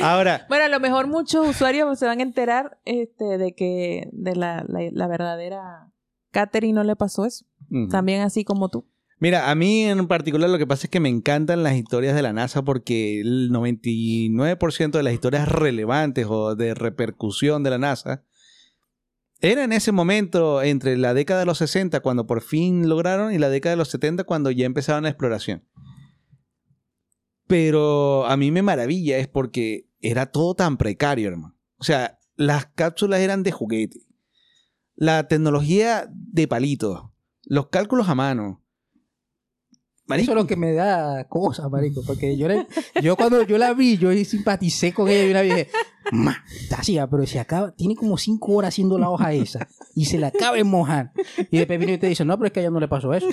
Ahora, 0.02 0.46
Bueno, 0.50 0.66
a 0.66 0.68
lo 0.70 0.80
mejor 0.80 1.08
muchos 1.08 1.48
usuarios 1.48 2.00
se 2.00 2.06
van 2.06 2.20
a 2.20 2.24
enterar 2.24 2.80
este, 2.86 3.38
de 3.38 3.54
que 3.54 4.08
de 4.12 4.36
la, 4.36 4.64
la, 4.68 4.80
la 4.92 5.08
verdadera 5.08 5.92
Katherine 6.34 6.74
no 6.74 6.84
le 6.84 6.98
pasó 6.98 7.26
eso. 7.26 7.46
También 7.90 8.22
así 8.22 8.44
como 8.44 8.70
tú. 8.70 8.86
Mira, 9.20 9.50
a 9.50 9.56
mí 9.56 9.86
en 9.86 10.08
particular 10.08 10.50
lo 10.50 10.58
que 10.58 10.68
pasa 10.68 10.88
es 10.88 10.90
que 10.90 11.00
me 11.00 11.08
encantan 11.08 11.64
las 11.64 11.76
historias 11.76 12.14
de 12.14 12.22
la 12.22 12.34
NASA 12.34 12.64
porque 12.64 13.22
el 13.22 13.52
99% 13.52 14.92
de 14.92 15.04
las 15.04 15.14
historias 15.14 15.48
relevantes 15.48 16.28
o 16.30 16.56
de 16.56 16.74
repercusión 16.74 17.64
de 17.64 17.70
la 17.70 17.78
NASA 17.78 18.26
era 19.40 19.64
en 19.64 19.72
ese 19.72 19.92
momento 19.92 20.62
entre 20.62 20.98
la 20.98 21.14
década 21.14 21.42
de 21.42 21.46
los 21.46 21.60
60 21.60 22.02
cuando 22.02 22.28
por 22.28 22.42
fin 22.42 22.90
lograron 22.90 23.34
y 23.34 23.38
la 23.38 23.50
década 23.50 23.72
de 23.72 23.78
los 23.78 23.90
70 23.90 24.26
cuando 24.26 24.52
ya 24.52 24.66
empezaron 24.66 25.04
la 25.04 25.10
exploración. 25.10 25.64
Pero 27.48 28.26
a 28.26 28.36
mí 28.36 28.52
me 28.52 28.62
maravilla 28.62 29.18
es 29.18 29.28
porque 29.28 29.90
era 30.02 30.28
todo 30.28 30.56
tan 30.56 30.78
precario, 30.78 31.30
hermano. 31.30 31.56
O 31.78 31.84
sea, 31.84 32.20
las 32.36 32.66
cápsulas 32.68 33.20
eran 33.20 33.44
de 33.44 33.52
juguete. 33.52 34.00
La 34.96 35.28
tecnología 35.28 36.08
de 36.10 36.48
palitos. 36.48 37.04
Los 37.46 37.68
cálculos 37.70 38.08
a 38.10 38.16
mano. 38.16 38.62
Marico, 40.06 40.24
Eso 40.24 40.32
es 40.34 40.44
lo 40.44 40.48
que 40.48 40.58
me 40.58 40.74
da 40.74 41.28
cosas, 41.30 41.70
marico. 41.72 42.04
Porque 42.06 42.38
yo, 42.38 42.48
le- 42.50 42.68
yo 43.02 43.16
cuando 43.16 43.42
yo 43.44 43.58
la 43.58 43.74
vi, 43.74 43.98
yo 43.98 44.12
simpaticé 44.26 44.94
con 44.94 45.08
ella 45.08 45.26
y 45.26 45.32
una 45.32 45.42
vez 45.42 45.50
dije, 45.56 45.70
ma, 46.12 46.44
está 46.62 46.78
así, 46.78 46.98
ah, 46.98 47.10
pero 47.10 47.26
se 47.26 47.40
acaba, 47.40 47.72
tiene 47.74 47.96
como 47.96 48.18
cinco 48.18 48.52
horas 48.54 48.70
haciendo 48.74 49.00
la 49.00 49.10
hoja 49.10 49.32
esa 49.34 49.68
y 49.96 50.06
se 50.06 50.18
la 50.20 50.28
acaba 50.28 50.58
de 50.58 50.66
mojar. 50.66 51.14
Y 51.50 51.58
después 51.58 51.80
viene 51.80 51.94
y 51.94 51.98
te 51.98 52.08
dice, 52.08 52.26
no, 52.26 52.38
pero 52.38 52.48
es 52.48 52.54
que 52.54 52.60
a 52.60 52.64
ella 52.64 52.72
no 52.72 52.82
le 52.82 52.88
pasó 52.90 53.14
eso. 53.14 53.28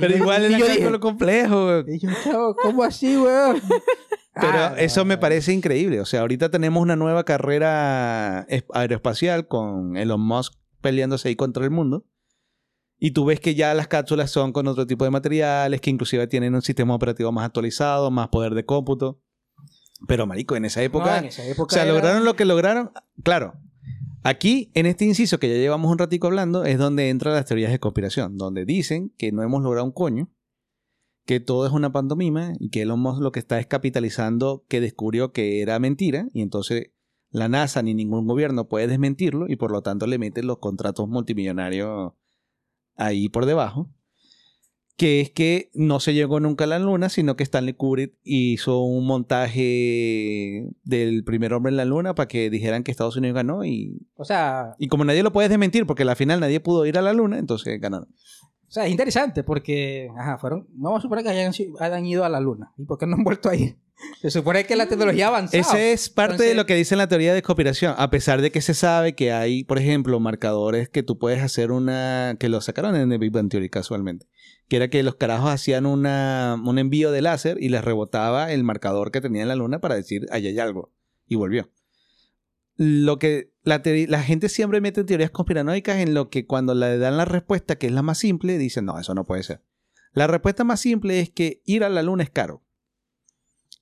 Pero 0.00 0.08
Y 0.14 0.18
yo- 0.18 0.24
igual 0.24 0.44
era 0.44 0.56
dije, 0.58 1.00
complejo. 1.00 1.64
güey. 1.64 1.96
y 1.96 1.98
yo, 2.00 2.10
chavo, 2.24 2.56
¿cómo 2.56 2.82
así, 2.82 3.16
weón? 3.16 3.60
Pero 4.38 4.52
Ah, 4.58 4.74
eso 4.78 5.00
no, 5.00 5.06
me 5.06 5.14
no. 5.14 5.20
parece 5.20 5.52
increíble. 5.52 6.00
O 6.00 6.04
sea, 6.04 6.20
ahorita 6.20 6.50
tenemos 6.50 6.82
una 6.82 6.94
nueva 6.96 7.24
carrera 7.24 8.44
es- 8.48 8.64
aeroespacial 8.72 9.48
con 9.48 9.96
Elon 9.96 10.20
Musk 10.20 10.52
peleándose 10.80 11.28
ahí 11.28 11.36
contra 11.36 11.64
el 11.64 11.70
mundo. 11.70 12.04
Y 12.98 13.10
tú 13.10 13.24
ves 13.26 13.40
que 13.40 13.54
ya 13.54 13.74
las 13.74 13.88
cápsulas 13.88 14.30
son 14.30 14.52
con 14.52 14.66
otro 14.68 14.86
tipo 14.86 15.04
de 15.04 15.10
materiales, 15.10 15.80
que 15.80 15.90
inclusive 15.90 16.26
tienen 16.28 16.54
un 16.54 16.62
sistema 16.62 16.94
operativo 16.94 17.30
más 17.32 17.44
actualizado, 17.46 18.10
más 18.10 18.28
poder 18.28 18.54
de 18.54 18.64
cómputo. 18.64 19.20
Pero, 20.06 20.26
marico, 20.26 20.56
en 20.56 20.64
esa 20.66 20.82
época... 20.82 21.18
en 21.18 21.26
esa 21.26 21.42
o 21.56 21.68
sea, 21.68 21.82
era- 21.84 21.92
lograron 21.92 22.24
lo 22.24 22.36
que 22.36 22.44
lograron. 22.44 22.90
Claro. 23.22 23.54
Aquí, 24.22 24.70
en 24.74 24.86
este 24.86 25.04
inciso 25.04 25.38
que 25.38 25.48
ya 25.48 25.54
llevamos 25.56 25.90
un 25.90 25.98
ratico 25.98 26.26
hablando, 26.26 26.64
es 26.64 26.78
donde 26.78 27.08
entran 27.10 27.34
las 27.34 27.44
teorías 27.46 27.70
de 27.70 27.78
conspiración, 27.78 28.36
donde 28.36 28.64
dicen 28.64 29.12
que 29.18 29.30
no 29.32 29.42
hemos 29.42 29.62
logrado 29.62 29.84
un 29.86 29.92
coño, 29.92 30.28
que 31.26 31.40
todo 31.40 31.66
es 31.66 31.72
una 31.72 31.92
pantomima 31.92 32.54
y 32.58 32.70
que 32.70 32.82
Elon 32.82 33.00
Musk 33.00 33.20
lo 33.20 33.32
que 33.32 33.40
está 33.40 33.58
es 33.58 33.66
capitalizando 33.66 34.64
que 34.68 34.80
descubrió 34.80 35.32
que 35.32 35.60
era 35.60 35.78
mentira 35.78 36.28
y 36.32 36.40
entonces 36.40 36.92
la 37.30 37.48
NASA 37.48 37.82
ni 37.82 37.94
ningún 37.94 38.26
gobierno 38.26 38.68
puede 38.68 38.86
desmentirlo 38.86 39.46
y 39.48 39.56
por 39.56 39.70
lo 39.70 39.82
tanto 39.82 40.06
le 40.06 40.18
meten 40.18 40.46
los 40.46 40.58
contratos 40.58 41.08
multimillonarios 41.08 42.12
ahí 42.96 43.28
por 43.28 43.44
debajo. 43.44 43.90
Que 44.96 45.20
es 45.20 45.30
que 45.30 45.70
no 45.74 46.00
se 46.00 46.14
llegó 46.14 46.40
nunca 46.40 46.64
a 46.64 46.66
la 46.66 46.78
luna, 46.78 47.10
sino 47.10 47.36
que 47.36 47.42
Stanley 47.42 47.74
Kubrick 47.74 48.14
hizo 48.22 48.80
un 48.80 49.06
montaje 49.06 50.70
del 50.84 51.22
primer 51.22 51.52
hombre 51.52 51.68
en 51.68 51.76
la 51.76 51.84
luna 51.84 52.14
para 52.14 52.28
que 52.28 52.48
dijeran 52.48 52.82
que 52.82 52.92
Estados 52.92 53.16
Unidos 53.16 53.34
ganó 53.34 53.62
y, 53.62 54.08
O 54.14 54.24
sea, 54.24 54.74
y 54.78 54.88
como 54.88 55.04
nadie 55.04 55.22
lo 55.22 55.34
puede 55.34 55.50
desmentir 55.50 55.84
porque 55.84 56.04
al 56.04 56.16
final 56.16 56.40
nadie 56.40 56.60
pudo 56.60 56.86
ir 56.86 56.96
a 56.96 57.02
la 57.02 57.12
luna, 57.12 57.38
entonces 57.38 57.78
ganaron. 57.78 58.08
O 58.68 58.72
sea, 58.72 58.84
es 58.84 58.90
interesante 58.90 59.44
porque, 59.44 60.10
ajá, 60.18 60.38
fueron, 60.38 60.66
vamos 60.72 60.98
a 60.98 61.02
suponer 61.02 61.24
que 61.24 61.30
hayan, 61.30 62.06
ido 62.06 62.24
a 62.24 62.28
la 62.28 62.40
luna. 62.40 62.72
¿Y 62.76 62.84
por 62.84 62.98
qué 62.98 63.06
no 63.06 63.14
han 63.16 63.24
vuelto 63.24 63.48
a 63.48 63.54
ir? 63.54 63.76
Se 64.20 64.30
supone 64.30 64.64
que 64.64 64.76
la 64.76 64.86
tecnología 64.88 65.26
ha 65.26 65.28
avanzado. 65.28 65.60
Ese 65.60 65.92
es 65.92 66.10
parte 66.10 66.32
Entonces- 66.32 66.48
de 66.50 66.54
lo 66.56 66.66
que 66.66 66.74
dice 66.74 66.94
en 66.94 66.98
la 66.98 67.08
teoría 67.08 67.32
de 67.32 67.42
conspiración. 67.42 67.94
A 67.96 68.10
pesar 68.10 68.42
de 68.42 68.50
que 68.50 68.60
se 68.60 68.74
sabe 68.74 69.14
que 69.14 69.32
hay, 69.32 69.64
por 69.64 69.78
ejemplo, 69.78 70.20
marcadores 70.20 70.88
que 70.88 71.02
tú 71.02 71.18
puedes 71.18 71.42
hacer 71.42 71.70
una. 71.70 72.36
que 72.38 72.48
lo 72.48 72.60
sacaron 72.60 72.94
en 72.96 73.10
el 73.12 73.18
Big 73.18 73.32
Bang 73.32 73.48
Theory 73.48 73.70
casualmente. 73.70 74.26
Que 74.68 74.76
era 74.76 74.88
que 74.88 75.02
los 75.02 75.14
carajos 75.14 75.50
hacían 75.50 75.86
una, 75.86 76.60
un 76.62 76.78
envío 76.78 77.12
de 77.12 77.22
láser 77.22 77.56
y 77.60 77.68
les 77.68 77.84
rebotaba 77.84 78.52
el 78.52 78.64
marcador 78.64 79.12
que 79.12 79.20
tenía 79.20 79.42
en 79.42 79.48
la 79.48 79.56
luna 79.56 79.78
para 79.80 79.94
decir, 79.94 80.26
ahí 80.30 80.46
hay 80.46 80.58
algo. 80.58 80.92
Y 81.28 81.36
volvió. 81.36 81.70
Lo 82.76 83.18
que 83.18 83.52
la, 83.62 84.22
gente 84.22 84.48
siempre 84.48 84.80
mete 84.80 85.02
teorías 85.04 85.30
conspiranoicas 85.30 85.98
en 85.98 86.14
lo 86.14 86.28
que 86.28 86.46
cuando 86.46 86.74
le 86.74 86.98
dan 86.98 87.16
la 87.16 87.24
respuesta, 87.24 87.76
que 87.76 87.86
es 87.86 87.92
la 87.92 88.02
más 88.02 88.18
simple, 88.18 88.58
dicen, 88.58 88.84
no, 88.84 88.98
eso 88.98 89.14
no 89.14 89.24
puede 89.24 89.42
ser. 89.42 89.62
La 90.12 90.26
respuesta 90.26 90.62
más 90.64 90.80
simple 90.80 91.20
es 91.20 91.30
que 91.30 91.62
ir 91.64 91.84
a 91.84 91.88
la 91.88 92.02
luna 92.02 92.22
es 92.22 92.30
caro. 92.30 92.62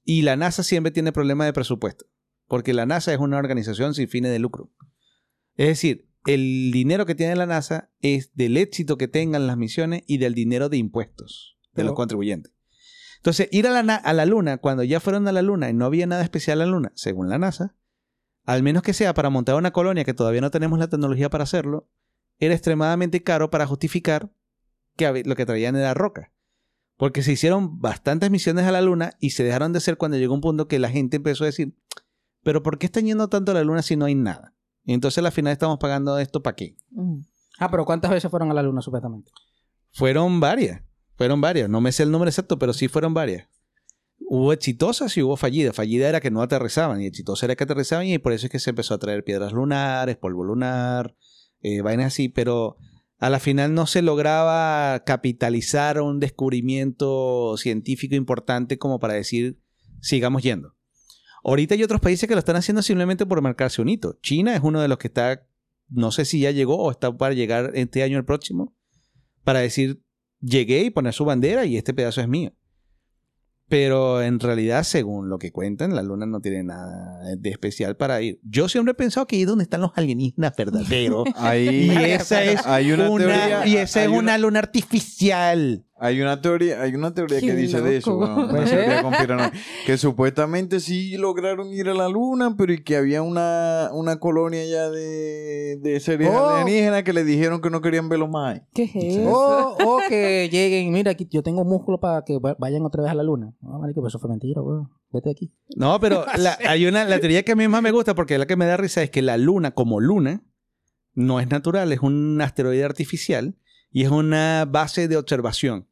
Y 0.05 0.23
la 0.23 0.37
NASA 0.37 0.63
siempre 0.63 0.93
tiene 0.93 1.13
problemas 1.13 1.47
de 1.47 1.53
presupuesto, 1.53 2.07
porque 2.47 2.73
la 2.73 2.87
NASA 2.87 3.13
es 3.13 3.19
una 3.19 3.39
organización 3.39 3.95
sin 3.95 4.09
fines 4.09 4.31
de 4.31 4.39
lucro. 4.39 4.71
Es 5.57 5.69
decir, 5.69 6.09
el 6.27 6.71
dinero 6.73 7.05
que 7.07 7.15
tiene 7.15 7.37
la 7.37 7.47
NASA 7.47 7.91
es 8.01 8.35
del 8.35 8.57
éxito 8.57 8.97
que 8.97 9.09
tengan 9.09 9.47
las 9.47 9.57
misiones 9.57 10.03
y 10.07 10.19
del 10.19 10.35
dinero 10.35 10.69
de 10.69 10.77
impuestos 10.77 11.59
de 11.63 11.71
Pero- 11.75 11.89
los 11.89 11.97
contribuyentes. 11.97 12.53
Entonces, 13.17 13.49
ir 13.53 13.67
a 13.67 13.83
la, 13.83 13.95
a 13.95 14.13
la 14.13 14.27
Luna, 14.27 14.59
cuando 14.59 14.83
ya 14.83 15.01
fueron 15.01 15.27
a 15.29 15.33
la 15.33 15.41
Luna 15.41 15.71
y 15.71 15.73
no 15.73 15.87
había 15.87 16.07
nada 16.07 16.23
especial 16.23 16.61
en 16.61 16.67
la 16.67 16.73
Luna, 16.73 16.93
según 16.95 17.31
la 17.31 17.39
NASA, 17.39 17.75
al 18.45 18.63
menos 18.63 18.83
que 18.83 18.93
sea 18.93 19.15
para 19.15 19.31
montar 19.31 19.57
una 19.57 19.73
colonia 19.73 20.05
que 20.05 20.15
todavía 20.15 20.41
no 20.41 20.51
tenemos 20.51 20.79
la 20.79 20.89
tecnología 20.89 21.31
para 21.31 21.45
hacerlo, 21.45 21.89
era 22.39 22.55
extremadamente 22.55 23.23
caro 23.23 23.51
para 23.51 23.67
justificar 23.67 24.31
que 24.97 25.23
lo 25.25 25.37
que 25.37 25.47
traían 25.47 25.77
era 25.77 25.95
roca. 25.95 26.33
Porque 26.97 27.23
se 27.23 27.33
hicieron 27.33 27.81
bastantes 27.81 28.31
misiones 28.31 28.67
a 28.67 28.73
la 28.73 28.81
Luna 28.81 29.15
y 29.19 29.31
se 29.31 29.43
dejaron 29.43 29.73
de 29.73 29.79
hacer 29.79 29.97
cuando 29.97 30.17
llegó 30.17 30.35
un 30.35 30.41
punto 30.41 30.69
que 30.69 30.79
la 30.79 30.91
gente 30.91 31.17
empezó 31.17 31.45
a 31.45 31.49
decir, 31.49 31.77
pero 32.43 32.63
¿por 32.63 32.79
qué 32.79 32.87
están 32.87 33.07
yendo 33.07 33.29
tanto 33.29 33.51
a 33.51 33.55
la 33.55 33.65
Luna 33.65 33.83
si 33.83 33.97
no 33.97 34.05
hay 34.05 34.15
nada? 34.15 34.55
Y 34.85 34.93
entonces 34.93 35.25
al 35.25 35.33
final 35.33 35.53
estamos 35.53 35.79
pagando 35.79 36.19
esto 36.19 36.43
para 36.43 36.57
qué. 36.57 36.77
Mm. 36.91 37.23
Ah, 37.59 37.71
pero 37.71 37.85
¿cuántas 37.85 38.11
veces 38.11 38.31
fueron 38.31 38.51
a 38.51 38.55
la 38.55 38.63
luna 38.63 38.83
supuestamente? 38.83 39.31
Fueron 39.93 40.41
varias, 40.41 40.83
fueron 41.17 41.41
varias. 41.41 41.69
No 41.69 41.81
me 41.81 41.93
sé 41.93 42.03
el 42.03 42.11
número 42.11 42.29
exacto, 42.29 42.59
pero 42.59 42.73
sí 42.73 42.89
fueron 42.89 43.15
varias. 43.15 43.49
Hubo 44.27 44.53
exitosas 44.53 45.17
y 45.17 45.23
hubo 45.23 45.37
fallidas. 45.37 45.77
Fallida 45.77 46.09
era 46.09 46.21
que 46.21 46.31
no 46.31 46.43
aterrizaban 46.43 47.03
y 47.03 47.07
exitosa 47.07 47.47
era 47.47 47.57
que 47.57 47.65
aterrizaban 47.65 48.07
y 48.07 48.19
por 48.19 48.33
eso 48.33 48.47
es 48.47 48.53
que 48.53 48.59
se 48.59 48.71
empezó 48.71 48.95
a 48.95 48.99
traer 48.99 49.23
piedras 49.25 49.53
lunares, 49.53 50.17
polvo 50.17 50.45
lunar, 50.45 51.15
eh, 51.61 51.83
vainas 51.83 52.07
así, 52.07 52.29
pero 52.29 52.77
a 53.19 53.31
la 53.31 53.39
final 53.39 53.75
no 53.75 53.87
se 53.87 54.03
lograba 54.03 55.03
capitalizar 55.05 56.01
un 56.01 56.21
descubrimiento 56.21 57.57
científico 57.57 58.15
importante 58.15 58.79
como 58.79 58.99
para 58.99 59.15
decir 59.15 59.61
sigamos 60.01 60.43
yendo. 60.43 60.75
Ahorita 61.43 61.75
hay 61.75 61.83
otros 61.83 62.01
países 62.01 62.29
que 62.29 62.35
lo 62.35 62.39
están 62.39 62.57
haciendo 62.57 62.83
simplemente 62.83 63.27
por 63.27 63.43
marcarse 63.43 63.83
un 63.83 63.89
hito. 63.89 64.19
China 64.23 64.55
es 64.55 64.63
uno 64.63 64.81
de 64.81 64.89
los 64.89 64.99
que 64.99 65.09
está, 65.09 65.47
no 65.89 66.11
sé 66.11 66.25
si 66.25 66.41
ya 66.41 66.51
llegó 66.51 66.77
o 66.79 66.91
está 66.91 67.15
para 67.17 67.35
llegar 67.35 67.73
este 67.75 68.03
año 68.03 68.17
el 68.17 68.25
próximo, 68.25 68.75
para 69.45 69.61
decir 69.61 70.03
llegué 70.41 70.85
y 70.85 70.91
poner 70.91 71.13
su 71.13 71.25
bandera 71.25 71.67
y 71.67 71.77
este 71.77 71.93
pedazo 71.95 72.21
es 72.21 72.29
mío. 72.29 72.53
Pero 73.69 74.23
en 74.23 74.41
realidad, 74.41 74.83
según 74.83 75.31
lo 75.31 75.39
que 75.39 75.51
cuentan, 75.51 75.95
la 75.95 76.03
luna 76.03 76.27
no 76.27 76.41
tiene 76.41 76.63
nada 76.63 77.35
de 77.37 77.51
especial 77.51 77.97
para 77.97 78.21
ir. 78.21 78.39
Yo 78.43 78.69
siempre 78.69 78.93
he 78.93 78.95
pensado 78.95 79.27
que 79.27 79.37
ahí 79.37 79.43
es 79.43 79.49
donde 79.49 79.65
están 79.65 79.81
los 79.81 79.93
alienígenas 79.95 80.55
verdaderos. 80.57 81.25
Ahí, 81.37 81.91
y 81.91 82.05
esa 82.05 82.45
es 82.45 82.67
hay 82.67 82.93
una, 82.93 83.09
una, 83.11 83.25
teoría, 83.25 83.67
y 83.67 83.77
esa 83.77 84.03
es 84.03 84.09
una, 84.09 84.19
una, 84.19 84.39
luna 84.39 84.59
artificial. 84.59 85.87
Hay 86.07 86.21
una 86.21 86.41
teoría, 86.41 86.81
hay 86.83 86.95
una 86.95 87.13
teoría 87.15 87.41
Qué 87.41 87.47
que 87.47 87.55
dice 87.55 87.81
de 87.81 87.97
eso, 87.97 88.17
weón, 88.19 88.51
una 88.51 88.65
teoría 88.65 89.03
conspiranoica, 89.03 89.53
que 89.87 89.97
supuestamente 89.97 90.81
sí 90.81 91.17
lograron 91.17 91.73
ir 91.73 91.89
a 91.89 91.95
la 91.95 92.09
luna, 92.09 92.55
pero 92.57 92.73
y 92.73 92.83
que 92.85 92.97
había 92.97 93.23
una, 93.23 93.91
una 93.93 94.19
colonia 94.21 94.65
ya 94.67 94.91
de, 94.91 95.79
de 95.81 96.01
seres 96.01 96.29
Oh. 96.33 96.49
alienígenas 96.51 97.03
que 97.05 97.13
le 97.13 97.25
dijeron 97.25 97.61
que 97.61 97.71
no 97.71 97.81
querían 97.81 98.09
verlo 98.09 98.29
más. 98.29 98.61
¿Qué 98.75 98.85
es 98.85 98.95
eso? 98.97 99.31
O, 99.31 99.97
o 99.97 100.01
que 100.09 100.49
lleguen, 100.51 100.93
mira, 100.93 101.11
aquí 101.13 101.27
yo 101.31 101.43
tengo 101.43 101.65
músculo 101.65 101.99
para 101.99 102.23
que 102.25 102.39
va- 102.39 102.57
vayan 102.59 102.83
otra 102.85 103.03
vez 103.03 103.11
a 103.11 103.15
la 103.15 103.23
luna. 103.23 103.55
No, 103.61 103.79
marico, 103.79 104.01
pues 104.01 104.11
eso 104.13 104.19
fue 104.19 104.31
mentira, 104.31 104.61
weón. 104.63 104.91
Vete 105.11 105.31
aquí. 105.31 105.53
No, 105.77 105.99
pero 106.01 106.25
la, 106.39 106.59
hay 106.69 106.87
una, 106.87 107.05
la 107.05 107.19
teoría 107.21 107.43
que 107.45 107.53
a 107.53 107.57
mí 107.57 107.67
más 107.69 107.83
me 107.83 107.93
gusta, 107.93 108.15
porque 108.15 108.37
la 108.37 108.47
que 108.47 108.57
me 108.57 108.67
da 108.67 108.77
risa 108.77 109.03
es 109.03 109.11
que 109.11 109.23
la 109.23 109.37
luna, 109.37 109.71
como 109.73 110.01
luna, 110.01 110.43
no 111.15 111.39
es 111.41 111.49
natural, 111.49 111.93
es 111.93 112.01
un 112.01 112.41
asteroide 112.43 112.85
artificial 112.85 113.57
y 113.93 114.03
es 114.03 114.11
una 114.11 114.65
base 114.69 115.07
de 115.07 115.17
observación. 115.17 115.87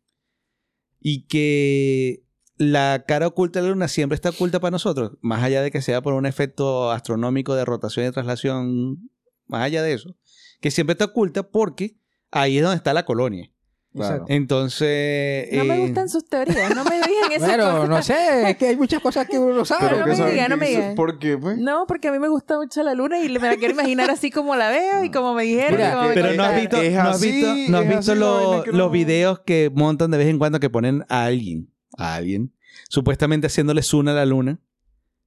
Y 1.02 1.26
que 1.26 2.24
la 2.56 3.04
cara 3.06 3.26
oculta 3.26 3.60
de 3.60 3.66
la 3.66 3.72
luna 3.72 3.88
siempre 3.88 4.14
está 4.14 4.30
oculta 4.30 4.60
para 4.60 4.70
nosotros, 4.70 5.12
más 5.20 5.42
allá 5.42 5.62
de 5.62 5.70
que 5.70 5.82
sea 5.82 6.00
por 6.00 6.14
un 6.14 6.26
efecto 6.26 6.90
astronómico 6.90 7.54
de 7.54 7.64
rotación 7.64 8.06
y 8.06 8.12
traslación, 8.12 9.10
más 9.46 9.62
allá 9.62 9.82
de 9.82 9.94
eso, 9.94 10.16
que 10.60 10.70
siempre 10.70 10.92
está 10.92 11.06
oculta 11.06 11.50
porque 11.50 11.98
ahí 12.30 12.58
es 12.58 12.62
donde 12.62 12.76
está 12.76 12.94
la 12.94 13.04
colonia. 13.04 13.51
Claro. 13.94 14.24
Entonces... 14.28 15.48
No 15.52 15.64
me 15.64 15.76
eh, 15.76 15.80
gustan 15.80 16.08
sus 16.08 16.24
teorías, 16.24 16.74
no 16.74 16.82
me 16.84 16.96
digan 16.96 17.32
esas 17.32 17.56
cosas. 17.56 17.88
no 17.88 18.02
sé, 18.02 18.50
es 18.50 18.56
que 18.56 18.68
hay 18.68 18.76
muchas 18.76 19.02
cosas 19.02 19.28
que 19.28 19.38
uno 19.38 19.54
no 19.54 19.64
sabe. 19.66 19.88
Pero 19.88 20.06
no 20.06 20.06
me 20.06 20.30
digan, 20.30 20.50
no 20.50 20.56
me 20.56 20.68
digan. 20.68 20.94
¿Por 20.94 21.18
qué, 21.18 21.36
pues? 21.36 21.58
No, 21.58 21.84
porque 21.86 22.08
a 22.08 22.12
mí 22.12 22.18
me 22.18 22.28
gusta 22.28 22.56
mucho 22.56 22.82
la 22.82 22.94
luna 22.94 23.20
y 23.20 23.28
me 23.28 23.38
la 23.38 23.56
quiero 23.56 23.74
imaginar 23.74 24.10
así 24.10 24.30
como 24.30 24.56
la 24.56 24.70
veo 24.70 25.04
y 25.04 25.10
como 25.10 25.34
me 25.34 25.42
dijeron. 25.42 25.72
Mira, 25.72 26.02
me 26.08 26.14
Pero 26.14 26.32
no 26.32 26.44
has 26.44 26.56
visto, 26.56 26.76
no 26.76 27.00
has 27.10 27.20
visto, 27.20 27.54
no 27.68 27.78
has 27.78 27.88
visto 27.88 28.14
los 28.14 28.66
no- 28.66 28.90
videos 28.90 29.40
que 29.40 29.70
montan 29.74 30.10
de 30.10 30.18
vez 30.18 30.28
en 30.28 30.38
cuando 30.38 30.58
que 30.58 30.70
ponen 30.70 31.04
a 31.08 31.24
alguien, 31.24 31.70
a 31.98 32.14
alguien, 32.14 32.54
supuestamente 32.88 33.46
haciéndole 33.46 33.82
zoom 33.82 34.08
a 34.08 34.12
la 34.12 34.24
luna, 34.24 34.58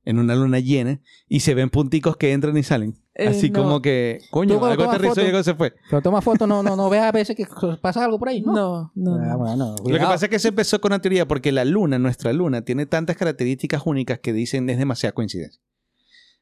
en 0.05 0.17
una 0.17 0.35
luna 0.35 0.59
llena, 0.59 1.01
y 1.27 1.41
se 1.41 1.53
ven 1.53 1.69
punticos 1.69 2.17
que 2.17 2.31
entran 2.31 2.57
y 2.57 2.63
salen. 2.63 2.95
Eh, 3.17 3.29
Así 3.29 3.49
no. 3.49 3.63
como 3.63 3.81
que, 3.81 4.19
coño, 4.29 4.59
cuando 4.59 4.71
algo 4.73 4.83
tomas 4.83 4.95
aterrizó 4.97 5.21
y 5.21 5.27
algo 5.27 5.41
se 5.41 5.55
fue. 5.55 5.73
Pero 5.89 6.01
toma 6.01 6.21
fotos, 6.21 6.47
no, 6.49 6.61
no, 6.61 6.75
no 6.75 6.89
veas 6.89 7.05
a 7.05 7.11
veces 7.13 7.33
que 7.35 7.47
pasa 7.81 8.03
algo 8.03 8.19
por 8.19 8.27
ahí, 8.27 8.41
¿no? 8.41 8.53
No, 8.53 8.91
no. 8.93 9.15
Ah, 9.15 9.27
no. 9.31 9.37
bueno, 9.37 9.75
Lo 9.85 9.97
que 9.99 10.05
pasa 10.05 10.25
es 10.25 10.29
que 10.29 10.39
se 10.39 10.49
empezó 10.49 10.81
con 10.81 10.91
una 10.91 11.01
teoría 11.01 11.25
porque 11.25 11.53
la 11.53 11.63
luna, 11.63 11.97
nuestra 11.97 12.33
luna, 12.33 12.63
tiene 12.63 12.85
tantas 12.85 13.15
características 13.15 13.83
únicas 13.85 14.19
que 14.19 14.33
dicen 14.33 14.69
es 14.69 14.77
demasiada 14.77 15.13
coincidencia. 15.13 15.61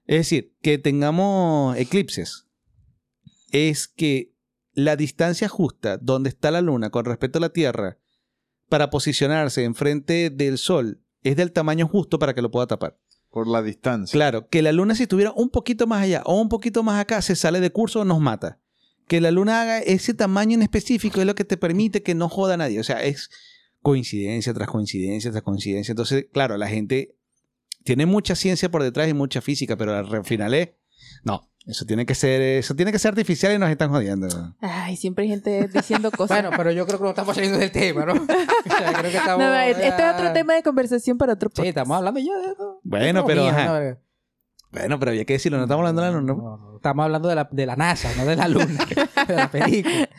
Es 0.06 0.18
decir, 0.18 0.56
que 0.64 0.80
tengamos 0.80 1.78
eclipses 1.78 2.48
es 3.52 3.88
que 3.88 4.34
la 4.74 4.96
distancia 4.96 5.48
justa 5.48 5.98
donde 5.98 6.30
está 6.30 6.50
la 6.50 6.62
luna 6.62 6.90
con 6.90 7.06
respecto 7.06 7.38
a 7.38 7.42
la 7.42 7.50
Tierra 7.50 8.00
para 8.68 8.90
posicionarse 8.90 9.64
enfrente 9.64 10.32
del 10.32 10.58
Sol 10.58 11.04
es 11.22 11.36
del 11.36 11.52
tamaño 11.52 11.88
justo 11.88 12.18
para 12.18 12.34
que 12.34 12.42
lo 12.42 12.50
pueda 12.50 12.66
tapar. 12.66 12.98
Por 13.34 13.48
la 13.48 13.64
distancia. 13.64 14.16
Claro, 14.16 14.48
que 14.48 14.62
la 14.62 14.72
luna 14.72 14.94
si 14.94 15.04
estuviera 15.04 15.32
un 15.32 15.50
poquito 15.50 15.88
más 15.88 16.04
allá 16.04 16.22
o 16.26 16.40
un 16.40 16.50
poquito 16.50 16.84
más 16.84 17.02
acá 17.02 17.20
se 17.24 17.36
sale 17.36 17.60
de 17.60 17.72
curso 17.72 18.02
o 18.02 18.06
nos 18.06 18.20
mata. 18.20 18.60
Que 19.08 19.20
la 19.20 19.32
luna 19.32 19.64
haga 19.64 19.80
ese 19.80 20.14
tamaño 20.14 20.54
en 20.54 20.62
específico 20.62 21.20
es 21.20 21.26
lo 21.26 21.34
que 21.34 21.44
te 21.44 21.58
permite 21.58 22.04
que 22.04 22.14
no 22.14 22.30
joda 22.30 22.54
a 22.54 22.58
nadie. 22.58 22.80
O 22.80 22.84
sea, 22.84 23.04
es 23.04 23.32
coincidencia 23.82 24.54
tras 24.54 24.68
coincidencia 24.68 25.32
tras 25.32 25.42
coincidencia. 25.42 25.94
Entonces, 25.94 26.28
claro, 26.32 26.58
la 26.58 26.68
gente 26.68 27.16
tiene 27.84 28.06
mucha 28.06 28.36
ciencia 28.36 28.70
por 28.70 28.84
detrás 28.84 29.10
y 29.10 29.16
mucha 29.16 29.42
física, 29.42 29.76
pero 29.78 29.96
al 29.98 30.26
final 30.26 30.54
es... 30.54 30.70
No, 31.24 31.50
eso 31.66 31.86
tiene 31.86 32.06
que 32.06 32.14
ser, 32.16 32.42
eso 32.42 32.76
tiene 32.76 32.92
que 32.92 33.00
ser 33.00 33.10
artificial 33.10 33.54
y 33.54 33.58
nos 33.58 33.70
están 33.70 33.90
jodiendo. 33.90 34.28
Ay, 34.60 34.96
siempre 34.98 35.24
hay 35.24 35.30
gente 35.30 35.68
diciendo 35.68 36.12
cosas. 36.18 36.42
Bueno, 36.42 36.56
pero 36.58 36.72
yo 36.72 36.86
creo 36.86 36.98
que 36.98 37.04
no 37.06 37.10
estamos 37.12 37.36
saliendo 37.36 37.60
del 37.60 37.72
tema, 37.72 38.06
¿no? 38.06 38.14
O 38.14 38.26
sea, 38.78 38.94
creo 38.94 39.12
que 39.12 39.18
estamos, 39.18 39.40
No, 39.40 39.50
no, 39.50 39.60
este 39.60 39.88
es 39.88 39.94
otro 40.14 40.34
tema 40.34 40.56
de 40.56 40.64
conversación 40.64 41.18
para 41.18 41.34
otro 41.34 41.50
Sí, 41.50 41.56
podcast. 41.56 41.70
estamos 41.70 41.98
hablando 41.98 42.20
ya 42.20 42.38
de 42.38 42.48
esto. 42.52 42.80
Bueno, 42.84 43.26
pero... 43.26 43.48
Ajá. 43.48 43.98
Bueno, 44.72 44.98
pero 45.00 45.12
había 45.12 45.24
que 45.26 45.34
decirlo, 45.34 45.58
no 45.60 45.66
estamos 45.66 45.82
hablando 45.82 46.02
de 46.02 46.08
la 46.12 46.18
luna. 46.18 46.34
¿no? 46.34 46.42
No, 46.42 46.58
no, 46.58 46.76
Estamos 46.78 47.04
hablando 47.04 47.30
de 47.30 47.36
la, 47.36 47.48
de 47.52 47.66
la 47.68 47.76
NASA, 47.76 48.10
no 48.18 48.26
de 48.26 48.36
la 48.36 48.48
luna. 48.48 48.86
de 49.28 49.36
la 49.36 49.52
película. 49.52 50.10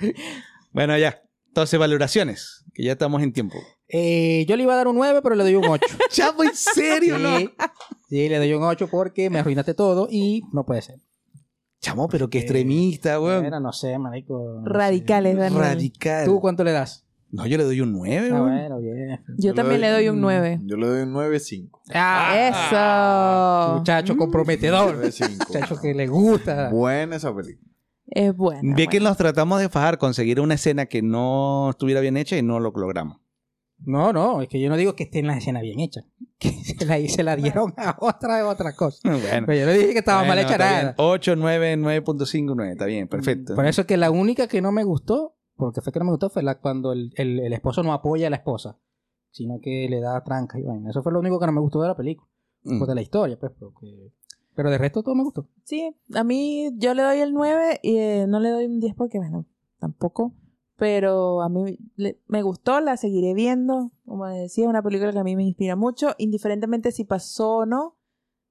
Bueno, 0.70 0.96
ya. 0.96 1.20
Entonces, 1.48 1.78
valoraciones, 1.78 2.64
que 2.72 2.84
ya 2.84 2.92
estamos 2.92 3.20
en 3.22 3.32
tiempo. 3.32 3.56
Eh, 3.88 4.44
yo 4.48 4.56
le 4.56 4.62
iba 4.62 4.72
a 4.72 4.76
dar 4.76 4.88
un 4.88 4.96
9, 4.96 5.20
pero 5.22 5.34
le 5.34 5.42
doy 5.42 5.56
un 5.56 5.64
8. 5.66 5.84
Chavo, 6.08 6.44
¿en 6.44 6.54
serio? 6.54 7.16
Sí, 7.38 7.50
sí, 8.08 8.28
le 8.28 8.38
doy 8.38 8.52
un 8.54 8.62
8 8.62 8.88
porque 8.88 9.28
me 9.28 9.40
arruinaste 9.40 9.74
todo 9.74 10.06
y 10.10 10.42
no 10.52 10.64
puede 10.64 10.82
ser. 10.82 11.00
Chamo, 11.84 12.08
pero 12.08 12.30
qué 12.30 12.38
extremista, 12.38 13.20
weón. 13.20 13.42
Bueno, 13.42 13.60
no 13.60 13.72
sé, 13.72 13.98
marico. 13.98 14.60
no. 14.60 14.64
Radicales, 14.66 15.36
Daniel. 15.36 15.60
Radical. 15.60 16.24
¿Tú 16.24 16.40
cuánto 16.40 16.64
le 16.64 16.72
das? 16.72 17.04
No, 17.30 17.46
yo 17.46 17.58
le 17.58 17.64
doy 17.64 17.80
un 17.80 17.92
9, 17.92 18.28
Ah, 18.30 18.34
weón. 18.42 18.48
bueno, 18.48 18.78
bien. 18.78 19.20
Yo 19.38 19.54
también 19.54 19.80
le 19.80 19.90
doy 19.90 20.08
un 20.08 20.20
9. 20.20 20.60
Yo 20.64 20.76
le 20.76 20.86
doy 20.86 21.02
un 21.02 21.12
9.5. 21.12 21.68
Ah, 21.92 23.68
Eso. 23.72 23.78
Muchacho 23.80 24.16
comprometedor. 24.16 24.96
9.5. 24.96 25.48
Muchacho 25.48 25.80
que 25.80 25.92
le 25.94 26.06
gusta. 26.06 26.70
Buena 26.70 27.16
esa 27.16 27.34
película. 27.34 27.68
Es 28.06 28.34
buena. 28.36 28.74
Ve 28.76 28.86
que 28.86 29.00
nos 29.00 29.16
tratamos 29.16 29.60
de 29.60 29.68
fajar, 29.68 29.98
conseguir 29.98 30.40
una 30.40 30.54
escena 30.54 30.86
que 30.86 31.02
no 31.02 31.70
estuviera 31.70 32.00
bien 32.00 32.16
hecha 32.16 32.36
y 32.36 32.42
no 32.42 32.60
lo 32.60 32.70
logramos. 32.70 33.18
No, 33.86 34.12
no, 34.12 34.42
es 34.42 34.48
que 34.48 34.60
yo 34.60 34.68
no 34.68 34.76
digo 34.76 34.94
que 34.96 35.04
esté 35.04 35.18
en 35.20 35.26
la 35.26 35.36
escena 35.36 35.60
bien 35.60 35.80
hecha. 35.80 36.02
Que 36.38 36.50
se 36.50 36.84
la, 36.84 36.98
se 37.08 37.22
la 37.22 37.36
dieron 37.36 37.72
a 37.76 37.96
otra 38.00 38.36
de 38.36 38.42
otra 38.42 38.74
cosa. 38.74 38.98
Bueno. 39.08 39.46
Pero 39.46 39.54
yo 39.60 39.66
no 39.66 39.72
dije 39.72 39.92
que 39.92 39.98
estaba 40.00 40.24
mal 40.24 40.38
hecha 40.38 40.58
nada. 40.58 40.94
8, 40.98 41.36
9, 41.36 41.76
9.5, 41.78 42.52
9. 42.56 42.72
Está 42.72 42.84
bien, 42.86 43.08
perfecto. 43.08 43.54
Por 43.54 43.66
eso 43.66 43.82
es 43.82 43.86
que 43.86 43.96
la 43.96 44.10
única 44.10 44.46
que 44.48 44.60
no 44.60 44.72
me 44.72 44.84
gustó 44.84 45.36
porque 45.56 45.80
fue 45.80 45.92
que 45.92 46.00
no 46.00 46.06
me 46.06 46.10
gustó, 46.10 46.30
fue 46.30 46.42
la, 46.42 46.56
cuando 46.58 46.92
el, 46.92 47.12
el- 47.16 47.38
el 47.38 47.52
esposo 47.52 47.82
no 47.84 47.92
apoya 47.92 48.26
a 48.26 48.30
la 48.30 48.36
esposa, 48.36 48.76
sino 49.30 49.60
que 49.62 49.86
le 49.88 50.00
da 50.00 50.22
tranca 50.24 50.58
y 50.58 50.62
vaina. 50.64 50.90
Eso 50.90 51.00
fue 51.02 51.12
lo 51.12 51.20
único 51.20 51.38
que 51.38 51.46
no 51.46 51.52
me 51.52 51.60
gustó 51.60 51.80
de 51.80 51.88
la 51.88 51.96
película, 51.96 52.28
Mm. 52.64 52.78
pues 52.78 52.88
de 52.88 52.94
la 52.96 53.02
historia, 53.02 53.38
pues, 53.38 53.52
porque- 53.58 54.10
pero 54.56 54.70
de 54.70 54.78
resto 54.78 55.02
todo 55.04 55.14
me 55.14 55.22
gustó. 55.22 55.46
Sí, 55.62 55.94
a 56.14 56.24
mí 56.24 56.70
yo 56.76 56.92
le 56.94 57.02
doy 57.04 57.18
el 57.20 57.32
9 57.32 57.78
y 57.82 57.96
eh, 57.98 58.26
no 58.28 58.40
le 58.40 58.50
doy 58.50 58.64
un 58.66 58.80
10 58.80 58.94
porque, 58.96 59.18
bueno, 59.18 59.46
tampoco. 59.78 60.32
Pero 60.76 61.42
a 61.42 61.48
mí 61.48 61.78
le- 61.96 62.18
me 62.26 62.42
gustó, 62.42 62.80
la 62.80 62.96
seguiré 62.96 63.32
viendo. 63.34 63.92
Como 64.06 64.26
decía, 64.26 64.64
es 64.64 64.68
una 64.70 64.82
película 64.82 65.12
que 65.12 65.18
a 65.18 65.24
mí 65.24 65.36
me 65.36 65.44
inspira 65.44 65.76
mucho. 65.76 66.14
Indiferentemente 66.18 66.90
si 66.90 67.04
pasó 67.04 67.58
o 67.58 67.66
no, 67.66 67.96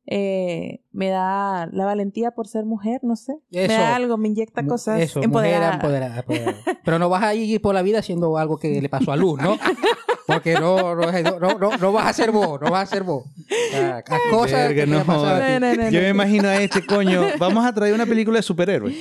eh, 0.05 0.81
me 0.91 1.09
da 1.09 1.67
la 1.71 1.85
valentía 1.85 2.31
por 2.31 2.47
ser 2.47 2.65
mujer, 2.65 2.99
no 3.03 3.15
sé. 3.15 3.33
Eso. 3.51 3.67
Me 3.67 3.73
da 3.79 3.95
algo, 3.95 4.17
me 4.17 4.27
inyecta 4.29 4.65
cosas. 4.65 4.99
Eso, 5.01 5.19
mujer 5.19 5.25
empoderada, 5.25 5.73
empoderada. 5.75 6.25
Pero 6.83 6.99
no 6.99 7.09
vas 7.09 7.23
a 7.23 7.35
ir 7.35 7.61
por 7.61 7.73
la 7.75 7.81
vida 7.81 7.99
haciendo 7.99 8.37
algo 8.37 8.57
que 8.57 8.81
le 8.81 8.89
pasó 8.89 9.11
a 9.11 9.17
Luz, 9.17 9.41
¿no? 9.41 9.57
Porque 10.25 10.53
no, 10.53 10.95
no, 10.95 11.11
no, 11.39 11.57
no, 11.59 11.77
no 11.77 11.91
vas 11.91 12.07
a 12.07 12.13
ser 12.13 12.31
vos, 12.31 12.59
no 12.61 12.71
vas 12.71 12.83
a 12.89 12.95
ser 12.95 13.03
vos. 13.03 13.25
Haz 13.73 14.03
cosas 14.31 14.69
Verga, 14.69 14.85
que 14.85 14.87
no 14.87 14.99
a 14.99 15.03
ti. 15.03 15.07
No, 15.09 15.59
no, 15.59 15.75
no, 15.75 15.89
Yo 15.89 15.99
no. 15.99 16.03
me 16.03 16.09
imagino 16.09 16.47
a 16.47 16.61
este 16.61 16.85
coño. 16.85 17.21
Vamos 17.37 17.65
a 17.65 17.73
traer 17.73 17.93
una 17.93 18.05
película 18.05 18.37
de 18.37 18.43
superhéroes. 18.43 18.95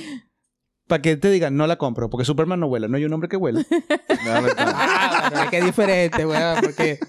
Para 0.87 1.01
que 1.01 1.15
te 1.17 1.29
digan, 1.29 1.55
no 1.55 1.65
la 1.65 1.77
compro, 1.77 2.09
porque 2.09 2.25
Superman 2.25 2.59
no 2.59 2.67
vuela. 2.67 2.87
No 2.87 2.97
hay 2.97 3.05
un 3.05 3.13
hombre 3.13 3.29
que 3.29 3.37
vuela. 3.37 3.63
Dale, 4.25 4.53
dale. 4.53 4.71
Ah, 4.75 5.27
bueno, 5.29 5.43
es 5.45 5.49
que 5.49 5.57
es 5.59 5.65
diferente, 5.65 6.25
weón, 6.25 6.57
porque 6.61 6.99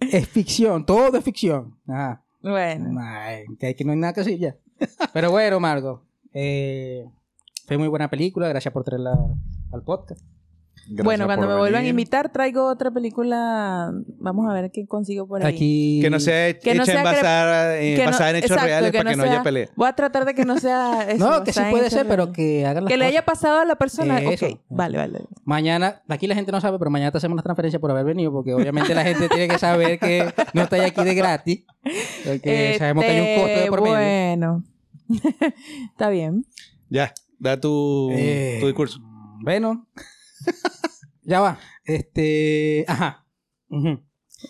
es 0.00 0.28
ficción, 0.28 0.84
todo 0.86 1.16
es 1.16 1.24
ficción. 1.24 1.78
Ah, 1.88 2.22
Bueno, 2.40 3.00
ay, 3.00 3.44
que 3.58 3.66
hay 3.66 3.74
que 3.74 3.84
no 3.84 3.92
hay 3.92 3.98
nada 3.98 4.12
que 4.12 4.20
decir 4.22 4.38
ya. 4.38 4.56
Pero 5.12 5.30
bueno, 5.30 5.60
Margo, 5.60 6.04
eh, 6.34 7.04
fue 7.66 7.78
muy 7.78 7.88
buena 7.88 8.10
película, 8.10 8.48
gracias 8.48 8.72
por 8.72 8.84
traerla 8.84 9.16
al 9.72 9.82
podcast. 9.82 10.20
Gracias 10.84 11.04
bueno 11.04 11.26
cuando 11.26 11.46
me 11.46 11.56
vuelvan 11.56 11.84
a 11.84 11.88
invitar, 11.88 12.30
traigo 12.32 12.66
otra 12.66 12.90
película. 12.90 13.92
Vamos 14.18 14.50
a 14.50 14.52
ver 14.52 14.70
qué 14.72 14.84
consigo 14.86 15.26
por 15.28 15.44
ahí. 15.44 15.54
Aquí 15.54 15.98
Que 16.02 16.10
no 16.10 16.18
sea 16.20 16.58
Que 16.58 16.74
no 16.74 16.82
hecha 16.82 16.92
en 16.92 16.98
sea 16.98 17.02
cre- 17.02 17.14
basada, 17.16 17.78
en, 17.78 17.96
que 17.96 18.04
no- 18.04 18.10
basada 18.10 18.30
en 18.30 18.36
hechos 18.36 18.50
exacto, 18.50 18.66
reales 18.66 18.90
que 18.90 18.98
para 18.98 19.04
no 19.04 19.10
que 19.10 19.16
no 19.16 19.22
sea- 19.22 19.32
haya 19.32 19.42
pelea. 19.42 19.68
Voy 19.76 19.88
a 19.88 19.92
tratar 19.92 20.24
de 20.24 20.34
que 20.34 20.44
no 20.44 20.58
sea. 20.58 21.06
eso, 21.08 21.30
No, 21.30 21.44
que 21.44 21.52
sí 21.52 21.60
puede 21.70 21.88
ser, 21.88 22.06
pero 22.08 22.32
que 22.32 22.66
hagan 22.66 22.84
las 22.84 22.90
Que 22.90 22.96
le 22.96 23.04
cosas. 23.04 23.12
haya 23.12 23.24
pasado 23.24 23.58
a 23.60 23.64
la 23.64 23.76
persona. 23.76 24.18
Eso. 24.20 24.46
Ok, 24.46 24.60
vale, 24.68 24.98
vale. 24.98 25.20
Mañana, 25.44 26.02
aquí 26.08 26.26
la 26.26 26.34
gente 26.34 26.50
no 26.52 26.60
sabe, 26.60 26.78
pero 26.78 26.90
mañana 26.90 27.12
te 27.12 27.18
hacemos 27.18 27.34
una 27.34 27.42
transferencia 27.42 27.78
por 27.78 27.90
haber 27.92 28.04
venido, 28.04 28.32
porque 28.32 28.52
obviamente 28.52 28.94
la 28.94 29.04
gente 29.04 29.28
tiene 29.28 29.46
que 29.48 29.58
saber 29.58 29.98
que 30.00 30.32
no 30.52 30.62
estáis 30.62 30.82
aquí 30.84 31.04
de 31.04 31.14
gratis. 31.14 31.64
Porque 32.26 32.74
sabemos 32.78 33.04
que 33.04 33.10
hay 33.10 33.20
un 33.36 33.42
costo 33.44 33.60
de 33.60 33.66
por 33.68 33.82
medio. 33.82 33.98
Este, 33.98 34.36
Bueno. 34.36 34.64
Está 35.92 36.08
bien. 36.10 36.44
Ya, 36.88 37.12
da 37.38 37.58
tu, 37.60 38.10
Eh, 38.12 38.58
tu 38.60 38.66
discurso. 38.66 39.00
Bueno, 39.40 39.86
ya 41.22 41.40
va. 41.40 41.58
Este, 41.84 42.84
ajá. 42.88 43.26
Ujú. 43.68 44.00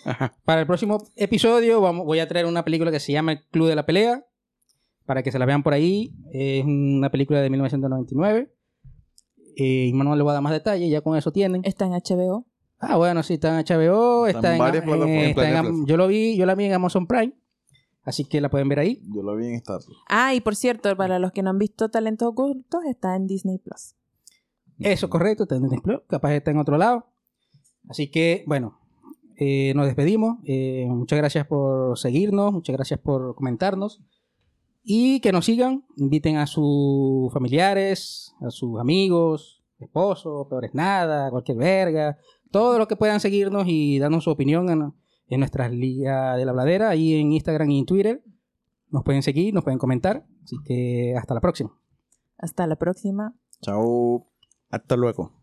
Ajá. 0.04 0.34
Para 0.44 0.60
el 0.62 0.66
próximo 0.66 1.02
episodio 1.16 1.80
vamos, 1.80 2.06
voy 2.06 2.18
a 2.18 2.28
traer 2.28 2.46
una 2.46 2.64
película 2.64 2.90
que 2.90 3.00
se 3.00 3.12
llama 3.12 3.32
El 3.32 3.46
Club 3.48 3.68
de 3.68 3.76
la 3.76 3.84
Pelea, 3.86 4.24
para 5.04 5.22
que 5.22 5.30
se 5.32 5.38
la 5.38 5.46
vean 5.46 5.62
por 5.62 5.74
ahí. 5.74 6.14
Es 6.32 6.64
una 6.64 7.10
película 7.10 7.40
de 7.40 7.50
1999. 7.50 8.54
Eh, 9.56 9.86
y 9.88 9.92
no 9.92 10.16
le 10.16 10.22
voy 10.22 10.30
a 10.30 10.34
dar 10.34 10.42
más 10.42 10.52
detalles, 10.52 10.90
ya 10.90 11.02
con 11.02 11.16
eso 11.16 11.30
tienen. 11.30 11.60
Está 11.64 11.84
en 11.84 11.92
HBO. 11.92 12.46
Ah, 12.78 12.96
bueno, 12.96 13.22
sí, 13.22 13.34
está 13.34 13.48
en 13.60 13.64
HBO, 13.64 14.26
Está 14.26 14.38
está, 14.38 14.56
en 14.56 14.62
eh, 14.62 14.70
plataformas. 14.70 15.08
está 15.08 15.28
en 15.28 15.34
plataformas. 15.34 15.86
yo 15.86 15.96
lo 15.96 16.06
vi, 16.08 16.36
yo 16.36 16.46
la 16.46 16.54
vi 16.56 16.64
en 16.64 16.72
Amazon 16.72 17.06
Prime, 17.06 17.32
así 18.02 18.24
que 18.24 18.40
la 18.40 18.48
pueden 18.50 18.68
ver 18.68 18.80
ahí. 18.80 19.00
Yo 19.14 19.22
lo 19.22 19.36
vi 19.36 19.46
en 19.46 19.54
Star. 19.56 19.78
Ah, 20.08 20.34
y 20.34 20.40
por 20.40 20.56
cierto, 20.56 20.96
para 20.96 21.18
los 21.20 21.30
que 21.32 21.42
no 21.42 21.50
han 21.50 21.58
visto 21.58 21.90
Talentos 21.90 22.26
Ocultos, 22.28 22.80
está 22.88 23.14
en 23.14 23.26
Disney 23.28 23.58
Plus. 23.58 23.94
Eso, 24.78 25.08
correcto, 25.08 25.44
está 25.44 25.56
en 25.56 25.62
Disney 25.62 25.80
Plus, 25.80 26.00
capaz 26.08 26.34
está 26.34 26.50
en 26.50 26.58
otro 26.58 26.76
lado. 26.76 27.06
Así 27.88 28.10
que, 28.10 28.44
bueno, 28.46 28.78
eh, 29.36 29.72
nos 29.74 29.86
despedimos. 29.86 30.38
Eh, 30.44 30.86
muchas 30.88 31.18
gracias 31.18 31.46
por 31.46 31.98
seguirnos, 31.98 32.52
muchas 32.52 32.76
gracias 32.76 33.00
por 33.00 33.34
comentarnos. 33.34 34.00
Y 34.84 35.20
que 35.20 35.32
nos 35.32 35.44
sigan, 35.44 35.84
inviten 35.96 36.36
a 36.36 36.46
sus 36.46 37.32
familiares, 37.32 38.34
a 38.40 38.50
sus 38.50 38.80
amigos, 38.80 39.62
esposos, 39.78 40.46
peores 40.48 40.74
nada, 40.74 41.30
cualquier 41.30 41.58
verga, 41.58 42.18
todo 42.50 42.78
lo 42.78 42.88
que 42.88 42.96
puedan 42.96 43.20
seguirnos 43.20 43.64
y 43.66 43.98
darnos 43.98 44.24
su 44.24 44.30
opinión 44.30 44.68
en, 44.70 44.92
en 45.28 45.40
nuestras 45.40 45.70
ligas 45.72 46.36
de 46.36 46.44
la 46.44 46.52
bladera, 46.52 46.90
ahí 46.90 47.14
en 47.14 47.32
Instagram 47.32 47.70
y 47.70 47.78
en 47.78 47.86
Twitter. 47.86 48.22
Nos 48.90 49.04
pueden 49.04 49.22
seguir, 49.22 49.54
nos 49.54 49.64
pueden 49.64 49.78
comentar. 49.78 50.26
Así 50.44 50.56
que 50.64 51.14
hasta 51.16 51.34
la 51.34 51.40
próxima. 51.40 51.72
Hasta 52.38 52.66
la 52.66 52.76
próxima. 52.76 53.34
Chao. 53.60 54.31
Hasta 54.72 54.96
luego. 54.96 55.41